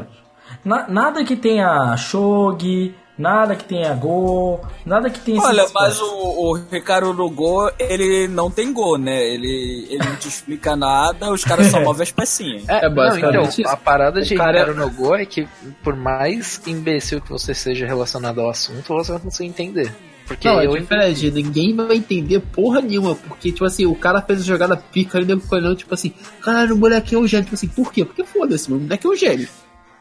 Na- 0.63 0.87
nada 0.87 1.25
que 1.25 1.35
tenha 1.35 1.95
Shogi, 1.97 2.95
nada 3.17 3.55
que 3.55 3.63
tenha 3.63 3.93
Go, 3.93 4.59
nada 4.85 5.09
que 5.09 5.19
tenha 5.19 5.41
Olha, 5.41 5.65
mas 5.73 5.99
o, 5.99 6.05
o 6.05 6.53
Ricardo 6.71 7.13
no 7.13 7.29
Go, 7.29 7.71
ele 7.79 8.27
não 8.27 8.51
tem 8.51 8.73
gol, 8.73 8.97
né? 8.97 9.23
Ele, 9.23 9.87
ele 9.89 10.03
não 10.03 10.15
te 10.15 10.27
explica 10.27 10.75
nada, 10.75 11.31
os 11.31 11.43
caras 11.43 11.67
só 11.67 11.79
movem 11.81 12.03
as 12.03 12.11
pecinhas. 12.11 12.67
É, 12.67 12.85
É 12.85 12.89
não, 12.89 12.95
basicamente 12.95 13.61
então, 13.61 13.71
a 13.71 13.75
isso. 13.75 13.83
parada 13.83 14.21
de 14.21 14.35
cara- 14.35 14.61
Icaro 14.61 14.75
no 14.75 14.89
Go 14.89 15.15
é 15.15 15.25
que, 15.25 15.47
por 15.83 15.95
mais 15.95 16.61
imbecil 16.67 17.21
que 17.21 17.29
você 17.29 17.53
seja 17.53 17.85
relacionado 17.85 18.41
ao 18.41 18.49
assunto, 18.49 18.93
você 18.93 19.11
vai 19.13 19.21
conseguir 19.21 19.49
entender. 19.49 19.93
Porque 20.27 20.47
Não, 20.47 20.59
é 20.59 20.65
eu 20.65 20.75
diferente, 20.75 21.29
ninguém 21.29 21.75
vai 21.75 21.97
entender 21.97 22.39
porra 22.39 22.81
nenhuma, 22.81 23.13
porque, 23.13 23.51
tipo 23.51 23.63
assim, 23.63 23.85
o 23.85 23.93
cara 23.93 24.21
fez 24.23 24.41
a 24.41 24.43
jogada 24.43 24.75
pica 24.75 25.19
ali, 25.19 25.27
nego 25.27 25.41
olhando, 25.51 25.75
tipo 25.75 25.93
assim, 25.93 26.11
caralho, 26.41 26.73
o 26.73 26.79
moleque 26.79 27.13
é 27.13 27.17
um 27.19 27.27
gênio, 27.27 27.45
tipo 27.45 27.53
assim, 27.53 27.67
por 27.67 27.93
quê? 27.93 28.03
Porque 28.03 28.23
foda-se, 28.23 28.69
mano, 28.71 28.81
o 28.81 28.83
moleque 28.85 29.05
é 29.05 29.09
um 29.11 29.15
gênio. 29.15 29.47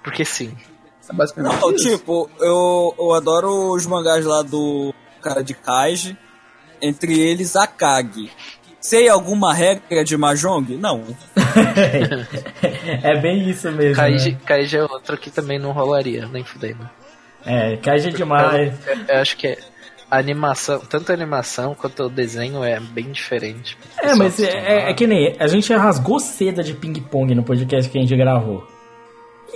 Porque 0.02 0.24
sim. 0.24 0.50
É 1.08 1.12
basicamente 1.14 1.60
Não, 1.60 1.70
isso. 1.72 1.90
tipo, 1.90 2.30
eu, 2.40 2.94
eu 2.98 3.14
adoro 3.14 3.72
os 3.72 3.86
mangás 3.86 4.24
lá 4.24 4.42
do 4.42 4.92
cara 5.22 5.42
de 5.42 5.54
Kaiji, 5.54 6.16
entre 6.80 7.18
eles 7.18 7.56
Akagi. 7.56 8.30
Sei 8.80 9.08
alguma 9.08 9.54
regra 9.54 10.04
de 10.04 10.16
Mahjong? 10.16 10.76
Não. 10.76 11.02
é 13.02 13.20
bem 13.20 13.48
isso 13.48 13.70
mesmo. 13.72 13.96
Kaiji, 13.96 14.32
né? 14.32 14.38
Kaiji 14.44 14.76
é 14.76 14.82
outro 14.82 15.16
que 15.16 15.30
também 15.30 15.58
não 15.58 15.72
rolaria, 15.72 16.26
nem 16.26 16.44
fudendo. 16.44 16.88
É, 17.46 17.76
Kaiji 17.78 18.08
é 18.08 18.12
demais. 18.12 18.74
Eu, 18.86 18.96
eu 19.08 19.20
acho 19.20 19.36
que 19.36 19.56
a 20.10 20.18
animação, 20.18 20.80
tanto 20.80 21.10
a 21.10 21.14
animação 21.14 21.74
quanto 21.74 22.04
o 22.04 22.08
desenho 22.10 22.62
é 22.62 22.78
bem 22.78 23.10
diferente. 23.10 23.76
É, 24.02 24.14
mas 24.14 24.38
é, 24.38 24.50
é- 24.50 24.90
é 24.90 24.94
que 24.94 25.06
nem. 25.06 25.34
A 25.38 25.46
gente 25.46 25.72
rasgou 25.72 26.20
seda 26.20 26.62
de 26.62 26.74
ping-pong 26.74 27.34
no 27.34 27.42
podcast 27.42 27.90
que 27.90 27.98
a 27.98 28.00
gente 28.02 28.16
gravou. 28.16 28.66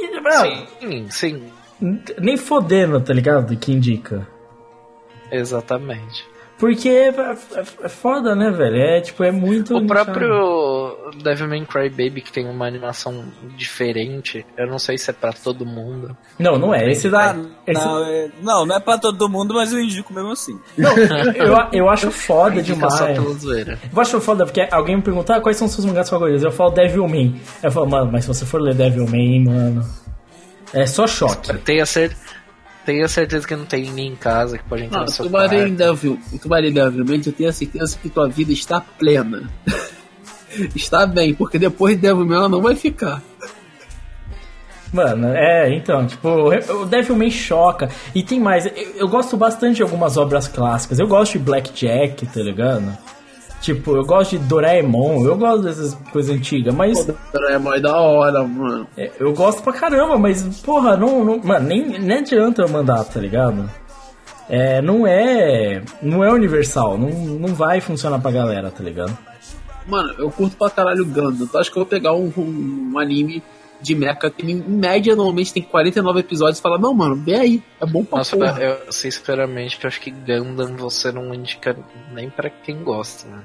E, 0.00 0.20
mano, 0.20 0.66
Sim, 0.80 1.10
sim, 1.10 1.52
nem 2.20 2.36
fodendo, 2.36 3.00
tá 3.00 3.12
ligado? 3.12 3.56
Que 3.56 3.72
indica. 3.72 4.26
exatamente. 5.30 6.24
Porque 6.58 6.88
é, 6.88 7.08
é- 7.08 7.36
é 7.84 7.88
foda, 7.88 8.34
né, 8.34 8.50
velho? 8.50 8.76
É 8.76 9.00
tipo, 9.00 9.22
é 9.22 9.30
muito. 9.30 9.76
O 9.76 9.80
nichado. 9.80 9.86
próprio 10.04 11.10
Devilman 11.22 11.64
Crybaby, 11.64 12.20
que 12.20 12.32
tem 12.32 12.48
uma 12.48 12.66
animação 12.66 13.26
diferente, 13.56 14.44
eu 14.56 14.66
não 14.66 14.78
sei 14.78 14.98
se 14.98 15.08
é 15.10 15.12
pra 15.12 15.32
todo 15.32 15.64
mundo. 15.64 16.16
Não, 16.38 16.58
não 16.58 16.74
é. 16.74 16.90
Esse 16.90 17.08
da. 17.08 17.36
Esse, 17.66 17.80
Não, 17.84 18.04
é, 18.04 18.28
não, 18.42 18.66
não 18.66 18.76
é 18.76 18.80
pra 18.80 18.98
todo 18.98 19.28
mundo, 19.28 19.54
mas 19.54 19.72
eu 19.72 19.80
indico 19.80 20.12
mesmo 20.12 20.32
assim. 20.32 20.58
não, 20.76 20.96
eu, 21.34 21.56
eu 21.72 21.88
acho 21.88 22.10
foda 22.10 22.60
demais. 22.62 22.92
só 22.94 23.06
pela 23.06 23.32
zoeira. 23.34 23.78
Eu 23.94 24.00
acho 24.00 24.20
foda 24.20 24.44
porque 24.44 24.66
alguém 24.70 24.96
me 24.96 25.02
pergunta 25.02 25.36
ah, 25.36 25.40
quais 25.40 25.56
são 25.56 25.66
os 25.68 25.72
seus 25.72 25.84
mangás 25.84 26.10
favoritos. 26.10 26.42
Eu 26.42 26.50
falo 26.50 26.70
Devilman. 26.70 27.40
Eu 27.62 27.70
falo, 27.70 27.88
mano, 27.88 28.10
mas 28.10 28.24
se 28.24 28.28
você 28.28 28.44
for 28.44 28.60
ler 28.60 28.74
Devilman, 28.74 29.44
mano. 29.44 29.84
É 30.74 30.84
só 30.86 31.06
choque. 31.06 31.56
Tenha, 31.58 31.86
cer 31.86 32.14
tenha 32.88 33.06
certeza 33.06 33.46
que 33.46 33.54
não 33.54 33.66
tem 33.66 33.82
ninguém 33.82 34.12
em 34.12 34.16
casa 34.16 34.56
que 34.56 34.64
pode 34.64 34.84
entrar 34.84 35.00
Não, 35.00 35.04
no 35.04 35.12
seu. 35.12 35.28
Devil, 35.28 36.18
o 36.32 36.38
Tubarão 36.38 36.72
Devil, 36.72 37.04
eu 37.26 37.32
tenho 37.34 37.50
a 37.50 37.52
certeza 37.52 37.98
que 38.00 38.08
tua 38.08 38.26
vida 38.30 38.50
está 38.50 38.80
plena. 38.80 39.50
está 40.74 41.06
bem, 41.06 41.34
porque 41.34 41.58
depois 41.58 41.96
de 41.96 42.00
Devil 42.00 42.32
ela 42.32 42.48
não 42.48 42.62
vai 42.62 42.74
ficar. 42.74 43.22
Mano, 44.90 45.28
é, 45.34 45.70
então, 45.74 46.06
tipo, 46.06 46.30
o 46.30 46.86
Devilman 46.86 47.30
choca. 47.30 47.90
E 48.14 48.22
tem 48.22 48.40
mais, 48.40 48.64
eu, 48.64 48.72
eu 48.96 49.08
gosto 49.08 49.36
bastante 49.36 49.76
de 49.76 49.82
algumas 49.82 50.16
obras 50.16 50.48
clássicas. 50.48 50.98
Eu 50.98 51.06
gosto 51.06 51.32
de 51.32 51.40
Blackjack, 51.40 52.24
tá 52.24 52.40
ligado? 52.40 52.96
Tipo, 53.60 53.96
eu 53.96 54.04
gosto 54.04 54.38
de 54.38 54.44
Doraemon, 54.44 55.24
eu 55.26 55.36
gosto 55.36 55.62
dessas 55.64 55.94
coisas 56.12 56.34
antigas, 56.34 56.72
mas 56.74 57.08
É 57.50 57.58
mais 57.58 57.82
da 57.82 57.96
hora, 57.96 58.44
mano. 58.44 58.86
é, 58.96 59.10
eu 59.18 59.32
gosto 59.32 59.62
pra 59.62 59.72
caramba, 59.72 60.16
mas, 60.16 60.42
porra, 60.60 60.96
não, 60.96 61.24
não 61.24 61.38
mano, 61.42 61.66
nem, 61.66 61.84
nem 61.98 62.18
adianta 62.18 62.62
eu 62.62 62.68
mandar, 62.68 63.02
tá 63.04 63.18
ligado? 63.20 63.68
É, 64.48 64.80
não 64.80 65.06
é, 65.06 65.82
não 66.00 66.22
é 66.24 66.32
universal, 66.32 66.96
não, 66.96 67.10
não 67.10 67.48
vai 67.54 67.80
funcionar 67.80 68.18
pra 68.20 68.30
galera, 68.30 68.70
tá 68.70 68.82
ligado? 68.82 69.16
Mano, 69.86 70.14
eu 70.18 70.30
curto 70.30 70.56
pra 70.56 70.70
caralho 70.70 71.04
Gundam. 71.04 71.42
Então 71.46 71.60
acho 71.60 71.70
que 71.72 71.78
eu 71.78 71.82
vou 71.82 71.88
pegar 71.90 72.12
um, 72.14 72.32
um- 72.36 72.92
um 72.94 72.98
anime 72.98 73.42
de 73.80 73.94
mecha 73.94 74.30
que 74.30 74.44
em 74.50 74.56
média 74.56 75.14
normalmente 75.14 75.52
tem 75.52 75.62
49 75.62 76.20
episódios 76.20 76.58
e 76.58 76.62
falar, 76.62 76.78
não, 76.78 76.92
mano, 76.94 77.16
vê 77.16 77.34
aí, 77.34 77.62
é 77.80 77.86
bom 77.86 78.04
pra 78.04 78.18
Nossa, 78.18 78.36
porra. 78.36 78.60
eu, 78.60 78.92
sinceramente, 78.92 79.78
eu 79.82 79.88
acho 79.88 80.00
que 80.00 80.10
Gundam 80.10 80.76
você 80.76 81.12
não 81.12 81.32
indica 81.34 81.76
nem 82.12 82.28
pra 82.28 82.50
quem 82.50 82.82
gosta, 82.82 83.28
né? 83.28 83.42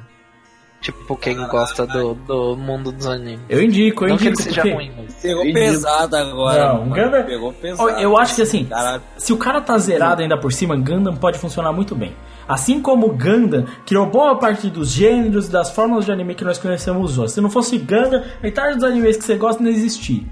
Tipo, 0.82 1.16
quem 1.16 1.38
gosta 1.48 1.88
do, 1.88 2.14
do 2.14 2.58
mundo 2.58 2.92
dos 2.92 3.08
animes. 3.08 3.40
Eu 3.48 3.62
indico, 3.64 4.04
eu 4.04 4.10
não 4.10 4.18
que 4.18 4.24
ele 4.24 4.30
indico, 4.32 4.44
seja 4.44 4.62
porque... 4.64 4.76
ruim, 4.76 4.92
mas... 4.98 5.14
Pegou 5.16 5.44
pesado 5.54 6.16
agora. 6.18 6.74
Não, 6.74 6.86
mano. 6.86 7.04
Gundam- 7.06 7.24
Pegou 7.26 7.54
pesado. 7.54 7.90
Eu 8.02 8.18
acho 8.18 8.36
que 8.36 8.42
assim, 8.42 8.66
Caralho. 8.66 9.02
se 9.18 9.32
o 9.32 9.38
cara 9.38 9.62
tá 9.62 9.78
zerado 9.78 10.22
ainda 10.22 10.38
por 10.38 10.52
cima, 10.52 10.76
Gundam 10.76 11.16
pode 11.16 11.40
funcionar 11.40 11.72
muito 11.72 11.96
bem. 11.96 12.14
Assim 12.48 12.82
como 12.82 13.10
Gundam 13.10 13.66
criou 13.86 14.06
boa 14.06 14.38
parte 14.38 14.70
dos 14.70 14.92
gêneros, 14.92 15.48
das 15.50 15.72
fórmulas 15.72 16.06
de 16.06 16.12
anime 16.12 16.36
que 16.36 16.44
nós 16.44 16.58
conhecemos 16.58 17.18
hoje. 17.18 17.34
Se 17.34 17.42
não 17.42 17.50
fosse 17.50 17.78
Gundam, 17.78 18.24
metade 18.42 18.76
dos 18.76 18.84
animes 18.84 19.18
que 19.18 19.24
você 19.24 19.36
gosta 19.36 19.64
não 19.64 19.70
existia. 19.70 20.24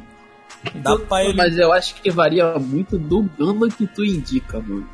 Dá 0.76 0.98
pra 0.98 1.24
ele. 1.24 1.34
Mas 1.36 1.58
eu 1.58 1.72
acho 1.72 1.96
que 1.96 2.12
varia 2.12 2.58
muito 2.60 2.98
do 2.98 3.24
Gundam 3.24 3.70
que 3.70 3.88
tu 3.88 4.04
indica, 4.04 4.60
mano. 4.60 4.88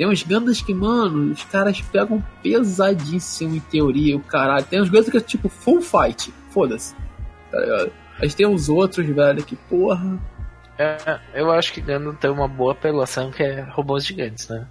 Tem 0.00 0.08
uns 0.08 0.22
Gundams 0.22 0.62
que, 0.62 0.72
mano, 0.72 1.30
os 1.30 1.44
caras 1.44 1.78
pegam 1.82 2.24
pesadíssimo 2.42 3.56
em 3.56 3.60
teoria, 3.60 4.16
o 4.16 4.20
caralho. 4.20 4.64
Tem 4.64 4.80
uns 4.80 4.88
Gundams 4.88 5.10
que 5.10 5.16
é 5.18 5.20
tipo 5.20 5.48
full 5.48 5.82
fight, 5.82 6.32
foda-se. 6.48 6.94
Tá 7.50 7.60
ligado? 7.60 7.92
Mas 8.18 8.34
tem 8.34 8.46
os 8.46 8.68
outros, 8.70 9.06
velho, 9.06 9.44
que 9.44 9.56
porra. 9.56 10.18
É, 10.78 11.18
eu 11.34 11.50
acho 11.50 11.74
que 11.74 11.82
Gundam 11.82 12.14
tem 12.14 12.30
uma 12.30 12.48
boa 12.48 12.72
apelação 12.72 13.30
que 13.30 13.42
é 13.42 13.60
robôs 13.60 14.06
gigantes, 14.06 14.48
né? 14.48 14.66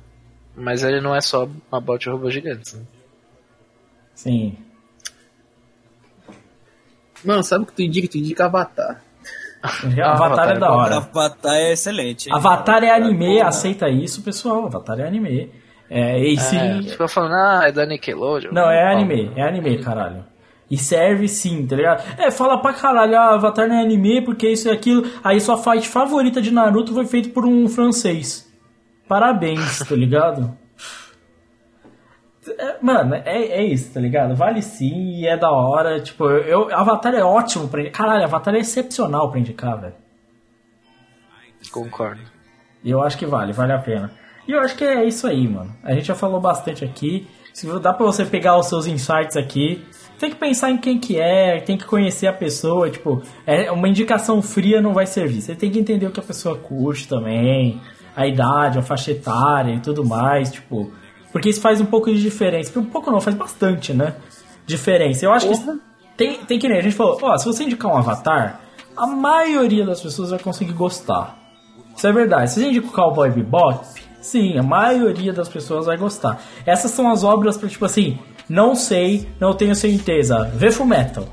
Mas 0.60 0.84
ele 0.84 1.00
não 1.02 1.16
é 1.16 1.22
só 1.22 1.48
about 1.72 2.10
robôs 2.10 2.34
gigantes, 2.34 2.74
né? 2.74 2.82
Sim. 4.14 4.58
Mano, 7.24 7.44
sabe 7.44 7.64
o 7.64 7.68
que 7.68 7.74
tu 7.74 7.82
indica? 7.82 8.08
Tu 8.08 8.18
indica 8.18 8.46
Avatar. 8.46 9.02
Avatar, 9.62 10.10
Avatar 10.10 10.50
é 10.50 10.52
é 10.52 10.60
da 10.60 10.68
bom. 10.68 10.74
hora. 10.74 10.96
Avatar 10.98 11.54
é 11.56 11.72
excelente. 11.74 12.28
hein? 12.30 12.36
Avatar 12.36 12.84
é 12.84 12.92
anime, 12.92 13.38
Porra. 13.38 13.48
aceita 13.50 13.90
isso, 13.90 14.22
pessoal. 14.22 14.66
Avatar 14.66 15.00
é 15.00 15.08
anime. 15.08 15.52
É, 15.90 16.20
e 16.20 16.38
se... 16.38 16.56
É, 16.56 16.82
fica 16.84 17.08
falando, 17.08 17.34
ah, 17.34 17.62
é 17.68 17.72
da 17.72 17.86
Nickelodeon. 17.86 18.52
Não, 18.54 18.70
é 18.70 18.92
anime, 18.94 19.32
é 19.36 19.42
anime, 19.42 19.80
caralho. 19.80 20.24
E 20.70 20.78
serve 20.78 21.28
sim, 21.28 21.66
tá 21.66 21.76
ligado? 21.76 22.04
É, 22.20 22.30
fala 22.30 22.62
pra 22.62 22.74
caralho, 22.74 23.18
ah, 23.18 23.34
Avatar 23.34 23.68
não 23.68 23.76
é 23.76 23.82
anime 23.82 24.22
porque 24.24 24.48
isso 24.50 24.68
e 24.68 24.72
aquilo. 24.72 25.04
Aí 25.24 25.42
sua 25.42 25.58
fight 25.58 25.88
favorita 25.90 26.42
de 26.42 26.52
Naruto 26.52 26.94
foi 26.94 27.06
feita 27.06 27.30
por 27.30 27.46
um 27.46 27.68
francês. 27.68 28.49
Parabéns, 29.10 29.80
tá 29.80 29.96
ligado? 29.96 30.56
É, 32.48 32.78
mano, 32.80 33.16
é, 33.16 33.44
é 33.44 33.64
isso, 33.64 33.92
tá 33.92 34.00
ligado? 34.00 34.36
Vale 34.36 34.62
sim 34.62 35.20
e 35.20 35.28
é 35.28 35.36
da 35.36 35.50
hora. 35.50 36.00
Tipo, 36.00 36.30
eu, 36.30 36.72
Avatar 36.72 37.16
é 37.16 37.24
ótimo 37.24 37.68
pra 37.68 37.82
indicar. 37.82 38.06
Caralho, 38.06 38.24
Avatar 38.26 38.54
é 38.54 38.60
excepcional 38.60 39.32
pra 39.32 39.40
indicar, 39.40 39.82
velho. 39.82 39.96
Concordo. 41.72 42.22
E 42.84 42.92
eu 42.92 43.02
acho 43.02 43.18
que 43.18 43.26
vale, 43.26 43.52
vale 43.52 43.74
a 43.74 43.80
pena. 43.80 44.12
E 44.48 44.52
eu 44.52 44.60
acho 44.60 44.76
que 44.76 44.84
é 44.84 45.04
isso 45.04 45.26
aí, 45.26 45.48
mano. 45.48 45.76
A 45.84 45.92
gente 45.94 46.06
já 46.06 46.16
falou 46.16 46.40
bastante 46.40 46.86
aqui. 46.86 47.28
Se 47.52 47.68
dá 47.80 47.92
pra 47.92 48.06
você 48.06 48.24
pegar 48.24 48.58
os 48.58 48.68
seus 48.68 48.86
insights 48.86 49.36
aqui, 49.36 49.84
tem 50.20 50.30
que 50.30 50.36
pensar 50.36 50.70
em 50.70 50.78
quem 50.78 51.00
que 51.00 51.20
é, 51.20 51.60
tem 51.60 51.78
que 51.78 51.86
conhecer 51.86 52.28
a 52.28 52.34
pessoa, 52.34 52.90
tipo, 52.90 53.24
é 53.46 53.72
uma 53.72 53.90
indicação 53.90 54.42
fria 54.42 54.80
não 54.82 54.94
vai 54.94 55.08
servir. 55.08 55.42
Você 55.42 55.56
tem 55.56 55.72
que 55.72 55.80
entender 55.80 56.06
o 56.06 56.12
que 56.12 56.20
a 56.20 56.24
pessoa 56.24 56.56
curte 56.56 57.08
também, 57.08 57.82
a 58.16 58.28
idade, 58.28 58.80
a 58.80 58.82
faixa 58.82 59.12
etária 59.12 59.74
e 59.74 59.80
tudo 59.80 60.06
mais, 60.06 60.52
tipo, 60.52 60.92
porque 61.32 61.50
isso 61.50 61.62
faz 61.62 61.80
um 61.80 61.86
pouco 61.86 62.12
de 62.12 62.22
diferença. 62.22 62.78
Um 62.80 62.86
pouco 62.86 63.12
não, 63.12 63.22
faz 63.22 63.36
bastante, 63.36 63.94
né? 63.94 64.16
Diferença. 64.66 65.26
Eu 65.26 65.34
acho 65.34 65.48
que 65.50 65.80
tem, 66.18 66.40
tem 66.46 66.60
que 66.60 66.68
nem 66.68 66.80
a 66.80 66.82
gente 66.82 66.96
falou, 66.96 67.18
ó, 67.22 67.38
se 67.38 67.46
você 67.46 67.64
indicar 67.64 67.92
um 67.92 67.98
avatar, 67.98 68.62
a 68.96 69.08
maioria 69.08 69.86
das 69.86 70.02
pessoas 70.02 70.32
vai 70.32 70.40
conseguir 70.40 70.74
gostar. 70.74 71.38
Isso 71.96 72.08
é 72.08 72.12
verdade. 72.12 72.52
Se 72.52 72.60
a 72.60 72.64
gente 72.64 72.78
indica 72.78 72.88
o 72.88 72.92
Cowboy 72.92 73.30
Bebop, 73.30 73.86
sim, 74.22 74.58
a 74.58 74.64
maioria 74.64 75.32
das 75.32 75.48
pessoas 75.48 75.86
vai 75.86 75.98
gostar. 75.98 76.42
Essas 76.66 76.92
são 76.92 77.10
as 77.10 77.24
obras 77.24 77.58
pra, 77.58 77.70
tipo 77.70 77.86
assim, 77.86 78.20
não 78.48 78.76
sei, 78.76 79.30
não 79.40 79.54
tenho 79.54 79.76
certeza. 79.76 80.52
Vê 80.56 80.72
Full 80.72 80.86
Metal. 80.86 81.26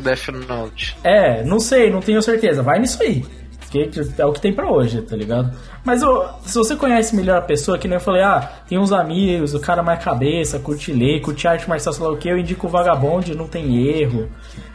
Death 0.00 0.28
Note. 0.48 0.96
É, 1.02 1.44
não 1.44 1.60
sei, 1.60 1.90
não 1.90 2.00
tenho 2.00 2.22
certeza. 2.22 2.62
Vai 2.62 2.78
nisso 2.78 3.02
aí. 3.02 3.24
Que 3.72 3.90
é 4.18 4.26
o 4.26 4.32
que 4.32 4.40
tem 4.40 4.52
pra 4.52 4.70
hoje, 4.70 5.00
tá 5.00 5.16
ligado? 5.16 5.50
Mas 5.82 6.02
se 6.44 6.54
você 6.54 6.76
conhece 6.76 7.16
melhor 7.16 7.38
a 7.38 7.42
pessoa, 7.42 7.78
que 7.78 7.88
nem 7.88 7.96
eu 7.96 8.00
falei, 8.00 8.22
ah, 8.22 8.40
tem 8.68 8.78
uns 8.78 8.92
amigos, 8.92 9.54
o 9.54 9.60
cara 9.60 9.82
mais 9.82 10.04
cabeça, 10.04 10.58
curte 10.58 10.92
ler, 10.92 11.20
curte 11.22 11.48
arte 11.48 11.66
marcial, 11.68 11.94
sei 11.94 12.04
lá 12.04 12.12
o 12.12 12.16
que, 12.18 12.28
eu 12.28 12.36
indico 12.36 12.66
o 12.66 12.70
Vagabond, 12.70 13.34
não 13.34 13.48
tem 13.48 13.88
erro. 13.88 14.28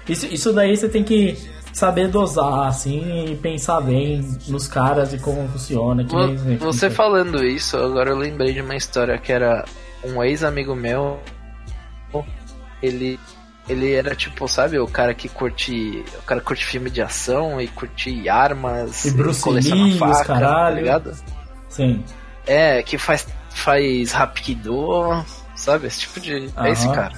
Isso, 0.09 0.25
isso 0.25 0.51
daí 0.51 0.75
você 0.75 0.89
tem 0.89 1.03
que 1.03 1.37
saber 1.71 2.07
dosar, 2.07 2.67
assim, 2.67 3.33
e 3.33 3.35
pensar 3.35 3.79
bem 3.81 4.27
nos 4.47 4.67
caras 4.67 5.13
e 5.13 5.19
como 5.19 5.47
funciona. 5.49 6.03
Nem- 6.35 6.57
Você 6.57 6.89
falando 6.89 7.45
isso, 7.45 7.77
agora 7.77 8.09
eu 8.09 8.17
lembrei 8.17 8.51
de 8.51 8.61
uma 8.61 8.75
história 8.75 9.15
que 9.19 9.31
era 9.31 9.63
um 10.03 10.23
ex-amigo 10.23 10.73
meu. 10.75 11.19
Ele. 12.81 13.19
Ele 13.67 13.93
era 13.93 14.15
tipo, 14.15 14.47
sabe, 14.47 14.79
o 14.79 14.87
cara 14.87 15.13
que 15.13 15.27
curte. 15.27 16.03
O 16.19 16.21
cara 16.23 16.39
curte 16.41 16.65
filme 16.65 16.89
de 16.89 17.01
ação 17.01 17.59
e 17.59 17.67
curte 17.67 18.29
armas. 18.29 19.03
E 19.05 19.11
Bruce 19.11 19.41
coleciona 19.41 19.97
faca, 19.97 20.25
caralho. 20.25 20.75
Tá 20.75 20.81
ligado? 20.81 21.17
Sim. 21.69 22.03
É, 22.45 22.81
que 22.81 22.97
faz, 22.97 23.27
faz 23.49 24.11
Rapido, 24.13 25.25
sabe? 25.55 25.87
Esse 25.87 25.99
tipo 26.01 26.19
de. 26.19 26.49
É 26.57 26.69
esse 26.71 26.89
cara. 26.93 27.13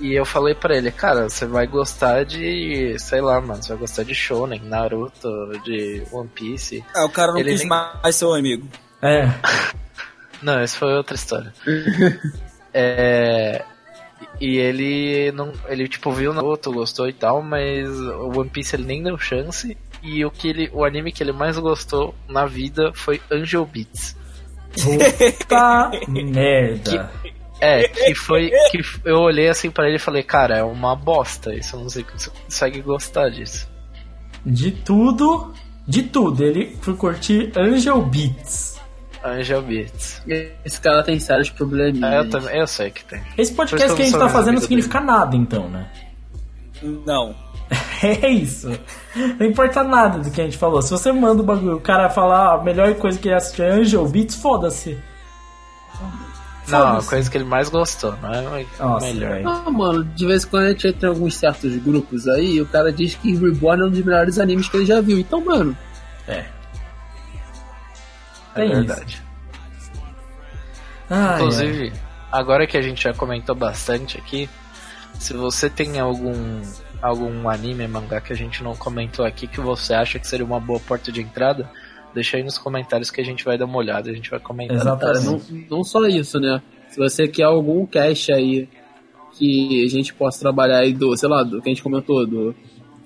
E 0.00 0.12
eu 0.12 0.24
falei 0.24 0.56
pra 0.56 0.76
ele, 0.76 0.90
cara, 0.90 1.28
você 1.28 1.46
vai 1.46 1.68
gostar 1.68 2.24
de. 2.24 2.96
sei 2.98 3.20
lá, 3.20 3.40
mano, 3.40 3.62
você 3.62 3.68
vai 3.68 3.78
gostar 3.78 4.02
de 4.02 4.12
Shonen, 4.14 4.60
Naruto, 4.60 5.30
de 5.64 6.02
One 6.10 6.28
Piece. 6.28 6.84
Ah, 6.92 7.04
o 7.04 7.08
cara 7.10 7.30
não 7.30 7.38
Ele 7.38 7.50
quis 7.52 7.60
nem- 7.60 7.68
mais 7.68 8.16
ser 8.16 8.24
um 8.24 8.34
amigo. 8.34 8.68
É. 9.00 9.28
Não, 10.42 10.58
essa 10.58 10.76
foi 10.76 10.92
outra 10.94 11.14
história. 11.14 11.54
é. 12.74 13.64
E 14.40 14.58
ele 14.58 15.32
não. 15.32 15.52
Ele 15.68 15.88
tipo 15.88 16.10
viu 16.12 16.32
Naruto, 16.34 16.72
gostou 16.72 17.08
e 17.08 17.12
tal, 17.12 17.42
mas 17.42 17.88
o 17.88 18.38
One 18.38 18.50
Piece 18.50 18.76
ele 18.76 18.84
nem 18.84 19.02
deu 19.02 19.18
chance. 19.18 19.76
E 20.02 20.24
o 20.24 20.30
que 20.30 20.48
ele. 20.48 20.70
O 20.72 20.84
anime 20.84 21.12
que 21.12 21.22
ele 21.22 21.32
mais 21.32 21.58
gostou 21.58 22.14
na 22.28 22.46
vida 22.46 22.92
foi 22.94 23.20
Angel 23.30 23.64
Beats. 23.64 24.16
Puta 24.82 25.90
merda. 26.08 27.10
É, 27.60 27.88
que 27.88 28.14
foi. 28.14 28.50
que 28.70 28.80
eu 29.04 29.18
olhei 29.18 29.48
assim 29.48 29.70
pra 29.70 29.86
ele 29.86 29.96
e 29.96 30.00
falei, 30.00 30.22
cara, 30.22 30.58
é 30.58 30.62
uma 30.62 30.94
bosta. 30.94 31.54
Isso 31.54 31.76
eu 31.76 31.80
não 31.80 31.88
sei 31.88 32.02
como 32.02 32.18
você 32.18 32.30
consegue 32.30 32.80
gostar 32.82 33.30
disso. 33.30 33.68
De 34.44 34.70
tudo, 34.70 35.54
de 35.86 36.02
tudo, 36.02 36.44
ele 36.44 36.76
foi 36.82 36.94
curtir 36.94 37.52
Angel 37.56 38.02
Beats. 38.02 38.73
Angel 39.24 39.62
Beats. 39.62 40.22
Esse 40.64 40.80
cara 40.80 41.02
tem 41.02 41.18
sérios 41.18 41.50
probleminhas. 41.50 42.12
É, 42.12 42.18
eu 42.20 42.28
também. 42.30 42.58
Eu 42.58 42.66
sei 42.66 42.90
que 42.90 43.04
tem. 43.04 43.20
Esse 43.38 43.52
podcast 43.54 43.94
que 43.96 44.02
a 44.02 44.04
gente 44.04 44.12
não 44.14 44.20
tá 44.26 44.28
fazendo 44.28 44.54
não 44.56 44.60
significa 44.62 45.00
nada, 45.00 45.34
então, 45.36 45.68
né? 45.68 45.86
Não. 46.82 47.34
É 48.02 48.28
isso. 48.28 48.70
Não 49.38 49.46
importa 49.46 49.82
nada 49.82 50.18
do 50.18 50.30
que 50.30 50.38
a 50.40 50.44
gente 50.44 50.58
falou. 50.58 50.82
Se 50.82 50.90
você 50.90 51.10
manda 51.10 51.40
o 51.40 51.44
bagulho, 51.44 51.76
o 51.76 51.80
cara 51.80 52.10
falar 52.10 52.50
"Ah, 52.50 52.54
a 52.60 52.62
melhor 52.62 52.92
coisa 52.96 53.18
que 53.18 53.28
ele 53.28 53.34
assistir 53.34 53.62
é 53.62 53.70
Angel 53.70 54.06
Beats, 54.06 54.34
foda-se. 54.36 54.98
Não, 56.68 56.98
a 56.98 57.02
coisa 57.02 57.30
que 57.30 57.36
ele 57.36 57.44
mais 57.44 57.68
gostou, 57.68 58.14
não 58.22 58.32
é 58.32 58.40
o 58.80 58.84
Nossa, 58.86 59.06
melhor. 59.06 59.30
velho. 59.32 59.48
Ah, 59.48 59.70
mano, 59.70 60.04
de 60.04 60.26
vez 60.26 60.44
em 60.44 60.48
quando 60.48 60.64
a 60.64 60.68
gente 60.70 60.88
entra 60.88 61.08
em 61.08 61.12
alguns 61.12 61.36
certos 61.36 61.76
grupos 61.76 62.26
aí, 62.26 62.60
o 62.60 62.66
cara 62.66 62.90
diz 62.92 63.14
que 63.14 63.34
Reborn 63.34 63.82
é 63.82 63.86
um 63.86 63.90
dos 63.90 64.02
melhores 64.04 64.38
animes 64.38 64.68
que 64.68 64.76
ele 64.78 64.86
já 64.86 65.00
viu. 65.00 65.18
Então, 65.18 65.42
mano, 65.44 65.76
É. 66.26 66.44
É 68.54 68.60
Tem 68.60 68.68
verdade. 68.68 69.22
Ai, 71.10 71.18
ai. 71.18 71.34
Inclusive, 71.36 71.92
agora 72.30 72.66
que 72.66 72.76
a 72.76 72.82
gente 72.82 73.02
já 73.02 73.12
comentou 73.12 73.54
bastante 73.54 74.18
aqui, 74.18 74.48
se 75.18 75.32
você 75.34 75.68
tem 75.68 75.98
algum 76.00 76.60
algum 77.02 77.48
anime, 77.50 77.86
mangá 77.86 78.18
que 78.20 78.32
a 78.32 78.36
gente 78.36 78.62
não 78.62 78.74
comentou 78.74 79.26
aqui 79.26 79.46
que 79.46 79.60
você 79.60 79.92
acha 79.92 80.18
que 80.18 80.26
seria 80.26 80.46
uma 80.46 80.58
boa 80.58 80.80
porta 80.80 81.12
de 81.12 81.20
entrada, 81.20 81.70
deixa 82.14 82.38
aí 82.38 82.42
nos 82.42 82.56
comentários 82.56 83.10
que 83.10 83.20
a 83.20 83.24
gente 83.24 83.44
vai 83.44 83.58
dar 83.58 83.66
uma 83.66 83.76
olhada, 83.76 84.10
a 84.10 84.14
gente 84.14 84.30
vai 84.30 84.40
comentar. 84.40 84.76
Exatamente. 84.76 85.52
não, 85.52 85.78
não 85.78 85.84
só 85.84 86.06
isso, 86.06 86.40
né? 86.40 86.62
Se 86.88 86.98
você 86.98 87.28
quer 87.28 87.42
algum 87.42 87.84
cast 87.84 88.32
aí 88.32 88.68
que 89.32 89.84
a 89.84 89.88
gente 89.88 90.14
possa 90.14 90.40
trabalhar 90.40 90.78
aí 90.78 90.92
do, 90.92 91.14
sei 91.16 91.28
lá, 91.28 91.42
do 91.42 91.60
que 91.60 91.68
a 91.68 91.72
gente 91.72 91.82
comentou, 91.82 92.26
do, 92.26 92.54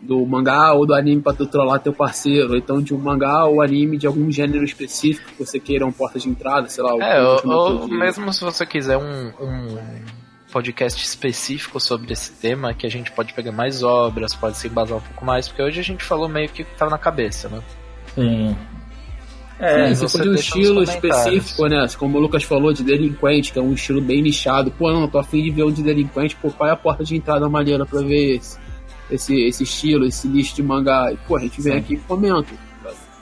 do 0.01 0.25
mangá 0.25 0.73
ou 0.73 0.87
do 0.87 0.95
anime 0.95 1.21
pra 1.21 1.33
tu 1.33 1.47
trollar 1.47 1.81
teu 1.81 1.93
parceiro, 1.93 2.51
ou 2.51 2.57
então 2.57 2.81
de 2.81 2.95
um 2.95 2.99
mangá 2.99 3.45
ou 3.45 3.61
anime 3.61 3.97
de 3.97 4.07
algum 4.07 4.31
gênero 4.31 4.65
específico 4.65 5.31
que 5.33 5.45
você 5.45 5.59
queira 5.59 5.85
uma 5.85 5.93
porta 5.93 6.19
de 6.19 6.29
entrada, 6.29 6.69
sei 6.69 6.83
lá. 6.85 6.95
o 6.95 6.99
que 6.99 7.05
É, 7.05 7.23
ou, 7.23 7.81
ou 7.81 7.89
mesmo 7.89 8.33
se 8.33 8.45
você 8.45 8.65
quiser 8.65 8.97
um, 8.97 9.29
um 9.41 9.79
podcast 10.53 11.03
específico 11.05 11.79
sobre 11.81 12.13
esse 12.13 12.33
tema, 12.33 12.73
que 12.73 12.87
a 12.87 12.91
gente 12.91 13.13
pode 13.13 13.33
pegar 13.35 13.53
mais 13.53 13.83
obras, 13.83 14.35
pode 14.35 14.57
se 14.57 14.69
embasar 14.69 14.99
um 14.99 15.01
pouco 15.01 15.25
mais, 15.25 15.49
porque 15.49 15.63
hoje 15.63 15.81
a 15.81 15.85
gente 15.85 16.05
falou 16.05 16.29
meio 16.29 16.49
que 16.49 16.63
o 16.63 16.65
que 16.65 16.77
tava 16.77 16.91
na 16.91 16.99
cabeça, 16.99 17.49
né? 17.49 17.61
Sim. 18.15 18.57
Sim, 19.59 19.65
É, 19.65 19.93
se 19.95 20.03
você 20.03 20.19
for 20.19 20.23
de 20.23 20.31
um 20.31 20.35
estilo 20.35 20.83
específico, 20.85 21.67
né? 21.67 21.85
Como 21.99 22.17
o 22.17 22.21
Lucas 22.21 22.45
falou, 22.45 22.73
de 22.73 22.85
delinquente, 22.85 23.53
que 23.53 23.59
é 23.59 23.63
um 23.63 23.73
estilo 23.73 24.01
bem 24.01 24.23
nichado. 24.23 24.71
Pô, 24.71 24.93
não, 24.93 25.09
tô 25.09 25.19
afim 25.19 25.43
de 25.43 25.51
ver 25.51 25.65
um 25.65 25.73
de 25.73 25.83
delinquente, 25.83 26.37
pô, 26.37 26.49
qual 26.53 26.69
é 26.69 26.73
a 26.73 26.77
porta 26.77 27.03
de 27.03 27.17
entrada 27.17 27.49
maneira 27.49 27.85
pra 27.85 28.01
ver 28.01 28.37
esse, 28.37 28.57
esse, 29.11 29.35
esse 29.47 29.63
estilo, 29.63 30.05
esse 30.07 30.27
nicho 30.29 30.55
de 30.55 30.63
mangá? 30.63 31.11
E, 31.13 31.17
pô, 31.29 31.37
a 31.37 31.41
gente 31.41 31.61
vem 31.61 31.77
aqui 31.79 31.95
e 31.95 31.99
comenta. 31.99 32.53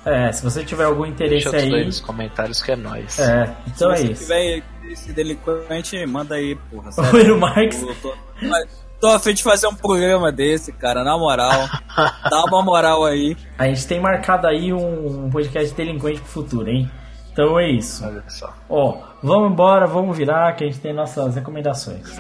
é, 0.05 0.31
se 0.33 0.43
você 0.43 0.65
tiver 0.65 0.85
algum 0.85 1.05
interesse 1.07 1.51
Deixa 1.51 1.67
aí 1.67 1.75
aí. 1.75 1.85
nos 1.87 2.01
comentários 2.01 2.63
que 2.63 2.73
é 2.73 2.77
nóis. 2.77 3.19
É, 3.19 3.55
então 3.67 3.91
é 3.93 3.97
Se 3.97 4.13
isso. 4.13 4.23
tiver 4.23 4.63
esse 4.91 5.13
delinquente, 5.13 6.05
manda 6.07 6.35
aí, 6.37 6.55
porra. 6.71 6.91
O 7.13 7.17
Will 7.17 7.39
Marx. 7.39 7.85
Tô, 8.01 8.15
tô 9.01 9.07
a 9.09 9.19
fim 9.19 9.35
de 9.35 9.43
fazer 9.43 9.67
um 9.67 9.75
programa 9.75 10.31
desse, 10.31 10.73
cara, 10.73 11.03
na 11.03 11.17
moral. 11.19 11.69
Dá 12.31 12.45
uma 12.45 12.63
moral 12.63 13.05
aí. 13.05 13.37
A 13.59 13.67
gente 13.67 13.87
tem 13.87 14.01
marcado 14.01 14.47
aí 14.47 14.73
um 14.73 15.29
podcast 15.31 15.75
delinquente 15.75 16.21
pro 16.21 16.29
futuro, 16.31 16.69
hein? 16.71 16.91
Então 17.33 17.59
é 17.61 17.69
isso. 17.71 18.03
Olha 18.07 18.25
só. 18.29 18.55
Ó, 18.69 18.97
vamos 19.23 19.53
embora, 19.53 19.87
vamos 19.87 20.17
virar, 20.17 20.55
que 20.57 20.65
a 20.65 20.67
gente 20.67 20.81
tem 20.81 20.95
nossas 20.95 21.35
recomendações. 21.35 22.17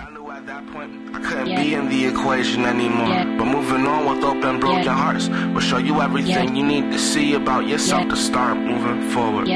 I 0.46 0.48
knew 0.48 0.58
at 0.58 0.64
that 0.64 0.72
point 0.72 1.14
I 1.14 1.20
couldn't 1.20 1.56
be 1.56 1.74
in 1.74 1.88
the 1.88 2.06
equation 2.06 2.64
anymore. 2.64 3.38
But 3.38 3.46
moving 3.46 3.86
on 3.86 4.06
with 4.06 4.24
open, 4.24 4.60
broken 4.60 4.86
hearts 4.86 5.28
will 5.28 5.60
show 5.60 5.78
you 5.78 6.00
everything 6.00 6.54
you 6.56 6.64
need 6.64 6.92
to 6.92 6.98
see 6.98 7.34
about 7.34 7.66
yourself 7.66 8.08
to 8.08 8.16
start 8.16 8.56
moving 8.58 9.10
forward. 9.10 9.46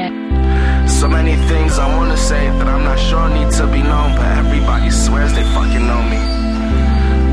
So 0.89 1.07
many 1.07 1.35
things 1.47 1.79
I 1.79 1.87
wanna 1.95 2.17
say 2.17 2.47
that 2.47 2.67
I'm 2.67 2.83
not 2.83 2.99
sure 2.99 3.29
need 3.29 3.51
to 3.59 3.67
be 3.67 3.81
known, 3.81 4.15
but 4.15 4.25
everybody 4.37 4.89
swears 4.89 5.33
they 5.33 5.43
fucking 5.55 5.85
know 5.87 6.03
me. 6.13 6.19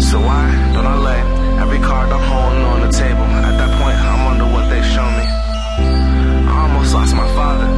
So 0.00 0.20
why 0.20 0.44
don't 0.72 0.86
I 0.86 0.96
lay 0.96 1.22
every 1.62 1.80
card 1.80 2.10
I'm 2.10 2.22
holding 2.32 2.64
on 2.64 2.80
the 2.86 2.92
table? 2.92 3.26
At 3.48 3.56
that 3.58 3.72
point, 3.80 3.96
I 3.96 4.14
wonder 4.26 4.46
what 4.54 4.68
they 4.70 4.82
show 4.82 5.08
me. 5.18 5.26
I 6.48 6.62
almost 6.62 6.94
lost 6.94 7.14
my 7.14 7.28
father. 7.34 7.68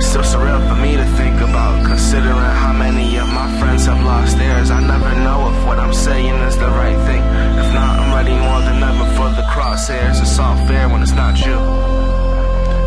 Still 0.00 0.22
surreal 0.22 0.60
for 0.68 0.76
me 0.80 0.96
to 0.96 1.04
think 1.16 1.40
about, 1.40 1.86
considering 1.86 2.52
how 2.62 2.72
many 2.72 3.16
of 3.16 3.31
have 3.72 4.04
lost 4.04 4.36
theirs. 4.36 4.70
I 4.70 4.80
never 4.80 5.12
know 5.24 5.48
if 5.50 5.66
what 5.66 5.78
I'm 5.78 5.94
saying 5.94 6.34
is 6.48 6.56
the 6.56 6.68
right 6.68 7.00
thing. 7.08 7.22
If 7.62 7.68
not, 7.72 7.98
I'm 7.98 8.14
ready 8.14 8.36
more 8.36 8.60
than 8.60 8.82
ever 8.82 9.06
for 9.16 9.28
the 9.30 9.42
crosshairs. 9.52 10.20
It's 10.20 10.38
all 10.38 10.56
fair 10.68 10.88
when 10.88 11.02
it's 11.02 11.12
not 11.12 11.34
you. 11.46 11.56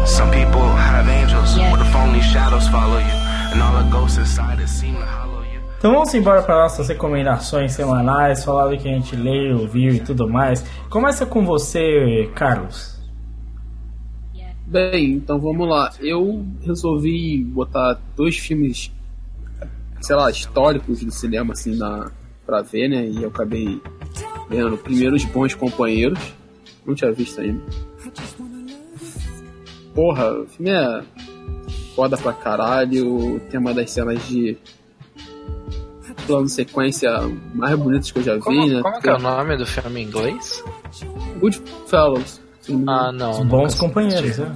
Some 0.05 0.29
people 0.31 0.61
have 0.61 1.09
angels, 1.09 1.57
what 1.57 1.81
if 1.81 1.95
only 1.95 2.21
shadows 2.21 2.67
follow 2.67 2.99
you? 2.99 3.15
And 3.51 3.61
all 3.61 3.83
the 3.83 3.89
ghosts 3.89 4.17
inside 4.17 4.59
it 4.59 4.69
seem 4.69 4.93
to 4.93 5.05
hollow 5.05 5.41
you. 5.41 5.59
Então 5.79 5.91
vamos 5.91 6.13
embora 6.13 6.43
para 6.43 6.61
nossas 6.61 6.87
recomendações 6.87 7.73
semanais, 7.73 8.43
falar 8.43 8.67
do 8.69 8.77
que 8.77 8.87
a 8.87 8.93
gente 8.93 9.15
leu, 9.15 9.61
ouviu 9.61 9.95
e 9.95 9.99
tudo 9.99 10.29
mais. 10.29 10.63
Começa 10.89 11.25
com 11.25 11.43
você, 11.43 12.29
Carlos. 12.35 12.95
Bem, 14.67 15.13
então 15.13 15.39
vamos 15.39 15.67
lá. 15.67 15.91
Eu 15.99 16.43
resolvi 16.61 17.43
botar 17.43 17.99
dois 18.15 18.37
filmes, 18.37 18.91
sei 20.01 20.15
lá, 20.15 20.29
históricos 20.29 21.03
do 21.03 21.11
cinema, 21.11 21.53
assim, 21.53 21.75
na, 21.75 22.11
pra 22.45 22.61
ver, 22.61 22.87
né? 22.89 23.07
E 23.07 23.23
eu 23.23 23.29
acabei 23.29 23.81
vendo 24.49 24.77
primeiro 24.77 25.15
Os 25.15 25.25
Bons 25.25 25.53
Companheiros. 25.53 26.19
Não 26.85 26.93
tinha 26.93 27.11
visto 27.11 27.41
ainda. 27.41 27.61
Porra, 29.93 30.31
o 30.41 30.45
filme 30.47 30.71
é 30.71 31.03
foda 31.95 32.17
pra 32.17 32.33
caralho. 32.33 33.39
Tem 33.49 33.59
uma 33.59 33.73
das 33.73 33.91
cenas 33.91 34.21
de 34.27 34.57
plano 36.27 36.47
sequência 36.49 37.09
mais 37.53 37.77
bonitas 37.77 38.11
que 38.11 38.19
eu 38.19 38.23
já 38.23 38.35
vi, 38.35 38.41
Como, 38.41 38.67
né? 38.67 38.81
como 38.81 39.01
que 39.01 39.09
é 39.09 39.13
o 39.13 39.19
nome 39.19 39.57
do 39.57 39.65
filme 39.65 40.01
em 40.01 40.05
inglês? 40.05 40.63
Goodfellas. 41.39 42.41
Ah, 42.87 43.11
não. 43.11 43.45
Bons 43.45 43.75
companheiros, 43.75 44.37
né? 44.39 44.51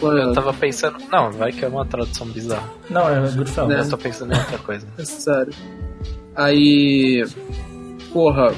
Eu, 0.00 0.16
eu 0.16 0.32
tava 0.32 0.52
pensando. 0.52 0.98
Não, 1.10 1.30
vai 1.32 1.52
que 1.52 1.64
é 1.64 1.68
uma 1.68 1.84
tradução 1.84 2.26
bizarra. 2.28 2.68
Não, 2.90 3.08
é 3.08 3.20
Goodfellas. 3.30 3.84
Eu 3.84 3.90
tô 3.90 3.98
pensando 3.98 4.32
em 4.32 4.38
outra 4.38 4.58
coisa. 4.58 4.86
É 4.98 5.04
sério. 5.04 5.52
Aí. 6.34 7.24
Porra. 8.12 8.54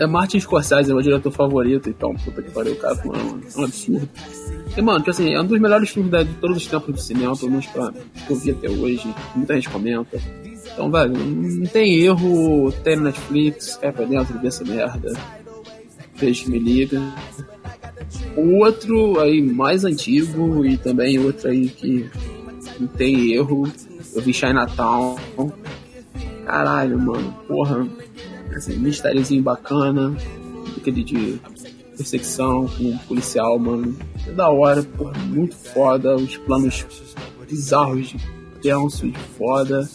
É 0.00 0.08
Martin 0.08 0.40
Scorsese, 0.40 0.90
é 0.90 0.92
meu 0.92 1.02
diretor 1.02 1.30
favorito, 1.30 1.88
então, 1.88 2.12
puta 2.16 2.42
que 2.42 2.50
pariu, 2.50 2.72
o 2.72 2.76
cara 2.76 2.96
foi 2.96 3.16
um, 3.16 3.40
um 3.56 3.64
absurdo. 3.64 4.08
E, 4.76 4.82
mano, 4.82 4.98
tipo 4.98 5.10
assim, 5.10 5.32
é 5.32 5.40
um 5.40 5.46
dos 5.46 5.60
melhores 5.60 5.88
filmes 5.90 6.26
de 6.26 6.34
todos 6.34 6.56
os 6.56 6.66
tempos 6.66 6.92
do 6.92 7.00
cinema, 7.00 7.36
pelo 7.36 7.52
menos 7.52 7.66
pra 7.66 7.92
que 7.92 8.32
eu 8.32 8.36
vi 8.36 8.50
até 8.50 8.68
hoje. 8.68 9.14
Muita 9.36 9.54
gente 9.54 9.70
comenta. 9.70 10.18
Então, 10.72 10.90
velho, 10.90 11.16
não 11.16 11.66
tem 11.66 11.94
erro, 11.94 12.72
tem 12.82 12.96
no 12.96 13.04
Netflix, 13.04 13.76
cai 13.76 13.92
pra 13.92 14.04
dentro, 14.04 14.36
vê 14.40 14.48
essa 14.48 14.64
merda. 14.64 15.12
Beijo 16.18 16.50
me 16.50 16.58
liga. 16.58 17.00
O 18.36 18.58
outro 18.58 19.20
aí 19.20 19.40
mais 19.42 19.84
antigo 19.84 20.64
e 20.64 20.76
também 20.76 21.18
outro 21.18 21.48
aí 21.48 21.68
que 21.68 22.08
não 22.78 22.86
tem 22.88 23.32
erro, 23.32 23.70
eu 24.14 24.22
vi 24.22 24.32
Chinatown. 24.32 25.16
Caralho, 26.44 26.98
mano, 26.98 27.34
porra. 27.46 27.86
Assim, 28.54 28.76
mistériozinho 28.76 29.42
bacana, 29.42 30.16
aquele 30.76 31.02
de 31.02 31.40
perseguição 31.96 32.68
com 32.68 32.84
um 32.84 32.98
policial, 32.98 33.58
mano. 33.58 33.96
É 34.26 34.32
da 34.32 34.48
hora, 34.48 34.82
porra, 34.82 35.18
muito 35.26 35.54
foda, 35.54 36.14
os 36.14 36.36
planos 36.36 36.86
bizarros 37.48 38.08
de 38.08 38.18
tenso, 38.62 39.08
de 39.08 39.18
foda. 39.36 39.88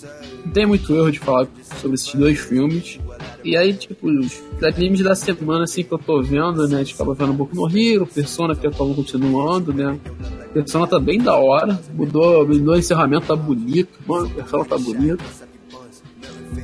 Não 0.45 0.51
tem 0.51 0.65
muito 0.65 0.93
erro 0.95 1.11
de 1.11 1.19
falar 1.19 1.47
sobre 1.79 1.95
esses 1.95 2.13
dois 2.13 2.39
filmes. 2.39 2.99
E 3.43 3.55
aí, 3.55 3.73
tipo, 3.73 4.07
os 4.07 4.41
animes 4.61 5.01
da 5.01 5.15
semana, 5.15 5.63
assim, 5.63 5.83
que 5.83 5.91
eu 5.91 5.97
tô 5.97 6.21
vendo, 6.21 6.67
né? 6.67 6.77
A 6.77 6.83
gente 6.83 6.93
acaba 6.93 7.13
vendo 7.13 7.31
um 7.31 7.37
pouco 7.37 7.55
no 7.55 7.67
Hero, 7.69 8.05
Persona, 8.05 8.55
que 8.55 8.67
eu 8.67 8.71
tô 8.71 8.93
continuando, 8.93 9.73
né? 9.73 9.97
Persona 10.53 10.85
tá 10.85 10.99
bem 10.99 11.19
da 11.19 11.35
hora. 11.35 11.79
Mudou, 11.93 12.45
mudou 12.45 12.75
o 12.75 12.77
encerramento, 12.77 13.27
tá 13.27 13.35
bonito, 13.35 13.97
mano. 14.05 14.29
Persona 14.29 14.65
tá 14.65 14.77
bonito. 14.77 15.23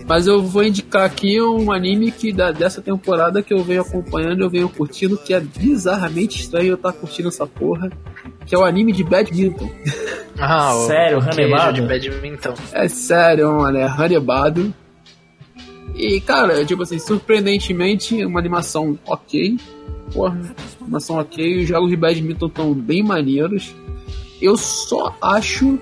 Mas 0.08 0.28
eu 0.28 0.42
vou 0.42 0.64
indicar 0.64 1.04
aqui 1.04 1.42
um 1.42 1.72
anime 1.72 2.12
que 2.12 2.32
da, 2.32 2.52
dessa 2.52 2.82
temporada 2.82 3.42
que 3.42 3.54
eu 3.54 3.64
venho 3.64 3.82
acompanhando, 3.82 4.42
eu 4.42 4.50
venho 4.50 4.70
curtindo, 4.70 5.18
que 5.18 5.34
é 5.34 5.40
bizarramente 5.40 6.42
estranho 6.42 6.70
eu 6.70 6.76
estar 6.76 6.92
tá 6.92 6.98
curtindo 6.98 7.30
essa 7.30 7.48
porra, 7.48 7.90
que 8.46 8.54
é 8.54 8.58
o 8.58 8.64
anime 8.64 8.92
de 8.92 9.04
badminton. 9.04 9.70
Ah, 10.38 10.74
sério, 10.86 11.20
Hanebado? 11.20 11.82
de 11.82 11.88
badminton. 11.88 12.54
É 12.74 12.88
sério, 12.88 13.54
mano, 13.54 13.78
é 13.78 13.86
Hanebado. 13.86 14.74
E, 15.96 16.20
cara, 16.20 16.66
tipo 16.66 16.84
assim, 16.84 17.00
surpreendentemente, 17.00 18.24
uma 18.26 18.40
animação 18.40 19.00
ok. 19.08 19.58
Porra, 20.14 20.40
animação 20.82 21.18
ok. 21.18 21.62
Os 21.62 21.68
jogos 21.68 21.90
de 21.90 21.96
badminton 21.96 22.48
estão 22.48 22.74
bem 22.74 23.02
maneiros. 23.02 23.74
Eu 24.42 24.58
só 24.58 25.16
acho 25.22 25.80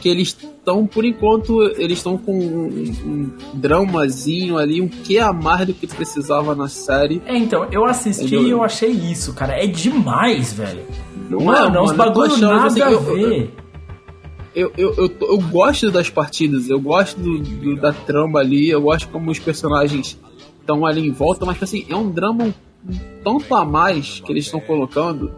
que 0.00 0.08
eles 0.08 0.28
estão, 0.28 0.86
por 0.86 1.04
enquanto, 1.04 1.62
eles 1.76 1.98
estão 1.98 2.16
com 2.16 2.38
um, 2.38 2.66
um, 3.04 3.30
dramazinho 3.54 4.56
ali, 4.56 4.80
um 4.80 4.88
que 4.88 5.18
a 5.18 5.32
mais 5.32 5.66
do 5.66 5.74
que 5.74 5.86
precisava 5.86 6.54
na 6.54 6.68
série. 6.68 7.20
É, 7.26 7.36
então, 7.36 7.66
eu 7.70 7.84
assisti 7.84 8.34
e 8.34 8.50
eu 8.50 8.62
achei 8.62 8.90
isso, 8.90 9.34
cara. 9.34 9.62
É 9.62 9.66
demais, 9.66 10.52
velho. 10.52 10.82
Não 11.28 11.40
mano, 11.40 11.76
é, 11.76 11.82
uns 11.82 11.92
bagulho 11.92 12.36
nada 12.38 12.66
assim, 12.68 12.80
a 12.80 12.88
ver. 12.88 12.94
Eu, 12.94 13.32
eu, 13.32 13.48
eu, 14.54 14.72
eu, 14.76 15.38
gosto 15.50 15.90
das 15.90 16.10
partidas, 16.10 16.68
eu 16.68 16.80
gosto 16.80 17.20
do, 17.20 17.38
do, 17.38 17.76
da 17.76 17.92
trama 17.92 18.40
ali, 18.40 18.70
eu 18.70 18.82
gosto 18.82 19.08
como 19.08 19.30
os 19.30 19.38
personagens 19.38 20.18
estão 20.60 20.84
ali 20.84 21.06
em 21.06 21.12
volta, 21.12 21.46
mas 21.46 21.62
assim, 21.62 21.86
é 21.88 21.96
um 21.96 22.10
drama 22.10 22.44
um, 22.44 22.52
tanto 23.22 23.54
a 23.54 23.64
mais 23.64 24.20
que 24.20 24.32
eles 24.32 24.44
estão 24.44 24.60
colocando 24.60 25.32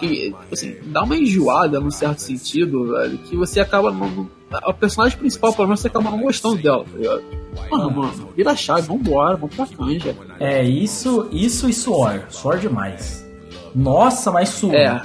que, 0.00 0.34
assim, 0.50 0.76
dá 0.86 1.02
uma 1.02 1.16
enjoada 1.16 1.78
num 1.78 1.90
certo 1.90 2.20
sentido, 2.20 2.92
velho, 2.92 3.18
que 3.18 3.36
você 3.36 3.60
acaba. 3.60 3.90
Não, 3.92 4.28
a 4.50 4.72
personagem 4.72 5.18
principal, 5.18 5.52
pelo 5.52 5.68
menos, 5.68 5.80
você 5.80 5.88
acaba 5.88 6.10
não 6.10 6.22
gostando 6.22 6.56
dela, 6.56 6.84
tá 6.84 6.96
ligado? 6.96 7.22
Mano, 7.70 7.90
mano, 7.90 8.28
vira 8.34 8.52
a 8.52 8.56
chave, 8.56 8.88
vambora, 8.88 9.36
vamos 9.36 9.54
pra 9.54 9.66
canja. 9.66 10.16
É, 10.40 10.64
isso, 10.64 11.28
isso 11.30 11.68
e 11.68 11.72
suor. 11.74 12.24
Suor 12.30 12.58
demais. 12.58 13.28
Nossa, 13.74 14.30
mas 14.30 14.48
suor. 14.48 14.74
É. 14.74 15.02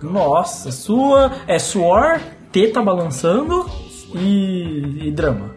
Nossa, 0.00 0.70
sua. 0.70 1.32
É 1.46 1.58
suor, 1.58 2.20
teta 2.54 2.80
balançando 2.80 3.68
e, 4.14 5.08
e 5.08 5.10
drama. 5.10 5.52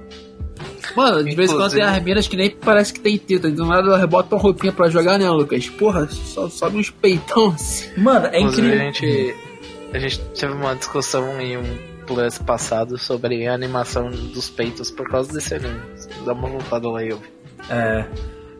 Mano, 0.96 1.24
de 1.24 1.36
vez 1.36 1.52
em 1.52 1.56
quando 1.56 1.72
tem 1.72 1.84
as 1.84 2.04
minas 2.04 2.28
que 2.28 2.36
nem 2.36 2.50
parece 2.50 2.92
que 2.92 3.00
tem 3.00 3.20
teta. 3.20 3.52
Do 3.52 3.68
nada 3.68 3.88
elas 3.88 4.04
botam 4.06 4.36
roupinha 4.40 4.74
pra 4.74 4.90
jogar, 4.90 5.20
né, 5.20 5.30
Lucas? 5.30 5.70
Porra, 5.70 6.08
só 6.10 6.50
sobe 6.50 6.78
uns 6.78 6.90
peitão 6.90 7.50
assim. 7.50 7.88
Mano, 8.02 8.26
é 8.32 8.42
incrível. 8.42 8.74
A 8.74 8.78
gente, 8.78 9.36
a 9.94 10.00
gente 10.00 10.20
teve 10.20 10.54
uma 10.54 10.74
discussão 10.74 11.40
em 11.40 11.56
um 11.56 11.78
plus 12.08 12.40
passado 12.40 12.98
sobre 12.98 13.46
a 13.46 13.54
animação 13.54 14.10
dos 14.10 14.50
peitos 14.50 14.90
por 14.90 15.08
causa 15.08 15.32
desse 15.32 15.54
anime. 15.54 15.80
Dá 16.26 16.34
uma 16.34 16.50
voltada 16.50 16.90
lá 16.90 17.04
eu. 17.04 17.22
É. 17.70 18.06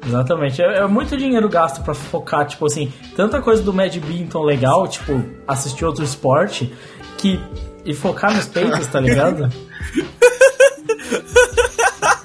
Exatamente. 0.06 0.62
É, 0.62 0.78
é, 0.78 0.88
muito 0.88 1.18
dinheiro 1.18 1.50
gasto 1.50 1.84
para 1.84 1.96
focar, 1.96 2.46
tipo 2.46 2.68
assim, 2.68 2.94
tanta 3.16 3.42
coisa 3.42 3.64
do 3.64 3.74
Mad 3.74 3.96
Binton 3.98 4.44
legal, 4.44 4.88
tipo, 4.88 5.24
assistir 5.48 5.86
outro 5.86 6.04
esporte, 6.04 6.72
que. 7.18 7.40
E 7.88 7.94
focar 7.94 8.36
nos 8.36 8.46
peitos, 8.48 8.86
tá 8.88 9.00
ligado? 9.00 9.50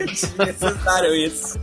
Desnecessário 0.04 1.14
isso. 1.14 1.56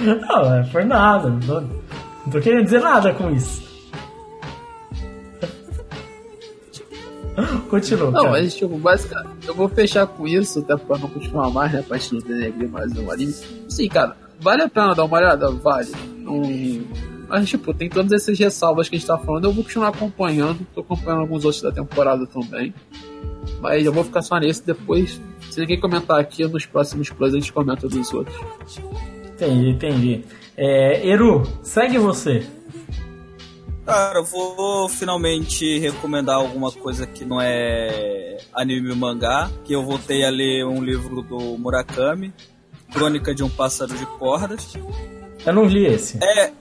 Não, 0.00 0.54
é 0.56 0.64
por 0.64 0.84
nada. 0.84 1.30
Não 1.30 1.38
tô, 1.38 1.60
não 1.60 2.32
tô 2.32 2.40
querendo 2.40 2.64
dizer 2.64 2.80
nada 2.80 3.14
com 3.14 3.30
isso. 3.30 3.62
Continua. 7.70 8.10
Não, 8.10 8.22
cara. 8.22 8.30
mas 8.32 8.56
tipo, 8.56 8.76
basicamente, 8.76 9.46
eu 9.46 9.54
vou 9.54 9.68
fechar 9.68 10.04
com 10.08 10.26
isso, 10.26 10.58
até 10.58 10.76
pra 10.76 10.98
não 10.98 11.08
continuar 11.08 11.48
mais, 11.50 11.72
né? 11.72 11.84
Pra 11.86 11.96
gente 11.96 12.14
não 12.14 12.20
denegrir 12.20 12.68
mais 12.68 12.90
um 12.98 13.08
anime. 13.08 13.34
Sim, 13.68 13.88
cara, 13.88 14.16
vale 14.40 14.64
a 14.64 14.68
pena 14.68 14.96
dar 14.96 15.04
uma 15.04 15.16
olhada? 15.16 15.48
Vale. 15.52 15.92
Um... 16.26 16.84
Mas, 17.28 17.48
tipo, 17.48 17.74
tem 17.74 17.90
todas 17.90 18.10
essas 18.12 18.38
ressalvas 18.38 18.88
que 18.88 18.96
a 18.96 18.98
gente 18.98 19.06
tá 19.06 19.18
falando, 19.18 19.44
eu 19.44 19.52
vou 19.52 19.62
continuar 19.62 19.88
acompanhando. 19.88 20.66
Tô 20.74 20.80
acompanhando 20.80 21.20
alguns 21.20 21.44
outros 21.44 21.62
da 21.62 21.70
temporada 21.70 22.26
também. 22.26 22.74
Mas 23.60 23.84
eu 23.84 23.92
vou 23.92 24.02
ficar 24.02 24.22
só 24.22 24.38
nesse 24.38 24.64
depois. 24.64 25.20
Se 25.50 25.60
ninguém 25.60 25.78
comentar 25.78 26.18
aqui, 26.18 26.44
nos 26.46 26.64
próximos 26.64 27.10
plays 27.10 27.34
a 27.34 27.38
gente 27.38 27.52
comenta 27.52 27.86
dos 27.86 28.12
outros. 28.12 28.36
Entendi, 29.34 29.68
entendi. 29.70 30.24
É, 30.56 31.06
Eru, 31.06 31.42
segue 31.62 31.98
você. 31.98 32.46
Cara, 33.84 34.18
eu 34.18 34.24
vou 34.24 34.88
finalmente 34.88 35.78
recomendar 35.78 36.36
alguma 36.36 36.70
coisa 36.72 37.06
que 37.06 37.24
não 37.24 37.40
é 37.40 38.36
anime 38.52 38.94
mangá, 38.94 39.50
que 39.64 39.72
eu 39.72 39.82
voltei 39.82 40.24
a 40.24 40.30
ler 40.30 40.66
um 40.66 40.82
livro 40.82 41.22
do 41.22 41.38
Murakami, 41.56 42.32
Crônica 42.92 43.34
de 43.34 43.42
um 43.42 43.48
Pássaro 43.48 43.94
de 43.94 44.04
Cordas. 44.04 44.74
Eu 45.46 45.52
não 45.54 45.64
li 45.64 45.86
esse. 45.86 46.18
É. 46.22 46.52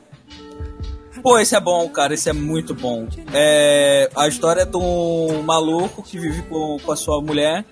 Pô, 1.22 1.40
esse 1.40 1.56
é 1.56 1.60
bom, 1.60 1.90
cara, 1.90 2.14
esse 2.14 2.30
é 2.30 2.34
muito 2.34 2.74
bom. 2.74 3.08
É 3.34 4.10
a 4.16 4.28
história 4.28 4.66
de 4.66 4.78
um 4.78 5.42
maluco 5.44 6.04
que 6.04 6.20
vive 6.20 6.44
com, 6.44 6.78
com 6.84 6.92
a 6.92 6.96
sua 6.96 7.22
mulher 7.22 7.66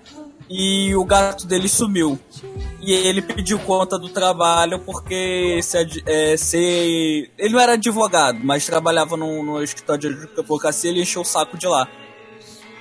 e 0.49 0.95
o 0.95 1.03
gato 1.05 1.45
dele 1.47 1.67
sumiu. 1.67 2.19
E 2.81 2.91
ele 2.91 3.22
pediu 3.22 3.57
conta 3.59 3.97
do 3.97 4.09
trabalho 4.09 4.80
porque 4.80 5.59
se, 5.63 6.03
é, 6.05 6.38
se, 6.38 7.31
ele 7.38 7.53
não 7.53 7.59
era 7.59 7.73
advogado, 7.73 8.39
mas 8.43 8.65
trabalhava 8.65 9.17
no, 9.17 9.43
no 9.43 9.63
escritório 9.63 10.13
de 10.13 10.39
advocacia 10.39 10.89
e 10.89 10.93
ele 10.93 11.01
encheu 11.01 11.22
o 11.22 11.26
saco 11.26 11.57
de 11.57 11.67
lá. 11.67 11.88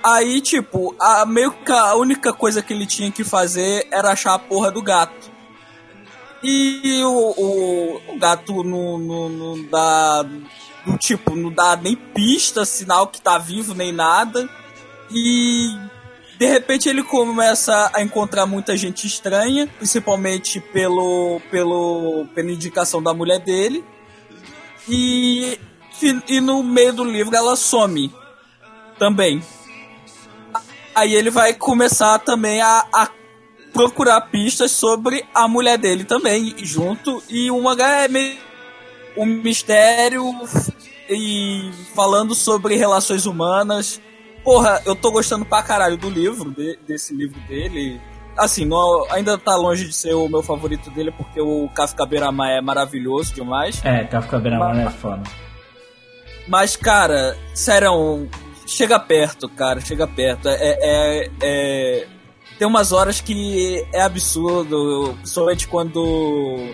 Aí, 0.03 0.39
tipo, 0.41 0.95
a, 0.99 1.25
meio 1.25 1.51
que 1.51 1.71
a 1.71 1.95
única 1.95 2.31
coisa 2.31 2.61
que 2.61 2.71
ele 2.73 2.85
tinha 2.85 3.11
que 3.11 3.23
fazer 3.23 3.87
era 3.91 4.11
achar 4.11 4.35
a 4.35 4.39
porra 4.39 4.71
do 4.71 4.81
gato. 4.81 5.34
E 6.47 7.03
o, 7.03 7.09
o, 7.09 8.13
o 8.13 8.19
gato 8.19 8.63
não, 8.63 8.99
não, 8.99 9.29
não 9.29 9.63
dá. 9.63 10.21
Do, 10.21 10.95
tipo, 10.99 11.35
não 11.35 11.51
dá 11.51 11.75
nem 11.75 11.95
pista, 11.95 12.63
sinal 12.63 13.07
que 13.07 13.19
tá 13.19 13.39
vivo, 13.39 13.73
nem 13.73 13.91
nada. 13.91 14.47
E 15.09 15.75
de 16.37 16.45
repente 16.45 16.87
ele 16.87 17.01
começa 17.01 17.89
a 17.91 18.03
encontrar 18.03 18.45
muita 18.45 18.77
gente 18.77 19.07
estranha, 19.07 19.65
principalmente 19.65 20.59
pelo, 20.59 21.41
pelo, 21.49 22.27
pela 22.35 22.51
indicação 22.51 23.01
da 23.01 23.11
mulher 23.11 23.39
dele. 23.39 23.83
E, 24.87 25.59
e 26.27 26.39
no 26.39 26.61
meio 26.61 26.93
do 26.93 27.03
livro 27.03 27.35
ela 27.35 27.55
some 27.55 28.13
também. 28.99 29.41
Aí 30.93 31.15
ele 31.15 31.31
vai 31.31 31.55
começar 31.55 32.19
também 32.19 32.61
a, 32.61 32.85
a 32.93 33.09
procurar 33.75 34.21
pistas 34.21 34.71
sobre 34.71 35.23
a 35.33 35.47
mulher 35.47 35.77
dele 35.77 36.05
também, 36.05 36.55
junto. 36.63 37.21
E 37.29 37.51
uma 37.51 37.73
é 37.73 38.07
meio 38.07 38.37
um 39.17 39.25
mistério 39.25 40.23
e 41.09 41.69
falando 41.93 42.33
sobre 42.33 42.75
relações 42.75 43.25
humanas 43.25 44.01
porra, 44.45 44.79
eu 44.85 44.95
tô 44.95 45.11
gostando 45.11 45.43
pra 45.43 45.63
caralho 45.63 45.97
do 45.97 46.07
livro, 46.07 46.51
de, 46.51 46.77
desse 46.87 47.13
livro 47.15 47.39
dele. 47.47 47.99
Assim, 48.37 48.63
não, 48.63 49.05
ainda 49.09 49.37
tá 49.37 49.55
longe 49.55 49.85
de 49.85 49.93
ser 49.93 50.13
o 50.13 50.29
meu 50.29 50.43
favorito 50.43 50.91
dele, 50.91 51.11
porque 51.11 51.41
o 51.41 51.67
Kafka 51.69 52.05
Beirama 52.05 52.49
é 52.51 52.61
maravilhoso 52.61 53.33
demais. 53.33 53.83
É, 53.83 54.03
Kafka 54.03 54.37
Beirama 54.37 54.79
é 54.79 54.89
foda. 54.91 55.23
Mas, 56.47 56.75
cara, 56.75 57.35
sério, 57.55 58.29
chega 58.67 58.99
perto, 58.99 59.49
cara, 59.49 59.81
chega 59.81 60.05
perto. 60.05 60.47
É, 60.47 60.57
é, 60.61 61.31
é, 61.41 62.07
tem 62.57 62.67
umas 62.67 62.91
horas 62.91 63.19
que 63.21 63.85
é 63.93 64.01
absurdo, 64.01 65.13
principalmente 65.17 65.67
quando 65.67 66.73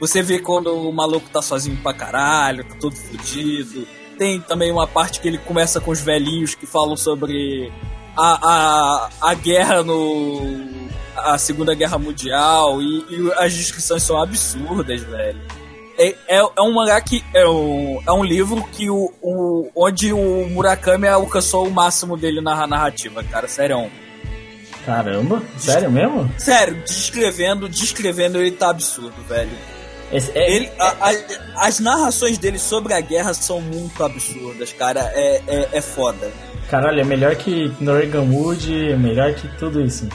Você 0.00 0.22
vê 0.22 0.38
quando 0.38 0.74
o 0.74 0.92
maluco 0.92 1.28
tá 1.30 1.42
sozinho 1.42 1.76
pra 1.82 1.92
caralho, 1.92 2.64
tá 2.64 2.74
todo 2.80 2.94
fudido. 2.94 3.86
Tem 4.16 4.40
também 4.40 4.70
uma 4.70 4.86
parte 4.86 5.20
que 5.20 5.28
ele 5.28 5.38
começa 5.38 5.80
com 5.80 5.90
os 5.90 6.00
velhinhos 6.00 6.54
que 6.54 6.66
falam 6.66 6.96
sobre 6.96 7.72
a, 8.16 8.50
a, 8.50 9.10
a 9.20 9.34
guerra 9.34 9.82
no. 9.82 10.68
a 11.16 11.38
Segunda 11.38 11.74
Guerra 11.74 11.98
Mundial 11.98 12.80
e, 12.80 13.04
e 13.10 13.32
as 13.36 13.52
descrições 13.54 14.02
são 14.02 14.20
absurdas, 14.22 15.02
velho. 15.02 15.40
É, 15.98 16.08
é, 16.28 16.38
é 16.38 16.62
um 16.62 16.72
mangá 16.72 17.00
que. 17.00 17.24
É 17.34 17.46
um, 17.48 18.00
é 18.06 18.12
um 18.12 18.24
livro 18.24 18.62
que 18.72 18.88
o, 18.88 19.12
o, 19.20 19.70
onde 19.74 20.12
o 20.12 20.48
Murakami 20.48 21.08
alcançou 21.08 21.66
o 21.66 21.70
máximo 21.70 22.16
dele 22.16 22.40
na 22.40 22.66
narrativa, 22.66 23.22
cara. 23.24 23.48
Sério. 23.48 23.90
Caramba, 24.86 25.42
sério 25.58 25.90
mesmo? 25.90 26.32
Sério, 26.38 26.82
descrevendo, 26.84 27.68
descrevendo 27.68 28.38
ele 28.38 28.52
tá 28.52 28.70
absurdo, 28.70 29.14
velho. 29.28 29.50
Esse- 30.12 30.36
é- 30.36 30.50
Ele, 30.56 30.70
a- 30.78 30.96
a- 31.10 31.66
as 31.66 31.78
narrações 31.78 32.38
dele 32.38 32.58
sobre 32.58 32.92
a 32.94 33.00
guerra 33.00 33.32
são 33.34 33.60
muito 33.60 34.02
absurdas, 34.02 34.72
cara. 34.72 35.00
É, 35.14 35.42
é, 35.46 35.68
é 35.74 35.80
foda. 35.80 36.30
Caralho, 36.68 37.00
é 37.00 37.04
melhor 37.04 37.36
que 37.36 37.72
Norwegian 37.80 38.22
Wood, 38.22 38.90
é 38.92 38.96
melhor 38.96 39.32
que 39.34 39.46
tudo 39.56 39.80
isso. 39.80 40.08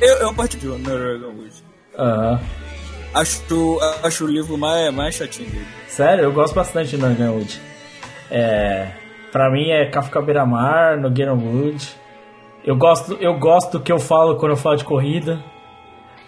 Eu, 0.00 0.14
eu 0.18 0.34
partilho 0.34 0.78
no 0.78 0.90
Norwegian 0.90 1.28
Wood. 1.28 1.52
Aham. 1.98 2.40
Acho, 3.14 3.78
acho 4.02 4.24
o 4.24 4.28
livro 4.28 4.58
mais, 4.58 4.92
mais 4.94 5.14
chatinho 5.14 5.48
dele. 5.50 5.66
Sério, 5.88 6.24
eu 6.24 6.32
gosto 6.32 6.54
bastante 6.54 6.90
de 6.90 6.98
Norwegian 6.98 7.30
Wood. 7.32 7.60
É, 8.30 8.88
pra 9.32 9.50
mim 9.50 9.70
é 9.70 9.86
Kafka 9.90 10.20
Beira-Mar, 10.20 10.98
Wood. 11.34 11.88
Eu 12.66 12.76
gosto, 12.76 13.14
eu 13.20 13.38
gosto 13.38 13.78
do 13.78 13.80
que 13.80 13.92
eu 13.92 13.98
falo 13.98 14.36
quando 14.36 14.52
eu 14.52 14.56
falo 14.56 14.76
de 14.76 14.84
corrida. 14.84 15.42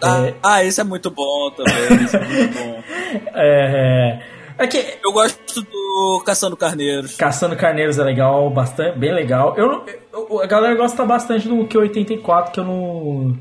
Ah, 0.01 0.25
É. 0.27 0.35
ah, 0.41 0.63
esse 0.63 0.79
é 0.79 0.83
muito 0.83 1.11
bom 1.11 1.51
também. 1.51 1.75
É 1.75 1.89
muito 1.89 2.57
bom. 2.57 2.83
É, 3.33 4.19
é 4.59 4.67
que 4.67 4.97
Eu 5.03 5.11
gosto 5.11 5.61
do 5.61 6.21
Caçando 6.25 6.55
Carneiros. 6.55 7.15
Caçando 7.15 7.55
Carneiros 7.55 7.97
é 7.97 8.03
legal, 8.03 8.49
bastante, 8.51 8.97
bem 8.99 9.11
legal. 9.13 9.55
Eu, 9.57 9.67
não- 9.67 9.83
eu- 10.13 10.41
a 10.41 10.45
galera 10.45 10.75
gosta 10.75 11.03
bastante 11.05 11.47
do 11.47 11.55
Q84, 11.67 12.51
que 12.51 12.59
eu 12.59 12.63
não. 12.65 13.35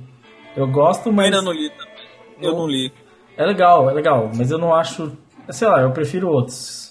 Eu 0.57 0.67
gosto, 0.67 1.11
Eu 1.11 1.13
mas. 1.13 1.27
ainda 1.27 1.43
não 1.43 1.53
li 1.53 1.69
também. 1.71 1.95
Eu 2.41 2.53
não 2.57 2.67
li. 2.67 2.91
É 3.37 3.45
legal, 3.45 3.89
é 3.91 3.93
legal, 3.93 4.31
mas 4.35 4.51
eu 4.51 4.59
não 4.59 4.75
acho. 4.75 5.13
Sei 5.51 5.69
lá, 5.69 5.81
eu 5.83 5.91
prefiro 5.93 6.29
outros. 6.29 6.88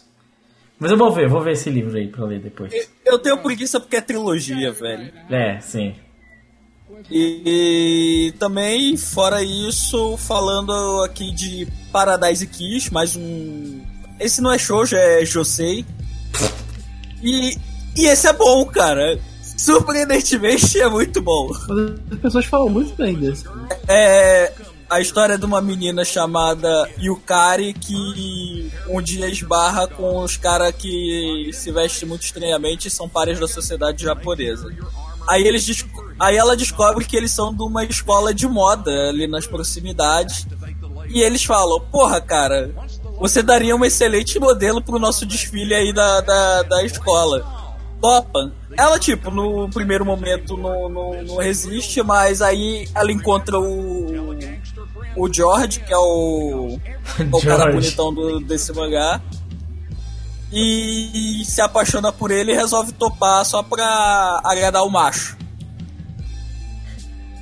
Mas 0.79 0.91
eu 0.91 0.97
vou 0.97 1.11
ver, 1.11 1.27
vou 1.27 1.41
ver 1.41 1.53
esse 1.53 1.69
livro 1.69 1.97
aí 1.97 2.07
pra 2.07 2.25
ler 2.25 2.39
depois. 2.39 2.71
Eu 3.03 3.17
tenho 3.17 3.37
preguiça 3.39 3.79
porque 3.79 3.95
é 3.95 4.01
trilogia, 4.01 4.71
velho. 4.71 5.11
É, 5.29 5.59
sim. 5.59 5.95
E, 7.09 7.41
e 7.45 8.31
também, 8.33 8.95
fora 8.95 9.43
isso, 9.43 10.17
falando 10.17 11.03
aqui 11.03 11.31
de 11.31 11.67
Paradise 11.91 12.45
Kiss, 12.45 12.93
mais 12.93 13.15
um. 13.15 13.81
Esse 14.19 14.41
não 14.41 14.51
é 14.51 14.57
shoujo, 14.57 14.95
é 14.95 15.25
Josei. 15.25 15.85
E, 17.23 17.57
e 17.95 18.05
esse 18.05 18.27
é 18.27 18.33
bom, 18.33 18.65
cara. 18.65 19.19
Surpreendentemente 19.41 20.79
é 20.79 20.87
muito 20.87 21.21
bom. 21.21 21.49
As 22.11 22.19
pessoas 22.19 22.45
falam 22.45 22.69
muito 22.69 22.95
bem 22.95 23.15
desse. 23.15 23.45
É 23.87 24.51
a 24.89 25.01
história 25.01 25.37
de 25.37 25.45
uma 25.45 25.61
menina 25.61 26.05
chamada 26.05 26.89
Yukari 26.99 27.73
que 27.73 28.71
um 28.87 29.01
dia 29.01 29.27
esbarra 29.27 29.87
com 29.87 30.19
os 30.19 30.37
caras 30.37 30.73
que 30.75 31.49
se 31.53 31.71
vestem 31.71 32.07
muito 32.07 32.23
estranhamente 32.23 32.87
e 32.87 32.91
são 32.91 33.09
pares 33.09 33.39
da 33.39 33.47
sociedade 33.47 34.03
japonesa. 34.03 34.69
Aí, 35.27 35.43
eles, 35.45 35.85
aí 36.17 36.37
ela 36.37 36.55
descobre 36.55 37.03
que 37.03 37.17
eles 37.17 37.31
são 37.31 37.53
de 37.53 37.61
uma 37.61 37.83
escola 37.83 38.33
de 38.33 38.47
moda 38.47 38.91
ali 39.09 39.27
nas 39.27 39.45
proximidades. 39.45 40.47
E 41.09 41.21
eles 41.21 41.43
falam, 41.43 41.81
porra, 41.91 42.21
cara, 42.21 42.73
você 43.19 43.43
daria 43.43 43.75
um 43.75 43.83
excelente 43.83 44.39
modelo 44.39 44.81
pro 44.81 44.99
nosso 44.99 45.25
desfile 45.25 45.73
aí 45.73 45.91
da, 45.91 46.21
da, 46.21 46.63
da 46.63 46.83
escola. 46.85 47.45
Topa. 47.99 48.53
Ela, 48.77 48.99
tipo, 48.99 49.31
no 49.31 49.69
primeiro 49.69 50.05
momento 50.05 50.55
não, 50.55 50.87
não, 50.87 51.23
não 51.23 51.37
resiste, 51.37 52.01
mas 52.03 52.41
aí 52.41 52.87
ela 52.93 53.11
encontra 53.11 53.59
o. 53.59 54.37
O 55.17 55.31
George, 55.33 55.79
que 55.79 55.91
é 55.91 55.97
o. 55.97 56.79
o 57.33 57.41
cara 57.41 57.71
bonitão 57.71 58.13
do, 58.13 58.39
desse 58.39 58.71
mangá. 58.71 59.21
E 60.51 61.43
se 61.45 61.59
apaixona 61.59 62.11
por 62.11 62.31
ele 62.31 62.53
e 62.53 62.55
resolve 62.55 62.93
topar 62.93 63.43
só 63.43 63.61
pra 63.61 64.39
agradar 64.45 64.83
o 64.85 64.89
macho. 64.89 65.35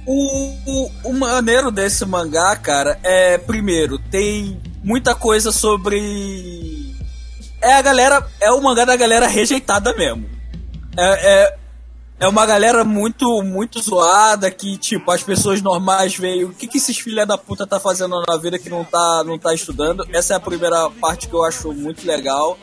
O, 0.07 0.53
o, 0.65 0.91
o 1.05 1.13
maneiro 1.13 1.69
desse 1.69 2.05
mangá, 2.05 2.55
cara, 2.55 2.99
é 3.03 3.37
primeiro, 3.37 3.99
tem 3.99 4.59
muita 4.83 5.13
coisa 5.13 5.51
sobre. 5.51 6.95
É 7.61 7.73
a 7.73 7.81
galera. 7.81 8.25
É 8.39 8.51
o 8.51 8.61
mangá 8.61 8.85
da 8.85 8.95
galera 8.95 9.27
rejeitada 9.27 9.93
mesmo. 9.93 10.29
É, 10.97 11.03
é, 11.03 11.57
é 12.19 12.27
uma 12.27 12.45
galera 12.45 12.83
muito, 12.83 13.43
muito 13.43 13.81
zoada 13.81 14.49
que, 14.49 14.77
tipo, 14.77 15.11
as 15.11 15.21
pessoas 15.21 15.61
normais 15.61 16.15
veem 16.15 16.45
o 16.45 16.53
que, 16.53 16.67
que 16.67 16.77
esses 16.77 16.97
filha 16.97 17.25
da 17.25 17.37
puta 17.37 17.67
tá 17.67 17.79
fazendo 17.79 18.23
na 18.25 18.37
vida 18.37 18.57
que 18.57 18.69
não 18.69 18.85
tá, 18.85 19.23
não 19.25 19.37
tá 19.37 19.53
estudando. 19.53 20.05
Essa 20.13 20.33
é 20.33 20.37
a 20.37 20.39
primeira 20.39 20.89
parte 20.89 21.27
que 21.27 21.33
eu 21.33 21.43
acho 21.43 21.73
muito 21.73 22.07
legal. 22.07 22.57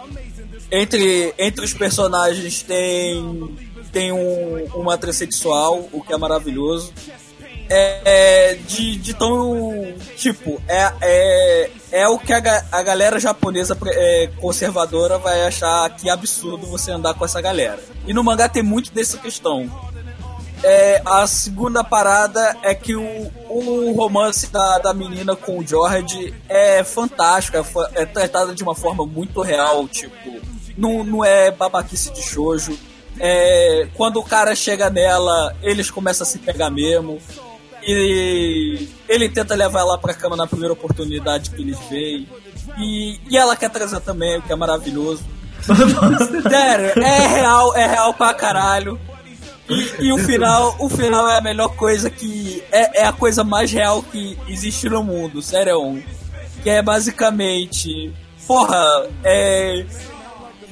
Entre, 0.71 1.35
entre 1.39 1.65
os 1.65 1.75
personagens 1.75 2.63
tem, 2.63 3.55
tem 3.93 4.11
um, 4.11 4.65
uma 4.75 4.97
transexual, 4.97 5.87
o 5.93 6.03
que 6.03 6.15
é 6.15 6.17
maravilhoso. 6.17 6.93
É, 7.69 8.01
é, 8.05 8.55
de, 8.55 8.97
de 8.97 9.15
tão. 9.15 9.95
Tipo, 10.17 10.61
é, 10.67 10.93
é, 11.01 11.71
é 11.93 12.09
o 12.09 12.19
que 12.19 12.33
a, 12.33 12.65
a 12.73 12.83
galera 12.83 13.21
japonesa 13.21 13.77
é, 13.87 14.31
conservadora 14.39 15.19
vai 15.19 15.47
achar 15.47 15.89
que 15.91 16.09
absurdo 16.09 16.67
você 16.67 16.91
andar 16.91 17.15
com 17.15 17.25
essa 17.25 17.41
galera. 17.41 17.79
E 18.07 18.15
no 18.15 18.25
mangá 18.25 18.49
tem 18.49 18.63
muito 18.63 18.93
dessa 18.93 19.19
questão. 19.19 19.71
É, 20.65 21.03
a 21.05 21.27
segunda 21.27 21.85
parada 21.85 22.57
é 22.63 22.75
que 22.75 22.95
o, 22.95 23.31
o 23.49 23.93
romance 23.93 24.51
da, 24.51 24.79
da 24.79 24.95
menina 24.95 25.37
com 25.37 25.59
o 25.59 25.67
George 25.67 26.33
é 26.49 26.83
fantástico, 26.83 27.59
é, 27.59 28.03
é 28.03 28.07
tratado 28.07 28.55
de 28.55 28.63
uma 28.63 28.75
forma 28.75 29.05
muito 29.05 29.43
real, 29.43 29.87
tipo, 29.89 30.41
não, 30.79 31.05
não 31.05 31.25
é 31.25 31.51
babaquice 31.51 32.11
de 32.13 32.23
shoujo. 32.23 32.79
É, 33.21 33.89
quando 33.95 34.19
o 34.19 34.25
cara 34.25 34.55
chega 34.55 34.89
nela, 34.89 35.55
eles 35.63 35.91
começam 35.91 36.27
a 36.27 36.31
se 36.31 36.39
pegar 36.39 36.71
mesmo. 36.71 37.21
E 37.85 38.89
ele 39.09 39.29
tenta 39.29 39.55
levar 39.55 39.81
ela 39.81 39.99
pra 39.99 40.15
cama 40.15 40.37
na 40.37 40.47
primeira 40.47 40.73
oportunidade 40.73 41.51
que 41.51 41.63
eles 41.63 41.79
veem. 41.91 42.29
E, 42.79 43.21
e 43.29 43.37
ela 43.37 43.57
quer 43.57 43.71
trazer 43.71 44.01
também, 44.01 44.39
o 44.39 44.43
que 44.43 44.53
é 44.53 44.57
maravilhoso. 44.57 45.25
Sério, 46.49 47.03
é 47.03 47.27
real, 47.27 47.77
é 47.77 47.87
real 47.87 48.15
pra 48.15 48.35
caralho. 48.35 48.99
E, 49.69 50.07
e 50.07 50.13
o 50.13 50.19
final, 50.19 50.77
o 50.79 50.89
final 50.89 51.29
é 51.29 51.39
a 51.39 51.41
melhor 51.41 51.69
coisa 51.77 52.11
que. 52.11 52.63
É, 52.71 53.03
é 53.03 53.07
a 53.07 53.13
coisa 53.13 53.45
mais 53.45 53.71
real 53.71 54.03
que 54.03 54.39
existe 54.49 54.89
no 54.89 55.03
mundo, 55.03 55.41
sério. 55.41 56.03
Que 56.63 56.71
é 56.71 56.83
basicamente. 56.83 58.13
Porra, 58.47 59.09
é. 59.25 59.85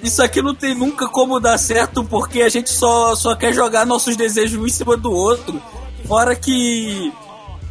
Isso 0.03 0.23
aqui 0.23 0.41
não 0.41 0.55
tem 0.55 0.75
nunca 0.75 1.07
como 1.09 1.39
dar 1.39 1.59
certo 1.59 2.03
porque 2.03 2.41
a 2.41 2.49
gente 2.49 2.71
só, 2.71 3.15
só 3.15 3.37
quer 3.37 3.53
jogar 3.53 3.85
nossos 3.85 4.17
desejos 4.17 4.59
um 4.59 4.67
em 4.67 4.71
cima 4.71 4.97
do 4.97 5.13
outro. 5.13 5.61
Fora 6.07 6.35
que 6.35 7.13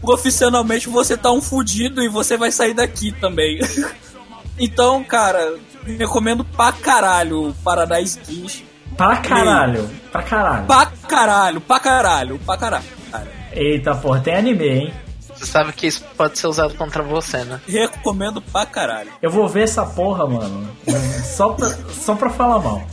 profissionalmente 0.02 0.88
você 0.90 1.18
tá 1.18 1.32
um 1.32 1.42
fudido 1.42 2.02
e 2.04 2.08
você 2.08 2.38
vai 2.38 2.52
sair 2.52 2.74
daqui 2.74 3.12
também. 3.12 3.60
então, 4.58 5.04
cara, 5.04 5.56
recomendo 5.98 6.44
pra 6.44 6.72
caralho 6.72 7.50
o 7.50 7.54
Paradise 7.56 8.20
Kiss. 8.20 8.64
Pra 8.96 9.18
caralho, 9.18 9.90
pra 10.12 10.24
caralho. 10.24 10.66
Pra 10.66 10.86
caralho, 10.86 11.62
pra 11.62 11.80
caralho, 11.80 12.40
pra 12.40 12.58
caralho. 12.58 12.86
Eita 13.52 13.96
porra, 13.96 14.20
tem 14.20 14.36
anime, 14.36 14.68
hein? 14.68 14.94
Você 15.34 15.46
sabe 15.46 15.72
que 15.72 15.88
isso 15.88 16.04
pode 16.18 16.38
ser 16.38 16.48
usado 16.48 16.74
contra 16.76 17.02
você, 17.02 17.46
né? 17.46 17.62
Recomendo 17.66 18.42
pra 18.42 18.66
caralho. 18.66 19.10
Eu 19.22 19.32
vou 19.32 19.48
ver 19.48 19.64
essa 19.64 19.86
porra, 19.86 20.28
mano. 20.28 20.70
Só 21.24 21.54
pra, 21.54 21.70
só 21.70 22.14
pra 22.14 22.30
falar 22.30 22.60
mal. 22.60 22.86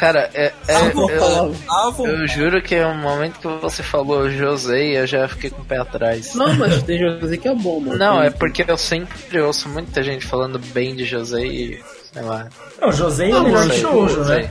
Cara, 0.00 0.30
é, 0.32 0.50
é- 0.66 0.88
vou 0.94 1.10
eu. 1.10 1.54
Ah, 1.70 1.90
vou- 1.90 2.06
eu 2.08 2.26
juro 2.26 2.62
que 2.62 2.80
no 2.82 2.94
momento 2.94 3.38
que 3.38 3.46
você 3.60 3.82
falou 3.82 4.30
José, 4.30 4.98
eu 5.02 5.06
já 5.06 5.28
fiquei 5.28 5.50
com 5.50 5.60
o 5.60 5.64
pé 5.64 5.76
atrás. 5.76 6.34
Não, 6.34 6.54
mas 6.54 6.82
tem 6.84 6.98
José 6.98 7.36
que 7.36 7.46
é 7.46 7.54
bom, 7.54 7.80
mano. 7.80 7.98
Não, 7.98 8.22
é 8.22 8.30
porque 8.30 8.64
eu 8.66 8.78
sempre 8.78 9.38
ouço 9.42 9.68
muita 9.68 10.02
gente 10.02 10.24
falando 10.26 10.58
bem 10.72 10.96
de 10.96 11.04
José 11.04 11.44
e. 11.44 11.80
sei 12.14 12.22
lá. 12.22 12.48
Não, 12.80 12.88
o 12.88 12.92
José 12.92 13.28
é 13.30 13.40
melhor 13.40 13.68
que 13.68 13.76
Shoujo, 13.78 14.16
não 14.20 14.24
né? 14.24 14.50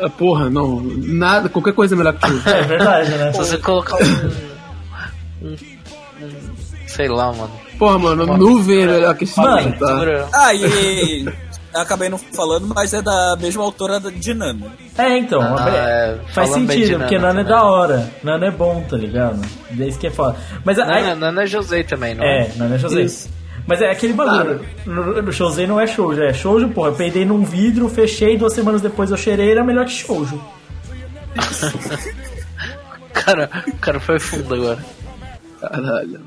Ah, 0.00 0.10
Porra, 0.10 0.50
não. 0.50 0.80
Nada, 0.82 1.48
qualquer 1.48 1.72
coisa 1.72 1.94
é 1.94 1.98
melhor 1.98 2.14
que 2.14 2.28
José. 2.28 2.50
É 2.58 2.62
verdade, 2.64 3.10
né? 3.12 3.32
Se 3.32 3.38
você 3.38 3.58
colocar 3.58 3.94
um. 3.96 5.46
um, 5.46 5.52
um- 5.52 6.56
sei 6.88 7.06
lá, 7.08 7.32
mano. 7.32 7.52
Porra, 7.78 7.96
mano, 7.96 8.26
nuvem 8.36 8.82
é 8.82 8.86
melhor 8.88 9.14
que 9.14 9.24
Mano, 9.36 9.72
tá? 9.78 10.04
Eu 10.52 11.47
acabei 11.82 12.08
não 12.08 12.18
falando, 12.18 12.66
mas 12.74 12.92
é 12.94 13.00
da 13.02 13.36
mesma 13.40 13.62
autora 13.62 13.98
da- 14.00 14.10
de 14.10 14.34
Nano. 14.34 14.70
É, 14.96 15.18
então. 15.18 15.40
Ah, 15.42 15.68
é- 15.68 16.18
é, 16.28 16.32
faz 16.32 16.50
sentido, 16.50 16.98
porque 16.98 17.16
Nana 17.18 17.34
Nano 17.34 17.40
é 17.40 17.44
da 17.44 17.62
hora. 17.62 18.10
Nano 18.22 18.44
é 18.44 18.50
bom, 18.50 18.84
tá 18.88 18.96
ligado? 18.96 19.40
Desde 19.70 19.98
que 19.98 20.06
é 20.06 20.10
foda. 20.10 20.36
Mas 20.64 20.76
Não, 20.78 20.84
aí, 20.88 21.04
é 21.42 21.46
José 21.46 21.82
também, 21.82 22.14
não 22.14 22.24
É, 22.24 22.50
Nano 22.56 22.74
é 22.74 22.78
José. 22.78 23.00
Isso. 23.02 23.28
Mas 23.66 23.82
é 23.82 23.90
aquele 23.90 24.14
bagulho. 24.14 24.64
No, 24.86 25.20
no 25.22 25.32
shouzen 25.32 25.66
não 25.66 25.78
é 25.78 25.86
shoujo, 25.86 26.22
é 26.22 26.32
shoujo, 26.32 26.68
porra. 26.70 26.88
Eu 26.88 26.94
peidei 26.94 27.26
num 27.26 27.44
vidro, 27.44 27.86
fechei, 27.88 28.38
duas 28.38 28.54
semanas 28.54 28.80
depois 28.80 29.10
eu 29.10 29.16
cheirei, 29.16 29.50
era 29.50 29.62
melhor 29.62 29.84
que 29.84 29.92
shoujo. 29.92 30.42
Cara, 33.12 33.50
o 33.66 33.76
cara 33.78 34.00
foi 34.00 34.18
fundo 34.18 34.54
agora. 34.54 34.78
Caralho. 35.60 36.20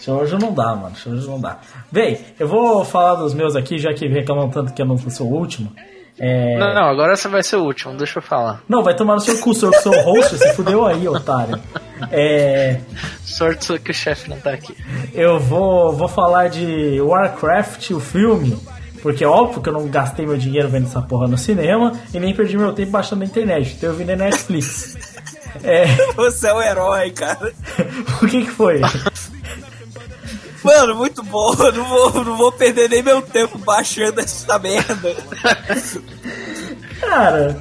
Shoujo 0.00 0.38
não 0.38 0.52
dá, 0.52 0.74
mano. 0.74 0.96
Shoujo 0.96 1.30
não 1.30 1.40
dá. 1.40 1.58
Bem, 1.90 2.18
eu 2.38 2.46
vou 2.46 2.84
falar 2.84 3.14
dos 3.14 3.34
meus 3.34 3.56
aqui, 3.56 3.78
já 3.78 3.92
que 3.92 4.06
reclamam 4.06 4.48
tanto 4.48 4.72
que 4.72 4.80
eu 4.80 4.86
não 4.86 4.98
sou 4.98 5.28
o 5.28 5.34
último. 5.34 5.72
É... 6.18 6.58
Não, 6.58 6.74
não, 6.74 6.82
agora 6.82 7.14
você 7.14 7.28
vai 7.28 7.42
ser 7.42 7.56
o 7.56 7.62
último, 7.62 7.96
deixa 7.96 8.18
eu 8.18 8.22
falar. 8.22 8.60
Não, 8.68 8.82
vai 8.82 8.94
tomar 8.94 9.14
no 9.14 9.20
seu 9.20 9.38
cu, 9.38 9.54
senhor, 9.54 9.70
que 9.70 9.82
sou 9.82 9.94
o 9.94 10.02
host, 10.02 10.36
se 10.36 10.52
fudeu 10.54 10.84
aí, 10.84 11.06
otário. 11.06 11.60
É... 12.10 12.80
Sorte 13.22 13.64
sua 13.64 13.78
que 13.78 13.92
o 13.92 13.94
chefe 13.94 14.28
não 14.28 14.38
tá 14.38 14.50
aqui. 14.50 14.76
Eu 15.14 15.38
vou, 15.38 15.92
vou 15.92 16.08
falar 16.08 16.48
de 16.48 17.00
Warcraft, 17.00 17.90
o 17.90 18.00
filme, 18.00 18.58
porque 19.00 19.22
é 19.22 19.28
óbvio 19.28 19.62
que 19.62 19.68
eu 19.68 19.72
não 19.72 19.86
gastei 19.86 20.26
meu 20.26 20.36
dinheiro 20.36 20.68
vendo 20.68 20.86
essa 20.86 21.00
porra 21.00 21.28
no 21.28 21.38
cinema 21.38 21.92
e 22.12 22.18
nem 22.18 22.34
perdi 22.34 22.58
meu 22.58 22.72
tempo 22.72 22.90
baixando 22.90 23.20
na 23.20 23.26
internet, 23.26 23.74
então 23.76 23.90
eu 23.90 23.96
vi 23.96 24.04
na 24.04 24.16
Netflix. 24.16 24.96
É... 25.62 25.86
Você 26.16 26.48
é 26.48 26.52
o 26.52 26.60
herói, 26.60 27.10
cara. 27.12 27.52
o 28.20 28.26
que 28.26 28.44
que 28.44 28.50
foi? 28.50 28.80
Mano, 30.68 30.94
muito 30.96 31.22
bom. 31.22 31.54
Eu 31.54 31.72
não 31.72 31.84
vou, 31.84 32.24
não 32.24 32.36
vou 32.36 32.52
perder 32.52 32.88
nem 32.90 33.02
meu 33.02 33.22
tempo 33.22 33.58
baixando 33.58 34.20
essa 34.20 34.58
merda. 34.58 35.14
Cara, 37.00 37.56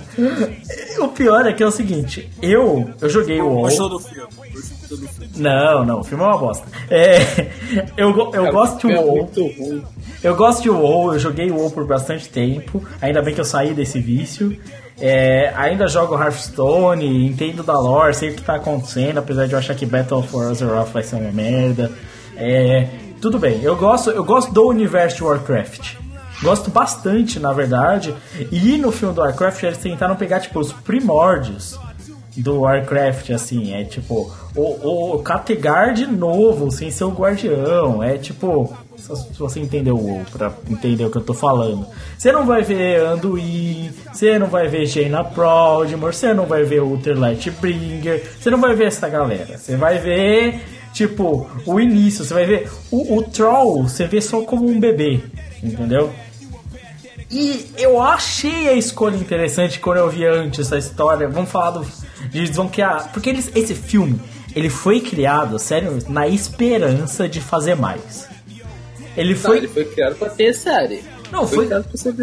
o 0.99 1.07
pior 1.09 1.45
é 1.47 1.53
que 1.53 1.61
é 1.61 1.65
o 1.67 1.71
seguinte, 1.71 2.27
eu, 2.41 2.89
eu 2.99 3.09
joguei 3.09 3.39
o 3.39 3.47
WoW. 3.47 3.61
Gostou 3.63 3.89
do 3.89 3.99
filme? 3.99 4.27
Não, 5.35 5.85
não, 5.85 5.99
o 5.99 6.03
filme 6.03 6.23
é 6.23 6.27
uma 6.27 6.37
bosta. 6.37 6.65
É, 6.89 7.47
eu, 7.95 8.09
eu 8.33 8.51
gosto 8.51 8.87
de 8.87 8.93
É 8.93 8.99
WoW. 8.99 9.15
muito 9.15 9.41
ruim. 9.41 9.83
Eu 10.23 10.35
gosto 10.35 10.63
de 10.63 10.69
WoW, 10.69 11.13
eu 11.13 11.19
joguei 11.19 11.51
WoW 11.51 11.69
por 11.69 11.85
bastante 11.85 12.27
tempo. 12.27 12.83
Ainda 12.99 13.21
bem 13.21 13.35
que 13.35 13.41
eu 13.41 13.45
saí 13.45 13.73
desse 13.73 13.99
vício. 13.99 14.57
É, 14.99 15.53
ainda 15.55 15.87
jogo 15.87 16.15
Hearthstone, 16.19 17.27
entendo 17.27 17.61
da 17.61 17.79
lore, 17.79 18.15
sei 18.15 18.31
o 18.31 18.33
que 18.33 18.41
tá 18.41 18.55
acontecendo, 18.55 19.19
apesar 19.19 19.45
de 19.45 19.53
eu 19.53 19.59
achar 19.59 19.75
que 19.75 19.85
Battle 19.85 20.23
for 20.23 20.49
Azeroth 20.49 20.89
vai 20.91 21.03
ser 21.03 21.17
uma 21.17 21.31
merda. 21.31 21.91
É, 22.37 22.87
tudo 23.21 23.39
bem, 23.39 23.61
eu 23.63 23.75
gosto, 23.75 24.11
eu 24.11 24.23
gosto 24.23 24.53
do 24.53 24.67
universo 24.67 25.17
de 25.17 25.23
Warcraft. 25.23 25.95
Gosto 26.41 26.69
bastante, 26.69 27.39
na 27.39 27.51
verdade. 27.51 28.13
E 28.51 28.77
no 28.77 28.91
filme 28.91 29.13
do 29.13 29.21
Warcraft 29.21 29.63
eles 29.63 29.77
tentaram 29.79 30.15
pegar 30.15 30.39
tipo 30.39 30.59
os 30.59 30.71
primórdios 30.71 31.79
do 32.37 32.61
Warcraft, 32.61 33.31
assim, 33.31 33.73
é 33.73 33.83
tipo 33.83 34.31
o, 34.55 35.15
o 35.15 35.19
Kattegat 35.23 36.05
novo, 36.05 36.69
sem 36.71 36.91
ser 36.91 37.05
o 37.05 37.09
guardião, 37.09 38.03
é 38.03 38.17
tipo, 38.17 38.75
se 38.95 39.39
você 39.39 39.59
entendeu 39.59 40.23
pra 40.31 40.53
entender 40.69 41.05
o 41.05 41.09
que 41.09 41.17
eu 41.17 41.23
tô 41.23 41.33
falando. 41.33 41.87
Você 42.17 42.31
não 42.31 42.45
vai 42.45 42.61
ver 42.61 43.01
Anduin, 43.01 43.91
você 44.13 44.37
não 44.37 44.47
vai 44.47 44.67
ver 44.67 44.85
Jaina 44.85 45.23
Proudmore, 45.23 46.13
você 46.15 46.33
não 46.33 46.45
vai 46.45 46.63
ver 46.63 46.81
Uther 46.81 47.17
Lightbringer, 47.17 48.23
você 48.39 48.51
não 48.51 48.61
vai 48.61 48.75
ver 48.75 48.87
essa 48.87 49.09
galera, 49.09 49.57
você 49.57 49.75
vai 49.75 49.97
ver, 49.97 50.61
tipo, 50.97 51.47
o 51.65 51.79
início, 51.79 52.25
você 52.25 52.33
vai 52.33 52.45
ver 52.45 52.71
o, 52.89 53.17
o 53.17 53.23
Troll, 53.23 53.83
você 53.83 54.07
vê 54.07 54.19
só 54.19 54.41
como 54.41 54.67
um 54.67 54.79
bebê, 54.79 55.21
entendeu? 55.61 56.11
E 57.29 57.67
eu 57.77 58.01
achei 58.01 58.69
a 58.69 58.73
escolha 58.73 59.15
interessante 59.15 59.79
quando 59.79 59.97
eu 59.97 60.09
vi 60.09 60.25
antes 60.25 60.59
essa 60.59 60.77
história. 60.77 61.27
Vamos 61.27 61.51
falar 61.51 61.71
do. 61.71 61.85
de 62.29 62.51
criar. 62.71 63.11
Porque 63.11 63.29
eles, 63.29 63.51
esse 63.53 63.75
filme, 63.75 64.19
ele 64.55 64.69
foi 64.69 65.01
criado, 65.01 65.59
sério, 65.59 65.99
na 66.07 66.27
esperança 66.27 67.27
de 67.27 67.41
fazer 67.41 67.75
mais. 67.75 68.27
Ele 69.15 69.33
Não, 69.33 69.41
foi, 69.41 69.57
ele 69.57 69.67
foi 69.67 69.85
criado 69.85 70.15
pra 70.15 70.29
ter 70.29 70.53
série. 70.53 71.03
Não, 71.31 71.45
foi, 71.45 71.57
foi- 71.57 71.65
criado 71.65 71.83
pra 71.83 71.97
ser 71.97 72.13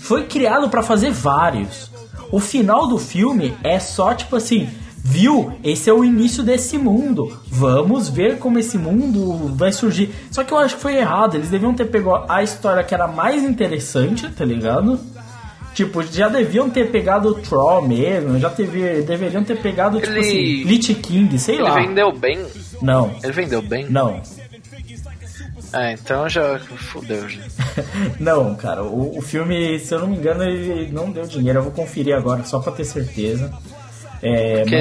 foi 0.00 0.24
criado 0.26 0.70
pra 0.70 0.82
fazer 0.82 1.10
vários. 1.10 1.90
O 2.32 2.40
final 2.40 2.86
do 2.86 2.98
filme 2.98 3.54
é 3.62 3.78
só 3.78 4.14
tipo 4.14 4.36
assim, 4.36 4.68
viu? 5.04 5.52
Esse 5.62 5.90
é 5.90 5.92
o 5.92 6.02
início 6.02 6.42
desse 6.42 6.78
mundo. 6.78 7.38
Vamos 7.48 8.08
ver 8.08 8.38
como 8.38 8.58
esse 8.58 8.78
mundo 8.78 9.54
vai 9.54 9.70
surgir. 9.70 10.10
Só 10.30 10.42
que 10.42 10.52
eu 10.52 10.58
acho 10.58 10.76
que 10.76 10.82
foi 10.82 10.96
errado. 10.96 11.36
Eles 11.36 11.50
deviam 11.50 11.74
ter 11.74 11.84
pegado 11.84 12.24
a 12.26 12.42
história 12.42 12.82
que 12.82 12.94
era 12.94 13.06
mais 13.06 13.42
interessante, 13.44 14.26
tá 14.30 14.44
ligado? 14.44 14.98
Tipo, 15.74 16.02
já 16.04 16.28
deviam 16.28 16.70
ter 16.70 16.90
pegado 16.90 17.28
o 17.30 17.34
Troll 17.34 17.82
mesmo, 17.86 18.38
já 18.38 18.48
teve, 18.48 19.02
deveriam 19.02 19.42
ter 19.42 19.56
pegado, 19.60 19.98
tipo 20.00 20.12
Ele- 20.12 20.20
assim, 20.20 20.62
Lich 20.64 20.94
King, 20.94 21.36
sei 21.36 21.56
Ele 21.56 21.64
lá. 21.64 21.74
vendeu 21.74 22.12
bem? 22.12 22.38
Não, 22.80 23.10
Ele 23.22 23.32
vendeu 23.32 23.60
bem? 23.60 23.84
não. 23.90 24.22
É, 25.72 25.92
então 25.94 26.28
já 26.28 26.60
fudeu 26.60 27.28
já. 27.28 27.40
Não, 28.20 28.54
cara, 28.54 28.84
o, 28.84 29.18
o 29.18 29.20
filme, 29.20 29.76
se 29.80 29.92
eu 29.92 29.98
não 29.98 30.06
me 30.06 30.16
engano, 30.16 30.44
ele 30.44 30.92
não 30.92 31.10
deu 31.10 31.26
dinheiro. 31.26 31.58
Eu 31.58 31.62
vou 31.64 31.72
conferir 31.72 32.14
agora, 32.14 32.44
só 32.44 32.60
pra 32.60 32.70
ter 32.70 32.84
certeza. 32.84 33.52
É, 34.24 34.60
Porque 34.62 34.74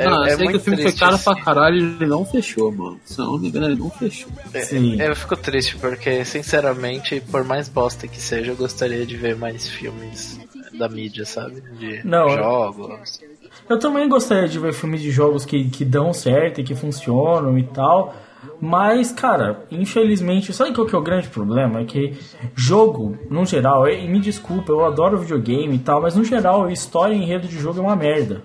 é, 0.00 0.06
ah, 0.06 0.26
é 0.26 0.32
eu 0.32 0.36
sei 0.38 0.48
que 0.48 0.56
o 0.56 0.60
filme 0.60 0.82
foi 0.82 0.92
caro 0.92 1.18
pra 1.18 1.34
caralho 1.36 1.76
e 1.76 1.82
ele 1.82 2.06
não 2.06 2.24
fechou, 2.24 2.72
mano. 2.72 2.98
Se 3.04 3.18
eu 3.18 3.26
não 3.26 3.38
me 3.38 3.48
engano, 3.48 3.66
ele 3.66 3.76
não 3.76 3.90
fechou. 3.90 4.30
É, 4.54 4.60
Sim. 4.62 5.00
Eu 5.00 5.14
fico 5.14 5.36
triste 5.36 5.76
porque, 5.76 6.24
sinceramente, 6.24 7.20
por 7.30 7.44
mais 7.44 7.68
bosta 7.68 8.08
que 8.08 8.20
seja, 8.20 8.52
eu 8.52 8.56
gostaria 8.56 9.04
de 9.04 9.16
ver 9.16 9.36
mais 9.36 9.68
filmes 9.68 10.40
da 10.72 10.88
mídia, 10.88 11.26
sabe? 11.26 11.60
De 11.78 12.00
Não, 12.06 12.30
jogos. 12.30 13.20
Eu 13.68 13.78
também 13.78 14.08
gostaria 14.08 14.48
de 14.48 14.58
ver 14.58 14.72
filmes 14.72 15.02
de 15.02 15.10
jogos 15.10 15.44
que, 15.44 15.68
que 15.68 15.84
dão 15.84 16.12
certo 16.12 16.60
e 16.60 16.64
que 16.64 16.74
funcionam 16.74 17.58
e 17.58 17.64
tal. 17.64 18.14
Mas, 18.60 19.10
cara, 19.10 19.64
infelizmente, 19.70 20.52
sabe 20.52 20.74
qual 20.74 20.86
que 20.86 20.94
é 20.94 20.98
o 20.98 21.02
grande 21.02 21.28
problema? 21.28 21.80
É 21.80 21.84
que 21.84 22.18
jogo, 22.54 23.16
no 23.30 23.44
geral, 23.46 23.88
e 23.88 24.06
me 24.08 24.20
desculpa, 24.20 24.72
eu 24.72 24.84
adoro 24.84 25.18
videogame 25.18 25.76
e 25.76 25.78
tal, 25.78 26.00
mas 26.02 26.14
no 26.14 26.24
geral, 26.24 26.64
a 26.64 26.72
história 26.72 27.14
e 27.14 27.22
enredo 27.22 27.48
de 27.48 27.58
jogo 27.58 27.78
é 27.78 27.82
uma 27.82 27.96
merda. 27.96 28.42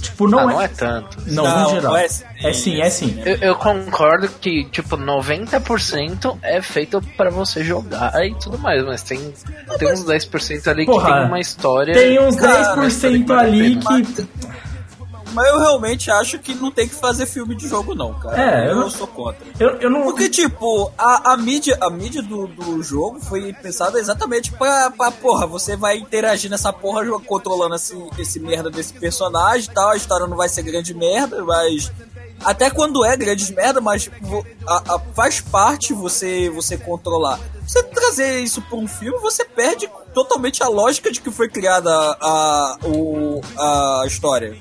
Tipo, 0.00 0.28
não, 0.28 0.38
ah, 0.40 0.42
é... 0.42 0.46
não 0.46 0.62
é 0.62 0.68
tanto. 0.68 1.18
Não, 1.26 1.44
Não, 1.44 1.62
no 1.62 1.70
geral. 1.70 1.96
é 1.96 2.02
É, 2.02 2.04
assim. 2.06 2.52
sim, 2.52 2.80
é 2.80 2.90
sim. 2.90 3.22
Eu, 3.24 3.36
eu 3.36 3.54
concordo 3.54 4.28
que, 4.40 4.64
tipo, 4.64 4.96
90% 4.96 6.38
é 6.42 6.60
feito 6.62 7.00
pra 7.16 7.30
você 7.30 7.62
jogar 7.62 8.12
e 8.26 8.34
tudo 8.34 8.58
mais, 8.58 8.84
mas 8.84 9.02
tem, 9.02 9.32
tem 9.78 9.92
uns 9.92 10.04
10% 10.04 10.66
ali 10.66 10.86
que 10.86 10.90
Porra, 10.90 11.14
tem 11.20 11.26
uma 11.26 11.40
história. 11.40 11.94
Tem 11.94 12.20
uns 12.20 12.36
Cara, 12.36 12.76
10% 12.76 13.30
ali 13.30 13.76
que. 13.76 14.28
Mas 15.38 15.48
eu 15.48 15.58
realmente 15.60 16.10
acho 16.10 16.38
que 16.38 16.54
não 16.54 16.70
tem 16.70 16.88
que 16.88 16.94
fazer 16.94 17.26
filme 17.26 17.54
de 17.54 17.68
jogo, 17.68 17.94
não, 17.94 18.12
cara. 18.14 18.40
É, 18.42 18.64
eu 18.66 18.70
eu 18.70 18.76
não- 18.76 18.90
sou 18.90 19.06
contra. 19.06 19.46
Eu, 19.60 19.70
eu 19.80 19.88
não. 19.90 20.02
Porque, 20.02 20.28
tipo, 20.28 20.90
a, 20.98 21.32
a 21.32 21.36
mídia, 21.36 21.78
a 21.80 21.88
mídia 21.90 22.20
do, 22.22 22.46
do 22.48 22.82
jogo 22.82 23.20
foi 23.20 23.52
pensada 23.52 23.98
exatamente 24.00 24.50
pra, 24.52 24.90
pra, 24.90 25.10
porra, 25.12 25.46
você 25.46 25.76
vai 25.76 25.96
interagir 25.98 26.50
nessa 26.50 26.72
porra 26.72 27.04
controlando 27.20 27.74
esse, 27.76 27.94
esse 28.18 28.40
merda 28.40 28.68
desse 28.70 28.92
personagem 28.94 29.70
e 29.70 29.74
tal, 29.74 29.90
a 29.90 29.96
história 29.96 30.26
não 30.26 30.36
vai 30.36 30.48
ser 30.48 30.62
grande 30.62 30.92
merda, 30.94 31.44
mas. 31.44 31.90
Até 32.44 32.70
quando 32.70 33.04
é 33.04 33.16
grande 33.16 33.52
merda, 33.52 33.80
mas 33.80 34.08
a- 34.64 34.94
a- 34.94 35.00
faz 35.12 35.40
parte 35.40 35.92
você 35.92 36.48
você 36.50 36.76
controlar. 36.78 37.38
Você 37.66 37.82
trazer 37.82 38.38
isso 38.40 38.62
pra 38.62 38.78
um 38.78 38.86
filme, 38.86 39.18
você 39.18 39.44
perde 39.44 39.90
totalmente 40.14 40.62
a 40.62 40.68
lógica 40.68 41.10
de 41.10 41.20
que 41.20 41.32
foi 41.32 41.48
criada 41.48 41.90
a, 41.92 42.78
o, 42.84 43.40
a 43.58 44.04
história. 44.06 44.56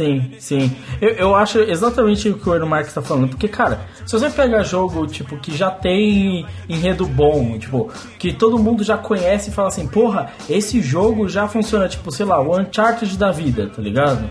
Sim, 0.00 0.32
sim. 0.38 0.76
Eu, 0.98 1.10
eu 1.10 1.36
acho 1.36 1.58
exatamente 1.58 2.30
o 2.30 2.38
que 2.38 2.48
o 2.48 2.54
Euro 2.54 2.66
Marques 2.66 2.94
tá 2.94 3.02
falando. 3.02 3.28
Porque, 3.28 3.46
cara, 3.46 3.80
se 4.06 4.12
você 4.12 4.30
pega 4.30 4.64
jogo, 4.64 5.06
tipo, 5.06 5.36
que 5.36 5.54
já 5.54 5.70
tem 5.70 6.46
enredo 6.66 7.06
bom, 7.06 7.58
tipo, 7.58 7.90
que 8.18 8.32
todo 8.32 8.58
mundo 8.58 8.82
já 8.82 8.96
conhece 8.96 9.50
e 9.50 9.52
fala 9.52 9.68
assim, 9.68 9.86
porra, 9.86 10.32
esse 10.48 10.80
jogo 10.80 11.28
já 11.28 11.46
funciona, 11.46 11.86
tipo, 11.86 12.10
sei 12.10 12.24
lá, 12.24 12.40
o 12.40 12.58
Uncharted 12.58 13.18
da 13.18 13.30
vida, 13.30 13.68
tá 13.68 13.82
ligado? 13.82 14.26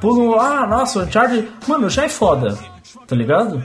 Pulo, 0.00 0.38
ah, 0.38 0.64
nossa, 0.64 1.00
o 1.00 1.02
Uncharted, 1.02 1.48
mano, 1.66 1.90
já 1.90 2.04
é 2.04 2.08
foda, 2.08 2.56
tá 3.08 3.16
ligado? 3.16 3.64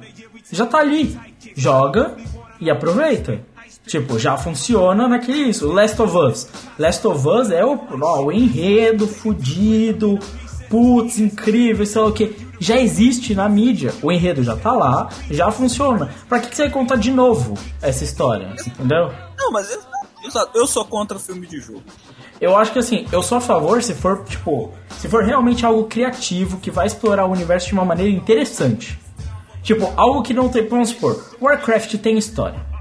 Já 0.51 0.65
tá 0.65 0.80
ali. 0.80 1.15
Joga 1.55 2.15
e 2.59 2.72
aproveita. 2.72 3.39
Tipo, 3.85 4.17
já 4.17 4.35
funciona 4.35 5.07
naquele 5.07 5.49
isso. 5.49 5.72
Last 5.72 6.01
of 6.01 6.17
Us. 6.17 6.47
Last 6.80 7.05
of 7.05 7.27
Us 7.27 7.51
é 7.51 7.63
o, 7.63 7.80
ó, 8.01 8.23
o 8.23 8.31
enredo 8.31 9.07
fudido, 9.07 10.17
putz, 10.69 11.19
incrível, 11.19 11.85
sei 11.85 12.01
lá 12.01 12.07
o 12.07 12.13
que. 12.13 12.35
Já 12.59 12.77
existe 12.77 13.35
na 13.35 13.49
mídia. 13.49 13.93
O 14.01 14.11
enredo 14.11 14.43
já 14.43 14.55
tá 14.55 14.71
lá, 14.71 15.09
já 15.29 15.51
funciona. 15.51 16.09
Pra 16.27 16.39
que, 16.39 16.49
que 16.49 16.55
você 16.55 16.63
vai 16.63 16.71
contar 16.71 16.95
de 16.95 17.11
novo 17.11 17.55
essa 17.81 18.03
história? 18.03 18.53
Entendeu? 18.65 19.11
Não, 19.37 19.51
mas 19.51 19.69
eu, 19.71 19.79
eu, 20.53 20.67
sou 20.67 20.85
contra 20.85 21.19
filme 21.19 21.45
de 21.45 21.59
jogo. 21.59 21.83
Eu 22.39 22.55
acho 22.55 22.71
que 22.71 22.79
assim, 22.79 23.05
eu 23.11 23.21
sou 23.21 23.37
a 23.37 23.41
favor 23.41 23.81
se 23.81 23.93
for, 23.93 24.23
tipo, 24.25 24.73
se 24.97 25.07
for 25.07 25.23
realmente 25.23 25.65
algo 25.65 25.85
criativo 25.85 26.59
que 26.59 26.71
vai 26.71 26.87
explorar 26.87 27.25
o 27.25 27.31
universo 27.31 27.67
de 27.67 27.73
uma 27.73 27.85
maneira 27.85 28.11
interessante. 28.11 28.99
Tipo, 29.61 29.91
algo 29.95 30.21
que 30.21 30.33
não 30.33 30.47
tem. 30.47 30.67
Vamos 30.67 30.89
supor, 30.89 31.23
Warcraft 31.41 31.95
tem 31.95 32.17
história. 32.17 32.74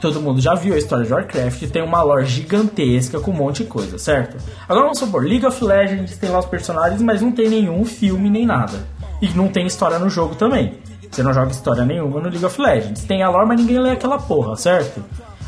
Todo 0.00 0.20
mundo 0.20 0.40
já 0.40 0.54
viu 0.54 0.74
a 0.74 0.78
história 0.78 1.04
de 1.04 1.12
Warcraft, 1.12 1.70
tem 1.70 1.82
uma 1.82 2.02
lore 2.02 2.24
gigantesca 2.24 3.18
com 3.18 3.32
um 3.32 3.34
monte 3.34 3.64
de 3.64 3.68
coisa, 3.68 3.98
certo? 3.98 4.36
Agora 4.68 4.84
vamos 4.84 4.98
supor, 4.98 5.24
League 5.24 5.44
of 5.44 5.62
Legends 5.64 6.16
tem 6.16 6.30
lá 6.30 6.38
os 6.38 6.46
personagens, 6.46 7.02
mas 7.02 7.20
não 7.20 7.32
tem 7.32 7.48
nenhum 7.48 7.84
filme 7.84 8.30
nem 8.30 8.46
nada. 8.46 8.86
E 9.20 9.28
não 9.30 9.48
tem 9.48 9.66
história 9.66 9.98
no 9.98 10.08
jogo 10.08 10.36
também. 10.36 10.74
Você 11.10 11.22
não 11.22 11.32
joga 11.32 11.50
história 11.50 11.84
nenhuma 11.84 12.20
no 12.20 12.28
League 12.28 12.44
of 12.44 12.60
Legends. 12.60 13.02
Tem 13.04 13.22
a 13.22 13.30
lore, 13.30 13.48
mas 13.48 13.60
ninguém 13.60 13.80
lê 13.80 13.90
aquela 13.90 14.18
porra, 14.18 14.54
certo? 14.54 15.02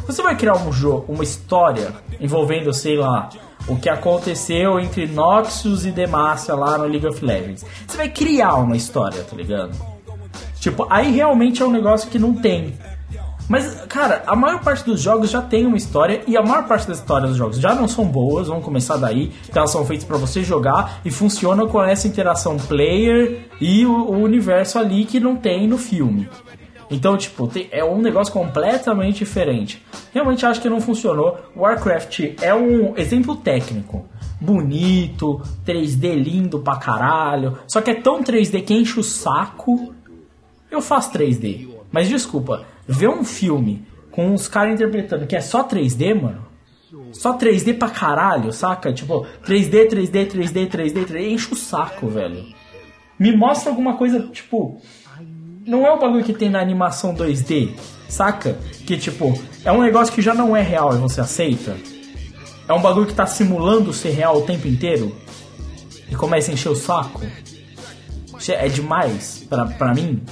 Você 0.07 0.23
vai 0.23 0.37
criar 0.37 0.57
um 0.57 0.73
jogo, 0.73 1.13
uma 1.13 1.23
história 1.23 1.93
envolvendo, 2.19 2.73
sei 2.73 2.97
lá, 2.97 3.29
o 3.69 3.77
que 3.77 3.89
aconteceu 3.89 4.81
entre 4.81 5.07
Noxus 5.07 5.85
e 5.85 5.93
Demacia 5.93 6.55
lá 6.55 6.77
no 6.77 6.85
League 6.85 7.07
of 7.07 7.25
Legends. 7.25 7.65
Você 7.87 7.97
vai 7.97 8.09
criar 8.09 8.55
uma 8.55 8.77
história, 8.77 9.23
tá 9.23 9.37
ligado? 9.37 9.71
Tipo, 10.59 10.87
aí 10.91 11.13
realmente 11.13 11.63
é 11.63 11.65
um 11.65 11.71
negócio 11.71 12.11
que 12.11 12.19
não 12.19 12.35
tem. 12.35 12.77
Mas, 13.51 13.75
cara, 13.89 14.23
a 14.29 14.37
maior 14.37 14.63
parte 14.63 14.85
dos 14.85 15.01
jogos 15.01 15.29
já 15.29 15.43
tem 15.43 15.67
uma 15.67 15.77
história 15.77 16.23
e 16.25 16.37
a 16.37 16.43
maior 16.43 16.69
parte 16.69 16.87
das 16.87 16.99
histórias 16.99 17.31
dos 17.31 17.37
jogos 17.37 17.59
já 17.59 17.75
não 17.75 17.89
são 17.89 18.05
boas, 18.05 18.47
vamos 18.47 18.65
começar 18.65 18.97
daí. 18.97 19.33
Então 19.49 19.63
elas 19.63 19.73
são 19.73 19.85
feitas 19.85 20.07
para 20.07 20.17
você 20.17 20.45
jogar 20.45 21.01
e 21.05 21.11
funcionam 21.11 21.67
com 21.67 21.83
essa 21.83 22.07
interação 22.07 22.57
player 22.57 23.49
e 23.61 23.85
o, 23.85 23.91
o 23.91 24.23
universo 24.23 24.79
ali 24.79 25.05
que 25.05 25.19
não 25.19 25.35
tem 25.35 25.67
no 25.67 25.77
filme. 25.79 26.29
Então, 26.89 27.17
tipo, 27.17 27.51
é 27.73 27.85
um 27.85 28.01
negócio 28.01 28.33
completamente 28.33 29.19
diferente. 29.19 29.85
Realmente 30.15 30.47
acho 30.47 30.61
que 30.61 30.69
não 30.69 30.81
funcionou. 30.81 31.37
Warcraft 31.57 32.37
é 32.41 32.55
um 32.55 32.97
exemplo 32.97 33.35
técnico. 33.35 34.07
Bonito, 34.41 35.43
3D 35.67 36.15
lindo 36.15 36.61
pra 36.61 36.77
caralho. 36.77 37.59
Só 37.67 37.81
que 37.81 37.91
é 37.91 37.95
tão 37.95 38.23
3D 38.23 38.65
que 38.65 38.75
enche 38.75 39.01
o 39.01 39.03
saco. 39.03 39.93
Eu 40.71 40.81
faço 40.81 41.13
3D. 41.13 41.69
Mas 41.91 42.09
desculpa, 42.09 42.65
ver 42.91 43.09
um 43.09 43.25
filme 43.25 43.87
com 44.11 44.35
os 44.35 44.49
caras 44.49 44.75
interpretando 44.75 45.27
que 45.27 45.37
é 45.37 45.41
só 45.41 45.67
3D, 45.67 46.21
mano. 46.21 46.51
Só 47.13 47.39
3D 47.39 47.79
pra 47.79 47.89
caralho, 47.89 48.53
saca? 48.53 48.93
Tipo, 48.93 49.25
3D, 49.47 49.89
3D, 49.89 50.27
3D, 50.27 50.69
3D, 50.69 51.07
3D, 51.07 51.31
enche 51.31 51.53
o 51.53 51.57
saco, 51.57 52.09
velho. 52.09 52.45
Me 53.19 53.37
mostra 53.37 53.71
alguma 53.71 53.97
coisa, 53.97 54.21
tipo. 54.33 54.81
Não 55.65 55.87
é 55.87 55.93
o 55.93 56.01
bagulho 56.01 56.25
que 56.25 56.33
tem 56.33 56.51
na 56.51 56.61
animação 56.61 57.15
2D, 57.15 57.71
saca? 58.09 58.59
Que, 58.85 58.97
tipo, 58.97 59.41
é 59.65 59.71
um 59.71 59.83
negócio 59.83 60.13
que 60.13 60.23
já 60.23 60.35
não 60.35 60.57
é 60.57 60.63
real 60.63 60.95
e 60.95 60.99
você 60.99 61.21
aceita. 61.21 61.77
É 62.67 62.73
um 62.73 62.81
bagulho 62.81 63.07
que 63.07 63.15
tá 63.15 63.27
simulando 63.27 63.93
ser 63.93 64.11
real 64.11 64.39
o 64.39 64.43
tempo 64.43 64.67
inteiro. 64.67 65.15
E 66.11 66.17
começa 66.17 66.51
a 66.51 66.55
encher 66.55 66.71
o 66.71 66.77
saco. 66.77 67.21
É 68.49 68.69
demais 68.69 69.47
pra, 69.49 69.67
pra 69.67 69.95
mim. 69.95 70.23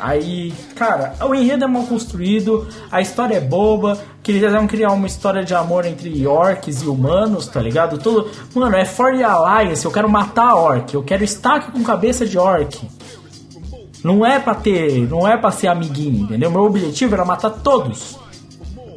Aí, 0.00 0.52
cara, 0.74 1.14
o 1.20 1.34
enredo 1.34 1.64
é 1.64 1.66
mal 1.66 1.84
construído, 1.84 2.68
a 2.90 3.00
história 3.00 3.36
é 3.36 3.40
boba, 3.40 3.98
que 4.22 4.32
eles 4.32 4.52
vão 4.52 4.66
criar 4.66 4.92
uma 4.92 5.06
história 5.06 5.44
de 5.44 5.54
amor 5.54 5.84
entre 5.84 6.26
orcs 6.26 6.82
e 6.82 6.86
humanos, 6.86 7.48
tá 7.48 7.60
ligado? 7.60 7.98
Tudo. 7.98 8.30
Mano, 8.54 8.76
é 8.76 8.84
For 8.84 9.16
the 9.16 9.24
Alliance, 9.24 9.84
eu 9.84 9.90
quero 9.90 10.08
matar 10.08 10.54
orc, 10.54 10.94
eu 10.94 11.02
quero 11.02 11.24
estaca 11.24 11.72
com 11.72 11.82
cabeça 11.82 12.24
de 12.26 12.38
orc. 12.38 12.88
Não 14.04 14.24
é 14.24 14.38
pra 14.38 14.54
ter. 14.54 15.08
Não 15.08 15.26
é 15.26 15.36
pra 15.36 15.50
ser 15.50 15.68
amiguinho, 15.68 16.24
entendeu? 16.24 16.50
Meu 16.50 16.62
objetivo 16.62 17.14
era 17.14 17.24
matar 17.24 17.50
todos. 17.50 18.16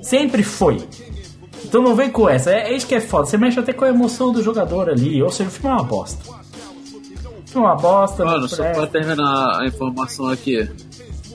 Sempre 0.01 0.43
foi. 0.43 0.87
Então 1.63 1.81
não 1.81 1.95
vem 1.95 2.09
com 2.09 2.27
essa. 2.27 2.51
É, 2.51 2.71
é 2.71 2.75
isso 2.75 2.85
que 2.85 2.95
é 2.95 3.01
foda. 3.01 3.25
Você 3.25 3.37
mexe 3.37 3.59
até 3.59 3.73
com 3.73 3.85
a 3.85 3.89
emoção 3.89 4.31
do 4.31 4.43
jogador 4.43 4.89
ali. 4.89 5.21
Ou 5.21 5.31
seja, 5.31 5.49
o 5.49 5.51
filme 5.51 5.69
é 5.69 5.73
uma 5.79 5.83
bosta. 5.83 6.21
O 6.29 7.47
filme 7.47 7.67
é 7.67 7.69
uma 7.69 7.75
bosta. 7.75 8.25
Mano, 8.25 8.47
só 8.47 8.63
pra 8.71 8.87
terminar 8.87 9.61
a 9.61 9.65
informação 9.65 10.27
aqui. 10.27 10.69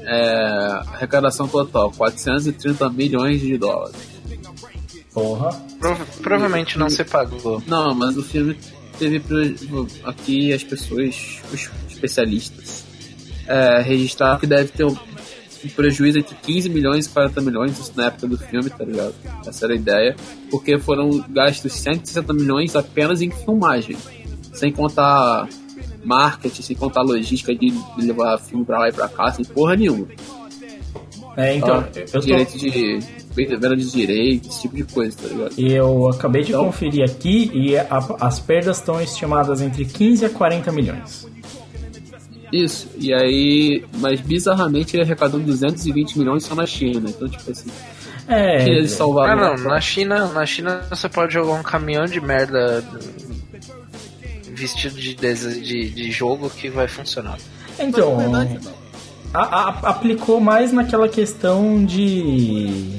É, 0.09 0.81
arrecadação 0.95 1.49
total, 1.49 1.91
430 1.91 2.89
milhões 2.91 3.41
de 3.41 3.59
dólares. 3.59 3.97
Porra. 5.12 5.51
Prova- 5.81 6.07
provavelmente 6.23 6.78
não 6.78 6.89
se 6.89 7.03
pagou. 7.03 7.62
Não, 7.66 7.93
mas 7.95 8.16
o 8.16 8.23
filme 8.23 8.57
teve 8.99 9.20
aqui 10.05 10.53
as 10.53 10.62
pessoas, 10.62 11.41
os 11.53 11.69
especialistas, 11.91 12.85
é, 13.47 13.81
registraram 13.83 14.39
que 14.39 14.47
deve 14.47 14.70
ter 14.70 14.85
um, 14.85 14.97
um 15.65 15.69
prejuízo 15.74 16.19
entre 16.19 16.37
15 16.37 16.69
milhões 16.69 17.07
e 17.07 17.09
40 17.09 17.41
milhões, 17.41 17.78
isso 17.78 17.93
na 17.97 18.07
época 18.07 18.28
do 18.28 18.39
filme, 18.39 18.70
tá 18.70 18.85
ligado? 18.85 19.15
Essa 19.47 19.65
era 19.66 19.73
a 19.74 19.77
ideia, 19.77 20.15
porque 20.51 20.78
foram 20.78 21.24
gastos 21.31 21.73
160 21.73 22.33
milhões 22.33 22.77
apenas 22.77 23.20
em 23.23 23.31
filmagem, 23.31 23.97
sem 24.53 24.70
contar 24.73 25.49
marketing, 26.07 26.62
sem 26.62 26.77
contar 26.77 27.03
logística 27.03 27.55
de, 27.55 27.73
levar 27.99 28.39
filme 28.39 28.65
pra 28.65 28.78
lá 28.78 28.89
e 28.89 28.93
pra 28.93 29.09
cá, 29.09 29.33
sem 29.33 29.45
porra 29.45 29.77
nenhuma. 29.77 30.07
É, 31.37 31.55
então, 31.55 31.83
Só 31.83 32.01
eu, 32.01 32.07
tô, 32.12 32.20
direito 32.20 32.59
de 32.59 32.99
venda 33.35 33.77
de 33.77 33.91
direitos, 33.91 34.49
esse 34.49 34.62
tipo 34.62 34.77
de 34.77 34.85
coisa, 34.85 35.15
tá 35.20 35.28
ligado? 35.28 35.55
eu 35.59 36.09
acabei 36.09 36.43
de 36.43 36.53
Então- 36.53 36.65
conferir 36.65 37.05
aqui 37.05 37.51
e 37.53 37.77
a- 37.77 38.16
as 38.20 38.41
perdas 38.41 38.78
estão 38.78 38.99
estimadas 39.03 39.61
entre 39.61 39.85
15 39.85 40.24
a 40.24 40.31
40 40.31 40.73
milhões. 40.73 41.27
Isso, 42.51 42.89
e 42.97 43.12
aí, 43.12 43.85
mas 43.99 44.20
bizarramente 44.20 44.97
ele 44.97 45.03
arrecadou 45.03 45.39
220 45.41 46.16
milhões 46.19 46.45
só 46.45 46.55
na 46.55 46.65
China, 46.65 47.11
então 47.11 47.28
tipo 47.28 47.51
assim, 47.51 47.69
É, 48.28 48.65
que 48.65 48.70
eles 48.70 48.93
salvaram. 48.93 49.33
Ah, 49.33 49.57
não, 49.57 49.65
na 49.65 49.81
China, 49.81 50.28
na 50.28 50.47
China 50.47 50.81
você 50.89 51.09
pode 51.09 51.35
jogar 51.35 51.53
um 51.55 51.62
caminhão 51.62 52.07
de 52.07 52.20
merda 52.20 52.83
vestido 54.57 54.97
de, 54.99 55.15
de, 55.15 55.91
de 55.91 56.11
jogo 56.11 56.51
que 56.51 56.69
vai 56.69 56.89
funcionar. 56.89 57.39
então, 57.78 58.16
a- 59.35 59.39
a- 59.41 59.91
aplicou 59.91 60.41
mais 60.41 60.73
naquela 60.73 61.09
questão 61.09 61.85
de 61.85 62.99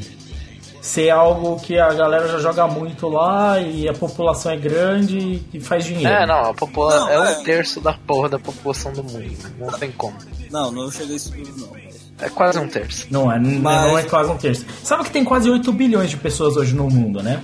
ser 0.82 1.10
algo 1.10 1.60
que 1.60 1.78
a 1.78 1.92
galera 1.94 2.28
já 2.30 2.40
joga 2.40 2.68
muito 2.68 3.08
lá 3.10 3.60
e 3.60 3.90
a 3.90 3.94
população 3.94 4.52
é 4.52 4.58
grande 4.58 5.42
e 5.54 5.60
faz 5.60 5.84
dinheiro. 5.84 6.08
É, 6.08 6.26
não, 6.26 6.52
a 6.52 6.54
popula 6.54 7.00
Não, 7.00 7.10
é 7.10 7.20
um 7.20 7.24
é. 7.26 7.44
terço 7.44 7.82
da 7.82 7.94
porra 7.94 8.30
da 8.30 8.40
população 8.40 8.94
do 8.94 9.04
mundo. 9.04 9.36
Não 9.60 9.72
tem 9.78 9.92
como. 9.92 10.16
Não, 10.52 10.72
não 10.72 10.90
cheguei 10.92 11.14
a 11.14 11.18
isso 11.18 11.34
não. 11.58 11.76
É 12.20 12.30
quase 12.30 12.58
um 12.58 12.68
terço. 12.68 13.06
Não 13.12 13.32
é, 13.32 13.38
Mas- 13.40 13.62
não 13.86 13.98
é 13.98 14.04
quase 14.04 14.32
um 14.32 14.38
terço. 14.38 14.66
Sabe 14.84 15.04
que 15.04 15.12
tem 15.12 15.24
quase 15.24 15.50
8 15.50 15.72
bilhões 15.74 16.10
de 16.10 16.18
pessoas 16.18 16.56
hoje 16.56 16.74
no 16.74 16.90
mundo, 16.90 17.22
né? 17.22 17.44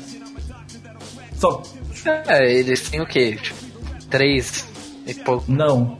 Só. 1.38 1.62
É, 2.28 2.52
eles 2.52 2.90
têm 2.90 3.02
o 3.02 3.06
quê? 3.06 3.38
Tipo, 3.42 3.63
três 4.14 4.66
e 5.08 5.14
pouco. 5.16 5.44
Não. 5.52 5.98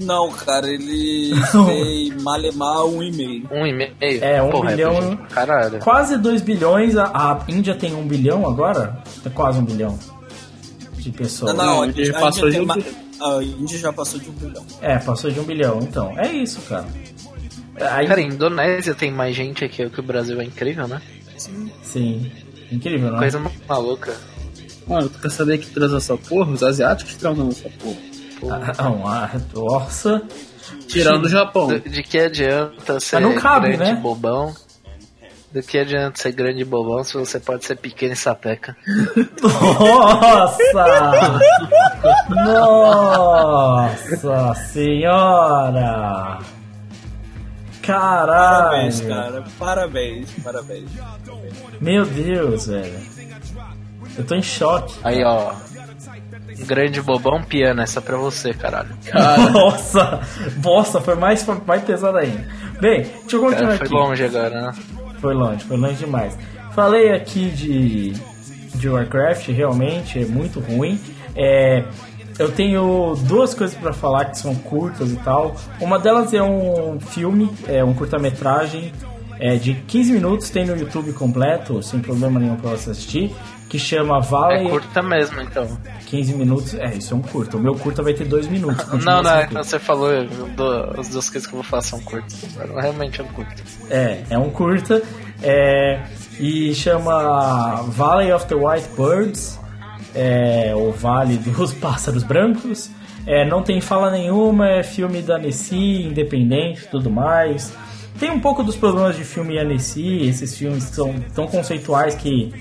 Não, 0.00 0.30
cara, 0.30 0.68
ele 0.70 1.32
tem 1.66 2.12
malemar 2.22 2.84
um 2.84 3.02
e 3.02 3.10
meio. 3.10 3.48
Um 3.50 3.66
e 3.66 3.72
meio? 3.72 3.92
É, 4.00 4.40
um 4.40 4.50
Porra, 4.50 4.70
bilhão- 4.70 4.96
É, 5.12 5.16
pra 5.16 5.26
caralho. 5.26 5.78
Quase 5.80 6.16
2 6.16 6.40
bilhões. 6.42 6.96
A, 6.96 7.06
a 7.06 7.44
Índia 7.48 7.74
tem 7.74 7.94
1 7.96 8.06
bilhão 8.06 8.46
agora? 8.46 9.02
É 9.26 9.28
quase 9.30 9.58
1 9.58 9.64
bilhão 9.64 9.98
de 10.98 11.10
pessoas. 11.10 11.54
Não, 11.56 11.64
não, 11.66 11.82
a, 11.82 11.86
Índia 11.88 12.16
a 12.16 12.20
passou 12.20 12.48
Índia 12.48 12.60
de 12.64 12.70
um 12.70 13.26
a 13.26 13.42
Índia 13.42 13.78
já 13.78 13.92
passou 13.92 14.20
de 14.20 14.30
um 14.30 14.32
bilhão. 14.34 14.64
É, 14.80 14.98
passou 14.98 15.30
de 15.30 15.40
1 15.40 15.44
bilhão. 15.44 15.80
Então, 15.82 16.16
é 16.16 16.30
isso, 16.32 16.60
cara. 16.68 16.86
Aí, 17.80 18.06
Cara, 18.06 18.20
a 18.20 18.24
Indonésia 18.24 18.94
tem 18.94 19.10
mais 19.10 19.34
gente 19.34 19.64
aqui 19.64 19.88
que 19.90 20.00
o 20.00 20.02
Brasil, 20.02 20.40
é 20.40 20.44
incrível, 20.44 20.86
né? 20.86 21.02
sim. 21.82 22.30
Incrível, 22.70 23.08
não 23.10 23.16
é? 23.16 23.20
Coisa 23.20 23.42
maluca. 23.68 24.14
Mano, 24.88 25.08
tu 25.08 25.18
quer 25.18 25.30
saber 25.30 25.58
que 25.58 25.66
transa 25.66 25.98
essa 25.98 26.16
porra? 26.16 26.50
Os 26.50 26.62
asiáticos 26.62 27.14
transam 27.16 27.48
essa 27.48 27.68
porra. 27.68 28.08
Ah, 28.50 28.82
não, 28.82 29.06
ah, 29.06 29.30
nossa. 29.54 30.22
Tirando 30.86 31.26
o 31.26 31.28
Japão. 31.28 31.68
De, 31.68 31.80
de 31.80 32.02
que 32.02 32.18
adianta 32.18 32.98
ser 33.00 33.20
não 33.20 33.34
cabe, 33.34 33.72
grande 33.72 33.92
né? 33.92 34.00
bobão? 34.00 34.54
Do 35.52 35.62
que 35.62 35.78
adianta 35.78 36.20
ser 36.20 36.32
grande 36.32 36.64
bobão 36.64 37.02
se 37.02 37.14
você 37.14 37.40
pode 37.40 37.64
ser 37.64 37.76
pequeno 37.76 38.12
e 38.12 38.16
sapeca? 38.16 38.76
Nossa! 39.42 41.40
Nossa 44.22 44.54
senhora! 44.66 46.38
Caralho! 47.82 48.68
Parabéns, 48.68 49.00
cara. 49.00 49.44
Parabéns, 49.58 50.30
parabéns. 50.44 50.90
Meu 51.80 52.04
Deus, 52.04 52.66
velho. 52.66 53.17
Eu 54.18 54.24
tô 54.24 54.34
em 54.34 54.42
choque. 54.42 54.94
Aí, 55.02 55.22
ó. 55.24 55.52
Um 56.60 56.66
grande 56.66 57.00
bobão 57.00 57.40
piano, 57.42 57.80
essa 57.80 58.00
é 58.00 58.02
pra 58.02 58.16
você, 58.16 58.52
caralho. 58.52 58.88
Nossa! 59.52 60.20
Nossa, 60.62 61.00
foi 61.00 61.14
mais, 61.14 61.42
foi 61.42 61.56
mais 61.64 61.82
pesado 61.84 62.18
ainda. 62.18 62.46
Bem, 62.80 63.02
deixa 63.02 63.36
eu 63.36 63.40
continuar 63.40 63.66
Cara, 63.66 63.76
foi 63.76 63.86
aqui. 63.86 63.94
longe 63.94 64.24
agora, 64.24 64.62
né? 64.62 64.72
Foi 65.20 65.34
longe, 65.34 65.64
foi 65.64 65.76
longe 65.76 65.94
demais. 65.94 66.36
Falei 66.74 67.12
aqui 67.12 67.48
de, 67.50 68.12
de 68.74 68.88
Warcraft, 68.88 69.48
realmente 69.48 70.20
é 70.20 70.24
muito 70.26 70.58
ruim. 70.58 71.00
É, 71.36 71.84
eu 72.38 72.50
tenho 72.50 73.14
duas 73.22 73.54
coisas 73.54 73.76
pra 73.76 73.92
falar 73.92 74.26
que 74.26 74.38
são 74.38 74.54
curtas 74.54 75.12
e 75.12 75.16
tal. 75.16 75.54
Uma 75.80 75.98
delas 75.98 76.32
é 76.34 76.42
um 76.42 76.98
filme, 77.00 77.50
é 77.68 77.84
um 77.84 77.94
curta-metragem 77.94 78.92
é, 79.40 79.56
de 79.56 79.74
15 79.74 80.12
minutos, 80.12 80.50
tem 80.50 80.66
no 80.66 80.76
YouTube 80.76 81.12
completo, 81.12 81.82
sem 81.82 82.00
problema 82.00 82.40
nenhum 82.40 82.56
pra 82.56 82.70
você 82.70 82.90
assistir, 82.90 83.34
que 83.68 83.78
chama 83.78 84.20
Valley. 84.20 84.66
É 84.66 84.70
curta 84.70 85.02
mesmo, 85.02 85.40
então. 85.40 85.78
15 86.06 86.34
minutos, 86.34 86.74
é, 86.74 86.94
isso 86.94 87.12
é 87.12 87.16
um 87.16 87.20
curta. 87.22 87.56
O 87.56 87.60
meu 87.60 87.74
curta 87.74 88.02
vai 88.02 88.14
ter 88.14 88.24
2 88.24 88.46
minutos. 88.48 88.86
Não, 89.04 89.22
não, 89.22 89.30
é 89.30 89.42
que 89.42 89.48
curta. 89.48 89.64
você 89.64 89.78
falou, 89.78 90.10
dou- 90.56 90.98
as 90.98 91.08
duas 91.08 91.28
coisas 91.28 91.46
que 91.46 91.52
eu 91.54 91.58
vou 91.58 91.62
falar 91.64 91.82
são 91.82 92.00
curtas. 92.00 92.40
Realmente 92.76 93.20
é 93.20 93.24
um 93.24 93.28
curto. 93.28 93.62
É, 93.90 94.22
é 94.30 94.38
um 94.38 94.50
curta. 94.50 95.02
É, 95.42 96.00
e 96.40 96.74
chama 96.74 97.82
Valley 97.88 98.32
of 98.32 98.46
the 98.46 98.54
White 98.54 98.88
Birds. 98.96 99.58
é 100.14 100.72
o 100.74 100.90
Vale 100.92 101.36
dos 101.44 101.72
Pássaros 101.74 102.22
Brancos. 102.22 102.90
É, 103.26 103.46
não 103.46 103.62
tem 103.62 103.78
fala 103.82 104.10
nenhuma, 104.10 104.66
é 104.68 104.82
filme 104.82 105.20
da 105.20 105.36
Nessie, 105.36 106.06
independente 106.06 106.84
e 106.84 106.88
tudo 106.88 107.10
mais. 107.10 107.70
Tem 108.18 108.30
um 108.30 108.40
pouco 108.40 108.62
dos 108.64 108.74
problemas 108.74 109.16
de 109.16 109.22
filme 109.24 109.58
Annecy, 109.58 110.26
esses 110.26 110.56
filmes 110.56 110.86
que 110.86 110.94
são 110.96 111.14
tão 111.34 111.46
conceituais 111.46 112.14
que 112.14 112.52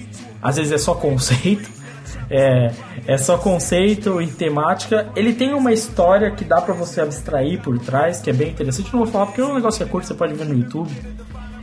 às 0.41 0.55
vezes 0.57 0.71
é 0.71 0.77
só 0.77 0.95
conceito. 0.95 1.77
É, 2.29 2.73
é 3.05 3.17
só 3.17 3.37
conceito 3.37 4.21
e 4.21 4.27
temática. 4.27 5.09
Ele 5.15 5.33
tem 5.33 5.53
uma 5.53 5.71
história 5.71 6.29
que 6.31 6.43
dá 6.43 6.59
para 6.59 6.73
você 6.73 6.99
abstrair 6.99 7.61
por 7.61 7.79
trás, 7.79 8.19
que 8.19 8.29
é 8.29 8.33
bem 8.33 8.49
interessante. 8.49 8.91
Não 8.91 8.99
vou 8.99 9.07
falar 9.07 9.27
porque 9.27 9.39
é 9.39 9.45
um 9.45 9.55
negócio 9.55 9.77
que 9.77 9.89
é 9.89 9.91
curto, 9.91 10.07
você 10.07 10.13
pode 10.13 10.33
ver 10.33 10.45
no 10.45 10.53
YouTube. 10.53 10.91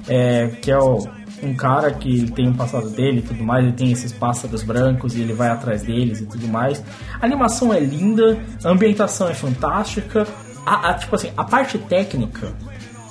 É, 0.08 0.48
que 0.62 0.70
é 0.70 0.78
o, 0.78 1.06
um 1.42 1.54
cara 1.54 1.90
que 1.90 2.30
tem 2.30 2.48
um 2.48 2.54
passado 2.54 2.88
dele 2.90 3.18
e 3.18 3.22
tudo 3.22 3.44
mais, 3.44 3.64
ele 3.64 3.74
tem 3.74 3.92
esses 3.92 4.12
pássaros 4.12 4.62
brancos 4.62 5.14
e 5.14 5.20
ele 5.20 5.32
vai 5.32 5.48
atrás 5.48 5.82
deles 5.82 6.20
e 6.20 6.26
tudo 6.26 6.48
mais. 6.48 6.82
A 7.20 7.26
animação 7.26 7.72
é 7.72 7.80
linda, 7.80 8.38
a 8.64 8.70
ambientação 8.70 9.28
é 9.28 9.34
fantástica. 9.34 10.26
A, 10.64 10.90
a 10.90 10.94
tipo 10.94 11.14
assim, 11.14 11.30
a 11.36 11.44
parte 11.44 11.76
técnica 11.76 12.54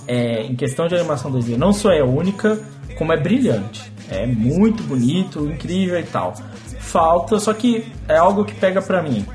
é, 0.07 0.43
em 0.43 0.55
questão 0.55 0.87
de 0.87 0.95
animação 0.95 1.31
2D 1.31 1.55
não 1.55 1.71
só 1.71 1.91
é 1.91 2.03
única, 2.03 2.59
como 2.97 3.13
é 3.13 3.17
brilhante. 3.17 3.92
É 4.13 4.27
muito 4.27 4.83
bonito, 4.83 5.47
incrível 5.47 5.99
e 5.99 6.03
tal. 6.03 6.35
Falta, 6.79 7.39
só 7.39 7.51
que 7.53 7.91
é 8.07 8.15
algo 8.15 8.45
que 8.45 8.53
pega 8.53 8.81
pra 8.81 9.01
mim. 9.01 9.25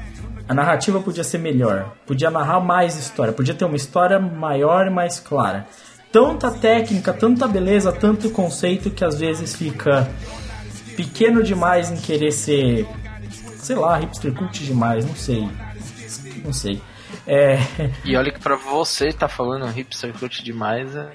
A 0.49 0.55
narrativa 0.55 1.01
podia 1.01 1.25
ser 1.25 1.39
melhor, 1.39 1.93
podia 2.07 2.31
narrar 2.31 2.61
mais 2.61 2.97
história, 2.97 3.33
podia 3.33 3.55
ter 3.55 3.65
uma 3.65 3.77
história 3.77 4.19
maior 4.19 4.87
e 4.87 4.91
mais 4.91 5.19
clara. 5.19 5.67
Tanta 6.13 6.51
técnica, 6.51 7.13
tanta 7.13 7.47
beleza, 7.47 7.93
tanto 7.93 8.31
conceito 8.31 8.89
que 8.89 9.05
às 9.05 9.19
vezes 9.19 9.55
fica 9.55 10.09
pequeno 10.97 11.43
demais 11.43 11.91
em 11.91 11.97
querer 11.97 12.33
ser, 12.33 12.87
sei 13.57 13.77
lá, 13.77 13.99
hipster 13.99 14.33
cult 14.33 14.65
demais, 14.65 15.05
não 15.05 15.15
sei. 15.15 15.49
Não 16.45 16.53
sei. 16.53 16.81
É... 17.27 17.59
E 18.05 18.17
olha 18.17 18.33
que 18.33 18.41
pra 18.41 18.57
você 18.57 19.13
tá 19.13 19.29
falando 19.29 19.67
hipster 19.67 20.13
cult 20.19 20.43
demais 20.43 20.95
é. 20.97 21.11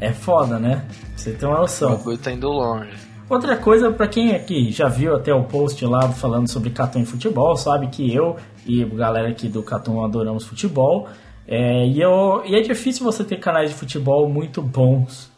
É 0.00 0.12
foda, 0.12 0.58
né? 0.58 0.86
Você 1.16 1.32
tem 1.32 1.48
uma 1.48 1.58
noção. 1.58 1.94
O 1.94 1.96
bagulho 1.96 2.18
tá 2.18 2.30
indo 2.30 2.48
longe. 2.48 3.08
Outra 3.28 3.56
coisa, 3.56 3.90
para 3.90 4.08
quem 4.08 4.34
aqui 4.34 4.70
já 4.70 4.88
viu 4.88 5.14
até 5.14 5.34
o 5.34 5.44
post 5.44 5.84
lá 5.84 6.08
falando 6.08 6.48
sobre 6.48 6.70
Catum 6.70 7.00
e 7.00 7.04
futebol, 7.04 7.56
sabe 7.56 7.88
que 7.88 8.14
eu 8.14 8.36
e 8.64 8.82
a 8.82 8.86
galera 8.86 9.28
aqui 9.28 9.48
do 9.48 9.62
Catum 9.62 10.02
adoramos 10.02 10.46
futebol. 10.46 11.08
É, 11.46 11.86
e, 11.86 12.00
eu, 12.00 12.42
e 12.46 12.54
é 12.54 12.60
difícil 12.60 13.04
você 13.04 13.22
ter 13.24 13.38
canais 13.38 13.70
de 13.70 13.76
futebol 13.76 14.28
muito 14.28 14.62
bons. 14.62 15.30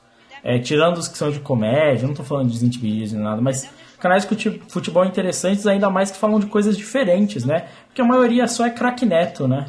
É, 0.42 0.58
tirando 0.58 0.98
os 0.98 1.08
que 1.08 1.18
são 1.18 1.30
de 1.30 1.40
comédia, 1.40 2.06
não 2.06 2.14
tô 2.14 2.22
falando 2.22 2.48
de 2.48 2.58
Disney 2.60 3.06
nem 3.12 3.20
nada, 3.20 3.42
mas 3.42 3.68
canais 3.98 4.26
de 4.26 4.60
futebol 4.68 5.04
interessantes, 5.04 5.66
ainda 5.66 5.90
mais 5.90 6.10
que 6.10 6.16
falam 6.16 6.38
de 6.38 6.46
coisas 6.46 6.76
diferentes, 6.76 7.44
né? 7.44 7.66
Porque 7.86 8.00
a 8.00 8.04
maioria 8.04 8.46
só 8.46 8.64
é 8.66 8.70
craque 8.70 9.04
neto, 9.04 9.48
né? 9.48 9.66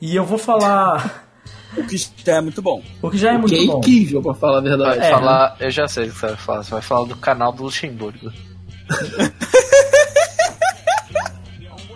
E 0.00 0.14
eu 0.16 0.24
vou 0.24 0.38
falar. 0.38 1.26
O 1.76 1.84
que 1.84 1.96
já 1.96 2.34
é 2.38 2.40
muito 2.40 2.60
bom. 2.60 2.82
O 3.00 3.08
que 3.08 3.16
já 3.16 3.30
é 3.32 3.36
O 3.36 3.38
muito 3.42 3.54
que 3.54 3.62
é 3.62 3.66
bom. 3.68 3.78
incrível, 3.78 4.20
pra 4.20 4.34
falar 4.34 4.58
a 4.58 4.60
verdade. 4.60 4.98
Vai 4.98 5.06
É, 5.08 5.10
falar. 5.12 5.56
Eu 5.60 5.70
já 5.70 5.86
sei 5.86 6.08
o 6.08 6.10
que 6.12 6.18
você 6.18 6.26
vai 6.26 6.36
falar. 6.36 6.62
Você 6.64 6.70
vai 6.72 6.82
falar 6.82 7.06
do 7.06 7.16
canal 7.16 7.52
do 7.52 7.62
Luxemburgo. 7.62 8.32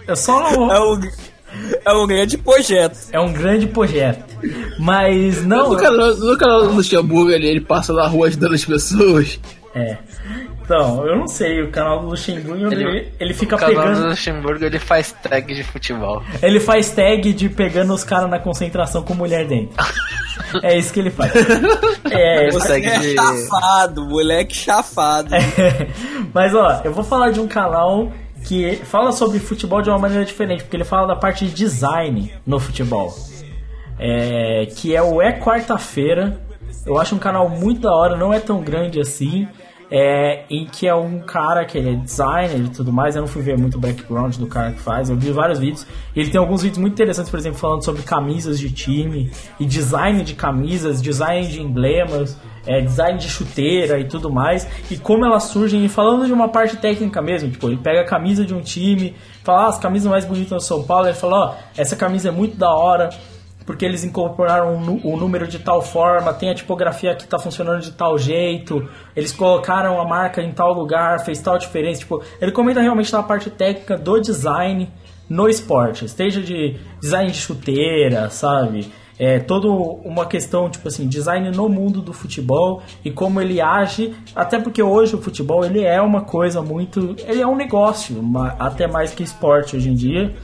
Eu 0.06 0.14
só 0.16 0.38
não. 0.38 0.70
É 0.72 0.80
um, 0.80 1.00
é 1.84 1.92
um 1.92 2.06
grande 2.06 2.38
projeto. 2.38 2.96
É 3.10 3.18
um 3.18 3.32
grande 3.32 3.66
projeto. 3.66 4.24
Mas 4.78 5.44
não. 5.44 5.70
No 5.70 5.76
canal, 5.76 6.14
no 6.16 6.38
canal 6.38 6.68
do 6.68 6.72
Luxemburgo 6.74 7.30
ele, 7.32 7.48
ele 7.48 7.60
passa 7.60 7.92
na 7.92 8.06
rua 8.06 8.28
ajudando 8.28 8.54
as 8.54 8.64
pessoas. 8.64 9.40
É. 9.74 9.98
Então, 10.64 11.06
eu 11.06 11.16
não 11.18 11.28
sei, 11.28 11.62
o 11.62 11.70
canal 11.70 12.00
do 12.00 12.06
Luxemburgo, 12.06 12.72
ele, 12.72 13.12
ele 13.20 13.34
fica 13.34 13.54
o 13.54 13.58
canal 13.58 13.74
do 13.74 13.80
pegando. 13.82 14.08
Luxemburgo 14.08 14.64
ele 14.64 14.78
faz 14.78 15.12
tag 15.12 15.54
de 15.54 15.62
futebol. 15.62 16.22
Ele 16.42 16.58
faz 16.58 16.90
tag 16.90 17.32
de 17.34 17.48
pegando 17.50 17.92
os 17.92 18.02
caras 18.02 18.30
na 18.30 18.38
concentração 18.38 19.02
com 19.02 19.12
mulher 19.14 19.46
dentro. 19.46 19.74
É 20.62 20.76
isso 20.78 20.92
que 20.92 21.00
ele 21.00 21.10
faz. 21.10 21.32
É, 22.10 22.50
Você- 22.50 22.50
Você 22.50 22.58
Consegue 22.58 22.86
é 22.86 22.98
de- 22.98 23.14
chafado, 23.14 24.04
moleque 24.06 24.54
chafado. 24.56 25.30
Mas 26.32 26.54
ó, 26.54 26.80
eu 26.84 26.92
vou 26.92 27.02
falar 27.04 27.30
de 27.30 27.40
um 27.40 27.46
canal 27.48 28.10
que 28.46 28.76
fala 28.84 29.10
sobre 29.12 29.38
futebol 29.38 29.80
de 29.82 29.88
uma 29.90 29.98
maneira 29.98 30.24
diferente, 30.24 30.62
porque 30.62 30.76
ele 30.76 30.84
fala 30.84 31.06
da 31.06 31.16
parte 31.16 31.46
de 31.46 31.52
design 31.54 32.32
no 32.46 32.58
futebol. 32.60 33.12
É, 33.98 34.66
que 34.76 34.94
é 34.94 35.02
o 35.02 35.20
É 35.20 35.32
Quarta-feira. 35.38 36.40
Eu 36.86 36.98
acho 37.00 37.14
um 37.14 37.18
canal 37.18 37.48
muito 37.48 37.80
da 37.82 37.94
hora, 37.94 38.16
não 38.16 38.32
é 38.32 38.38
tão 38.40 38.60
grande 38.60 39.00
assim. 39.00 39.48
É, 39.96 40.44
em 40.50 40.66
que 40.66 40.88
é 40.88 40.94
um 40.94 41.20
cara 41.20 41.64
que 41.64 41.78
ele 41.78 41.90
é 41.90 41.94
designer 41.94 42.58
e 42.58 42.68
tudo 42.68 42.92
mais. 42.92 43.14
Eu 43.14 43.22
não 43.22 43.28
fui 43.28 43.42
ver 43.42 43.56
muito 43.56 43.76
o 43.76 43.80
background 43.80 44.34
do 44.38 44.46
cara 44.48 44.72
que 44.72 44.80
faz. 44.80 45.08
Eu 45.08 45.16
vi 45.16 45.30
vários 45.30 45.60
vídeos. 45.60 45.86
Ele 46.16 46.28
tem 46.30 46.40
alguns 46.40 46.62
vídeos 46.62 46.78
muito 46.78 46.94
interessantes, 46.94 47.30
por 47.30 47.38
exemplo, 47.38 47.60
falando 47.60 47.84
sobre 47.84 48.02
camisas 48.02 48.58
de 48.58 48.72
time 48.72 49.30
e 49.60 49.64
design 49.64 50.24
de 50.24 50.34
camisas, 50.34 51.00
design 51.00 51.46
de 51.46 51.62
emblemas, 51.62 52.36
é, 52.66 52.80
design 52.80 53.20
de 53.20 53.28
chuteira 53.28 54.00
e 54.00 54.08
tudo 54.08 54.32
mais. 54.32 54.66
E 54.90 54.96
como 54.96 55.24
elas 55.24 55.44
surgem. 55.44 55.84
E 55.84 55.88
falando 55.88 56.26
de 56.26 56.32
uma 56.32 56.48
parte 56.48 56.76
técnica 56.76 57.22
mesmo. 57.22 57.48
Tipo, 57.48 57.68
ele 57.68 57.76
pega 57.76 58.00
a 58.00 58.04
camisa 58.04 58.44
de 58.44 58.52
um 58.52 58.62
time, 58.62 59.14
fala 59.44 59.66
ah, 59.66 59.68
as 59.68 59.78
camisas 59.78 60.10
mais 60.10 60.24
bonitas 60.24 60.50
do 60.50 60.60
São 60.60 60.82
Paulo. 60.82 61.06
Ele 61.06 61.14
fala: 61.14 61.36
Ó, 61.36 61.54
essa 61.76 61.94
camisa 61.94 62.30
é 62.30 62.32
muito 62.32 62.56
da 62.56 62.74
hora 62.74 63.10
porque 63.66 63.84
eles 63.84 64.04
incorporaram 64.04 64.76
o 64.76 65.16
número 65.16 65.46
de 65.46 65.58
tal 65.58 65.80
forma, 65.80 66.32
tem 66.34 66.50
a 66.50 66.54
tipografia 66.54 67.14
que 67.14 67.24
está 67.24 67.38
funcionando 67.38 67.80
de 67.80 67.92
tal 67.92 68.18
jeito, 68.18 68.88
eles 69.16 69.32
colocaram 69.32 70.00
a 70.00 70.04
marca 70.04 70.42
em 70.42 70.52
tal 70.52 70.72
lugar, 70.72 71.24
fez 71.24 71.40
tal 71.40 71.58
diferença. 71.58 72.00
Tipo, 72.00 72.22
ele 72.40 72.52
comenta 72.52 72.80
realmente 72.80 73.12
na 73.12 73.22
parte 73.22 73.50
técnica 73.50 73.96
do 73.96 74.20
design 74.20 74.90
no 75.28 75.48
esporte, 75.48 76.04
esteja 76.04 76.42
de 76.42 76.76
design 77.00 77.30
de 77.30 77.38
chuteira, 77.38 78.28
sabe? 78.28 78.92
É 79.16 79.38
toda 79.38 79.68
uma 79.68 80.26
questão, 80.26 80.68
tipo 80.68 80.88
assim, 80.88 81.06
design 81.06 81.50
no 81.52 81.68
mundo 81.68 82.02
do 82.02 82.12
futebol 82.12 82.82
e 83.04 83.12
como 83.12 83.40
ele 83.40 83.60
age, 83.60 84.12
até 84.34 84.58
porque 84.58 84.82
hoje 84.82 85.14
o 85.14 85.22
futebol 85.22 85.64
ele 85.64 85.84
é 85.84 86.02
uma 86.02 86.22
coisa 86.22 86.60
muito. 86.60 87.14
Ele 87.24 87.40
é 87.40 87.46
um 87.46 87.54
negócio, 87.54 88.16
até 88.58 88.88
mais 88.88 89.14
que 89.14 89.22
esporte 89.22 89.76
hoje 89.76 89.88
em 89.88 89.94
dia. 89.94 90.34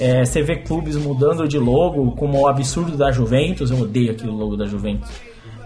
É, 0.00 0.24
você 0.24 0.40
vê 0.40 0.56
clubes 0.56 0.96
mudando 0.96 1.46
de 1.46 1.58
logo, 1.58 2.12
como 2.12 2.40
o 2.40 2.48
absurdo 2.48 2.96
da 2.96 3.12
Juventus, 3.12 3.70
eu 3.70 3.78
odeio 3.78 4.12
aquele 4.12 4.30
logo 4.30 4.56
da 4.56 4.64
Juventus. 4.64 5.10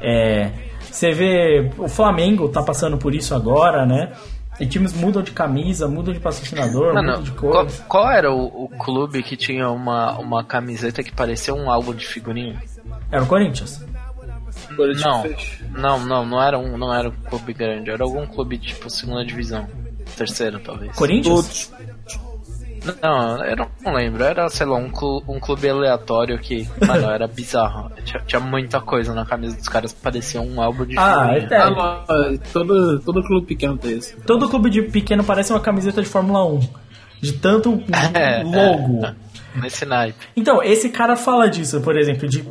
É, 0.01 0.51
você 0.91 1.13
vê 1.13 1.71
o 1.79 1.89
Flamengo 1.89 2.49
tá 2.49 2.61
passando 2.61 2.99
por 2.99 3.15
isso 3.15 3.33
agora, 3.33 3.87
né? 3.87 4.13
E 4.59 4.67
times 4.67 4.93
mudam 4.93 5.23
de 5.23 5.31
camisa, 5.31 5.87
mudam 5.87 6.13
de 6.13 6.19
patrocinador, 6.19 6.95
mudam 6.95 7.23
de 7.23 7.31
qual, 7.33 7.67
cor. 7.67 7.67
qual 7.89 8.11
era 8.11 8.33
o, 8.33 8.65
o 8.65 8.69
clube 8.69 9.23
que 9.23 9.37
tinha 9.37 9.71
uma, 9.71 10.19
uma 10.19 10.45
camiseta 10.45 11.03
que 11.03 11.13
parecia 11.13 11.55
um 11.55 11.71
álbum 11.71 11.95
de 11.95 12.07
figurinha? 12.07 12.61
Era 13.11 13.23
o 13.23 13.27
Corinthians. 13.27 13.85
Não, 15.01 15.25
não, 15.71 16.07
não, 16.07 16.27
não 16.27 16.43
era 16.43 16.59
um, 16.59 16.77
não 16.77 16.93
era 16.93 17.09
um 17.09 17.13
clube 17.13 17.53
grande, 17.53 17.91
era 17.91 18.03
algum 18.03 18.27
clube 18.27 18.59
tipo 18.59 18.91
segunda 18.91 19.25
divisão, 19.25 19.67
terceira 20.17 20.61
talvez. 20.61 20.95
Corinthians? 20.97 21.69
Todos. 21.69 21.94
Não, 23.03 23.45
eu 23.45 23.57
não 23.85 23.95
lembro, 23.95 24.23
era, 24.23 24.49
sei 24.49 24.67
lá, 24.67 24.77
um, 24.77 24.91
clu- 24.91 25.23
um 25.29 25.41
clube 25.41 25.69
aleatório 25.69 26.39
que, 26.39 26.69
mano, 26.87 27.09
era 27.11 27.27
bizarro. 27.27 27.91
Tinha, 28.05 28.23
tinha 28.27 28.41
muita 28.41 28.81
coisa 28.81 29.15
na 29.15 29.25
camisa 29.25 29.57
dos 29.57 29.69
caras 29.69 29.93
que 29.93 30.01
parecia 30.01 30.41
um 30.41 30.61
álbum 30.61 30.85
de 30.85 30.99
Ah, 30.99 31.31
é, 31.37 31.57
Ah, 31.57 32.05
todo, 32.53 33.01
todo 33.01 33.23
clube 33.23 33.47
pequeno 33.47 33.77
tem 33.79 33.97
isso. 33.99 34.17
todo 34.27 34.49
clube 34.49 34.69
de 34.71 34.83
pequeno 34.83 35.25
parece 35.25 35.53
uma 35.53 35.61
camiseta 35.61 36.03
de 36.03 36.09
Fórmula 36.09 36.45
1. 36.47 36.61
De 37.23 37.33
tanto 37.35 37.83
É, 38.15 38.43
logo. 38.43 39.07
é, 39.07 39.15
Nesse 39.59 39.87
naipe. 39.87 40.19
Então, 40.37 40.61
esse 40.63 40.89
cara 40.91 41.15
fala 41.17 41.49
disso, 41.49 41.81
por 41.81 41.97
exemplo, 41.97 42.29
de 42.29 42.45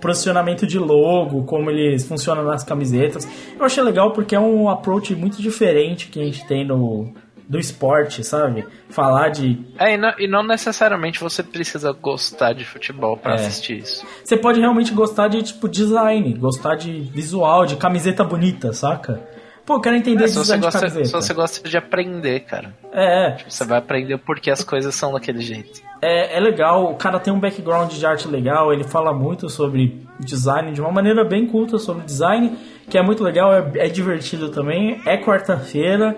posicionamento 0.00 0.66
de 0.66 0.78
logo, 0.78 1.44
como 1.44 1.70
eles 1.70 2.06
funcionam 2.06 2.42
nas 2.44 2.64
camisetas. 2.64 3.28
Eu 3.58 3.64
achei 3.64 3.82
legal 3.82 4.12
porque 4.12 4.34
é 4.34 4.40
um 4.40 4.68
approach 4.68 5.14
muito 5.14 5.40
diferente 5.42 6.08
que 6.08 6.20
a 6.20 6.24
gente 6.24 6.46
tem 6.46 6.66
no 6.66 7.12
do 7.52 7.58
esporte, 7.58 8.24
sabe? 8.24 8.64
Falar 8.88 9.28
de 9.28 9.58
É, 9.78 9.92
e 9.94 9.96
não, 9.98 10.12
e 10.18 10.26
não 10.26 10.42
necessariamente 10.42 11.20
você 11.20 11.42
precisa 11.42 11.92
gostar 11.92 12.54
de 12.54 12.64
futebol 12.64 13.14
pra 13.16 13.32
É. 13.32 13.34
assistir 13.34 13.78
isso. 13.80 14.06
Você 14.24 14.38
pode 14.38 14.58
realmente 14.58 14.92
gostar 14.94 15.28
de, 15.28 15.42
tipo, 15.42 15.68
design, 15.68 16.32
gostar 16.32 16.76
de 16.76 16.90
visual, 17.00 17.66
de 17.66 17.76
camiseta 17.76 18.24
bonita, 18.24 18.72
saca? 18.72 19.20
Pô, 19.66 19.74
eu 19.74 19.80
quero 19.80 19.94
entender 19.96 20.24
É, 20.24 20.28
se, 20.28 20.36
você 20.38 20.54
de 20.54 20.60
gosta, 20.64 20.80
camiseta. 20.80 21.04
se 21.04 21.12
você 21.12 21.34
gosta 21.34 21.68
de 21.68 21.76
aprender, 21.76 22.40
cara. 22.40 22.74
É, 22.92 23.36
Você 23.48 23.64
vai 23.64 23.78
aprender 23.78 24.18
porque 24.18 24.50
as 24.50 24.64
coisas 24.64 24.92
são 24.94 25.12
daquele 25.12 25.40
jeito. 25.40 25.80
é, 26.00 26.36
é 26.36 26.40
legal, 26.40 26.90
o 26.90 26.96
cara 26.96 27.20
tem 27.20 27.32
um 27.32 27.38
background 27.38 27.92
de 27.92 28.04
arte 28.04 28.26
legal, 28.26 28.72
ele 28.72 28.82
fala 28.82 29.12
muito 29.12 29.48
sobre 29.48 30.02
design 30.18 30.72
de 30.72 30.80
uma 30.80 30.90
maneira 30.90 31.22
bem 31.24 31.46
culta 31.46 31.78
sobre 31.78 32.02
design, 32.04 32.58
que 32.90 32.98
é 32.98 33.02
muito 33.02 33.22
legal, 33.22 33.52
é, 33.54 33.86
é 33.86 33.88
divertido 33.88 34.48
também. 34.48 35.00
É 35.06 35.16
quarta-feira, 35.16 36.16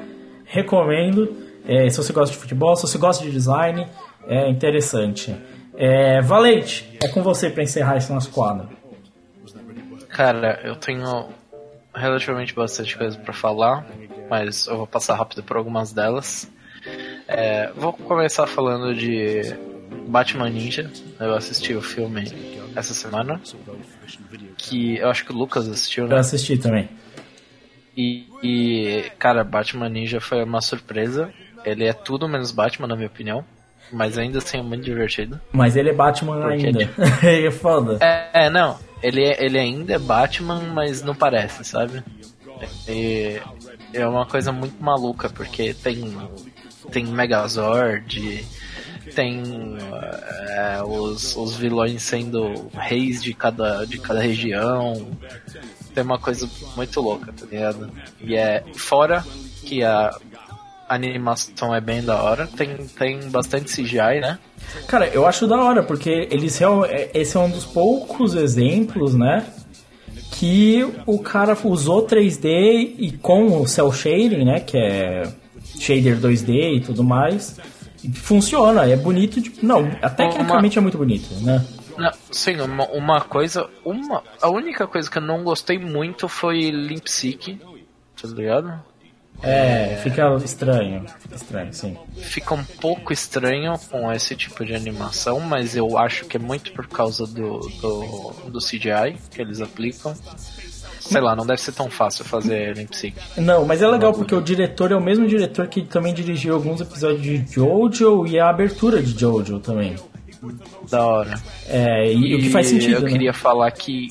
recomendo. 0.55 1.37
É, 1.67 1.89
se 1.89 1.97
você 1.97 2.13
gosta 2.13 2.33
de 2.33 2.41
futebol, 2.41 2.77
se 2.77 2.83
você 2.83 2.97
gosta 2.97 3.25
de 3.25 3.31
design, 3.31 3.87
é 4.27 4.49
interessante. 4.49 5.35
É, 5.77 6.21
Valente, 6.21 6.97
é 7.03 7.09
com 7.09 7.23
você 7.23 7.51
pra 7.51 7.63
encerrar 7.63 7.97
esse 7.97 8.13
nosso 8.13 8.31
quadro. 8.31 8.69
Cara, 10.09 10.61
eu 10.63 10.77
tenho 10.77 11.29
relativamente 11.95 12.55
bastante 12.55 12.97
coisa 12.97 13.19
pra 13.19 13.33
falar, 13.33 13.85
mas 14.31 14.69
eu 14.69 14.77
vou 14.77 14.87
passar 14.87 15.17
rápido 15.17 15.43
por 15.43 15.57
algumas 15.57 15.93
delas. 15.93 16.49
É, 17.27 17.73
vou 17.75 17.93
começar 17.93 18.47
falando 18.47 18.95
de 18.95 19.43
Batman 20.07 20.51
Ninja. 20.51 20.89
Eu 21.19 21.35
assisti 21.35 21.75
o 21.75 21.83
filme 21.83 22.25
essa 22.77 22.95
semana. 22.95 23.41
Que 24.57 24.99
eu 24.99 25.09
acho 25.09 25.25
que 25.25 25.33
o 25.33 25.37
Lucas 25.37 25.69
assistiu, 25.69 26.07
né? 26.07 26.15
Eu 26.15 26.19
assisti 26.19 26.57
também. 26.57 26.89
E, 27.97 28.27
e, 28.43 29.11
cara, 29.19 29.45
Batman 29.45 29.89
Ninja 29.89 30.21
foi 30.21 30.43
uma 30.43 30.61
surpresa. 30.61 31.33
Ele 31.65 31.85
é 31.85 31.93
tudo 31.93 32.29
menos 32.29 32.51
Batman, 32.51 32.89
na 32.89 32.97
minha 32.97 33.09
opinião. 33.09 33.45
Mas 33.93 34.19
ainda 34.19 34.39
assim 34.39 34.59
é 34.59 34.63
muito 34.63 34.85
divertido. 34.85 35.41
Mas 35.53 35.77
ele 35.77 35.91
é 35.91 35.93
Batman 35.93 36.41
Porque 36.41 36.67
ainda. 36.67 36.91
é 37.23 37.51
foda. 37.51 37.99
É, 38.01 38.47
é, 38.47 38.51
não. 38.51 38.79
Ele, 39.03 39.23
é- 39.23 39.45
ele 39.45 39.59
ainda 39.59 39.95
é 39.95 39.99
Batman, 39.99 40.61
mas 40.73 41.03
não 41.03 41.15
parece, 41.15 41.65
sabe? 41.65 42.03
E 42.89 43.41
é 43.93 44.07
uma 44.07 44.27
coisa 44.27 44.51
muito 44.51 44.83
maluca, 44.83 45.29
porque 45.29 45.75
tem, 45.75 46.17
tem 46.91 47.05
Megazord, 47.07 48.45
tem 49.15 49.43
é, 50.49 50.83
os, 50.83 51.37
os 51.37 51.57
vilões 51.57 52.03
sendo 52.03 52.69
reis 52.73 53.23
de 53.23 53.35
cada, 53.35 53.85
de 53.85 53.99
cada 53.99 54.21
região. 54.21 55.11
Tem 55.95 56.03
uma 56.05 56.19
coisa 56.19 56.49
muito 56.77 57.01
louca, 57.01 57.33
tá 57.33 57.47
ligado? 57.51 57.91
E 58.21 58.35
é 58.35 58.65
fora 58.75 59.25
que 59.65 59.83
a 59.85 60.11
animação 60.89 61.75
é 61.75 61.81
bem 61.81 62.03
da 62.03 62.21
hora, 62.23 62.47
tem, 62.47 62.77
tem 62.99 63.19
bastante 63.31 63.73
CGI, 63.73 64.21
né? 64.21 64.39
Cara, 64.87 65.07
eu 65.09 65.27
acho 65.27 65.47
da 65.47 65.57
hora, 65.57 65.83
porque 65.83 66.29
eles 66.31 66.61
é- 66.61 67.11
esse 67.15 67.37
é 67.37 67.41
um 67.41 67.49
dos 67.49 67.65
poucos 67.65 68.35
exemplos, 68.35 69.15
né? 69.15 69.47
Que 70.33 70.85
o 71.07 71.19
cara 71.21 71.57
usou 71.65 72.03
3D 72.07 72.95
e 72.99 73.13
com 73.23 73.61
o 73.61 73.67
cel 73.69 73.93
shading, 73.93 74.45
né? 74.45 74.61
Que 74.61 74.77
é 74.77 75.23
shader 75.79 76.19
2D 76.19 76.77
e 76.77 76.81
tudo 76.81 77.05
mais. 77.05 77.57
Funciona, 78.15 78.85
é 78.85 78.97
bonito. 78.97 79.41
De... 79.41 79.53
Não, 79.63 79.89
tecnicamente 80.17 80.77
é 80.77 80.81
muito 80.81 80.99
bonito, 80.99 81.33
né? 81.43 81.65
Não, 81.97 82.11
sim, 82.31 82.61
uma, 82.61 82.87
uma 82.89 83.21
coisa. 83.21 83.69
Uma, 83.85 84.23
a 84.41 84.49
única 84.51 84.87
coisa 84.87 85.11
que 85.11 85.19
eu 85.19 85.23
não 85.23 85.45
gostei 85.45 85.79
muito 85.79 86.29
foi 86.29 86.71
Limp 86.71 87.07
Sick, 87.07 87.59
tá 88.21 88.29
ligado? 88.29 88.83
É, 89.43 89.97
fica 90.03 90.35
estranho. 90.43 91.05
Fica 91.19 91.35
estranho, 91.35 91.73
sim. 91.73 91.97
Fica 92.17 92.55
um 92.55 92.65
pouco 92.65 93.13
estranho 93.13 93.75
com 93.91 94.11
esse 94.13 94.35
tipo 94.37 94.65
de 94.65 94.75
animação, 94.75 95.41
mas 95.41 95.77
eu 95.77 95.99
acho 95.99 96.25
que 96.27 96.37
é 96.37 96.41
muito 96.41 96.73
por 96.73 96.87
causa 96.87 97.27
do, 97.27 97.59
do, 97.59 98.33
do 98.49 98.59
CGI 98.59 99.17
que 99.31 99.43
eles 99.43 99.61
aplicam. 99.61 100.15
Sei 101.01 101.21
lá, 101.21 101.37
não 101.37 101.45
deve 101.45 101.61
ser 101.61 101.73
tão 101.73 101.91
fácil 101.91 102.25
fazer 102.25 102.75
Limp. 102.77 102.93
Não, 103.37 103.67
mas 103.67 103.83
é 103.83 103.87
legal 103.87 104.15
porque 104.15 104.35
o 104.35 104.41
diretor 104.41 104.91
é 104.91 104.97
o 104.97 105.03
mesmo 105.03 105.27
diretor 105.27 105.67
que 105.67 105.83
também 105.83 106.15
dirigiu 106.15 106.55
alguns 106.55 106.81
episódios 106.81 107.21
de 107.21 107.55
Jojo 107.55 108.27
e 108.27 108.39
a 108.39 108.49
abertura 108.49 109.03
de 109.03 109.19
Jojo 109.19 109.59
também. 109.59 109.97
Da 110.91 111.05
hora. 111.07 111.35
É, 111.69 112.13
e, 112.13 112.35
o 112.35 112.39
que 112.41 112.51
faz 112.51 112.67
sentido, 112.69 112.95
Eu 112.95 113.01
né? 113.03 113.11
queria 113.11 113.33
falar 113.33 113.71
que. 113.71 114.09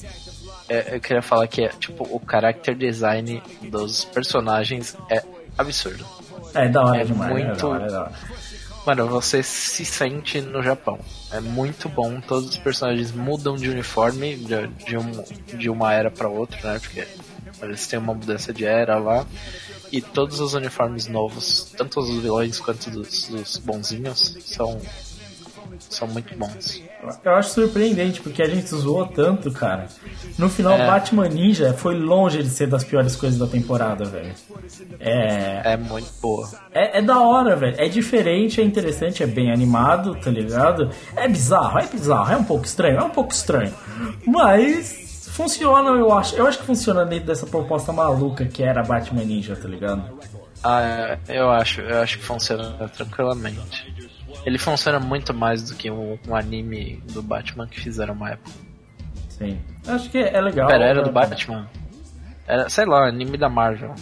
é, 0.70 0.96
eu 0.96 1.00
queria 1.02 1.22
falar 1.22 1.48
que 1.48 1.62
é, 1.64 1.70
tipo, 1.70 2.04
o 2.04 2.22
character 2.30 2.76
design 2.76 3.42
dos 3.64 4.06
personagens 4.06 4.96
é 5.10 5.24
absurdo. 5.58 6.06
É 6.54 6.68
da 6.70 6.84
hora 6.84 7.02
é 7.02 7.04
demais, 7.06 7.32
é 7.32 7.34
muito- 7.34 7.58
da 7.62 7.68
hora, 7.68 7.86
é 7.88 7.92
hora. 7.98 8.12
Mano, 8.86 9.08
você 9.08 9.42
se 9.42 9.86
sente 9.86 10.42
no 10.42 10.62
Japão. 10.62 11.00
É 11.32 11.40
muito 11.40 11.88
bom. 11.88 12.20
Todos 12.20 12.50
os 12.50 12.58
personagens 12.58 13.14
mudam 13.14 13.56
de 13.56 13.70
uniforme 13.70 14.36
de, 14.36 14.68
de, 14.86 14.98
um, 14.98 15.10
de 15.58 15.70
uma 15.70 15.94
era 15.94 16.12
pra 16.12 16.28
outra, 16.28 16.74
né? 16.74 16.80
Porque 16.80 17.08
eles 17.62 17.88
têm 17.88 17.98
uma 17.98 18.14
mudança 18.14 18.52
de 18.52 18.66
era 18.66 18.98
lá. 19.00 19.26
E 19.90 20.02
todos 20.02 20.42
os 20.42 20.54
uniformes 20.54 21.08
novos, 21.08 21.72
tanto 21.78 22.02
os 22.02 22.10
vilões 22.10 22.60
quanto 22.60 22.90
dos, 22.92 23.28
dos 23.30 23.58
bonzinhos, 23.58 24.36
são, 24.44 24.82
são 25.90 26.08
muito 26.08 26.38
bons. 26.38 26.82
Eu 27.24 27.36
acho 27.36 27.50
surpreendente, 27.50 28.22
porque 28.22 28.42
a 28.42 28.48
gente 28.48 28.68
zoou 28.70 29.06
tanto, 29.06 29.52
cara. 29.52 29.88
No 30.38 30.50
final, 30.50 30.74
É. 30.74 30.88
Batman 30.88 31.28
Ninja 31.28 31.74
foi 31.74 31.96
longe 32.00 32.42
de 32.42 32.50
ser 32.50 32.68
das 32.68 32.84
piores 32.84 33.16
coisas 33.16 33.38
da 33.38 33.46
temporada, 33.48 34.06
velho. 34.06 34.32
É, 35.00 35.74
É 35.74 35.78
muito 35.78 36.10
boa. 36.22 36.50
é, 36.74 37.00
é 37.00 37.02
da 37.02 37.20
hora, 37.20 37.56
velho. 37.56 37.76
É 37.78 37.90
diferente, 37.90 38.62
é 38.62 38.64
interessante, 38.64 39.22
é 39.22 39.28
bem 39.28 39.52
animado, 39.52 40.16
tá 40.16 40.32
ligado? 40.32 40.90
É 41.16 41.28
bizarro, 41.28 41.80
é 41.80 41.86
bizarro, 41.88 42.32
é 42.34 42.38
um 42.38 42.44
pouco 42.44 42.66
estranho, 42.66 42.98
é 43.00 43.04
um 43.04 43.10
pouco 43.10 43.34
estranho. 43.34 43.74
Mas 44.26 45.28
funciona, 45.32 45.90
eu 45.90 46.12
acho. 46.14 46.36
Eu 46.36 46.48
acho 46.48 46.60
que 46.60 46.66
funciona 46.66 47.06
dentro 47.06 47.26
dessa 47.28 47.46
proposta 47.46 47.92
maluca 47.92 48.46
que 48.46 48.64
era 48.64 48.82
Batman 48.84 49.24
Ninja, 49.26 49.56
tá 49.56 49.68
ligado? 49.68 50.04
Ah, 50.64 50.82
é, 50.82 51.20
eu 51.28 51.50
acho, 51.52 51.82
eu 51.82 52.02
acho 52.02 52.18
que 52.20 52.24
funciona 52.24 52.90
tranquilamente. 52.96 53.94
Ele 54.46 54.58
funciona 54.58 55.00
muito 55.00 55.34
mais 55.34 55.70
do 55.70 55.76
que 55.76 55.90
um, 55.90 56.18
um 56.28 56.36
anime 56.36 57.02
do 57.12 57.22
Batman 57.22 57.68
que 57.68 57.80
fizeram 57.80 58.14
uma 58.14 58.32
época. 58.32 58.52
Sim. 59.30 59.60
Eu 59.86 59.96
acho 59.96 60.10
que 60.10 60.18
é 60.18 60.40
legal. 60.42 60.68
Pera, 60.68 60.86
era 60.86 61.02
do 61.02 61.12
Batman? 61.12 61.70
Era, 62.48 62.70
sei 62.70 62.86
lá, 62.86 63.08
anime 63.08 63.38
da 63.38 63.50
Marvel. 63.50 63.96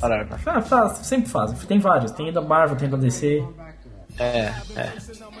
Pararam. 0.00 0.28
Ah, 0.46 0.60
faz, 0.60 0.98
sempre 0.98 1.30
faz. 1.30 1.52
Tem 1.64 1.78
vários. 1.78 2.12
Tem 2.12 2.32
da 2.32 2.40
Marvel, 2.40 2.76
tem 2.76 2.88
da 2.88 2.96
DC. 2.96 3.44
É, 4.18 4.52
é. 4.76 4.92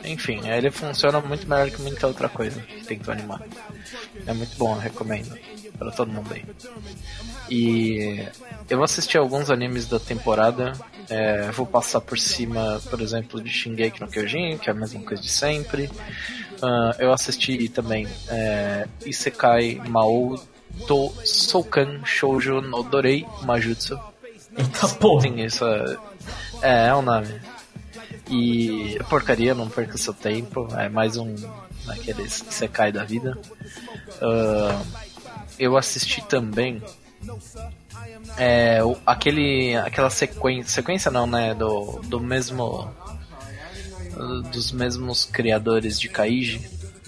Enfim, 0.04 0.40
ele 0.48 0.70
funciona 0.70 1.20
muito 1.20 1.48
melhor 1.48 1.70
que 1.70 1.80
muita 1.80 2.06
outra 2.06 2.28
coisa 2.28 2.60
que 2.60 2.84
tentou 2.84 3.12
animar. 3.12 3.40
É 4.26 4.32
muito 4.32 4.56
bom, 4.56 4.74
eu 4.74 4.80
recomendo. 4.80 5.36
Pra 5.78 5.90
todo 5.90 6.12
mundo 6.12 6.32
aí. 6.32 6.44
E 7.50 8.26
eu 8.68 8.82
assisti 8.82 9.16
alguns 9.16 9.50
animes 9.50 9.86
da 9.86 9.98
temporada. 9.98 10.72
É, 11.08 11.50
vou 11.50 11.66
passar 11.66 12.00
por 12.00 12.18
cima, 12.18 12.80
por 12.88 13.00
exemplo, 13.00 13.40
de 13.40 13.50
Shingeki 13.50 14.00
no 14.00 14.08
Kyojin, 14.08 14.58
que 14.58 14.70
é 14.70 14.72
a 14.72 14.76
mesma 14.76 15.00
coisa 15.02 15.22
de 15.22 15.30
sempre. 15.30 15.90
Ah, 16.62 16.96
eu 16.98 17.12
assisti 17.12 17.68
também 17.68 18.06
é, 18.28 18.86
Isekai 19.04 19.80
Mao 19.88 20.38
to 20.86 21.12
Soukan 21.24 22.04
Shoujo 22.04 22.60
no 22.60 22.82
Dorei 22.82 23.26
Majutsu. 23.42 23.98
Eita 24.56 24.88
porra. 25.00 25.22
Tem 25.22 25.44
isso. 25.44 25.64
É, 26.62 26.88
é 26.88 26.94
o 26.94 27.02
nome. 27.02 27.40
E 28.30 28.98
porcaria, 29.10 29.54
não 29.54 29.68
perca 29.68 29.98
seu 29.98 30.14
tempo. 30.14 30.68
É 30.76 30.88
mais 30.88 31.16
um 31.16 31.34
daqueles 31.84 32.42
cai 32.72 32.90
da 32.90 33.04
vida. 33.04 33.36
Ah, 34.22 34.82
eu 35.58 35.76
assisti 35.76 36.22
também 36.22 36.82
é, 38.36 38.82
o- 38.84 38.96
aquele, 39.06 39.76
aquela 39.76 40.10
sequência. 40.10 40.70
Sequência 40.70 41.10
não, 41.10 41.26
né? 41.26 41.54
Do, 41.54 42.00
do 42.04 42.20
mesmo. 42.20 42.90
Dos 44.52 44.70
mesmos 44.72 45.24
criadores 45.24 45.98
de 45.98 46.08
Kaiji. 46.08 46.60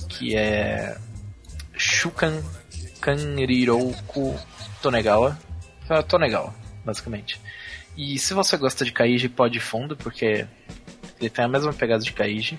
Que 0.09 0.37
é. 0.37 0.97
Shukan 1.77 2.43
Kanriroku 3.01 4.35
Tonegawa. 4.83 5.39
É, 5.89 6.03
Tonegawa, 6.03 6.55
basicamente. 6.85 7.41
E 7.97 8.19
se 8.19 8.35
você 8.35 8.57
gosta 8.57 8.85
de 8.85 8.93
Kaiji, 8.93 9.29
pode 9.29 9.59
ir 9.59 9.61
fundo, 9.61 9.97
porque 9.97 10.47
ele 11.21 11.31
tem 11.31 11.45
a 11.45 11.49
mesma 11.49 11.73
pegada 11.73 12.03
de 12.03 12.13
Kaiji. 12.13 12.59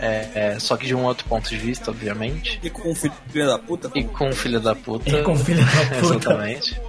É, 0.00 0.28
é, 0.34 0.58
só 0.60 0.76
que 0.76 0.86
de 0.86 0.94
um 0.94 1.04
outro 1.04 1.26
ponto 1.26 1.48
de 1.48 1.56
vista, 1.56 1.90
obviamente. 1.90 2.60
E 2.62 2.70
com 2.70 2.90
o 2.90 2.94
filho 2.94 3.46
da 3.46 3.58
puta. 3.58 3.90
E 3.94 4.04
com 4.04 4.30
filho 4.32 4.60
da 4.60 4.74
puta. 4.74 5.08
E 5.10 5.22
com 5.22 5.34
filho 5.36 5.64
da 5.64 5.72
puta. 6.00 6.14
Exatamente. 6.14 6.80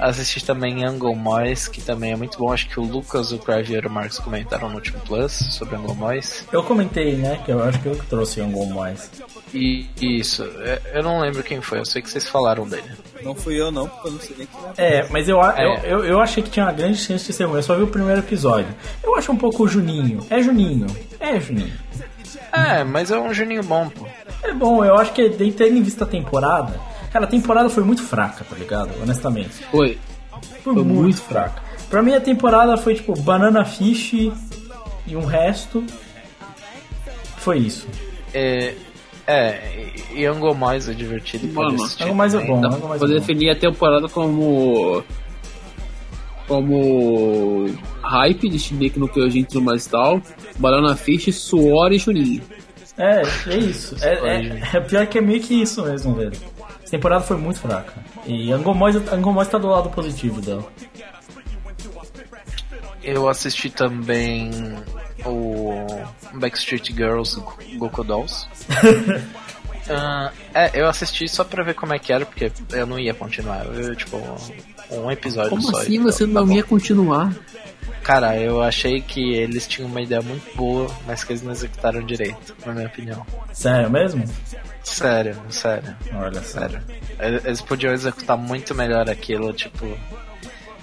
Assisti 0.00 0.44
também 0.44 0.84
Angle 0.84 1.14
Mois, 1.14 1.68
que 1.68 1.80
também 1.80 2.12
é 2.12 2.16
muito 2.16 2.38
bom. 2.38 2.52
Acho 2.52 2.68
que 2.68 2.80
o 2.80 2.82
Lucas, 2.84 3.32
o 3.32 3.38
Crave 3.38 3.74
e 3.74 3.78
o 3.78 3.90
Marcos 3.90 4.18
comentaram 4.18 4.68
no 4.68 4.76
último 4.76 4.98
Plus 5.00 5.32
sobre 5.52 5.76
Angle 5.76 5.94
Mois. 5.94 6.46
Eu 6.50 6.62
comentei, 6.62 7.16
né? 7.16 7.40
Que 7.44 7.52
eu 7.52 7.62
acho 7.62 7.78
que 7.80 7.86
eu 7.88 7.96
que 7.96 8.06
trouxe 8.06 8.40
Young 8.40 8.72
mais. 8.74 9.10
E 9.52 9.86
isso, 10.00 10.42
é, 10.60 10.80
eu 10.94 11.02
não 11.02 11.20
lembro 11.20 11.42
quem 11.42 11.60
foi, 11.60 11.78
eu 11.80 11.84
sei 11.84 12.00
que 12.00 12.08
vocês 12.10 12.26
falaram 12.28 12.66
dele. 12.68 12.84
Não 13.22 13.34
fui 13.34 13.60
eu 13.60 13.70
não, 13.72 13.88
porque 13.88 14.08
eu 14.08 14.12
não 14.12 14.20
sei 14.20 14.36
nem 14.38 14.46
quem 14.46 14.60
é. 14.84 14.96
É, 15.00 15.08
mas 15.10 15.28
eu, 15.28 15.42
É. 15.44 15.64
eu, 15.64 15.74
eu, 15.98 16.04
eu 16.04 16.20
achei 16.20 16.42
que 16.42 16.48
tinha 16.50 16.64
uma 16.66 16.72
grande 16.72 16.98
chance 16.98 17.26
de 17.26 17.32
ser 17.32 17.44
ruim. 17.44 17.56
Eu 17.56 17.62
só 17.62 17.74
vi 17.74 17.82
o 17.82 17.86
primeiro 17.88 18.20
episódio. 18.20 18.72
Eu 19.02 19.16
acho 19.16 19.30
um 19.32 19.36
pouco 19.36 19.64
o 19.64 19.68
Juninho. 19.68 20.24
É 20.30 20.40
Juninho. 20.40 20.86
É 21.18 21.38
Juninho. 21.38 21.72
É, 22.52 22.84
mas 22.84 23.10
é 23.10 23.18
um 23.18 23.34
Juninho 23.34 23.62
bom, 23.62 23.88
pô. 23.88 24.06
É 24.42 24.52
bom, 24.52 24.84
eu 24.84 24.96
acho 24.96 25.12
que 25.12 25.28
de- 25.28 25.52
tendo 25.52 25.76
em 25.76 25.82
vista 25.82 26.04
a 26.04 26.06
temporada. 26.06 26.80
Cara, 27.12 27.24
a 27.24 27.28
temporada 27.28 27.68
foi 27.68 27.82
muito 27.82 28.02
fraca, 28.02 28.44
tá 28.48 28.56
ligado? 28.56 28.90
Honestamente. 29.02 29.64
Foi. 29.70 29.98
Foi, 30.62 30.74
Foi 30.74 30.74
muito, 30.74 31.02
muito 31.02 31.20
fraca. 31.22 31.62
Pra 31.88 32.02
mim 32.02 32.14
a 32.14 32.20
temporada 32.20 32.76
foi 32.76 32.94
tipo 32.94 33.18
Banana 33.20 33.64
Fish 33.64 34.12
e 35.06 35.16
um 35.16 35.24
resto. 35.24 35.84
Foi 37.38 37.58
isso. 37.58 37.88
É, 38.32 38.74
é 39.26 39.92
e 40.14 40.24
Angle 40.24 40.54
Mois 40.54 40.88
é 40.88 40.94
divertido. 40.94 41.52
Mano, 41.52 41.82
Angle 42.00 42.14
Mois 42.14 42.34
é 42.34 42.46
bom. 42.46 42.64
Angle 42.64 42.88
Mois 42.88 43.00
pra 43.00 43.08
é 43.08 43.12
bom. 43.12 43.18
definir 43.18 43.50
a 43.50 43.56
temporada 43.56 44.08
como. 44.08 45.02
como. 46.46 47.66
hype 48.02 48.48
de 48.48 48.58
Shingeki 48.58 49.00
no 49.00 49.08
Kyojin 49.08 49.40
e 49.40 49.44
tudo 49.44 49.62
mais 49.62 49.86
tal. 49.86 50.22
Banana 50.58 50.94
Fish, 50.94 51.34
Suor 51.34 51.92
e 51.92 51.98
Juninho. 51.98 52.42
É, 52.96 53.22
é 53.46 53.56
isso. 53.56 53.96
É, 54.02 54.12
é, 54.12 54.60
é 54.74 54.80
pior 54.80 55.06
que 55.06 55.18
é 55.18 55.20
meio 55.20 55.40
que 55.40 55.54
isso 55.60 55.82
mesmo, 55.82 56.14
velho. 56.14 56.32
Essa 56.90 56.96
temporada 56.96 57.22
foi 57.22 57.36
muito 57.36 57.60
fraca. 57.60 57.92
E 58.26 58.50
Angomois, 58.50 58.96
Angomois 59.12 59.46
tá 59.46 59.58
do 59.58 59.68
lado 59.68 59.90
positivo 59.90 60.40
dela. 60.40 60.64
Eu 63.00 63.28
assisti 63.28 63.70
também 63.70 64.50
o 65.24 65.86
Backstreet 66.34 66.88
Girls 66.92 67.40
Goku 67.76 68.02
Dolls. 68.02 68.48
Ah, 69.92 70.30
é, 70.54 70.70
eu 70.80 70.86
assisti 70.88 71.26
só 71.26 71.42
pra 71.42 71.64
ver 71.64 71.74
como 71.74 71.92
é 71.92 71.98
que 71.98 72.12
era, 72.12 72.24
porque 72.24 72.52
eu 72.70 72.86
não 72.86 72.96
ia 72.96 73.12
continuar. 73.12 73.66
Eu, 73.66 73.96
tipo, 73.96 74.18
um 74.88 75.10
episódio 75.10 75.50
Como 75.50 75.62
só. 75.62 75.78
assim 75.78 75.94
e 75.94 75.98
você 75.98 76.28
tá 76.28 76.32
não 76.32 76.46
bom. 76.46 76.52
ia 76.52 76.62
continuar? 76.62 77.34
Cara, 78.04 78.36
eu 78.38 78.62
achei 78.62 79.00
que 79.00 79.32
eles 79.34 79.66
tinham 79.66 79.88
uma 79.90 80.00
ideia 80.00 80.22
muito 80.22 80.54
boa, 80.56 80.88
mas 81.08 81.24
que 81.24 81.32
eles 81.32 81.42
não 81.42 81.50
executaram 81.50 82.06
direito, 82.06 82.54
na 82.64 82.72
minha 82.72 82.86
opinião. 82.86 83.26
Sério 83.52 83.90
mesmo? 83.90 84.22
Sério, 84.82 85.36
sério, 85.50 85.96
Olha 86.14 86.42
sério. 86.42 86.82
Eles 87.18 87.60
podiam 87.60 87.92
executar 87.92 88.36
muito 88.36 88.74
melhor 88.74 89.08
aquilo, 89.08 89.52
tipo. 89.52 89.86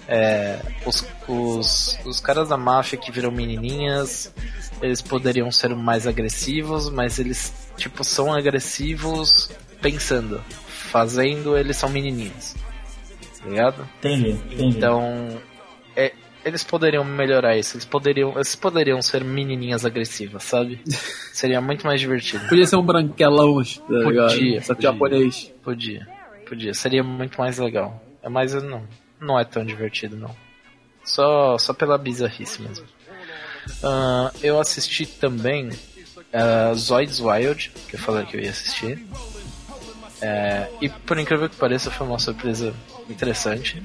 É, 0.07 0.59
os, 0.85 1.05
os, 1.27 1.99
os 2.05 2.19
caras 2.21 2.47
da 2.47 2.55
máfia 2.55 2.97
que 2.97 3.11
viram 3.11 3.29
menininhas, 3.29 4.33
eles 4.81 5.01
poderiam 5.01 5.51
ser 5.51 5.75
mais 5.75 6.07
agressivos, 6.07 6.89
mas 6.89 7.19
eles, 7.19 7.53
tipo, 7.75 8.03
são 8.03 8.33
agressivos 8.33 9.51
pensando. 9.81 10.41
Fazendo, 10.67 11.57
eles 11.57 11.75
são 11.75 11.89
menininhas. 11.89 12.55
Tá 13.41 13.49
ligado? 13.49 13.89
Entendi, 13.99 14.29
entendi. 14.29 14.77
Então, 14.77 15.41
eles 16.47 16.63
poderiam 16.63 17.03
melhorar 17.03 17.57
isso. 17.57 17.75
Eles 17.75 17.85
poderiam, 17.85 18.33
eles 18.35 18.55
poderiam 18.55 19.01
ser 19.01 19.23
menininhas 19.23 19.85
agressivas, 19.85 20.43
sabe? 20.43 20.81
Seria 21.33 21.61
muito 21.61 21.85
mais 21.85 21.99
divertido. 21.99 22.47
Podia 22.47 22.65
ser 22.65 22.75
um 22.77 22.85
branquelão, 22.85 23.63
tá? 23.63 23.81
Podia, 23.87 24.61
Só 24.61 24.73
podia. 24.73 24.91
japonês. 24.91 25.53
Podia, 25.63 26.07
podia. 26.47 26.73
Seria 26.73 27.03
muito 27.03 27.37
mais 27.37 27.57
legal. 27.57 28.01
É, 28.21 28.29
Mas 28.29 28.53
não, 28.53 28.83
não 29.19 29.39
é 29.39 29.43
tão 29.43 29.65
divertido, 29.65 30.15
não. 30.15 30.35
Só, 31.03 31.57
só 31.57 31.73
pela 31.73 31.97
bizarrice 31.97 32.61
mesmo. 32.61 32.85
Ah, 33.83 34.31
eu 34.41 34.59
assisti 34.59 35.05
também 35.05 35.69
ah, 36.33 36.73
Zoids 36.73 37.19
Wild, 37.19 37.71
que 37.87 37.95
eu 37.95 37.99
falei 37.99 38.25
que 38.25 38.37
eu 38.37 38.41
ia 38.41 38.49
assistir. 38.49 39.05
É, 40.21 40.67
e 40.81 40.89
por 40.89 41.17
incrível 41.19 41.47
que 41.47 41.55
pareça, 41.55 41.91
foi 41.91 42.07
uma 42.07 42.19
surpresa 42.19 42.73
interessante. 43.09 43.81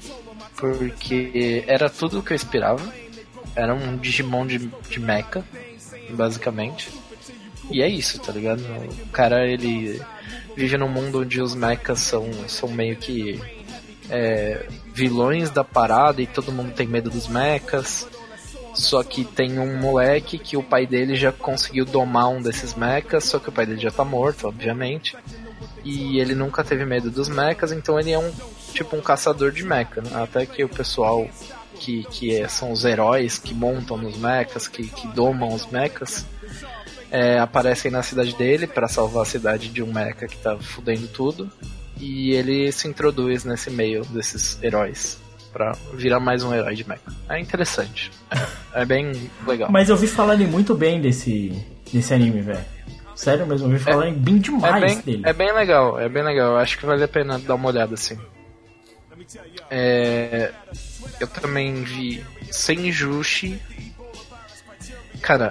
Porque 0.62 1.64
era 1.66 1.90
tudo 1.90 2.20
o 2.20 2.22
que 2.22 2.32
eu 2.32 2.36
esperava. 2.36 2.80
Era 3.56 3.74
um 3.74 3.97
Digimon 3.97 4.47
de, 4.47 4.59
de 4.89 5.01
mecha, 5.01 5.44
basicamente. 6.10 6.89
E 7.68 7.82
é 7.82 7.89
isso, 7.89 8.20
tá 8.20 8.32
ligado? 8.32 8.60
O 8.60 9.09
cara, 9.09 9.44
ele 9.44 10.01
vive 10.56 10.76
num 10.76 10.89
mundo 10.89 11.22
onde 11.22 11.43
os 11.43 11.56
mechas 11.56 11.98
são, 11.98 12.30
são 12.47 12.68
meio 12.68 12.94
que 12.94 13.40
é, 14.09 14.68
vilões 14.94 15.51
da 15.51 15.64
parada 15.64 16.22
e 16.22 16.28
todo 16.28 16.52
mundo 16.52 16.72
tem 16.72 16.86
medo 16.86 17.10
dos 17.10 17.26
mechas. 17.26 18.06
Só 18.72 19.02
que 19.02 19.24
tem 19.24 19.59
um 19.59 19.80
moleque 19.80 20.39
que 20.39 20.56
o 20.56 20.62
pai 20.62 20.86
dele 20.86 21.16
já 21.16 21.32
conseguiu 21.32 21.84
domar 21.84 22.28
um 22.28 22.40
desses 22.40 22.76
mechas, 22.76 23.24
só 23.24 23.40
que 23.40 23.48
o 23.48 23.52
pai 23.52 23.66
dele 23.66 23.80
já 23.80 23.90
tá 23.90 24.05
morto, 24.05 24.47
obviamente. 24.47 25.16
E 25.82 26.20
ele 26.20 26.36
nunca 26.36 26.62
teve 26.62 26.84
medo 26.84 27.10
dos 27.10 27.28
mechas, 27.28 27.72
então 27.72 27.98
ele 27.98 28.12
é 28.12 28.18
um 28.18 28.32
tipo 28.73 28.97
um 28.97 29.01
caçador 29.01 29.51
de 29.53 29.65
mecha, 29.65 30.01
né? 30.01 30.11
Até 30.23 30.44
que 30.47 30.65
o 30.65 30.69
pessoal 30.69 31.28
que, 31.74 32.05
que 32.11 32.35
é- 32.36 32.49
são 32.49 32.73
os 32.73 32.85
heróis 32.85 33.39
que 33.39 33.53
montam 33.55 33.97
nos 33.97 34.16
mechas, 34.16 34.66
que, 34.69 34.89
que 34.89 35.07
domam 35.09 35.53
os 35.53 35.66
mechas, 35.66 36.24
é, 37.11 37.39
aparecem 37.39 37.90
na 37.90 38.03
cidade 38.03 38.35
dele 38.36 38.66
para 38.66 38.89
salvar 38.89 39.23
a 39.23 39.27
cidade 39.27 39.69
de 39.69 39.82
um 39.82 39.93
mecha 39.93 40.27
que 40.27 40.36
tá 40.39 40.57
fudendo 40.59 41.07
tudo. 41.09 41.51
E 42.01 42.32
ele 42.32 42.73
se 42.73 42.89
introduz 42.89 43.44
nesse 43.44 43.70
meio 43.70 44.05
desses 44.07 44.59
heróis 44.62 45.19
pra 45.53 45.73
virar 45.93 46.19
mais 46.19 46.43
um 46.43 46.53
herói 46.55 46.74
de 46.74 46.89
mecha. 46.89 47.03
É 47.28 47.39
interessante. 47.39 48.11
É, 48.74 48.82
é 48.82 48.85
bem 48.85 49.12
legal. 49.47 49.70
Mas 49.70 49.89
eu 49.89 49.97
vi 49.97 50.07
falarem 50.07 50.47
muito 50.47 50.74
bem 50.74 51.01
desse, 51.01 51.53
desse 51.93 52.12
anime, 52.15 52.40
velho. 52.40 52.65
Sério 53.15 53.47
mesmo, 53.47 53.69
eu 53.69 53.77
vi 53.77 53.78
falarem 53.78 54.15
bem 54.15 54.36
É 54.36 54.39
demais 54.39 54.81
bem, 54.81 55.01
dele. 55.03 55.23
é 55.27 55.32
bem 55.35 55.53
legal, 55.53 56.01
é 56.01 56.09
bem 56.09 56.24
legal. 56.24 56.53
Eu 56.53 56.57
acho 56.59 56.78
que 56.78 56.86
vale 56.86 57.05
a 57.05 57.09
pena 57.09 57.39
dar 57.39 57.55
uma 57.55 57.69
olhada 57.69 57.94
assim. 57.94 58.19
É, 59.74 60.53
eu 61.19 61.27
também 61.27 61.82
vi 61.82 62.23
Senjushi. 62.51 63.59
Cara, 65.23 65.51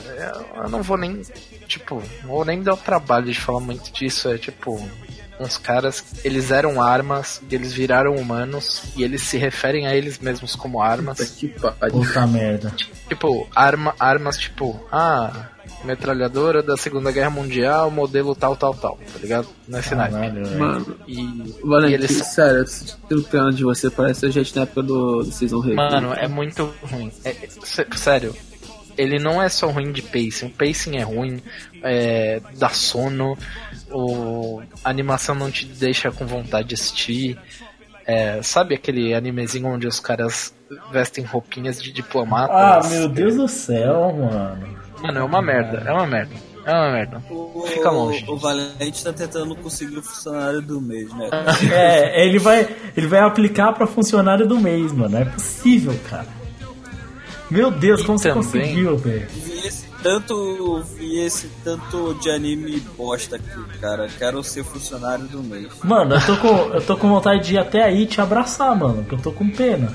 eu 0.55 0.69
não 0.69 0.83
vou 0.83 0.95
nem. 0.95 1.23
Tipo, 1.67 2.03
não 2.21 2.29
vou 2.29 2.45
nem 2.45 2.61
dar 2.61 2.75
o 2.75 2.77
trabalho 2.77 3.25
de 3.25 3.39
falar 3.39 3.61
muito 3.61 3.91
disso. 3.91 4.29
É 4.29 4.37
tipo. 4.37 4.87
Uns 5.39 5.57
caras, 5.57 6.03
eles 6.23 6.51
eram 6.51 6.79
armas 6.79 7.41
e 7.49 7.55
eles 7.55 7.73
viraram 7.73 8.13
humanos 8.13 8.83
e 8.95 9.03
eles 9.03 9.23
se 9.23 9.39
referem 9.39 9.87
a 9.87 9.95
eles 9.95 10.19
mesmos 10.19 10.55
como 10.55 10.79
armas. 10.79 11.17
Puta 11.17 11.31
que 11.31 11.47
pariu. 11.79 11.99
Puta 11.99 12.27
merda. 12.27 12.71
Tipo, 13.09 13.49
arma, 13.55 13.95
armas 13.99 14.37
tipo, 14.37 14.79
ah, 14.91 15.47
metralhadora 15.83 16.61
da 16.61 16.75
Segunda 16.77 17.11
Guerra 17.11 17.29
Mundial, 17.29 17.89
modelo 17.91 18.35
tal, 18.35 18.55
tal, 18.55 18.73
tal, 18.73 18.97
tá 18.97 19.19
ligado? 19.19 19.47
Nesse 19.67 19.95
naipe. 19.95 20.13
Caralho, 20.15 20.45
velho. 20.45 20.59
Mano, 20.59 20.97
E, 21.07 21.19
e 21.21 21.55
Valentim, 21.63 21.93
eles 21.95 22.11
sério, 22.27 22.65
pelo 23.07 23.23
plano 23.23 23.53
de 23.53 23.63
você, 23.63 23.89
parece 23.89 24.25
a 24.25 24.29
gente 24.29 24.55
na 24.55 24.63
época 24.63 24.83
do, 24.83 25.23
do 25.23 25.31
Season 25.31 25.59
Review. 25.59 25.75
Mano, 25.75 26.13
é 26.13 26.27
muito 26.27 26.73
ruim. 26.83 27.11
É- 27.23 27.29
é- 27.31 27.47
sé- 27.63 27.87
sério, 27.95 28.35
ele 28.97 29.17
não 29.19 29.41
é 29.41 29.49
só 29.49 29.67
ruim 29.69 29.91
de 29.91 30.01
pacing. 30.01 30.47
O 30.47 30.49
pacing 30.49 30.97
é 30.97 31.03
ruim, 31.03 31.41
é, 31.83 32.41
dá 32.57 32.69
sono, 32.69 33.37
o, 33.89 34.61
a 34.83 34.89
animação 34.89 35.33
não 35.35 35.49
te 35.51 35.65
deixa 35.65 36.11
com 36.11 36.25
vontade 36.25 36.69
de 36.69 36.75
assistir. 36.75 37.37
É, 38.05 38.41
sabe 38.41 38.73
aquele 38.75 39.13
animezinho 39.13 39.67
onde 39.67 39.87
os 39.87 39.99
caras 39.99 40.53
vestem 40.91 41.23
roupinhas 41.23 41.81
de 41.81 41.91
diplomatas? 41.91 42.85
Ah, 42.85 42.89
meu 42.89 43.07
Deus 43.07 43.35
do 43.35 43.47
céu, 43.47 44.11
mano. 44.13 44.80
Mano, 45.01 45.19
é 45.19 45.23
uma 45.23 45.41
merda, 45.41 45.83
é 45.85 45.91
uma 45.91 46.07
merda. 46.07 46.35
É 46.63 46.71
uma 46.71 46.91
merda. 46.91 47.23
O, 47.31 47.63
Fica 47.67 47.89
longe. 47.89 48.23
O 48.27 48.37
Valente 48.37 49.03
tá 49.03 49.11
tentando 49.11 49.55
conseguir 49.55 49.97
o 49.97 50.03
funcionário 50.03 50.61
do 50.61 50.79
mês, 50.79 51.11
né? 51.15 51.27
É, 51.71 52.23
ele 52.25 52.37
vai, 52.37 52.67
ele 52.95 53.07
vai 53.07 53.19
aplicar 53.21 53.73
pra 53.73 53.87
funcionário 53.87 54.47
do 54.47 54.59
mês, 54.59 54.91
mano. 54.93 55.17
É 55.17 55.25
possível, 55.25 55.97
cara. 56.09 56.27
Meu 57.49 57.69
Deus, 57.71 58.01
E 58.01 58.05
como 58.05 58.17
você 58.19 58.29
também- 58.29 58.43
conseguiu, 58.43 58.97
velho? 58.97 59.27
Vi 59.33 59.67
esse 59.67 59.85
tanto, 60.03 60.81
vi 60.95 61.19
esse 61.19 61.47
tanto 61.63 62.13
de 62.21 62.29
anime 62.29 62.79
bosta 62.97 63.35
aqui, 63.35 63.79
cara. 63.81 64.07
Quero 64.17 64.41
ser 64.43 64.63
funcionário 64.63 65.25
do 65.25 65.43
mês. 65.43 65.67
Mano, 65.83 66.15
eu 66.15 66.25
tô 66.25 66.37
com, 66.37 66.47
eu 66.73 66.81
tô 66.81 66.95
com 66.95 67.09
vontade 67.09 67.43
de 67.43 67.55
ir 67.55 67.57
até 67.57 67.83
aí 67.83 68.05
te 68.05 68.21
abraçar, 68.21 68.73
mano, 68.75 69.03
que 69.03 69.13
eu 69.15 69.19
tô 69.19 69.31
com 69.31 69.49
pena. 69.49 69.91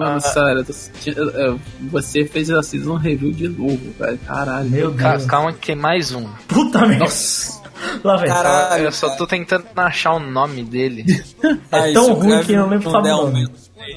Mano, 0.00 0.16
Ah. 0.16 0.20
sério, 0.20 0.58
eu 0.60 0.64
tô 0.64 0.72
sentindo- 0.72 1.30
é, 1.30 1.54
você 1.90 2.24
fez 2.24 2.50
a 2.50 2.62
Season 2.62 2.94
Review 2.96 3.32
de 3.32 3.48
novo, 3.48 3.78
velho. 3.98 4.18
Caralho. 4.26 4.70
Meu 4.70 4.90
Deus. 4.90 5.24
calma 5.26 5.52
que 5.52 5.66
tem 5.66 5.76
mais 5.76 6.12
um. 6.12 6.26
Puta 6.48 6.80
merda. 6.86 7.04
Nossa. 7.04 7.60
Lá 8.04 8.16
vem. 8.16 8.28
Caralho, 8.28 8.84
eu 8.84 8.92
só 8.92 9.10
tô 9.16 9.26
tentando 9.26 9.64
achar 9.76 10.12
o 10.12 10.18
nome 10.20 10.62
dele. 10.62 11.04
É 11.72 11.90
Ah, 11.90 11.92
tão 11.94 12.12
ruim 12.14 12.42
que 12.42 12.52
eu 12.52 12.60
não 12.60 12.68
lembro 12.68 12.88
o 12.90 12.92
nome. 13.02 13.46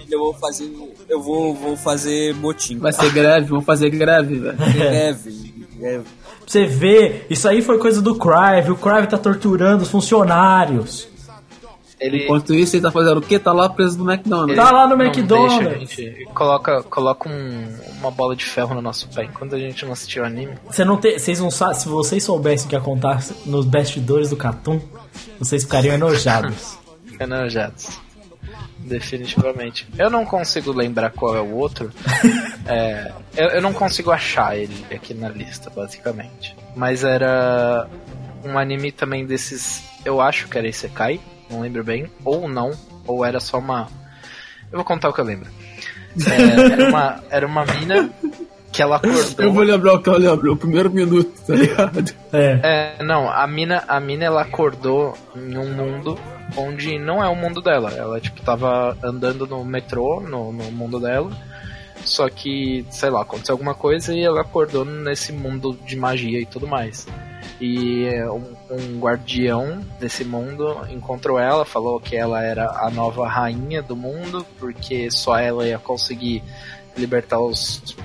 Eu 0.10 0.20
vou 0.20 0.34
fazer. 0.34 0.72
Eu 1.10 1.22
vou, 1.22 1.54
vou 1.54 1.76
fazer 1.76 2.34
motim. 2.36 2.78
Vai 2.80 2.94
ser 2.94 3.12
greve, 3.12 3.48
vamos 3.48 3.66
fazer 3.66 3.90
greve, 3.90 4.36
velho. 4.40 4.56
Greve. 4.74 5.54
greve. 5.78 6.04
Pra 6.04 6.48
você 6.48 6.66
ver, 6.66 7.28
isso 7.30 7.48
aí 7.48 7.62
foi 7.62 7.78
coisa 7.80 8.02
do 8.02 8.16
Crive. 8.16 8.72
O 8.72 8.76
Crive 8.78 9.08
tá 9.08 9.18
torturando 9.18 9.84
os 9.84 9.90
funcionários. 9.90 11.08
Ele, 12.04 12.24
Enquanto 12.26 12.54
isso, 12.54 12.76
ele 12.76 12.84
tá 12.84 12.92
fazendo 12.92 13.18
o 13.18 13.22
quê? 13.22 13.40
Tá 13.40 13.52
lá 13.54 13.70
preso 13.70 13.98
no 14.04 14.12
McDonald's. 14.12 14.56
Tá 14.56 14.72
lá 14.72 14.88
no 14.88 15.02
McDonald's. 15.02 15.96
deixa 15.96 16.26
coloca 16.34 16.84
coloca 16.84 17.30
um- 17.30 17.78
uma 18.00 18.12
bola 18.12 18.36
de 18.36 18.44
ferro 18.46 18.76
no 18.76 18.82
nosso 18.82 19.08
pé 19.10 19.24
enquanto 19.24 19.56
a 19.56 19.60
gente 19.60 19.86
não 19.86 19.94
assistiu 19.94 20.24
o 20.24 20.26
anime. 20.26 20.54
Você 20.68 20.84
não 20.84 20.98
tem, 20.98 21.18
vocês 21.18 21.40
não 21.40 21.50
sabem, 21.50 21.76
se 21.76 21.88
vocês 21.88 22.24
soubessem 22.24 22.68
o 22.68 22.70
que 22.70 22.76
acontece 22.76 23.34
nos 23.46 23.66
bastidores 23.66 24.30
do 24.30 24.36
Catum, 24.36 24.82
vocês 25.40 25.64
ficariam 25.64 25.96
enojados. 25.96 26.78
Enojados. 27.20 28.00
Definitivamente. 28.80 29.88
Eu 29.98 30.10
não 30.10 30.26
consigo 30.26 30.72
lembrar 30.72 31.10
qual 31.12 31.36
é 31.36 31.42
o 31.42 31.56
outro. 31.56 31.92
É, 32.66 33.12
eu, 33.36 33.48
eu 33.50 33.62
não 33.62 33.74
consigo 33.74 34.10
achar 34.10 34.58
ele 34.58 34.86
aqui 34.90 35.14
na 35.14 35.28
lista, 35.28 35.70
basicamente. 35.70 36.56
Mas 36.74 37.04
era 37.04 37.90
um 38.42 38.58
anime 38.58 38.90
também 38.90 39.26
desses. 39.26 39.84
Eu 40.06 40.22
acho 40.22 40.48
que 40.48 40.58
era 40.58 40.66
Isekai, 40.66 41.20
não 41.54 41.62
lembro 41.62 41.84
bem. 41.84 42.10
Ou 42.26 42.48
não, 42.48 42.72
ou 43.06 43.24
era 43.24 43.40
só 43.40 43.60
uma. 43.60 43.88
Eu 44.72 44.78
vou 44.78 44.84
contar 44.84 45.10
o 45.10 45.14
que 45.14 45.22
eu 45.22 45.26
lembro. 45.26 45.50
É, 46.30 46.72
era, 46.72 46.90
uma, 46.90 47.24
era 47.32 47.48
uma 47.48 47.66
mina 47.66 48.12
que 48.72 48.84
ela 48.84 48.98
acordou. 48.98 49.46
Eu 49.46 49.52
vou 49.52 49.64
lembrar 49.64 49.94
o 49.94 50.00
que 50.00 50.10
eu 50.10 50.18
lembro, 50.18 50.54
o 50.54 50.58
primeiro 50.58 50.92
minuto, 50.92 51.32
tá 51.48 51.56
ligado? 51.56 52.14
É. 52.32 52.96
É, 53.00 53.04
não, 53.04 53.28
a 53.28 53.48
mina, 53.48 53.84
a 53.88 54.00
mina 54.00 54.26
ela 54.26 54.44
acordou 54.44 55.18
em 55.36 55.58
um 55.58 55.74
mundo 55.74 56.16
onde 56.56 57.00
não 57.00 57.24
é 57.24 57.28
o 57.28 57.36
mundo 57.36 57.62
dela. 57.62 57.92
Ela, 57.92 58.20
tipo, 58.20 58.42
tava 58.42 58.98
andando 59.04 59.48
no 59.48 59.66
metrô, 59.66 60.20
no, 60.20 60.52
no 60.52 60.72
mundo 60.72 61.00
dela. 61.00 61.32
Só 62.04 62.30
que, 62.30 62.86
sei 62.90 63.10
lá, 63.10 63.22
aconteceu 63.22 63.54
alguma 63.54 63.74
coisa 63.74 64.14
e 64.14 64.22
ela 64.22 64.42
acordou 64.42 64.84
nesse 64.84 65.32
mundo 65.32 65.78
de 65.86 65.96
magia 65.96 66.40
e 66.40 66.46
tudo 66.46 66.68
mais. 66.68 67.08
E 67.62 68.06
é, 68.06 68.30
um, 68.30 68.56
um 68.70 69.00
guardião 69.00 69.80
desse 70.00 70.26
mundo 70.26 70.82
encontrou 70.90 71.40
ela, 71.40 71.64
falou 71.64 72.00
que 72.00 72.16
ela 72.16 72.44
era 72.44 72.70
a 72.70 72.90
nova 72.90 73.28
rainha 73.28 73.82
do 73.82 73.96
mundo, 73.96 74.46
porque 74.60 75.10
só 75.10 75.38
ela 75.38 75.66
ia 75.66 75.80
conseguir 75.80 76.44
libertar 76.98 77.40
os 77.40 77.96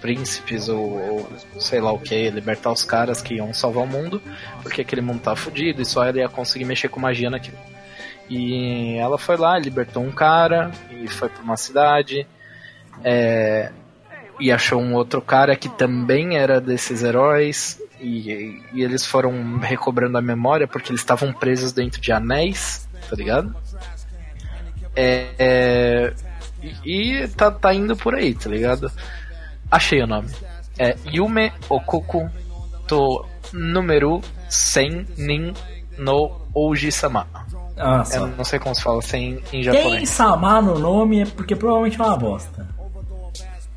príncipes 0.00 0.68
ou, 0.68 0.98
ou 0.98 1.28
sei 1.60 1.80
lá 1.80 1.92
o 1.92 1.98
que, 1.98 2.30
libertar 2.30 2.72
os 2.72 2.84
caras 2.84 3.22
que 3.22 3.34
iam 3.34 3.52
salvar 3.52 3.84
o 3.84 3.86
mundo, 3.86 4.20
porque 4.62 4.80
aquele 4.80 5.00
mundo 5.00 5.20
tá 5.20 5.36
fudido 5.36 5.80
e 5.80 5.84
só 5.84 6.04
ela 6.04 6.18
ia 6.18 6.28
conseguir 6.28 6.64
mexer 6.64 6.88
com 6.88 6.98
magia 6.98 7.30
naquilo. 7.30 7.58
E 8.28 8.96
ela 8.96 9.18
foi 9.18 9.36
lá, 9.36 9.58
libertou 9.58 10.02
um 10.02 10.10
cara 10.10 10.70
e 10.90 11.06
foi 11.06 11.28
pra 11.28 11.42
uma 11.42 11.56
cidade. 11.56 12.26
É, 13.04 13.70
e 14.38 14.50
achou 14.50 14.80
um 14.80 14.94
outro 14.94 15.20
cara 15.20 15.54
que 15.56 15.68
também 15.68 16.36
era 16.36 16.60
desses 16.60 17.02
heróis. 17.02 17.80
E, 18.00 18.60
e 18.72 18.82
eles 18.82 19.06
foram 19.06 19.58
recobrando 19.58 20.18
a 20.18 20.22
memória 20.22 20.66
porque 20.66 20.90
eles 20.90 21.00
estavam 21.00 21.32
presos 21.32 21.72
dentro 21.72 22.00
de 22.00 22.10
anéis, 22.10 22.88
tá 23.08 23.14
ligado? 23.14 23.54
É, 24.96 25.28
é, 25.38 26.14
e 26.84 27.28
tá, 27.36 27.50
tá 27.50 27.72
indo 27.72 27.96
por 27.96 28.14
aí, 28.14 28.34
tá 28.34 28.50
ligado? 28.50 28.90
Achei 29.70 30.02
o 30.02 30.06
nome. 30.06 30.28
É 30.78 30.96
Yume 31.06 31.52
Okuku 31.68 32.28
to 32.86 33.24
Número 33.52 34.20
100 34.48 35.06
Nin 35.16 35.54
no 35.98 36.40
Ouji-sama. 36.54 37.26
Ah, 37.76 38.04
não 38.36 38.44
sei 38.44 38.58
como 38.58 38.74
se 38.74 38.82
fala 38.82 39.00
sem 39.02 39.34
em 39.34 39.36
Tem 39.36 39.62
japonês. 39.62 40.08
Samar 40.08 40.62
no 40.62 40.78
nome 40.78 41.22
é 41.22 41.26
porque 41.26 41.56
provavelmente 41.56 42.00
é 42.00 42.04
uma 42.04 42.16
bosta. 42.16 42.68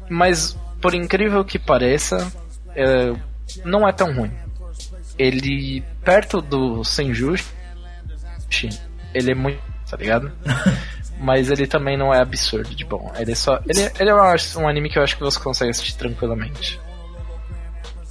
Mas, 0.10 0.58
por 0.82 0.94
incrível 0.94 1.44
que 1.44 1.58
pareça, 1.60 2.32
é, 2.76 3.14
não 3.64 3.88
é 3.88 3.92
tão 3.92 4.14
ruim. 4.14 4.32
Ele, 5.18 5.84
perto 6.04 6.42
do 6.42 6.84
Senjushi, 6.84 7.46
ele 9.14 9.32
é 9.32 9.36
muito. 9.36 9.60
tá 9.90 9.98
ligado? 9.98 10.32
Mas 11.20 11.50
ele 11.50 11.66
também 11.66 11.98
não 11.98 12.14
é 12.14 12.20
absurdo 12.22 12.76
de 12.76 12.84
bom. 12.84 13.12
Ele 13.18 13.32
é 13.32 13.36
só. 13.36 13.62
Ele, 13.68 13.90
ele 14.00 14.10
é 14.10 14.14
um- 14.14 14.62
um 14.64 14.68
anime 14.68 14.90
que 14.90 15.00
eu 15.00 15.04
acho 15.04 15.16
que 15.16 15.24
você 15.24 15.40
consegue 15.40 15.72
assistir 15.72 15.96
tranquilamente. 15.98 16.80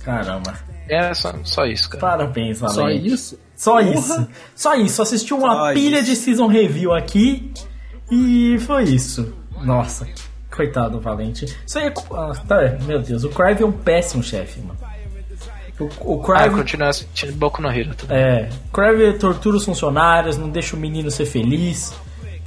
Caramba. 0.03 0.55
É 0.89 1.13
só, 1.15 1.35
só 1.45 1.65
isso, 1.67 1.89
cara. 1.91 2.01
Parabéns, 2.01 2.61
Valente. 2.61 2.77
Só 2.77 2.91
isso? 3.15 3.39
Só 3.57 3.73
Porra. 3.79 3.91
isso. 3.95 4.29
Só 4.55 4.75
isso. 4.75 5.03
Assistiu 5.03 5.39
uma 5.39 5.55
Só 5.55 5.73
pilha 5.75 5.97
isso. 5.99 6.07
de 6.07 6.17
season 6.17 6.47
review 6.47 6.93
aqui 6.95 7.53
e 8.11 8.59
foi 8.61 8.85
isso. 8.85 9.35
Nossa, 9.63 10.07
coitado 10.55 10.91
do 10.93 11.01
Valente. 11.01 11.45
Isso 11.67 11.79
aí 11.79 11.87
é. 11.89 11.95
Ah, 12.13 12.33
tá, 12.47 12.77
meu 12.87 13.01
Deus, 13.01 13.25
o 13.25 13.29
Crive 13.31 13.63
é 13.63 13.67
um 13.67 13.73
péssimo 13.73 14.23
chefe, 14.23 14.61
mano. 14.61 14.79
O, 15.81 15.85
o 15.85 16.33
Ah, 16.33 16.45
eu 16.47 16.51
Crive. 16.51 16.57
continuo 16.57 16.89
assistindo 16.89 17.33
Boku 17.33 17.61
no 17.61 17.69
Hero. 17.71 17.91
É, 18.09 18.49
Crave 18.73 19.13
tortura 19.15 19.57
os 19.57 19.65
funcionários, 19.65 20.39
não 20.39 20.49
deixa 20.49 20.77
o 20.77 20.79
menino 20.79 21.11
ser 21.11 21.27
feliz 21.27 21.93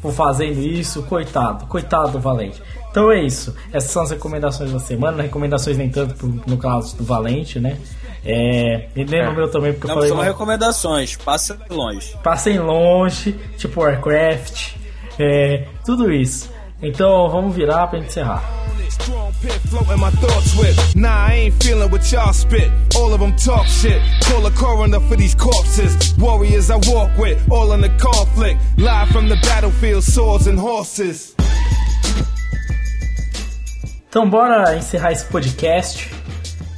por 0.01 0.13
fazendo 0.13 0.59
isso. 0.59 1.03
Coitado, 1.03 1.65
coitado 1.65 2.11
do 2.11 2.19
Valente. 2.19 2.61
Então 2.89 3.11
é 3.11 3.21
isso. 3.21 3.53
Essas 3.73 3.91
são 3.91 4.01
as 4.03 4.11
recomendações 4.11 4.71
da 4.71 4.79
semana. 4.79 5.21
Recomendações 5.23 5.77
nem 5.77 5.89
tanto 5.89 6.15
pro- 6.15 6.41
no 6.47 6.57
caso 6.57 6.95
do 6.95 7.03
Valente, 7.03 7.59
né? 7.59 7.77
É, 8.25 8.87
e 8.95 9.03
nem 9.05 9.25
no 9.25 9.33
meu 9.33 9.49
também, 9.51 9.73
porque 9.73 9.85
eu 9.85 9.89
Não 9.89 9.95
falei. 9.95 10.09
são 10.09 10.19
recomendações, 10.19 11.15
passa 11.17 11.57
longe. 11.69 12.15
passem 12.23 12.59
longe, 12.59 13.33
tipo 13.57 13.79
Warcraft, 13.81 14.73
é, 15.19 15.65
tudo 15.85 16.11
isso. 16.11 16.49
Então 16.81 17.27
vamos 17.29 17.55
virar 17.55 17.87
pra 17.87 17.99
gente 17.99 18.09
encerrar. 18.09 18.43
Strong 18.89 19.33
pit 19.41 19.59
floating 19.67 19.99
my 19.99 20.11
thoughts 20.21 20.55
with. 20.57 20.95
Nah, 20.95 21.27
I 21.27 21.33
ain't 21.33 21.63
feeling 21.63 21.89
what 21.91 22.11
y'all 22.11 22.33
spit. 22.33 22.71
All 22.95 23.13
of 23.13 23.19
them 23.19 23.35
talk 23.35 23.67
shit. 23.67 24.01
Call 24.21 24.45
a 24.45 24.51
coroner 24.51 24.99
for 25.01 25.17
these 25.17 25.35
corpses. 25.35 26.13
Warriors 26.17 26.69
I 26.69 26.77
walk 26.87 27.17
with, 27.17 27.39
all 27.51 27.73
in 27.73 27.81
the 27.81 27.89
conflict. 27.97 28.59
Live 28.77 29.09
from 29.09 29.27
the 29.27 29.35
battlefield, 29.43 30.03
swords 30.03 30.47
and 30.47 30.57
horses. 30.59 31.35
Então 34.09 34.29
bora 34.29 34.75
encerrar 34.75 35.11
esse 35.11 35.25
podcast. 35.25 36.09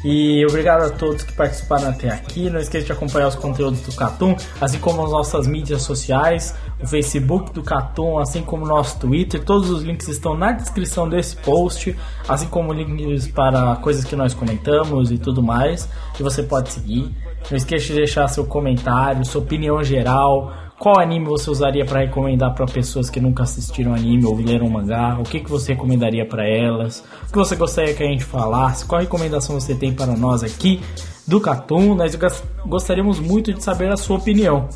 E 0.03 0.45
obrigado 0.45 0.84
a 0.84 0.89
todos 0.89 1.23
que 1.23 1.34
participaram 1.34 1.89
até 1.89 2.09
aqui. 2.09 2.49
Não 2.49 2.59
esqueça 2.59 2.85
de 2.85 2.91
acompanhar 2.93 3.27
os 3.27 3.35
conteúdos 3.35 3.81
do 3.81 3.91
Catum, 3.93 4.35
assim 4.61 4.80
como 4.80 5.03
as 5.03 5.11
nossas 5.11 5.45
mídias 5.45 5.81
sociais, 5.81 6.55
o 6.81 6.88
Facebook 6.88 7.53
do 7.53 7.61
Catum, 7.61 8.19
assim 8.19 8.41
como 8.41 8.65
o 8.65 8.68
nosso 8.68 8.99
Twitter. 8.99 9.43
Todos 9.43 9.69
os 9.69 9.84
links 9.84 10.07
estão 10.07 10.35
na 10.35 10.51
descrição 10.51 11.07
desse 11.07 11.35
post, 11.35 11.95
assim 12.27 12.47
como 12.47 12.73
links 12.73 13.27
para 13.27 13.76
coisas 13.77 14.06
que 14.06 14.15
nós 14.15 14.34
comentamos 14.34 15.11
e 15.11 15.18
tudo 15.18 15.43
mais. 15.43 15.89
Que 16.14 16.23
você 16.23 16.41
pode 16.43 16.72
seguir. 16.72 17.14
Não 17.49 17.57
esqueça 17.57 17.88
de 17.88 17.93
deixar 17.95 18.27
seu 18.27 18.45
comentário, 18.45 19.26
sua 19.26 19.41
opinião 19.41 19.84
geral. 19.84 20.53
Qual 20.80 20.97
anime 20.97 21.26
você 21.26 21.49
usaria 21.49 21.84
para 21.84 21.99
recomendar 21.99 22.56
para 22.56 22.65
pessoas 22.65 23.10
que 23.10 23.19
nunca 23.19 23.43
assistiram 23.43 23.93
anime 23.93 24.26
ou 24.26 24.38
leram 24.38 24.69
mangá? 24.69 25.18
O 25.19 25.23
que, 25.23 25.41
que 25.41 25.49
você 25.49 25.73
recomendaria 25.73 26.26
para 26.26 26.47
elas? 26.47 27.03
O 27.27 27.31
que 27.34 27.38
você 27.38 27.57
gostaria 27.57 27.93
que 27.93 28.01
a 28.01 28.07
gente 28.07 28.23
falasse? 28.23 28.85
Qual 28.85 29.01
recomendação 29.01 29.60
você 29.60 29.76
tem 29.76 29.93
para 29.93 30.15
nós 30.15 30.41
aqui 30.41 30.80
do 31.27 31.41
Catum? 31.41 31.95
Nós 31.95 32.18
gostaríamos 32.65 33.19
muito 33.19 33.53
de 33.53 33.61
saber 33.61 33.91
a 33.91 33.97
sua 33.97 34.15
opinião. 34.19 34.69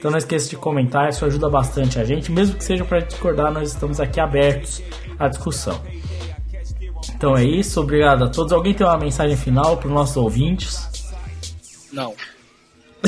Então 0.00 0.10
não 0.10 0.16
esqueça 0.18 0.48
de 0.48 0.56
comentar, 0.56 1.10
isso 1.10 1.24
ajuda 1.26 1.48
bastante 1.50 1.98
a 1.98 2.04
gente. 2.04 2.32
Mesmo 2.32 2.56
que 2.56 2.64
seja 2.64 2.84
para 2.86 3.00
discordar, 3.00 3.52
nós 3.52 3.68
estamos 3.70 4.00
aqui 4.00 4.18
abertos 4.18 4.82
à 5.18 5.28
discussão. 5.28 5.78
Então 7.14 7.36
é 7.36 7.44
isso, 7.44 7.78
obrigado 7.82 8.24
a 8.24 8.28
todos. 8.30 8.50
Alguém 8.50 8.72
tem 8.72 8.86
uma 8.86 8.96
mensagem 8.96 9.36
final 9.36 9.76
para 9.76 9.88
os 9.88 9.92
nossos 9.92 10.16
ouvintes? 10.16 10.88
Não, 11.92 12.14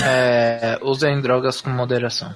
É, 0.02 0.78
usem 0.82 1.18
drogas 1.22 1.60
com 1.62 1.70
moderação. 1.70 2.34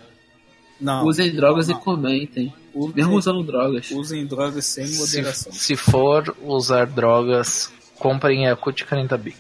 não. 0.81 1.05
Usem 1.05 1.35
drogas 1.35 1.69
não. 1.69 1.77
e 1.77 1.81
comentem. 1.81 2.55
Usem- 2.75 2.95
Mesmo 2.97 3.15
usando 3.17 3.43
drogas. 3.43 3.91
Usem 3.91 4.27
drogas 4.27 4.65
sem 4.65 4.87
Se, 4.87 4.99
moderação. 4.99 5.53
se 5.53 5.77
for 5.77 6.35
usar 6.43 6.87
drogas, 6.87 7.71
comprem 7.99 8.45
40 8.57 9.17
Big. 9.19 9.37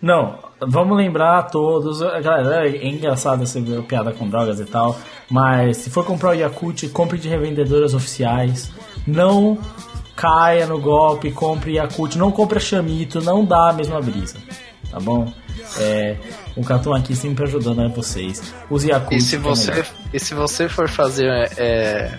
Não, 0.00 0.38
vamos 0.60 0.96
lembrar 0.96 1.38
a 1.38 1.42
todos. 1.42 2.00
Galera, 2.00 2.66
é 2.66 2.86
engraçado 2.86 3.46
você 3.46 3.60
ver 3.60 3.82
piada 3.82 4.12
com 4.12 4.28
drogas 4.28 4.58
e 4.58 4.64
tal. 4.64 4.98
Mas 5.30 5.76
se 5.78 5.90
for 5.90 6.04
comprar 6.04 6.30
o 6.30 6.34
Yakult, 6.34 6.88
compre 6.88 7.18
de 7.18 7.28
revendedoras 7.28 7.92
oficiais. 7.92 8.72
Não 9.06 9.58
caia 10.16 10.66
no 10.66 10.80
golpe, 10.80 11.30
compre 11.30 11.74
Yakult. 11.74 12.16
Não 12.16 12.30
compre 12.30 12.58
a 12.58 12.60
Chamito, 12.60 13.20
não 13.20 13.44
dá 13.44 13.70
a 13.70 13.72
mesma 13.72 14.00
brisa. 14.00 14.38
Tá 14.90 14.98
bom? 14.98 15.30
É, 15.78 16.16
o 16.56 16.64
Catum 16.64 16.94
aqui 16.94 17.14
sempre 17.14 17.44
ajudando 17.44 17.78
né, 17.78 17.92
vocês. 17.94 18.54
Use 18.70 18.88
Yakult. 18.88 19.16
E 19.16 19.20
se 19.20 19.36
é 19.36 19.38
você, 19.38 19.84
e 20.14 20.18
se 20.18 20.34
você 20.34 20.68
for 20.68 20.88
fazer. 20.88 21.28
É, 21.58 22.18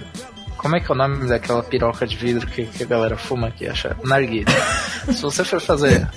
como 0.62 0.76
é 0.76 0.80
que 0.80 0.92
é 0.92 0.94
o 0.94 0.98
nome 0.98 1.28
daquela 1.28 1.64
piroca 1.64 2.06
de 2.06 2.16
vidro 2.16 2.46
que, 2.48 2.66
que 2.66 2.84
a 2.84 2.86
galera 2.86 3.18
fuma 3.18 3.48
aqui? 3.48 3.68
Acha? 3.68 3.96
Narguilha. 4.04 4.46
se 5.12 5.22
você 5.22 5.44
for 5.44 5.60
fazer. 5.60 6.08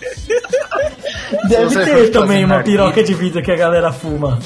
Deve 1.49 1.85
ter 1.85 2.11
também 2.11 2.45
uma 2.45 2.57
narguilha- 2.57 2.79
piroca 2.85 3.03
de 3.03 3.15
vidro 3.15 3.43
que 3.43 3.51
a 3.51 3.57
galera 3.57 3.93
fuma. 3.93 4.39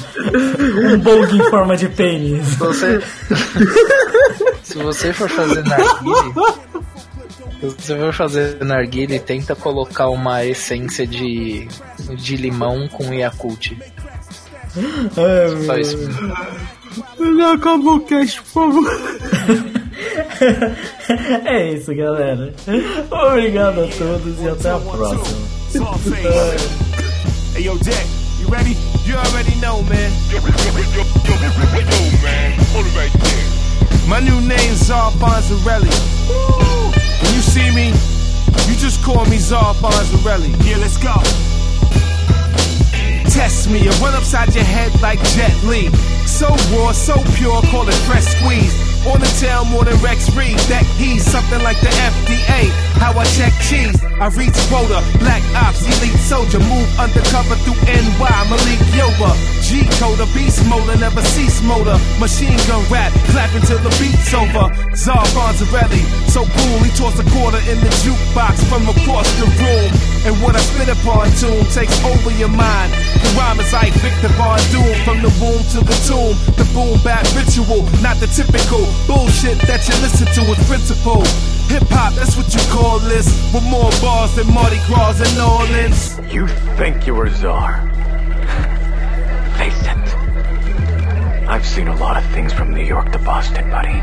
um 0.83 0.97
bong 0.99 1.37
em 1.37 1.49
forma 1.49 1.75
de 1.75 1.89
pênis. 1.89 2.47
Se 2.47 2.55
você. 2.57 3.01
se 4.63 4.77
você 4.77 5.13
for 5.13 5.29
fazer 5.29 5.63
narguilha. 5.63 6.53
Se 7.61 7.67
você 7.77 7.97
for 7.97 8.13
fazer 8.13 8.63
narguilha, 8.63 9.19
tenta 9.19 9.53
colocar 9.55 10.07
uma 10.09 10.45
essência 10.45 11.05
de, 11.05 11.67
de 12.15 12.37
limão 12.37 12.87
com 12.87 13.13
Yakult. 13.13 13.73
Ai, 14.77 15.65
Só 15.65 15.77
isso. 15.77 15.97
Acabou 17.53 17.97
o 17.97 18.01
cast, 18.01 18.41
por 18.43 18.71
favor. 18.71 19.69
é 21.45 21.73
isso, 21.73 21.93
galera. 21.95 22.53
Obrigado 23.11 23.83
a 23.83 23.87
todos 23.87 24.41
e 24.41 24.47
até 24.47 24.71
a 24.71 24.79
próxima. 24.79 25.59
Hey, 27.55 27.63
yo, 27.63 27.77
Jack, 27.79 28.05
you 28.39 28.47
ready? 28.49 28.77
You 29.05 29.15
already 29.17 29.55
know, 29.59 29.81
man. 29.83 30.11
My 34.07 34.19
new 34.19 34.39
name's 34.41 34.87
Czar 34.87 35.11
Bonzarelli. 35.13 35.89
When 37.21 37.33
you 37.33 37.41
see 37.41 37.71
me, 37.71 37.93
you 38.67 38.75
just 38.77 39.03
call 39.03 39.25
me 39.25 39.37
Czar 39.37 39.75
Bonzarelli. 39.75 40.53
Yeah, 40.65 40.77
let's 40.77 40.97
go. 40.97 41.13
Test 43.29 43.69
me 43.69 43.87
and 43.87 43.95
run 43.99 44.13
upside 44.15 44.53
your 44.55 44.63
head 44.63 44.91
like 45.01 45.19
Jet 45.35 45.63
Li. 45.63 45.89
So 46.25 46.47
raw, 46.75 46.91
so 46.91 47.15
pure, 47.35 47.61
call 47.69 47.87
it 47.87 47.95
fresh 48.07 48.25
squeeze. 48.25 48.88
On 49.07 49.19
the 49.19 49.31
tail 49.39 49.63
more 49.65 49.85
than 49.85 49.95
Rex 50.03 50.27
Reed. 50.35 50.59
That 50.67 50.83
he's 50.99 51.23
something 51.23 51.61
like 51.63 51.79
the 51.79 51.87
FDA. 51.87 52.67
How 52.99 53.15
I 53.15 53.23
check 53.39 53.53
cheese. 53.63 53.95
I 54.19 54.27
reach 54.35 54.57
quota. 54.67 54.99
Black 55.23 55.39
ops, 55.55 55.87
elite 55.87 56.19
soldier. 56.19 56.59
Move 56.59 56.89
undercover 56.99 57.55
through 57.63 57.79
NY. 57.87 58.35
Malik 58.51 58.81
Yoba. 58.91 59.31
G 59.63 59.85
coder, 60.01 60.25
beast 60.33 60.65
motor, 60.65 60.97
never 60.97 61.21
cease 61.21 61.61
motor. 61.61 61.95
Machine 62.19 62.57
gun 62.65 62.81
rap, 62.89 63.13
clapping 63.29 63.61
till 63.63 63.77
the 63.85 63.93
beat's 64.01 64.33
over. 64.33 64.65
Czar 64.97 65.23
Bonzarelli. 65.37 66.01
So 66.27 66.41
cool, 66.41 66.77
he 66.81 66.89
tossed 66.97 67.21
a 67.21 67.27
quarter 67.31 67.61
in 67.69 67.77
the 67.79 67.91
jukebox 68.01 68.65
from 68.65 68.89
across 68.89 69.29
the 69.37 69.45
room. 69.61 69.89
And 70.25 70.35
what 70.41 70.57
I 70.57 70.61
spit 70.65 70.89
upon 70.89 71.29
tune 71.37 71.63
takes 71.69 71.93
over 72.03 72.31
your 72.35 72.49
mind. 72.49 72.91
The 73.21 73.29
rhyme 73.37 73.59
is 73.61 73.71
like 73.71 73.93
Victor 74.01 74.33
Von 74.41 74.57
Doom. 74.73 74.95
From 75.05 75.21
the 75.21 75.29
womb 75.37 75.61
to 75.77 75.79
the 75.85 75.97
tomb, 76.09 76.33
the 76.57 76.65
boom 76.73 76.97
bap 77.05 77.23
ritual, 77.37 77.85
not 78.01 78.17
the 78.17 78.27
typical 78.27 78.88
bullshit 79.07 79.57
that 79.67 79.87
you 79.87 79.95
listen 80.01 80.27
to 80.37 80.49
with 80.49 80.59
principle. 80.67 81.23
Hip 81.67 81.83
hop, 81.89 82.13
that's 82.13 82.35
what 82.35 82.53
you 82.53 82.61
call 82.71 82.99
this, 82.99 83.27
with 83.53 83.63
more 83.63 83.91
bars 84.01 84.35
than 84.35 84.51
Mardi 84.53 84.79
Gras 84.87 85.19
and 85.21 85.33
New 85.37 85.45
Orleans. 85.45 86.19
You 86.33 86.47
think 86.77 87.05
you're 87.05 87.25
a 87.25 87.31
czar? 87.31 87.81
Face 89.57 89.81
it. 89.81 90.15
I've 91.47 91.65
seen 91.65 91.87
a 91.87 91.95
lot 91.95 92.17
of 92.17 92.25
things 92.31 92.53
from 92.53 92.73
New 92.73 92.83
York 92.85 93.11
to 93.11 93.19
Boston, 93.19 93.69
buddy. 93.69 93.99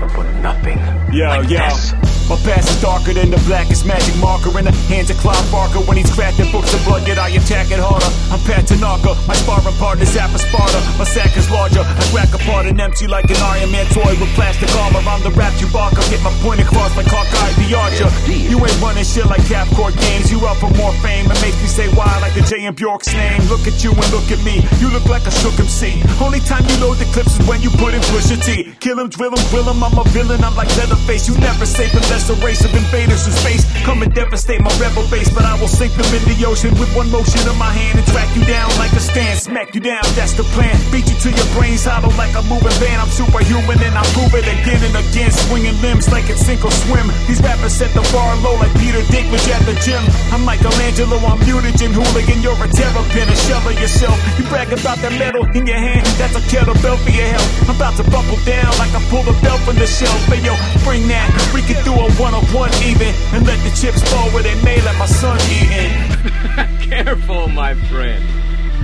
But 0.00 0.30
nothing 0.42 0.78
Yo, 1.12 1.26
like 1.28 1.48
yo. 1.48 1.58
this. 1.58 1.92
My 2.28 2.36
past 2.44 2.68
is 2.68 2.76
darker 2.84 3.16
than 3.16 3.32
the 3.32 3.40
blackest 3.48 3.88
magic 3.88 4.12
marker 4.20 4.52
in 4.60 4.68
the 4.68 4.72
hands 4.92 5.08
of 5.08 5.16
Clive 5.16 5.40
Barker. 5.48 5.80
When 5.88 5.96
he's 5.96 6.12
cracking 6.12 6.52
books 6.52 6.76
of 6.76 6.84
blood, 6.84 7.08
yet 7.08 7.16
I 7.16 7.32
attack 7.32 7.72
it 7.72 7.80
harder. 7.80 8.04
I'm 8.28 8.36
Pat 8.44 8.68
Tanaka, 8.68 9.16
my 9.24 9.32
sparring 9.32 9.72
partner's 9.80 10.12
half 10.12 10.36
a 10.36 10.38
Sparta. 10.38 10.76
My 11.00 11.08
sack 11.08 11.32
is 11.40 11.48
larger, 11.48 11.80
I 11.80 12.04
crack 12.12 12.28
apart 12.36 12.68
and 12.68 12.76
empty 12.76 13.08
like 13.08 13.32
an 13.32 13.40
Iron 13.40 13.72
Man 13.72 13.88
toy 13.96 14.12
with 14.20 14.28
plastic 14.36 14.68
armor. 14.76 15.00
I'm 15.08 15.24
the 15.24 15.32
rap 15.40 15.56
Chewbacca, 15.56 16.04
get 16.12 16.20
my 16.20 16.28
point 16.44 16.60
across 16.60 16.92
like 17.00 17.08
Hawkeye 17.08 17.64
the 17.64 17.72
Archer. 17.72 18.12
You 18.28 18.60
ain't 18.60 18.76
running 18.84 19.08
shit 19.08 19.24
like 19.24 19.40
Cap 19.48 19.64
Court 19.72 19.96
games. 19.96 20.28
You 20.28 20.44
up 20.44 20.60
for 20.60 20.68
more 20.76 20.92
fame, 21.00 21.24
it 21.32 21.40
makes 21.40 21.56
me 21.64 21.68
say 21.72 21.88
why 21.96 22.12
like 22.20 22.36
the 22.36 22.44
J 22.44 22.68
and 22.68 22.76
Bjork's 22.76 23.08
name. 23.16 23.40
Look 23.48 23.64
at 23.64 23.80
you 23.80 23.96
and 23.96 24.08
look 24.12 24.28
at 24.28 24.44
me, 24.44 24.60
you 24.84 24.92
look 24.92 25.08
like 25.08 25.24
a 25.24 25.32
shook 25.32 25.56
MC. 25.56 26.04
Only 26.20 26.44
time 26.44 26.68
you 26.68 26.76
load 26.84 27.00
the 27.00 27.08
clips 27.16 27.40
is 27.40 27.42
when 27.48 27.64
you 27.64 27.72
put 27.80 27.96
in 27.96 28.04
Pusha 28.12 28.36
T. 28.36 28.76
Kill 28.84 29.00
him, 29.00 29.08
drill 29.08 29.32
him, 29.32 29.40
him, 29.64 29.80
I'm 29.80 29.96
a 29.96 30.04
villain, 30.12 30.44
I'm 30.44 30.52
like 30.60 30.68
Leatherface. 30.76 31.24
You 31.24 31.34
never 31.40 31.64
safe 31.64 31.96
unless 31.96 32.17
a 32.26 32.34
race 32.42 32.66
of 32.66 32.74
invaders 32.74 33.30
in 33.30 33.32
space 33.32 33.62
come 33.86 34.02
and 34.02 34.12
devastate 34.12 34.60
my 34.60 34.74
rebel 34.82 35.06
base. 35.06 35.30
But 35.30 35.46
I 35.46 35.54
will 35.62 35.70
sink 35.70 35.94
them 35.94 36.10
in 36.10 36.22
the 36.26 36.36
ocean 36.42 36.74
with 36.74 36.90
one 36.98 37.06
motion 37.14 37.40
of 37.46 37.54
my 37.56 37.70
hand 37.70 37.94
and 37.98 38.06
track 38.10 38.26
you 38.34 38.42
down 38.44 38.66
like 38.82 38.90
a 38.92 39.00
stand. 39.00 39.38
Smack 39.38 39.74
you 39.74 39.80
down, 39.80 40.02
that's 40.18 40.34
the 40.34 40.42
plan. 40.56 40.74
Beat 40.90 41.06
you 41.06 41.16
to 41.22 41.30
your 41.30 41.48
brains 41.54 41.86
hollow 41.86 42.10
like 42.18 42.34
a 42.34 42.42
moving 42.50 42.74
van. 42.82 42.98
I'm 42.98 43.08
superhuman 43.08 43.78
and 43.78 43.94
I 43.94 44.02
prove 44.12 44.34
it 44.34 44.44
again 44.44 44.82
and 44.82 44.96
again. 44.98 45.30
Swinging 45.30 45.78
limbs 45.80 46.10
like 46.10 46.26
it's 46.28 46.42
sink 46.42 46.64
or 46.66 46.74
swim. 46.84 47.06
These 47.30 47.40
rappers 47.40 47.72
set 47.72 47.94
the 47.94 48.02
bar 48.10 48.34
low 48.42 48.58
like 48.58 48.74
Peter 48.82 49.00
Dinklage 49.14 49.48
at 49.54 49.62
the 49.62 49.78
gym. 49.80 50.02
I'm 50.34 50.42
Michelangelo, 50.42 51.22
I'm 51.22 51.38
mutagen 51.46 51.94
hooligan. 51.94 52.42
You're 52.42 52.58
a 52.58 52.68
terrapin, 52.68 53.28
a 53.30 53.36
shell 53.46 53.62
of 53.62 53.78
yourself. 53.78 54.18
You 54.36 54.44
brag 54.50 54.74
about 54.74 54.98
that 55.06 55.14
metal 55.14 55.46
in 55.54 55.66
your 55.70 55.78
hand, 55.78 56.04
that's 56.18 56.34
a 56.34 56.42
kettlebell 56.50 56.98
for 56.98 57.12
your 57.14 57.30
health. 57.30 57.48
I'm 57.68 57.76
about 57.76 57.94
to 57.96 58.04
buckle 58.10 58.40
down 58.44 58.68
like 58.82 58.92
I 58.92 59.00
pull 59.08 59.22
a 59.22 59.34
belt 59.40 59.60
from 59.62 59.76
the 59.76 59.86
shelf. 59.86 60.18
Hey 60.26 60.42
yo, 60.42 60.56
bring 60.82 61.06
that. 61.08 61.28
We 61.54 61.62
can 61.62 61.78
do 61.84 61.92
a 61.94 62.07
one 62.16 62.34
on 62.34 62.44
one 62.46 62.72
even 62.84 63.14
and 63.32 63.46
let 63.46 63.58
the 63.64 63.70
chips 63.76 64.02
fall 64.10 64.28
where 64.30 64.42
they 64.42 64.54
may 64.62 64.80
let 64.82 64.96
my 64.98 65.06
son 65.06 65.38
eating. 65.50 65.92
Careful, 66.90 67.48
my 67.48 67.74
friend. 67.88 68.24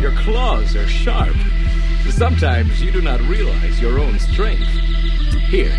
Your 0.00 0.12
claws 0.12 0.76
are 0.76 0.86
sharp. 0.86 1.36
Sometimes 2.10 2.82
you 2.82 2.92
do 2.92 3.00
not 3.00 3.20
realize 3.22 3.80
your 3.80 3.98
own 3.98 4.18
strength. 4.18 4.68
Here, 5.48 5.76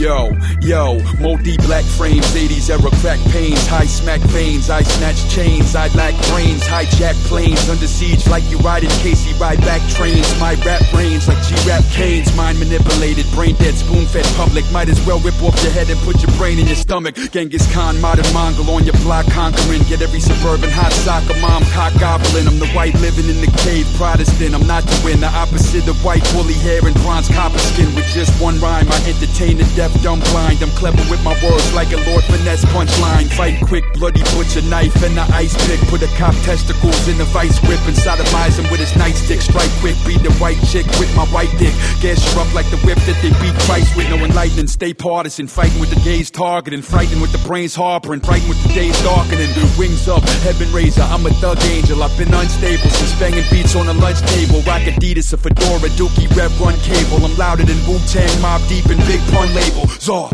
Yo, 0.00 0.32
yo, 0.62 0.96
multi 1.20 1.58
black 1.68 1.84
frames, 1.84 2.24
80s 2.32 2.70
era 2.70 2.88
crack 3.04 3.20
pains, 3.32 3.66
high 3.66 3.84
smack 3.84 4.20
veins, 4.32 4.70
I 4.70 4.80
snatch 4.80 5.28
chains, 5.28 5.76
I 5.76 5.88
lack 5.92 6.16
brains, 6.32 6.64
hijack 6.64 7.12
planes, 7.28 7.68
under 7.68 7.86
siege 7.86 8.26
like 8.26 8.42
you 8.48 8.56
riding 8.64 8.88
Casey 9.04 9.34
ride 9.36 9.60
back 9.60 9.86
trains, 9.90 10.24
my 10.40 10.54
rap 10.64 10.80
brains 10.90 11.28
like 11.28 11.36
G-rap 11.44 11.84
canes, 11.92 12.34
mind 12.34 12.58
manipulated, 12.58 13.26
brain 13.32 13.56
dead, 13.56 13.74
spoon 13.74 14.06
fed 14.06 14.24
public, 14.40 14.64
might 14.72 14.88
as 14.88 14.96
well 15.04 15.20
rip 15.20 15.36
off 15.42 15.52
your 15.62 15.72
head 15.72 15.90
and 15.90 16.00
put 16.00 16.16
your 16.22 16.32
brain 16.38 16.58
in 16.58 16.64
your 16.64 16.80
stomach, 16.80 17.14
Genghis 17.30 17.70
Khan, 17.74 18.00
modern 18.00 18.24
Mongol 18.32 18.70
on 18.70 18.84
your 18.84 18.96
block 19.04 19.26
conquering, 19.36 19.82
get 19.84 20.00
every 20.00 20.20
suburban 20.20 20.70
hot 20.70 20.92
soccer 21.04 21.36
mom 21.44 21.62
cock 21.76 21.92
gobbling, 22.00 22.48
I'm 22.48 22.58
the 22.58 22.72
white 22.72 22.96
living 23.04 23.28
in 23.28 23.44
the 23.44 23.52
cave, 23.68 23.84
Protestant, 24.00 24.54
I'm 24.54 24.66
not 24.66 24.82
the 24.84 24.96
win, 25.04 25.20
the 25.20 25.28
opposite 25.28 25.86
of 25.92 26.02
white 26.02 26.24
woolly 26.32 26.56
hair 26.64 26.80
and 26.88 26.96
bronze 27.04 27.28
copper 27.28 27.60
skin, 27.60 27.92
with 27.94 28.08
just 28.16 28.32
one 28.40 28.58
rhyme, 28.64 28.88
I 28.88 28.96
entertain 29.04 29.58
the 29.58 29.68
deaf, 29.90 30.02
dumb, 30.02 30.20
blind. 30.30 30.62
I'm 30.62 30.70
clever 30.70 31.02
with 31.10 31.22
my 31.24 31.32
words 31.42 31.72
like 31.74 31.92
a 31.92 32.00
Lord 32.10 32.24
Finesse 32.24 32.64
punchline. 32.66 33.28
Fight 33.32 33.60
quick, 33.66 33.84
bloody 33.94 34.22
butcher 34.34 34.62
knife 34.62 34.94
and 35.02 35.16
the 35.16 35.22
ice 35.34 35.54
pick. 35.66 35.80
Put 35.88 36.02
a 36.02 36.08
cop 36.16 36.34
testicles 36.46 37.08
in 37.08 37.18
the 37.18 37.24
vice 37.24 37.58
grip 37.60 37.80
and 37.86 37.96
sodomize 37.96 38.58
him 38.58 38.70
with 38.70 38.80
his 38.80 38.92
nightstick. 38.92 39.40
Strike 39.40 39.70
quick, 39.80 39.96
beat 40.06 40.22
the 40.22 40.32
white 40.34 40.60
chick 40.66 40.86
with 40.98 41.14
my 41.16 41.24
white 41.26 41.52
dick. 41.58 41.74
Gas 42.00 42.20
you 42.20 42.40
up 42.40 42.52
like 42.54 42.68
the 42.70 42.78
whip 42.78 42.98
that 43.06 43.18
they 43.22 43.30
beat 43.40 43.54
Christ 43.66 43.96
with. 43.96 44.08
No 44.10 44.16
enlightening, 44.16 44.68
stay 44.68 44.94
partisan. 44.94 45.46
Fighting 45.46 45.80
with 45.80 45.90
the 45.90 46.00
gaze 46.00 46.30
targeting, 46.30 46.82
frightened 46.82 47.20
with 47.20 47.32
the 47.32 47.42
brains 47.46 47.74
harboring, 47.74 48.20
frightened 48.20 48.48
with 48.48 48.62
the 48.62 48.72
days 48.74 48.96
darkening. 49.02 49.48
Wings 49.78 50.08
up, 50.08 50.22
heaven 50.44 50.70
raiser. 50.72 51.02
I'm 51.02 51.24
a 51.26 51.30
thug 51.40 51.58
angel. 51.64 52.02
I've 52.02 52.16
been 52.18 52.32
unstable 52.32 52.90
since 52.90 53.18
banging 53.18 53.44
beats 53.50 53.74
on 53.76 53.88
a 53.88 53.94
lunch 53.94 54.20
table. 54.32 54.60
Rock 54.62 54.82
Adidas, 54.82 55.32
a 55.32 55.36
fedora, 55.36 55.88
dookie, 55.96 56.28
red 56.36 56.50
run 56.60 56.76
cable. 56.80 57.24
I'm 57.24 57.36
louder 57.36 57.64
than 57.64 57.78
Wu 57.86 57.98
Tang, 58.06 58.30
Mob 58.40 58.60
Deep, 58.68 58.86
and 58.86 59.00
Big 59.06 59.20
Pun 59.32 59.52
label. 59.54 59.79
Czar. 59.86 60.30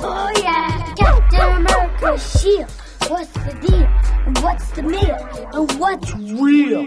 Oh 0.00 0.30
yeah, 0.38 0.94
Captain 0.94 1.40
America's 1.56 2.40
shield. 2.40 2.70
What's 3.08 3.32
the 3.32 3.54
deal? 3.60 3.88
And 4.26 4.38
what's 4.38 4.70
the 4.72 4.82
meal? 4.82 5.16
And 5.52 5.72
what's 5.78 6.12
real? 6.14 6.86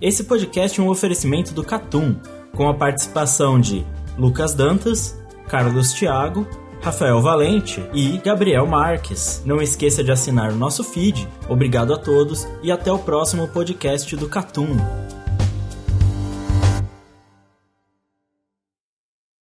Esse 0.00 0.24
podcast 0.24 0.80
é 0.80 0.82
um 0.82 0.88
oferecimento 0.88 1.54
do 1.54 1.62
Catum, 1.62 2.16
com 2.56 2.68
a 2.68 2.74
participação 2.74 3.60
de 3.60 3.86
Lucas 4.18 4.54
Dantas, 4.54 5.16
Carlos 5.52 5.92
Thiago, 5.92 6.48
Rafael 6.80 7.20
Valente 7.20 7.86
e 7.92 8.16
Gabriel 8.16 8.66
Marques. 8.66 9.42
Não 9.44 9.60
esqueça 9.60 10.02
de 10.02 10.10
assinar 10.10 10.50
o 10.50 10.56
nosso 10.56 10.82
feed. 10.82 11.28
Obrigado 11.46 11.92
a 11.92 11.98
todos 11.98 12.48
e 12.62 12.72
até 12.72 12.90
o 12.90 12.98
próximo 12.98 13.46
podcast 13.46 14.16
do 14.16 14.30
Catum. 14.30 14.74